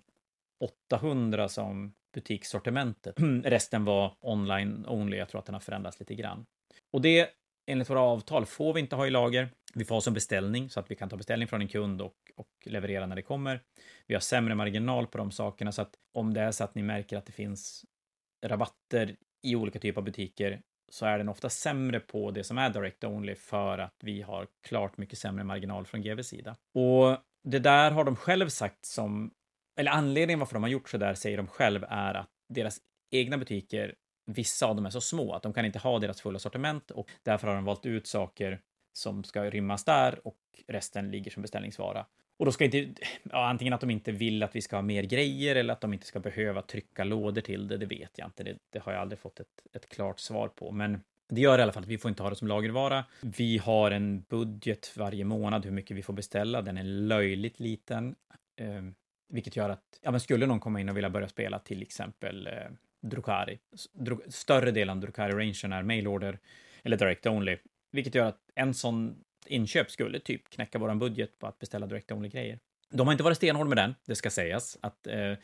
800 0.91 1.49
som 1.49 1.95
butikssortimentet. 2.14 3.14
Resten 3.45 3.84
var 3.84 4.16
online 4.20 4.86
only. 4.88 5.16
Jag 5.16 5.28
tror 5.28 5.38
att 5.38 5.47
den 5.47 5.55
har 5.55 5.61
förändrats 5.61 6.01
lite 6.01 6.14
grann. 6.14 6.47
Och 6.93 7.01
det, 7.01 7.30
enligt 7.66 7.91
våra 7.91 8.01
avtal, 8.01 8.47
får 8.47 8.74
vi 8.74 8.80
inte 8.80 8.97
ha 8.97 9.07
i 9.07 9.11
lager. 9.11 9.49
Vi 9.74 9.84
får 9.84 9.95
ha 9.95 10.01
som 10.01 10.14
beställning 10.14 10.70
så 10.70 10.80
att 10.80 10.91
vi 10.91 10.95
kan 10.95 11.09
ta 11.09 11.16
beställning 11.16 11.49
från 11.49 11.61
en 11.61 11.68
kund 11.68 12.03
och, 12.03 12.14
och 12.36 12.49
leverera 12.64 13.07
när 13.07 13.16
det 13.16 13.22
kommer. 13.22 13.62
Vi 14.07 14.14
har 14.14 14.20
sämre 14.20 14.55
marginal 14.55 15.07
på 15.07 15.18
de 15.18 15.30
sakerna 15.30 15.72
så 15.72 15.82
att 15.82 15.95
om 16.14 16.34
det 16.34 16.41
är 16.41 16.51
så 16.51 16.64
att 16.64 16.74
ni 16.74 16.82
märker 16.82 17.16
att 17.16 17.26
det 17.26 17.32
finns 17.32 17.84
rabatter 18.47 19.16
i 19.43 19.57
olika 19.57 19.78
typer 19.78 20.01
av 20.01 20.05
butiker 20.05 20.61
så 20.91 21.07
är 21.07 21.18
den 21.18 21.28
ofta 21.28 21.49
sämre 21.49 22.01
på 22.01 22.30
det 22.30 22.45
som 22.45 22.59
är 22.59 22.70
direct 22.70 23.05
only 23.05 23.34
för 23.34 23.78
att 23.78 23.95
vi 24.01 24.22
har 24.22 24.47
klart 24.62 24.97
mycket 24.97 25.18
sämre 25.18 25.45
marginal 25.45 25.86
från 25.86 26.03
GVs 26.03 26.28
sida. 26.28 26.57
Och 26.74 27.18
det 27.45 27.59
där 27.59 27.91
har 27.91 28.05
de 28.05 28.16
själv 28.16 28.49
sagt 28.49 28.86
som, 28.86 29.30
eller 29.76 29.91
anledningen 29.91 30.38
varför 30.38 30.55
de 30.55 30.62
har 30.62 30.70
gjort 30.70 30.88
så 30.88 30.99
där 30.99 31.14
säger 31.14 31.36
de 31.36 31.47
själv 31.47 31.84
är 31.88 32.14
att 32.14 32.30
deras 32.49 32.78
egna 33.11 33.38
butiker, 33.38 33.95
vissa 34.26 34.66
av 34.66 34.76
dem 34.76 34.86
är 34.86 34.91
så 34.91 35.01
små 35.01 35.34
att 35.34 35.43
de 35.43 35.53
kan 35.53 35.64
inte 35.64 35.78
ha 35.78 35.99
deras 35.99 36.20
fulla 36.20 36.38
sortiment 36.38 36.91
och 36.91 37.11
därför 37.22 37.47
har 37.47 37.55
de 37.55 37.64
valt 37.64 37.86
ut 37.86 38.07
saker 38.07 38.61
som 38.93 39.24
ska 39.24 39.51
rymmas 39.51 39.84
där 39.84 40.26
och 40.26 40.38
resten 40.68 41.11
ligger 41.11 41.30
som 41.30 41.43
beställningsvara. 41.43 42.07
Och 42.41 42.47
då 42.47 42.53
ska 42.53 42.64
inte, 42.64 42.86
ja, 43.22 43.49
antingen 43.49 43.74
att 43.74 43.80
de 43.80 43.91
inte 43.91 44.12
vill 44.12 44.43
att 44.43 44.57
vi 44.57 44.62
ska 44.62 44.76
ha 44.76 44.82
mer 44.82 45.03
grejer 45.03 45.57
eller 45.57 45.72
att 45.72 45.80
de 45.80 45.93
inte 45.93 46.07
ska 46.07 46.20
behöva 46.20 46.62
trycka 46.62 47.05
lådor 47.05 47.41
till 47.41 47.68
det, 47.68 47.76
det 47.76 47.86
vet 47.86 48.18
jag 48.18 48.28
inte. 48.28 48.43
Det, 48.43 48.59
det 48.70 48.78
har 48.78 48.93
jag 48.93 49.01
aldrig 49.01 49.18
fått 49.18 49.41
ett, 49.41 49.62
ett 49.72 49.88
klart 49.88 50.20
svar 50.20 50.49
på. 50.49 50.70
Men 50.70 51.01
det 51.28 51.41
gör 51.41 51.59
i 51.59 51.62
alla 51.62 51.72
fall 51.72 51.82
att 51.82 51.88
vi 51.88 51.99
får 51.99 52.09
inte 52.09 52.22
ha 52.22 52.30
det 52.30 52.36
som 52.36 52.49
lagervara. 52.49 53.05
Vi 53.20 53.59
har 53.59 53.91
en 53.91 54.20
budget 54.20 54.93
varje 54.97 55.24
månad 55.24 55.64
hur 55.64 55.72
mycket 55.72 55.97
vi 55.97 56.03
får 56.03 56.12
beställa. 56.12 56.62
Den 56.62 56.78
är 56.78 56.84
löjligt 56.84 57.61
liten. 57.61 58.14
Eh, 58.57 58.82
vilket 59.28 59.57
gör 59.57 59.70
att, 59.70 60.01
ja 60.03 60.11
men 60.11 60.20
skulle 60.20 60.47
någon 60.47 60.61
komma 60.61 60.80
in 60.80 60.88
och 60.88 60.97
vilja 60.97 61.11
börja 61.11 61.28
spela 61.28 61.59
till 61.59 61.82
exempel 61.82 62.47
eh, 62.47 62.53
Drukari, 63.03 63.59
Dru 63.93 64.18
större 64.28 64.70
delen 64.70 64.97
av 64.97 65.01
Drukari-rangen 65.01 65.72
är 65.72 65.82
mailorder 65.82 66.38
eller 66.82 66.97
direct 66.97 67.26
only, 67.26 67.57
vilket 67.93 68.14
gör 68.14 68.26
att 68.26 68.41
en 68.55 68.74
sån 68.74 69.16
inköp 69.47 69.91
skulle 69.91 70.20
typ 70.20 70.51
knäcka 70.51 70.78
våran 70.78 70.99
budget 70.99 71.38
på 71.38 71.47
att 71.47 71.59
beställa 71.59 71.86
direct 71.86 72.12
only-grejer. 72.12 72.59
De 72.91 73.07
har 73.07 73.12
inte 73.12 73.24
varit 73.24 73.36
stenhårda 73.36 73.68
med 73.68 73.78
den, 73.78 73.95
det 74.07 74.14
ska 74.14 74.30
sägas. 74.30 74.78
Att, 74.80 75.07
eh, 75.07 75.34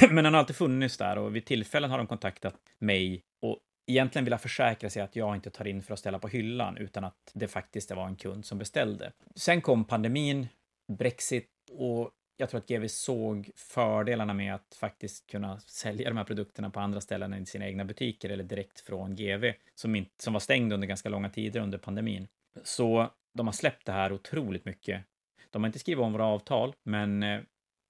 men 0.10 0.24
den 0.24 0.34
har 0.34 0.38
alltid 0.40 0.56
funnits 0.56 0.96
där 0.96 1.18
och 1.18 1.36
vid 1.36 1.44
tillfällen 1.44 1.90
har 1.90 1.98
de 1.98 2.06
kontaktat 2.06 2.54
mig 2.78 3.22
och 3.42 3.58
egentligen 3.86 4.24
vilja 4.24 4.38
försäkra 4.38 4.90
sig 4.90 5.02
att 5.02 5.16
jag 5.16 5.34
inte 5.34 5.50
tar 5.50 5.66
in 5.66 5.82
för 5.82 5.92
att 5.92 5.98
ställa 5.98 6.18
på 6.18 6.28
hyllan, 6.28 6.76
utan 6.76 7.04
att 7.04 7.30
det 7.34 7.48
faktiskt 7.48 7.90
var 7.90 8.06
en 8.06 8.16
kund 8.16 8.44
som 8.44 8.58
beställde. 8.58 9.12
Sen 9.34 9.60
kom 9.60 9.84
pandemin, 9.84 10.48
Brexit 10.92 11.50
och 11.70 12.10
jag 12.36 12.50
tror 12.50 12.58
att 12.58 12.68
GV 12.68 12.86
såg 12.88 13.50
fördelarna 13.56 14.34
med 14.34 14.54
att 14.54 14.76
faktiskt 14.80 15.26
kunna 15.26 15.60
sälja 15.60 16.08
de 16.08 16.16
här 16.16 16.24
produkterna 16.24 16.70
på 16.70 16.80
andra 16.80 17.00
ställen 17.00 17.32
än 17.32 17.42
i 17.42 17.46
sina 17.46 17.66
egna 17.66 17.84
butiker 17.84 18.30
eller 18.30 18.44
direkt 18.44 18.80
från 18.80 19.14
GV 19.14 19.52
som, 19.74 19.96
inte, 19.96 20.22
som 20.22 20.32
var 20.32 20.40
stängd 20.40 20.72
under 20.72 20.88
ganska 20.88 21.08
långa 21.08 21.30
tider 21.30 21.60
under 21.60 21.78
pandemin. 21.78 22.28
Så 22.62 23.10
de 23.36 23.46
har 23.46 23.52
släppt 23.52 23.86
det 23.86 23.92
här 23.92 24.12
otroligt 24.12 24.64
mycket. 24.64 25.04
De 25.50 25.62
har 25.62 25.66
inte 25.66 25.78
skrivit 25.78 26.02
om 26.02 26.12
våra 26.12 26.26
avtal, 26.26 26.74
men 26.82 27.22
eh, 27.22 27.40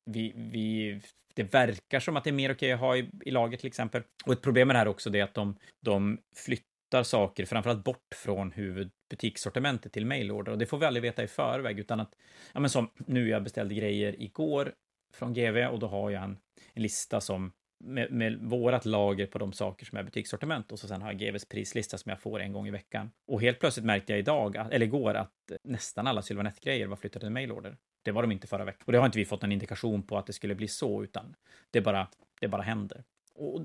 vi, 0.06 0.32
vi, 0.36 1.00
det 1.34 1.54
verkar 1.54 2.00
som 2.00 2.16
att 2.16 2.24
det 2.24 2.30
är 2.30 2.32
mer 2.32 2.52
okej 2.52 2.72
att 2.72 2.80
ha 2.80 2.96
i, 2.96 3.10
i 3.24 3.30
laget 3.30 3.60
till 3.60 3.66
exempel. 3.66 4.02
Och 4.26 4.32
ett 4.32 4.42
problem 4.42 4.68
med 4.68 4.74
det 4.74 4.78
här 4.78 4.88
också 4.88 5.14
är 5.14 5.22
att 5.22 5.34
de, 5.34 5.56
de 5.80 6.18
flyttar 6.36 7.02
saker, 7.02 7.46
framförallt 7.46 7.84
bort 7.84 8.14
från 8.14 8.52
huvudbutikssortimentet 8.52 9.92
till 9.92 10.06
mailorder. 10.06 10.52
Och 10.52 10.58
det 10.58 10.66
får 10.66 10.78
vi 10.78 10.86
aldrig 10.86 11.02
veta 11.02 11.22
i 11.22 11.26
förväg, 11.26 11.78
utan 11.78 12.00
att, 12.00 12.14
ja 12.52 12.60
men 12.60 12.70
som 12.70 12.90
nu, 12.96 13.28
jag 13.28 13.42
beställde 13.42 13.74
grejer 13.74 14.22
igår 14.22 14.74
från 15.14 15.32
GV 15.32 15.56
och 15.66 15.78
då 15.78 15.86
har 15.86 16.10
jag 16.10 16.24
en, 16.24 16.38
en 16.74 16.82
lista 16.82 17.20
som 17.20 17.52
med, 17.78 18.12
med 18.12 18.38
vårat 18.40 18.84
lager 18.84 19.26
på 19.26 19.38
de 19.38 19.52
saker 19.52 19.86
som 19.86 19.98
är 19.98 20.02
butikssortiment 20.02 20.72
och 20.72 20.78
så 20.78 20.88
sen 20.88 21.02
har 21.02 21.12
jag 21.12 21.18
GVs 21.18 21.44
prislista 21.44 21.98
som 21.98 22.10
jag 22.10 22.20
får 22.20 22.40
en 22.40 22.52
gång 22.52 22.68
i 22.68 22.70
veckan. 22.70 23.10
Och 23.26 23.40
helt 23.40 23.60
plötsligt 23.60 23.86
märkte 23.86 24.12
jag 24.12 24.18
idag, 24.18 24.56
eller 24.56 24.86
igår, 24.86 25.14
att 25.14 25.52
nästan 25.64 26.06
alla 26.06 26.22
Sylvanett-grejer 26.22 26.86
var 26.86 26.96
flyttade 26.96 27.26
till 27.26 27.32
mailorder. 27.32 27.76
Det 28.02 28.12
var 28.12 28.22
de 28.22 28.32
inte 28.32 28.46
förra 28.46 28.64
veckan. 28.64 28.82
Och 28.84 28.92
det 28.92 28.98
har 28.98 29.06
inte 29.06 29.18
vi 29.18 29.24
fått 29.24 29.42
någon 29.42 29.52
indikation 29.52 30.02
på 30.02 30.18
att 30.18 30.26
det 30.26 30.32
skulle 30.32 30.54
bli 30.54 30.68
så, 30.68 31.02
utan 31.02 31.34
det 31.70 31.80
bara, 31.80 32.08
det 32.40 32.48
bara 32.48 32.62
händer. 32.62 33.04
Och 33.34 33.62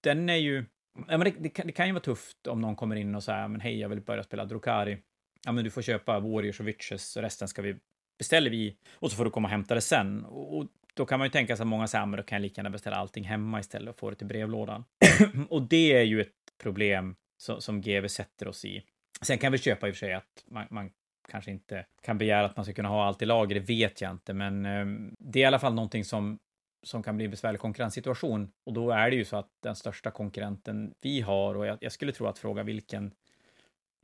den 0.00 0.28
är 0.28 0.36
ju... 0.36 0.64
Ja, 1.08 1.18
men 1.18 1.20
det, 1.20 1.34
det, 1.38 1.48
kan, 1.48 1.66
det 1.66 1.72
kan 1.72 1.86
ju 1.86 1.92
vara 1.92 2.02
tufft 2.02 2.46
om 2.46 2.60
någon 2.60 2.76
kommer 2.76 2.96
in 2.96 3.14
och 3.14 3.24
säger 3.24 3.48
men 3.48 3.60
hej, 3.60 3.80
jag 3.80 3.88
vill 3.88 4.00
börja 4.00 4.22
spela 4.22 4.44
Drukari. 4.44 4.98
Ja, 5.44 5.52
men 5.52 5.64
du 5.64 5.70
får 5.70 5.82
köpa 5.82 6.20
Warriors 6.20 6.60
och 6.60 6.68
Witches 6.68 7.16
och 7.16 7.22
resten 7.22 7.48
ska 7.48 7.62
vi 7.62 7.76
beställer 8.18 8.50
vi 8.50 8.76
och 8.92 9.10
så 9.10 9.16
får 9.16 9.24
du 9.24 9.30
komma 9.30 9.46
och 9.46 9.50
hämta 9.50 9.74
det 9.74 9.80
sen. 9.80 10.24
Och 10.24 10.66
då 10.98 11.06
kan 11.06 11.18
man 11.18 11.26
ju 11.26 11.30
tänka 11.30 11.56
sig 11.56 11.62
att 11.64 11.68
många 11.68 11.86
säger, 11.86 12.16
då 12.16 12.22
kan 12.22 12.36
jag 12.36 12.42
lika 12.42 12.58
gärna 12.58 12.70
beställa 12.70 12.96
allting 12.96 13.24
hemma 13.24 13.60
istället 13.60 13.94
och 13.94 13.98
få 13.98 14.10
det 14.10 14.16
till 14.16 14.26
brevlådan. 14.26 14.84
och 15.48 15.62
det 15.62 15.92
är 15.92 16.02
ju 16.02 16.20
ett 16.20 16.34
problem 16.62 17.16
som, 17.36 17.60
som 17.60 17.80
GV 17.80 18.06
sätter 18.08 18.48
oss 18.48 18.64
i. 18.64 18.82
Sen 19.22 19.38
kan 19.38 19.52
vi 19.52 19.58
köpa 19.58 19.88
i 19.88 19.90
och 19.90 19.94
för 19.94 19.98
sig 19.98 20.14
att 20.14 20.44
man, 20.50 20.66
man 20.70 20.90
kanske 21.28 21.50
inte 21.50 21.86
kan 22.02 22.18
begära 22.18 22.46
att 22.46 22.56
man 22.56 22.64
ska 22.64 22.74
kunna 22.74 22.88
ha 22.88 23.04
allt 23.04 23.22
i 23.22 23.26
lager, 23.26 23.54
det 23.54 23.60
vet 23.60 24.00
jag 24.00 24.10
inte, 24.10 24.32
men 24.34 24.66
um, 24.66 25.16
det 25.18 25.38
är 25.38 25.42
i 25.42 25.46
alla 25.46 25.58
fall 25.58 25.74
någonting 25.74 26.04
som 26.04 26.38
som 26.82 27.02
kan 27.02 27.16
bli 27.16 27.24
en 27.24 27.30
besvärlig 27.30 27.60
konkurrenssituation. 27.60 28.50
Och 28.66 28.72
då 28.72 28.90
är 28.90 29.10
det 29.10 29.16
ju 29.16 29.24
så 29.24 29.36
att 29.36 29.50
den 29.62 29.76
största 29.76 30.10
konkurrenten 30.10 30.94
vi 31.00 31.20
har, 31.20 31.54
och 31.54 31.66
jag, 31.66 31.78
jag 31.80 31.92
skulle 31.92 32.12
tro 32.12 32.26
att 32.26 32.38
fråga 32.38 32.62
vilken 32.62 33.12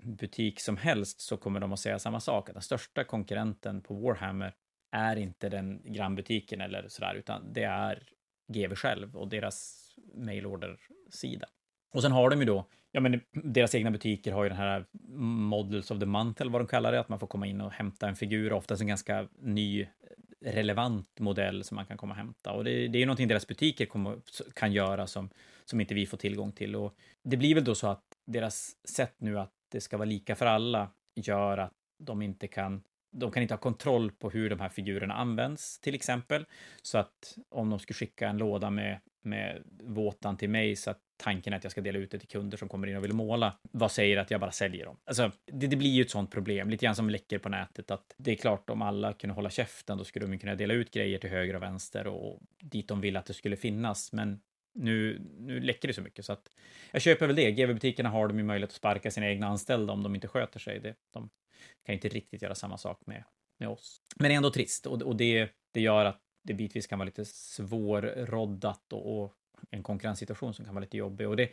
butik 0.03 0.61
som 0.61 0.77
helst 0.77 1.21
så 1.21 1.37
kommer 1.37 1.61
de 1.61 1.73
att 1.73 1.81
säga 1.81 1.99
samma 1.99 2.21
sak. 2.21 2.49
Att 2.49 2.55
den 2.55 2.63
största 2.63 3.05
konkurrenten 3.05 3.81
på 3.81 3.95
Warhammer 3.95 4.55
är 4.95 5.17
inte 5.17 5.49
den 5.49 5.83
grannbutiken 5.85 6.61
eller 6.61 6.89
sådär, 6.89 7.15
utan 7.15 7.53
det 7.53 7.63
är 7.63 8.03
GV 8.53 8.75
själv 8.75 9.17
och 9.17 9.29
deras 9.29 9.89
mailorder-sida. 10.15 11.47
Och 11.93 12.03
sen 12.03 12.13
har 12.13 12.31
de 12.31 12.41
ju 12.41 12.47
då, 12.47 12.67
ja 12.93 13.01
men 13.01 13.21
deras 13.33 13.75
egna 13.75 13.91
butiker 13.91 14.33
har 14.33 14.43
ju 14.43 14.49
den 14.49 14.59
här 14.59 14.87
Models 15.49 15.91
of 15.91 15.99
the 15.99 16.07
Month 16.07 16.43
eller 16.43 16.53
vad 16.53 16.61
de 16.61 16.67
kallar 16.67 16.93
det, 16.93 17.01
att 17.01 17.09
man 17.09 17.19
får 17.19 17.27
komma 17.27 17.47
in 17.47 17.61
och 17.61 17.73
hämta 17.73 18.09
en 18.09 18.17
figur, 18.17 18.53
oftast 18.53 18.83
en 18.83 18.89
ganska 18.89 19.29
ny 19.39 19.87
relevant 20.41 21.21
modell 21.21 21.65
som 21.65 21.75
man 21.75 21.87
kan 21.87 21.97
komma 21.97 22.13
och 22.13 22.19
hämta. 22.19 22.53
Och 22.53 22.65
det, 22.65 22.89
det 22.89 22.99
är 22.99 23.01
ju 23.01 23.07
någonting 23.07 23.29
deras 23.29 23.47
butiker 23.47 23.87
kommer, 23.87 24.19
kan 24.55 24.73
göra 24.73 25.07
som, 25.07 25.31
som 25.65 25.81
inte 25.81 25.95
vi 25.95 26.07
får 26.07 26.17
tillgång 26.17 26.53
till. 26.53 26.77
Och 26.77 26.97
det 27.23 27.37
blir 27.37 27.55
väl 27.55 27.65
då 27.65 27.75
så 27.75 27.89
att 27.89 28.05
deras 28.27 28.77
sätt 28.89 29.15
nu 29.19 29.39
att 29.39 29.53
det 29.69 29.81
ska 29.81 29.97
vara 29.97 30.09
lika 30.09 30.35
för 30.35 30.47
alla 30.47 30.91
gör 31.15 31.59
att 31.59 31.73
de 31.99 32.23
inte 32.23 32.49
kan 32.49 32.83
de 33.15 33.31
kan 33.31 33.43
inte 33.43 33.55
ha 33.55 33.59
kontroll 33.59 34.11
på 34.11 34.31
hur 34.31 34.51
de 34.51 34.61
här 34.61 34.69
figurerna 34.69 35.15
används, 35.15 35.81
till 35.81 35.95
exempel. 35.95 36.47
Så 36.83 36.99
att 36.99 37.39
om 37.49 37.71
de 37.71 37.79
skulle 37.79 37.95
skicka 37.95 38.29
en 38.29 38.39
låda 38.39 38.71
med, 38.71 39.01
med 39.23 39.63
våtan 39.83 40.37
till 40.37 40.51
mig 40.51 40.77
så 40.77 40.91
att 40.91 40.99
tanken 41.17 41.53
är 41.53 41.57
att 41.57 41.65
jag 41.65 41.71
ska 41.71 41.81
dela 41.81 41.99
ut 41.99 42.11
det 42.11 42.19
till 42.19 42.29
kunder 42.29 42.59
som 42.59 42.69
kommer 42.69 42.87
in 42.87 42.97
och 42.97 43.05
vill 43.05 43.13
måla, 43.13 43.59
vad 43.73 43.93
säger 43.93 44.17
att 44.17 44.31
jag 44.31 44.41
bara 44.41 44.53
säljer 44.53 44.85
dem? 44.85 44.97
Alltså, 45.05 45.33
det, 45.53 45.67
det 45.67 45.77
blir 45.77 45.91
ju 45.91 46.03
ett 46.03 46.11
sånt 46.11 46.31
problem, 46.31 46.71
lite 46.71 46.85
grann 46.85 46.97
som 46.97 47.11
läcker 47.11 47.39
på 47.39 47.49
nätet, 47.49 47.91
att 47.91 48.15
det 48.17 48.31
är 48.33 48.37
klart 48.37 48.71
om 48.71 48.83
alla 48.83 49.13
kunde 49.13 49.35
hålla 49.35 49.51
käften, 49.51 49.99
då 49.99 50.05
skulle 50.05 50.27
de 50.27 50.39
kunna 50.39 50.55
dela 50.55 50.75
ut 50.75 50.91
grejer 50.91 51.19
till 51.19 51.31
höger 51.31 51.57
och 51.57 51.63
vänster 51.63 52.07
och 52.07 52.41
dit 52.61 52.89
de 52.89 53.01
vill 53.01 53.17
att 53.17 53.27
det 53.27 53.35
skulle 53.35 53.57
finnas. 53.57 54.13
Men 54.13 54.41
nu, 54.75 55.23
nu 55.39 55.61
läcker 55.61 55.89
det 55.89 55.95
så 55.95 56.03
mycket 56.03 56.25
så 56.25 56.33
att 56.33 56.51
jag 56.93 57.03
köper 57.03 57.27
väl 57.27 57.37
det. 57.37 57.51
GV-butikerna 57.51 58.09
har 58.09 58.29
de 58.29 58.39
ju 58.39 58.45
möjlighet 58.45 58.71
att 58.71 58.77
sparka 58.77 59.11
sina 59.11 59.29
egna 59.29 59.47
anställda 59.47 59.93
om 59.93 60.03
de 60.03 60.15
inte 60.15 60.29
sköter 60.29 60.61
sig. 60.61 60.81
Det, 60.81 60.95
de 61.13 61.31
kan 61.87 61.95
inte 61.95 62.09
riktigt 62.09 62.43
göra 62.43 62.55
samma 62.55 62.79
sak 62.79 63.01
med, 63.07 63.25
med 63.59 63.69
oss. 63.69 64.01
Men 64.17 64.29
det 64.29 64.35
är 64.35 64.37
ändå 64.37 64.51
trist 64.51 64.87
och, 64.87 65.03
och 65.03 65.17
det, 65.17 65.51
det 65.73 65.81
gör 65.81 66.05
att 66.05 66.21
det 66.43 66.55
bitvis 66.55 66.87
kan 66.87 66.99
vara 66.99 67.07
lite 67.07 67.25
svårroddat 67.25 68.93
och, 68.93 69.23
och 69.23 69.35
en 69.71 69.83
konkurrenssituation 69.83 70.55
som 70.55 70.65
kan 70.65 70.75
vara 70.75 70.83
lite 70.83 70.97
jobbig. 70.97 71.29
Och 71.29 71.37
det, 71.37 71.51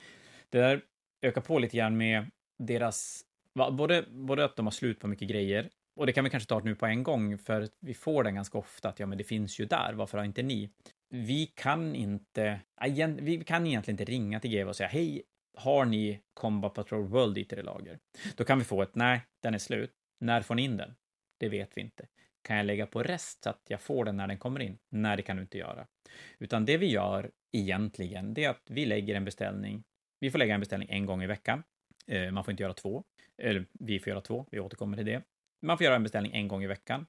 det 0.49 0.59
där 0.59 0.81
ökar 1.21 1.41
på 1.41 1.59
lite 1.59 1.77
grann 1.77 1.97
med 1.97 2.25
deras, 2.57 3.25
både, 3.53 4.05
både 4.09 4.45
att 4.45 4.55
de 4.55 4.65
har 4.65 4.71
slut 4.71 4.99
på 4.99 5.07
mycket 5.07 5.27
grejer, 5.27 5.69
och 5.95 6.05
det 6.05 6.13
kan 6.13 6.23
vi 6.23 6.29
kanske 6.29 6.49
ta 6.49 6.59
nu 6.59 6.75
på 6.75 6.85
en 6.85 7.03
gång, 7.03 7.37
för 7.37 7.69
vi 7.79 7.93
får 7.93 8.23
den 8.23 8.35
ganska 8.35 8.57
ofta 8.57 8.89
att 8.89 8.99
ja, 8.99 9.05
men 9.05 9.17
det 9.17 9.23
finns 9.23 9.59
ju 9.59 9.65
där, 9.65 9.93
varför 9.93 10.17
har 10.17 10.25
inte 10.25 10.43
ni? 10.43 10.69
Vi 11.13 11.45
kan 11.45 11.95
inte, 11.95 12.59
ah, 12.75 12.87
vi 13.19 13.43
kan 13.43 13.67
egentligen 13.67 13.99
inte 13.99 14.11
ringa 14.11 14.39
till 14.39 14.51
GW 14.51 14.69
och 14.69 14.75
säga 14.75 14.89
hej, 14.89 15.23
har 15.57 15.85
ni 15.85 16.21
Combat 16.33 16.73
Patrol 16.73 17.07
World 17.07 17.37
i 17.37 17.45
lager? 17.61 17.99
Då 18.35 18.43
kan 18.43 18.59
vi 18.59 18.65
få 18.65 18.81
ett 18.81 18.95
nej, 18.95 19.21
den 19.41 19.53
är 19.53 19.57
slut. 19.57 19.91
När 20.19 20.41
får 20.41 20.55
ni 20.55 20.63
in 20.63 20.77
den? 20.77 20.95
Det 21.39 21.49
vet 21.49 21.77
vi 21.77 21.81
inte. 21.81 22.07
Kan 22.41 22.57
jag 22.57 22.65
lägga 22.65 22.85
på 22.85 23.03
rest 23.03 23.43
så 23.43 23.49
att 23.49 23.61
jag 23.67 23.81
får 23.81 24.05
den 24.05 24.17
när 24.17 24.27
den 24.27 24.37
kommer 24.37 24.59
in? 24.59 24.77
Nej, 24.89 25.17
det 25.17 25.23
kan 25.23 25.35
du 25.35 25.41
inte 25.41 25.57
göra. 25.57 25.87
Utan 26.39 26.65
det 26.65 26.77
vi 26.77 26.91
gör 26.91 27.31
egentligen, 27.51 28.33
det 28.33 28.43
är 28.43 28.49
att 28.49 28.67
vi 28.69 28.85
lägger 28.85 29.15
en 29.15 29.25
beställning. 29.25 29.83
Vi 30.19 30.31
får 30.31 30.39
lägga 30.39 30.53
en 30.53 30.59
beställning 30.59 30.89
en 30.91 31.05
gång 31.05 31.23
i 31.23 31.27
veckan. 31.27 31.63
Eh, 32.07 32.31
man 32.31 32.43
får 32.43 32.51
inte 32.51 32.63
göra 32.63 32.73
två. 32.73 33.03
Eller 33.37 33.65
vi 33.71 33.99
får 33.99 34.09
göra 34.09 34.21
två, 34.21 34.45
vi 34.51 34.59
återkommer 34.59 34.97
till 34.97 35.05
det. 35.05 35.23
Man 35.61 35.77
får 35.77 35.85
göra 35.85 35.95
en 35.95 36.03
beställning 36.03 36.31
en 36.33 36.47
gång 36.47 36.63
i 36.63 36.67
veckan. 36.67 37.05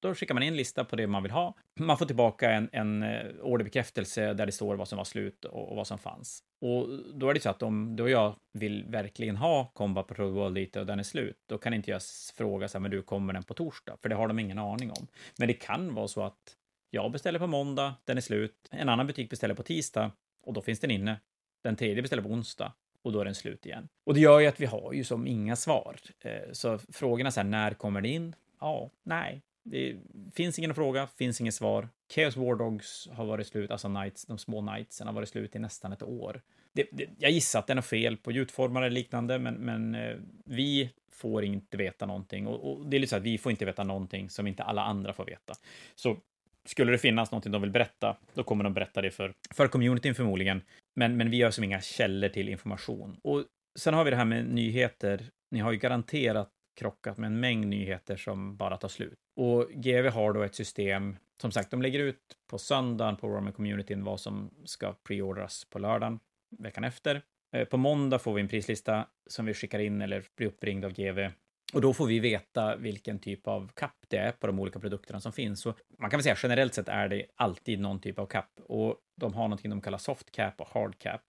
Då 0.00 0.14
skickar 0.14 0.34
man 0.34 0.42
in 0.42 0.48
en 0.48 0.56
lista 0.56 0.84
på 0.84 0.96
det 0.96 1.06
man 1.06 1.22
vill 1.22 1.32
ha. 1.32 1.54
Man 1.80 1.98
får 1.98 2.06
tillbaka 2.06 2.50
en, 2.50 2.68
en 2.72 3.02
eh, 3.02 3.26
orderbekräftelse 3.42 4.34
där 4.34 4.46
det 4.46 4.52
står 4.52 4.76
vad 4.76 4.88
som 4.88 4.96
var 4.96 5.04
slut 5.04 5.44
och, 5.44 5.70
och, 5.70 5.76
vad 5.76 5.86
som 5.86 5.98
fanns. 5.98 6.42
Och 6.60 6.88
då 7.14 7.28
är 7.28 7.34
det 7.34 7.40
så 7.40 7.50
att 7.50 7.62
om 7.62 7.96
du 7.96 8.02
och 8.02 8.10
jag 8.10 8.34
vill 8.52 8.84
verkligen 8.88 9.36
ha 9.36 9.70
Combat 9.74 10.06
Patrol 10.06 10.32
World 10.32 10.54
lite 10.54 10.80
och 10.80 10.86
den 10.86 10.98
är 10.98 11.02
slut, 11.02 11.36
då 11.48 11.58
kan 11.58 11.74
inte 11.74 11.90
jag 11.90 12.02
fråga 12.34 12.68
så 12.68 12.78
här, 12.78 12.80
men 12.80 12.90
du 12.90 13.02
kommer 13.02 13.32
den 13.32 13.42
på 13.42 13.54
torsdag? 13.54 13.96
För 14.02 14.08
det 14.08 14.14
har 14.14 14.28
de 14.28 14.38
ingen 14.38 14.58
aning 14.58 14.90
om. 14.90 15.06
Men 15.38 15.48
det 15.48 15.54
kan 15.54 15.94
vara 15.94 16.08
så 16.08 16.22
att 16.22 16.56
jag 16.90 17.12
beställer 17.12 17.38
på 17.38 17.46
måndag, 17.46 17.94
den 18.04 18.16
är 18.16 18.20
slut. 18.20 18.68
En 18.70 18.88
annan 18.88 19.06
butik 19.06 19.30
beställer 19.30 19.54
på 19.54 19.62
tisdag 19.62 20.12
och 20.42 20.52
då 20.52 20.62
finns 20.62 20.80
den 20.80 20.90
inne. 20.90 21.20
Den 21.62 21.76
tredje 21.76 22.02
beställer 22.02 22.22
på 22.22 22.28
onsdag 22.28 22.72
och 23.02 23.12
då 23.12 23.20
är 23.20 23.24
den 23.24 23.34
slut 23.34 23.66
igen. 23.66 23.88
Och 24.06 24.14
det 24.14 24.20
gör 24.20 24.40
ju 24.40 24.46
att 24.46 24.60
vi 24.60 24.66
har 24.66 24.92
ju 24.92 25.04
som 25.04 25.26
inga 25.26 25.56
svar. 25.56 25.96
Eh, 26.20 26.52
så 26.52 26.78
frågorna 26.78 27.30
så 27.30 27.40
här, 27.40 27.48
när 27.48 27.74
kommer 27.74 28.00
det 28.00 28.08
in? 28.08 28.34
Ja, 28.60 28.90
nej, 29.02 29.42
det 29.64 29.96
finns 30.34 30.58
ingen 30.58 30.74
fråga, 30.74 31.06
finns 31.06 31.40
inget 31.40 31.54
svar. 31.54 31.88
Chaos 32.14 32.36
War 32.36 32.56
Dogs 32.56 33.08
har 33.12 33.24
varit 33.24 33.46
slut, 33.46 33.70
alltså 33.70 33.88
Knights, 33.88 34.26
de 34.26 34.38
små 34.38 34.66
Knightsen 34.66 35.06
har 35.06 35.14
varit 35.14 35.28
slut 35.28 35.56
i 35.56 35.58
nästan 35.58 35.92
ett 35.92 36.02
år. 36.02 36.42
Det, 36.72 36.86
det, 36.92 37.08
jag 37.18 37.30
gissar 37.30 37.58
att 37.58 37.66
den 37.66 37.78
är 37.78 37.82
fel 37.82 38.16
på 38.16 38.32
gjutformar 38.32 38.82
eller 38.82 38.90
liknande, 38.90 39.38
men, 39.38 39.54
men 39.54 39.94
eh, 39.94 40.16
vi 40.44 40.90
får 41.12 41.44
inte 41.44 41.76
veta 41.76 42.06
någonting. 42.06 42.46
Och, 42.46 42.70
och, 42.70 42.86
det 42.86 42.96
är 42.96 43.00
lite 43.00 43.10
så 43.10 43.16
att 43.16 43.22
vi 43.22 43.38
får 43.38 43.52
inte 43.52 43.64
veta 43.64 43.84
någonting 43.84 44.30
som 44.30 44.46
inte 44.46 44.62
alla 44.62 44.82
andra 44.82 45.12
får 45.12 45.24
veta. 45.24 45.54
Så 45.94 46.16
skulle 46.64 46.92
det 46.92 46.98
finnas 46.98 47.30
någonting 47.30 47.52
de 47.52 47.62
vill 47.62 47.70
berätta, 47.70 48.16
då 48.34 48.42
kommer 48.42 48.64
de 48.64 48.74
berätta 48.74 49.02
det 49.02 49.10
för, 49.10 49.32
för 49.54 49.68
communityn 49.68 50.14
förmodligen. 50.14 50.62
Men, 50.96 51.16
men 51.16 51.30
vi 51.30 51.36
gör 51.36 51.50
som 51.50 51.64
inga 51.64 51.80
källor 51.80 52.28
till 52.28 52.48
information. 52.48 53.16
Och 53.22 53.44
sen 53.78 53.94
har 53.94 54.04
vi 54.04 54.10
det 54.10 54.16
här 54.16 54.24
med 54.24 54.46
nyheter. 54.46 55.24
Ni 55.50 55.60
har 55.60 55.72
ju 55.72 55.78
garanterat 55.78 56.50
krockat 56.74 57.18
med 57.18 57.26
en 57.26 57.40
mängd 57.40 57.66
nyheter 57.66 58.16
som 58.16 58.56
bara 58.56 58.76
tar 58.76 58.88
slut. 58.88 59.18
Och 59.36 59.66
GV 59.70 60.06
har 60.06 60.32
då 60.32 60.42
ett 60.42 60.54
system, 60.54 61.16
som 61.40 61.52
sagt, 61.52 61.70
de 61.70 61.82
lägger 61.82 61.98
ut 61.98 62.36
på 62.50 62.58
söndagen 62.58 63.16
på 63.16 63.28
Roman 63.28 63.52
Communityn 63.52 64.04
vad 64.04 64.20
som 64.20 64.50
ska 64.64 64.92
preordras 64.92 65.64
på 65.64 65.78
lördagen 65.78 66.20
veckan 66.58 66.84
efter. 66.84 67.22
Eh, 67.56 67.64
på 67.64 67.76
måndag 67.76 68.18
får 68.18 68.34
vi 68.34 68.40
en 68.40 68.48
prislista 68.48 69.06
som 69.26 69.46
vi 69.46 69.54
skickar 69.54 69.78
in 69.78 70.02
eller 70.02 70.24
blir 70.36 70.48
uppringd 70.48 70.84
av 70.84 70.92
GV 70.92 71.30
och 71.72 71.80
då 71.80 71.94
får 71.94 72.06
vi 72.06 72.20
veta 72.20 72.76
vilken 72.76 73.18
typ 73.18 73.46
av 73.46 73.70
kapp 73.74 73.96
det 74.08 74.16
är 74.16 74.32
på 74.32 74.46
de 74.46 74.58
olika 74.58 74.80
produkterna 74.80 75.20
som 75.20 75.32
finns. 75.32 75.60
Så 75.60 75.74
man 75.98 76.10
kan 76.10 76.18
väl 76.18 76.22
säga 76.22 76.36
generellt 76.42 76.74
sett 76.74 76.88
är 76.88 77.08
det 77.08 77.26
alltid 77.36 77.80
någon 77.80 78.00
typ 78.00 78.18
av 78.18 78.26
kapp 78.26 78.60
och 78.64 78.96
de 79.16 79.34
har 79.34 79.42
någonting 79.42 79.70
de 79.70 79.80
kallar 79.80 79.98
soft 79.98 80.30
cap 80.30 80.60
och 80.60 80.68
hard 80.68 80.98
cap. 80.98 81.22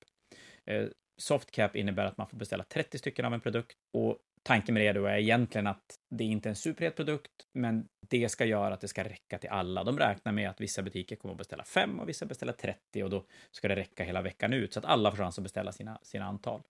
Eh, 0.66 0.86
soft 1.18 1.52
cap 1.52 1.76
innebär 1.76 2.06
att 2.06 2.18
man 2.18 2.28
får 2.28 2.38
beställa 2.38 2.64
30 2.64 2.98
stycken 2.98 3.26
av 3.26 3.34
en 3.34 3.42
produkt 3.42 3.78
och 3.94 4.18
tanken 4.44 4.74
med 4.74 4.84
det 4.84 5.00
då 5.00 5.06
är 5.06 5.18
egentligen 5.18 5.68
att 5.68 5.96
det 6.10 6.24
är 6.24 6.28
inte 6.28 6.50
är 6.50 6.52
en 6.52 6.56
superhet 6.56 6.96
produkt, 6.96 7.32
men 7.54 7.88
det 8.10 8.30
ska 8.30 8.46
göra 8.46 8.74
att 8.74 8.82
det 8.82 8.88
ska 8.88 9.04
räcka 9.04 9.38
till 9.38 9.50
alla. 9.50 9.84
De 9.84 10.00
räknar 10.00 10.32
med 10.32 10.50
att 10.50 10.62
vissa 10.62 10.82
butiker 10.82 11.16
kommer 11.16 11.34
att 11.34 11.38
beställa 11.38 11.64
5 11.64 12.00
och 12.00 12.10
vissa 12.10 12.26
beställer 12.26 12.54
30 12.54 13.04
och 13.04 13.10
då 13.10 13.26
ska 13.52 13.68
det 13.68 13.76
räcka 13.76 14.04
hela 14.04 14.22
veckan 14.22 14.54
ut 14.54 14.74
så 14.74 14.80
att 14.80 14.86
alla 14.86 15.12
får 15.12 15.18
chans 15.18 15.38
att 15.38 15.44
beställa 15.44 15.72
sina, 15.72 16.00
sina 16.04 16.26
antal. 16.26 16.62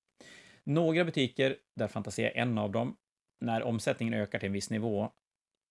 Några 0.64 1.06
butiker, 1.06 1.58
där 1.76 1.88
Fantasia 1.88 2.32
är 2.32 2.42
en 2.42 2.58
av 2.58 2.72
dem, 2.72 2.98
när 3.42 3.64
omsättningen 3.64 4.14
ökar 4.14 4.40
till 4.40 4.48
en 4.48 4.54
viss 4.54 4.70
nivå, 4.70 5.12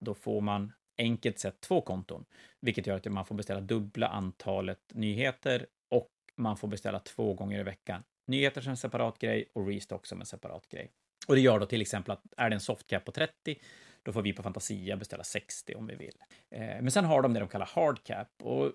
då 0.04 0.14
får 0.14 0.40
man 0.40 0.72
enkelt 0.98 1.38
sett 1.38 1.60
två 1.60 1.80
konton, 1.80 2.24
vilket 2.60 2.86
gör 2.86 2.96
att 2.96 3.04
man 3.04 3.24
får 3.24 3.34
beställa 3.34 3.60
dubbla 3.60 4.08
antalet 4.08 4.80
nyheter 4.94 5.66
och 5.90 6.10
man 6.36 6.56
får 6.56 6.68
beställa 6.68 6.98
två 6.98 7.34
gånger 7.34 7.60
i 7.60 7.62
veckan. 7.62 8.02
Nyheter 8.26 8.60
som 8.60 8.70
en 8.70 8.76
separat 8.76 9.18
grej 9.18 9.50
och 9.54 9.66
restock 9.66 10.06
som 10.06 10.20
en 10.20 10.26
separat 10.26 10.68
grej. 10.68 10.90
Och 11.30 11.36
det 11.36 11.42
gör 11.42 11.58
då 11.58 11.66
till 11.66 11.80
exempel 11.80 12.12
att 12.12 12.22
är 12.36 12.50
det 12.50 12.56
en 12.56 12.60
softcap 12.60 13.04
på 13.04 13.12
30, 13.12 13.56
då 14.02 14.12
får 14.12 14.22
vi 14.22 14.32
på 14.32 14.42
Fantasia 14.42 14.96
beställa 14.96 15.24
60 15.24 15.74
om 15.74 15.86
vi 15.86 15.94
vill. 15.94 16.14
Eh, 16.50 16.60
men 16.60 16.90
sen 16.90 17.04
har 17.04 17.22
de 17.22 17.34
det 17.34 17.40
de 17.40 17.48
kallar 17.48 17.66
hardcap 17.66 18.28
och 18.42 18.72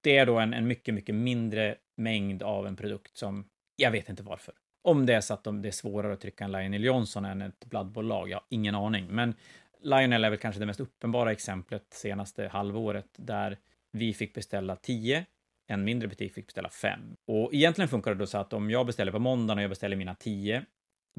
det 0.00 0.18
är 0.18 0.26
då 0.26 0.38
en, 0.38 0.54
en 0.54 0.66
mycket, 0.66 0.94
mycket 0.94 1.14
mindre 1.14 1.76
mängd 1.96 2.42
av 2.42 2.66
en 2.66 2.76
produkt 2.76 3.16
som 3.16 3.48
jag 3.76 3.90
vet 3.90 4.08
inte 4.08 4.22
varför. 4.22 4.54
Om 4.82 5.06
det 5.06 5.14
är 5.14 5.20
så 5.20 5.34
att 5.34 5.44
de, 5.44 5.62
det 5.62 5.68
är 5.68 5.72
svårare 5.72 6.12
att 6.12 6.20
trycka 6.20 6.44
en 6.44 6.52
Lionel 6.52 6.84
Johnson 6.84 7.24
än 7.24 7.42
ett 7.42 7.64
Blood 7.64 7.96
jag 7.96 8.36
har 8.36 8.44
ingen 8.48 8.74
aning. 8.74 9.06
Men 9.06 9.34
Lionel 9.82 10.24
är 10.24 10.30
väl 10.30 10.38
kanske 10.38 10.60
det 10.60 10.66
mest 10.66 10.80
uppenbara 10.80 11.32
exemplet 11.32 11.86
senaste 11.90 12.48
halvåret 12.48 13.08
där 13.16 13.58
vi 13.92 14.14
fick 14.14 14.34
beställa 14.34 14.76
10, 14.76 15.26
en 15.66 15.84
mindre 15.84 16.08
butik 16.08 16.34
fick 16.34 16.46
beställa 16.46 16.70
5. 16.70 17.00
Och 17.26 17.54
egentligen 17.54 17.88
funkar 17.88 18.10
det 18.10 18.18
då 18.18 18.26
så 18.26 18.38
att 18.38 18.52
om 18.52 18.70
jag 18.70 18.86
beställer 18.86 19.12
på 19.12 19.18
måndagen 19.18 19.58
och 19.58 19.62
jag 19.62 19.70
beställer 19.70 19.96
mina 19.96 20.14
10, 20.14 20.64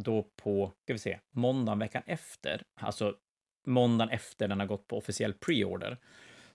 då 0.03 0.27
på, 0.35 0.71
ska 0.83 0.93
vi 0.93 0.99
se, 0.99 1.19
måndagen 1.31 1.79
veckan 1.79 2.03
efter, 2.05 2.61
alltså 2.75 3.15
måndagen 3.65 4.09
efter 4.09 4.47
den 4.47 4.59
har 4.59 4.67
gått 4.67 4.87
på 4.87 4.97
officiell 4.97 5.33
preorder, 5.33 5.97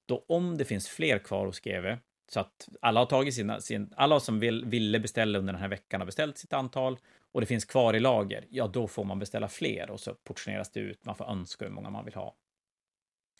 då 0.06 0.24
om 0.28 0.58
det 0.58 0.64
finns 0.64 0.88
fler 0.88 1.18
kvar 1.18 1.46
hos 1.46 1.60
GV 1.60 1.96
så 2.28 2.40
att 2.40 2.68
alla 2.80 3.00
har 3.00 3.06
tagit 3.06 3.34
sina, 3.34 3.60
sin, 3.60 3.94
alla 3.96 4.20
som 4.20 4.40
vill, 4.40 4.64
ville 4.64 5.00
beställa 5.00 5.38
under 5.38 5.52
den 5.52 5.62
här 5.62 5.68
veckan 5.68 6.00
har 6.00 6.06
beställt 6.06 6.38
sitt 6.38 6.52
antal 6.52 6.98
och 7.32 7.40
det 7.40 7.46
finns 7.46 7.64
kvar 7.64 7.94
i 7.94 8.00
lager, 8.00 8.46
ja 8.50 8.66
då 8.66 8.88
får 8.88 9.04
man 9.04 9.18
beställa 9.18 9.48
fler 9.48 9.90
och 9.90 10.00
så 10.00 10.14
portioneras 10.14 10.70
det 10.70 10.80
ut. 10.80 11.04
Man 11.04 11.16
får 11.16 11.30
önska 11.30 11.64
hur 11.64 11.72
många 11.72 11.90
man 11.90 12.04
vill 12.04 12.14
ha. 12.14 12.34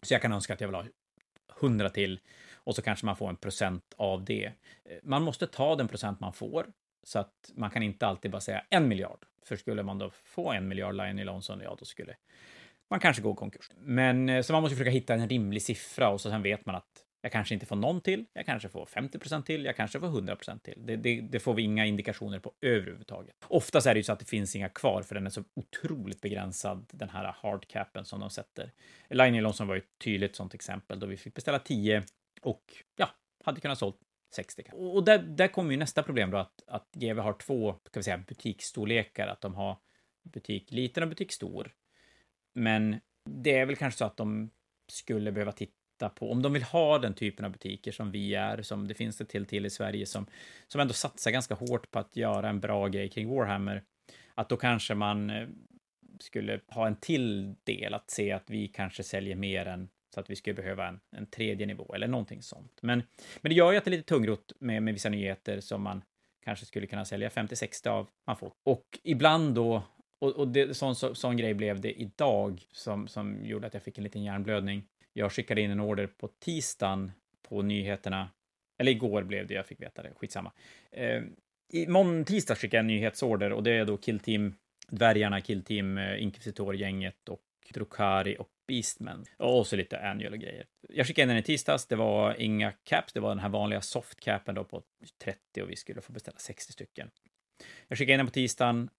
Så 0.02 0.14
jag 0.14 0.22
kan 0.22 0.32
önska 0.32 0.54
att 0.54 0.60
jag 0.60 0.68
vill 0.68 0.74
ha 0.74 0.84
100 1.60 1.90
till 1.90 2.20
och 2.54 2.74
så 2.74 2.82
kanske 2.82 3.06
man 3.06 3.16
får 3.16 3.28
en 3.28 3.36
procent 3.36 3.94
av 3.96 4.24
det. 4.24 4.52
Man 5.02 5.22
måste 5.22 5.46
ta 5.46 5.76
den 5.76 5.88
procent 5.88 6.20
man 6.20 6.32
får 6.32 6.66
så 7.04 7.18
att 7.18 7.52
man 7.54 7.70
kan 7.70 7.82
inte 7.82 8.06
alltid 8.06 8.30
bara 8.30 8.40
säga 8.40 8.64
en 8.70 8.88
miljard. 8.88 9.26
För 9.42 9.56
skulle 9.56 9.82
man 9.82 9.98
då 9.98 10.10
få 10.10 10.52
en 10.52 10.68
miljard 10.68 10.94
Lionel 10.94 11.26
Lonson, 11.26 11.60
ja 11.60 11.76
då 11.78 11.84
skulle 11.84 12.16
man 12.90 13.00
kanske 13.00 13.22
gå 13.22 13.32
i 13.32 13.36
konkurs. 13.36 13.70
Men 13.76 14.28
eh, 14.28 14.42
så 14.42 14.52
man 14.52 14.62
måste 14.62 14.76
försöka 14.76 14.90
hitta 14.90 15.14
en 15.14 15.28
rimlig 15.28 15.62
siffra 15.62 16.08
och 16.08 16.20
så 16.20 16.30
sen 16.30 16.42
vet 16.42 16.66
man 16.66 16.74
att 16.74 17.04
jag 17.24 17.32
kanske 17.32 17.54
inte 17.54 17.66
får 17.66 17.76
någon 17.76 18.00
till, 18.00 18.24
jag 18.32 18.46
kanske 18.46 18.68
får 18.68 18.86
50% 18.86 19.42
till, 19.42 19.64
jag 19.64 19.76
kanske 19.76 20.00
får 20.00 20.06
100% 20.06 20.58
till. 20.58 20.86
Det, 20.86 20.96
det, 20.96 21.20
det, 21.20 21.40
får 21.40 21.54
vi 21.54 21.62
inga 21.62 21.86
indikationer 21.86 22.38
på 22.38 22.52
överhuvudtaget. 22.60 23.36
Oftast 23.48 23.86
är 23.86 23.94
det 23.94 23.98
ju 23.98 24.04
så 24.04 24.12
att 24.12 24.18
det 24.18 24.24
finns 24.24 24.56
inga 24.56 24.68
kvar, 24.68 25.02
för 25.02 25.14
den 25.14 25.26
är 25.26 25.30
så 25.30 25.44
otroligt 25.54 26.20
begränsad, 26.20 26.86
den 26.92 27.08
här 27.08 27.36
hardcapen 27.42 28.04
som 28.04 28.20
de 28.20 28.30
sätter. 28.30 28.72
Line 29.10 29.34
Elonson 29.34 29.66
var 29.66 29.74
ju 29.74 29.78
ett 29.78 29.98
tydligt 30.04 30.36
sånt 30.36 30.54
exempel 30.54 31.00
då 31.00 31.06
vi 31.06 31.16
fick 31.16 31.34
beställa 31.34 31.58
10 31.58 32.02
och 32.42 32.62
ja, 32.96 33.10
hade 33.44 33.60
kunnat 33.60 33.78
sålt 33.78 33.96
60. 34.34 34.64
Och 34.72 35.04
där, 35.04 35.18
där 35.18 35.48
kommer 35.48 35.70
ju 35.70 35.76
nästa 35.76 36.02
problem 36.02 36.30
då, 36.30 36.38
att, 36.38 36.62
att 36.66 36.88
GV 36.92 37.18
har 37.18 37.32
två, 37.32 37.74
ska 37.84 38.00
vi 38.00 38.04
säga, 38.04 38.18
butiksstorlekar, 38.18 39.26
att 39.26 39.40
de 39.40 39.54
har 39.54 39.76
butik 40.22 40.72
liten 40.72 41.02
och 41.02 41.08
butik 41.08 41.32
stor. 41.32 41.72
Men 42.54 43.00
det 43.30 43.58
är 43.58 43.66
väl 43.66 43.76
kanske 43.76 43.98
så 43.98 44.04
att 44.04 44.16
de 44.16 44.50
skulle 44.92 45.32
behöva 45.32 45.52
titta 45.52 46.08
på, 46.14 46.30
om 46.30 46.42
de 46.42 46.52
vill 46.52 46.62
ha 46.62 46.98
den 46.98 47.14
typen 47.14 47.44
av 47.44 47.52
butiker 47.52 47.92
som 47.92 48.10
vi 48.10 48.34
är, 48.34 48.62
som 48.62 48.88
det 48.88 48.94
finns 48.94 49.18
det 49.18 49.24
till 49.24 49.46
till 49.46 49.66
i 49.66 49.70
Sverige, 49.70 50.06
som, 50.06 50.26
som 50.68 50.80
ändå 50.80 50.94
satsar 50.94 51.30
ganska 51.30 51.54
hårt 51.54 51.90
på 51.90 51.98
att 51.98 52.16
göra 52.16 52.48
en 52.48 52.60
bra 52.60 52.88
grej 52.88 53.08
kring 53.08 53.28
Warhammer, 53.28 53.82
att 54.34 54.48
då 54.48 54.56
kanske 54.56 54.94
man 54.94 55.30
eh, 55.30 55.48
skulle 56.20 56.60
ha 56.68 56.86
en 56.86 56.96
till 56.96 57.54
del, 57.64 57.94
att 57.94 58.10
se 58.10 58.32
att 58.32 58.50
vi 58.50 58.68
kanske 58.68 59.02
säljer 59.02 59.36
mer 59.36 59.66
än 59.66 59.88
så 60.14 60.20
att 60.20 60.30
vi 60.30 60.36
skulle 60.36 60.54
behöva 60.54 60.88
en, 60.88 61.00
en 61.16 61.26
tredje 61.26 61.66
nivå 61.66 61.94
eller 61.94 62.08
någonting 62.08 62.42
sånt. 62.42 62.78
Men, 62.82 63.02
men 63.40 63.50
det 63.50 63.54
gör 63.54 63.72
ju 63.72 63.78
att 63.78 63.84
det 63.84 63.88
är 63.88 63.96
lite 63.96 64.08
tungrot 64.08 64.52
med, 64.58 64.82
med 64.82 64.94
vissa 64.94 65.08
nyheter 65.08 65.60
som 65.60 65.82
man 65.82 66.02
kanske 66.44 66.66
skulle 66.66 66.86
kunna 66.86 67.04
sälja 67.04 67.28
50-60 67.28 67.88
av 67.88 68.08
man 68.26 68.36
får. 68.36 68.52
Och 68.62 68.98
ibland 69.02 69.54
då, 69.54 69.82
och, 70.20 70.30
och 70.30 70.48
det, 70.48 70.76
sån, 70.76 70.94
så, 70.94 71.14
sån 71.14 71.36
grej 71.36 71.54
blev 71.54 71.80
det 71.80 72.00
idag 72.00 72.62
som, 72.72 73.08
som 73.08 73.46
gjorde 73.46 73.66
att 73.66 73.74
jag 73.74 73.82
fick 73.82 73.98
en 73.98 74.04
liten 74.04 74.22
hjärnblödning. 74.22 74.84
Jag 75.12 75.32
skickade 75.32 75.60
in 75.60 75.70
en 75.70 75.80
order 75.80 76.06
på 76.06 76.28
tisdagen 76.28 77.12
på 77.48 77.62
nyheterna 77.62 78.28
Eller 78.78 78.92
igår 78.92 79.22
blev 79.22 79.46
det, 79.46 79.54
jag 79.54 79.66
fick 79.66 79.80
veta 79.80 80.02
det, 80.02 80.12
skitsamma. 80.16 80.52
Eh, 80.90 81.22
I 81.72 81.86
mån 81.86 82.24
tisdag 82.24 82.54
skickade 82.54 82.76
jag 82.76 82.82
en 82.82 82.86
nyhetsorder 82.86 83.52
och 83.52 83.62
det 83.62 83.70
är 83.70 83.84
då 83.84 83.96
Killteam, 83.96 84.54
dvärgarna, 84.88 85.40
Killteam, 85.40 85.98
eh, 85.98 86.22
Inquisitor-gänget 86.22 87.28
och 87.28 87.40
Drukari 87.74 88.36
och 88.38 88.48
Beastman. 88.66 89.24
Och 89.38 89.66
så 89.66 89.76
lite 89.76 90.00
annual 90.00 90.32
och 90.32 90.38
grejer. 90.38 90.66
Jag 90.88 91.06
skickade 91.06 91.22
in 91.22 91.28
den 91.28 91.38
i 91.38 91.42
tisdags, 91.42 91.86
det 91.86 91.96
var 91.96 92.40
inga 92.40 92.72
caps, 92.72 93.12
det 93.12 93.20
var 93.20 93.28
den 93.28 93.38
här 93.38 93.48
vanliga 93.48 93.80
softcapen 93.80 94.54
då 94.54 94.64
på 94.64 94.82
30 95.24 95.62
och 95.62 95.70
vi 95.70 95.76
skulle 95.76 96.00
få 96.00 96.12
beställa 96.12 96.38
60 96.38 96.72
stycken. 96.72 97.10
Jag 97.88 97.98
skickade 97.98 98.12
in 98.12 98.18
den 98.18 98.26
på 98.26 98.32
tisdagen. 98.32 98.90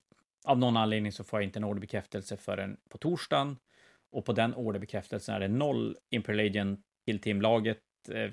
Av 0.44 0.60
någon 0.60 0.78
anledning 0.78 1.12
så 1.12 1.24
får 1.24 1.40
jag 1.40 1.48
inte 1.48 1.60
en 1.60 1.64
orderbekräftelse 1.64 2.38
förrän 2.38 2.78
på 2.90 2.98
torsdagen. 2.98 3.58
Och 4.12 4.26
på 4.26 4.34
den 4.34 4.56
orderbekräftelsen 4.56 5.36
är 5.36 5.40
det 5.40 5.48
noll 5.48 5.98
Imperial 6.10 6.46
Agent 6.46 6.80
Killteam-laget, 7.06 7.80
eh, 8.12 8.32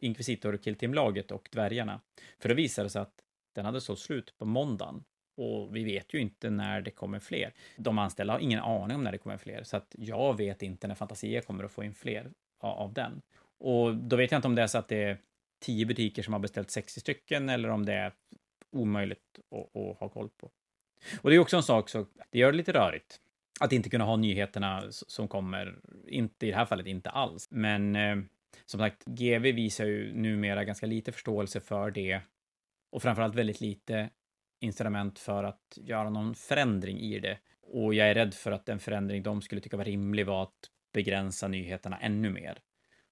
Inquisitor 0.00 0.56
Killteam-laget 0.56 1.30
och 1.30 1.48
dvärgarna. 1.52 2.00
För 2.38 2.48
då 2.48 2.54
visade 2.54 2.86
det 2.86 2.90
sig 2.90 3.02
att 3.02 3.14
den 3.54 3.64
hade 3.64 3.80
sålt 3.80 3.98
slut 3.98 4.38
på 4.38 4.44
måndagen. 4.44 5.04
Och 5.40 5.76
vi 5.76 5.84
vet 5.84 6.14
ju 6.14 6.18
inte 6.18 6.50
när 6.50 6.80
det 6.80 6.90
kommer 6.90 7.18
fler. 7.18 7.52
De 7.76 7.98
anställda 7.98 8.32
har 8.32 8.40
ingen 8.40 8.60
aning 8.60 8.96
om 8.96 9.04
när 9.04 9.12
det 9.12 9.18
kommer 9.18 9.36
fler, 9.36 9.62
så 9.62 9.76
att 9.76 9.94
jag 9.98 10.36
vet 10.36 10.62
inte 10.62 10.88
när 10.88 10.94
Fantasia 10.94 11.42
kommer 11.42 11.64
att 11.64 11.72
få 11.72 11.84
in 11.84 11.94
fler 11.94 12.30
av 12.58 12.92
den. 12.92 13.22
Och 13.58 13.94
då 13.94 14.16
vet 14.16 14.30
jag 14.30 14.38
inte 14.38 14.48
om 14.48 14.54
det 14.54 14.62
är 14.62 14.66
så 14.66 14.78
att 14.78 14.88
det 14.88 15.02
är 15.02 15.18
tio 15.60 15.86
butiker 15.86 16.22
som 16.22 16.32
har 16.32 16.40
beställt 16.40 16.70
60 16.70 17.00
stycken 17.00 17.48
eller 17.48 17.68
om 17.68 17.86
det 17.86 17.92
är 17.92 18.12
omöjligt 18.70 19.38
att, 19.50 19.76
att 19.76 19.96
ha 19.98 20.08
koll 20.08 20.28
på. 20.28 20.50
Och 21.20 21.30
det 21.30 21.36
är 21.36 21.40
också 21.40 21.56
en 21.56 21.62
sak, 21.62 21.88
som 21.88 22.06
det 22.30 22.38
gör 22.38 22.52
det 22.52 22.58
lite 22.58 22.72
rörigt. 22.72 23.20
Att 23.60 23.72
inte 23.72 23.90
kunna 23.90 24.04
ha 24.04 24.16
nyheterna 24.16 24.84
som 24.90 25.28
kommer, 25.28 25.78
inte 26.08 26.46
i 26.46 26.50
det 26.50 26.56
här 26.56 26.64
fallet 26.66 26.86
inte 26.86 27.10
alls. 27.10 27.48
Men 27.50 27.96
eh, 27.96 28.16
som 28.66 28.80
sagt, 28.80 29.04
GV 29.04 29.42
visar 29.42 29.84
ju 29.84 30.12
numera 30.12 30.64
ganska 30.64 30.86
lite 30.86 31.12
förståelse 31.12 31.60
för 31.60 31.90
det 31.90 32.20
och 32.92 33.02
framförallt 33.02 33.34
väldigt 33.34 33.60
lite 33.60 34.10
incitament 34.60 35.18
för 35.18 35.44
att 35.44 35.78
göra 35.82 36.10
någon 36.10 36.34
förändring 36.34 36.98
i 36.98 37.18
det. 37.18 37.38
Och 37.62 37.94
jag 37.94 38.10
är 38.10 38.14
rädd 38.14 38.34
för 38.34 38.52
att 38.52 38.66
den 38.66 38.78
förändring 38.78 39.22
de 39.22 39.42
skulle 39.42 39.60
tycka 39.60 39.76
var 39.76 39.84
rimlig 39.84 40.26
var 40.26 40.42
att 40.42 40.70
begränsa 40.92 41.48
nyheterna 41.48 41.98
ännu 41.98 42.30
mer. 42.30 42.58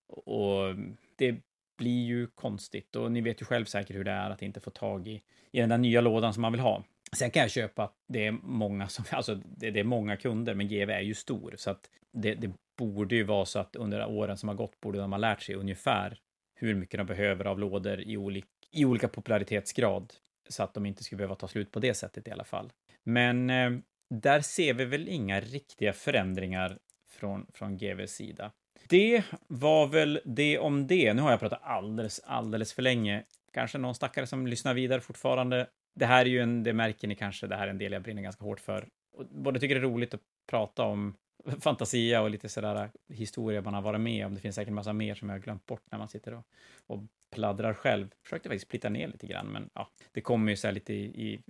Och 0.08 0.74
det 1.16 1.36
blir 1.78 2.06
ju 2.06 2.26
konstigt 2.26 2.96
och 2.96 3.12
ni 3.12 3.20
vet 3.20 3.42
ju 3.42 3.44
själv 3.44 3.64
säkert 3.64 3.96
hur 3.96 4.04
det 4.04 4.10
är 4.10 4.30
att 4.30 4.42
inte 4.42 4.60
få 4.60 4.70
tag 4.70 5.08
i, 5.08 5.22
i 5.52 5.60
den 5.60 5.68
där 5.68 5.78
nya 5.78 6.00
lådan 6.00 6.34
som 6.34 6.42
man 6.42 6.52
vill 6.52 6.60
ha. 6.60 6.84
Sen 7.16 7.30
kan 7.30 7.42
jag 7.42 7.50
köpa 7.50 7.84
att 7.84 7.94
det 8.08 8.26
är 8.26 8.32
många 8.32 8.88
som, 8.88 9.04
alltså 9.10 9.34
det, 9.34 9.70
det 9.70 9.80
är 9.80 9.84
många 9.84 10.16
kunder, 10.16 10.54
men 10.54 10.68
GV 10.68 10.90
är 10.90 11.00
ju 11.00 11.14
stor 11.14 11.54
så 11.56 11.70
att 11.70 11.90
det, 12.12 12.34
det 12.34 12.52
borde 12.78 13.14
ju 13.14 13.24
vara 13.24 13.44
så 13.44 13.58
att 13.58 13.76
under 13.76 14.06
åren 14.06 14.36
som 14.36 14.48
har 14.48 14.56
gått 14.56 14.80
borde 14.80 14.98
de 14.98 15.12
ha 15.12 15.18
lärt 15.18 15.42
sig 15.42 15.54
ungefär 15.54 16.18
hur 16.54 16.74
mycket 16.74 16.98
de 16.98 17.06
behöver 17.06 17.44
av 17.44 17.58
lådor 17.58 18.00
i, 18.00 18.16
olik, 18.16 18.44
i 18.72 18.84
olika 18.84 19.08
popularitetsgrad 19.08 20.12
så 20.48 20.62
att 20.62 20.74
de 20.74 20.86
inte 20.86 21.04
skulle 21.04 21.16
behöva 21.16 21.34
ta 21.34 21.48
slut 21.48 21.72
på 21.72 21.80
det 21.80 21.94
sättet 21.94 22.28
i 22.28 22.30
alla 22.30 22.44
fall. 22.44 22.72
Men 23.04 23.50
eh, 23.50 23.70
där 24.10 24.40
ser 24.40 24.74
vi 24.74 24.84
väl 24.84 25.08
inga 25.08 25.40
riktiga 25.40 25.92
förändringar 25.92 26.78
från, 27.08 27.46
från 27.52 27.76
GVs 27.76 28.10
sida. 28.10 28.52
Det 28.88 29.24
var 29.46 29.86
väl 29.86 30.20
det 30.24 30.58
om 30.58 30.86
det. 30.86 31.14
Nu 31.14 31.22
har 31.22 31.30
jag 31.30 31.40
pratat 31.40 31.62
alldeles, 31.62 32.20
alldeles 32.24 32.72
för 32.72 32.82
länge. 32.82 33.24
Kanske 33.52 33.78
någon 33.78 33.94
stackare 33.94 34.26
som 34.26 34.46
lyssnar 34.46 34.74
vidare 34.74 35.00
fortfarande. 35.00 35.66
Det 35.94 36.06
här 36.06 36.20
är 36.20 36.30
ju 36.30 36.40
en, 36.40 36.62
det 36.62 36.72
märker 36.72 37.08
ni 37.08 37.14
kanske, 37.14 37.46
det 37.46 37.56
här 37.56 37.66
är 37.66 37.70
en 37.70 37.78
del 37.78 37.92
jag 37.92 38.02
brinner 38.02 38.22
ganska 38.22 38.44
hårt 38.44 38.60
för. 38.60 38.88
Och 39.16 39.26
både 39.26 39.60
tycker 39.60 39.74
det 39.74 39.80
är 39.80 39.90
roligt 39.90 40.14
att 40.14 40.20
prata 40.50 40.82
om 40.82 41.14
fantasia 41.60 42.22
och 42.22 42.30
lite 42.30 42.48
sådär 42.48 42.90
historia 43.08 43.62
man 43.62 43.74
har 43.74 43.82
varit 43.82 44.00
med 44.00 44.26
om. 44.26 44.34
Det 44.34 44.40
finns 44.40 44.54
säkert 44.54 44.68
en 44.68 44.74
massa 44.74 44.92
mer 44.92 45.14
som 45.14 45.28
jag 45.28 45.36
har 45.36 45.40
glömt 45.40 45.66
bort 45.66 45.82
när 45.90 45.98
man 45.98 46.08
sitter 46.08 46.34
och, 46.34 46.44
och 46.86 47.02
pladdrar 47.30 47.74
själv. 47.74 48.08
Försökte 48.22 48.48
faktiskt 48.48 48.66
splitta 48.66 48.88
ner 48.88 49.08
lite 49.08 49.26
grann, 49.26 49.46
men 49.46 49.70
ja, 49.74 49.90
det 50.12 50.20
kommer 50.20 50.52
ju 50.52 50.56
så 50.56 50.66
här 50.66 50.74
lite 50.74 50.94
i, 50.94 51.04
i, 51.04 51.40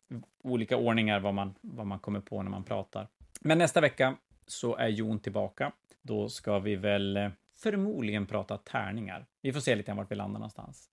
olika 0.43 0.77
ordningar 0.77 1.21
vad 1.21 1.35
man, 1.35 1.55
vad 1.61 1.87
man 1.87 1.99
kommer 1.99 2.21
på 2.21 2.43
när 2.43 2.51
man 2.51 2.65
pratar. 2.65 3.09
Men 3.41 3.59
nästa 3.59 3.81
vecka 3.81 4.17
så 4.47 4.77
är 4.77 4.89
Jon 4.89 5.19
tillbaka. 5.19 5.73
Då 6.03 6.29
ska 6.29 6.59
vi 6.59 6.77
väl 6.77 7.17
eh, 7.17 7.31
förmodligen 7.63 8.27
prata 8.27 8.59
tärningar. 8.59 9.27
Vi 9.43 9.53
får 9.53 9.61
se 9.61 9.77
lite 9.77 9.93
vart 9.93 10.11
vi 10.11 10.17
landar 10.17 10.39
någonstans. 10.41 10.91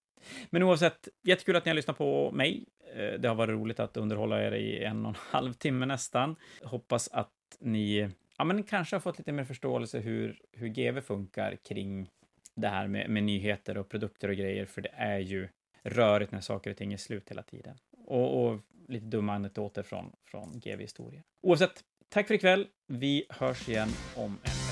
Men 0.49 0.63
oavsett, 0.63 1.07
jättekul 1.23 1.55
att 1.55 1.65
ni 1.65 1.69
har 1.69 1.75
lyssnat 1.75 1.97
på 1.97 2.31
mig. 2.31 2.65
Eh, 2.95 3.19
det 3.19 3.27
har 3.27 3.35
varit 3.35 3.53
roligt 3.53 3.79
att 3.79 3.97
underhålla 3.97 4.43
er 4.43 4.51
i 4.51 4.83
en 4.83 5.05
och 5.05 5.09
en 5.09 5.17
halv 5.31 5.53
timme 5.53 5.85
nästan. 5.85 6.35
Hoppas 6.63 7.07
att 7.07 7.31
ni 7.59 8.09
ja, 8.37 8.43
men 8.43 8.63
kanske 8.63 8.95
har 8.95 9.01
fått 9.01 9.17
lite 9.17 9.31
mer 9.31 9.43
förståelse 9.43 9.99
hur, 9.99 10.39
hur 10.51 10.67
GV 10.67 11.01
funkar 11.01 11.55
kring 11.55 12.09
det 12.55 12.67
här 12.67 12.87
med, 12.87 13.09
med 13.09 13.23
nyheter 13.23 13.77
och 13.77 13.89
produkter 13.89 14.29
och 14.29 14.35
grejer, 14.35 14.65
för 14.65 14.81
det 14.81 14.91
är 14.93 15.19
ju 15.19 15.47
rörigt 15.83 16.31
när 16.31 16.41
saker 16.41 16.71
och 16.71 16.77
ting 16.77 16.93
är 16.93 16.97
slut 16.97 17.29
hela 17.29 17.43
tiden. 17.43 17.77
Och, 18.05 18.45
och 18.45 18.59
lite 18.87 19.05
dumma 19.05 19.33
anekdoter 19.33 19.83
från, 19.83 20.11
från 20.25 20.59
GV 20.59 20.79
Historia. 20.79 21.21
Oavsett, 21.41 21.83
tack 22.09 22.27
för 22.27 22.33
ikväll. 22.33 22.67
Vi 22.87 23.25
hörs 23.29 23.69
igen 23.69 23.89
om 24.15 24.39
en 24.43 24.64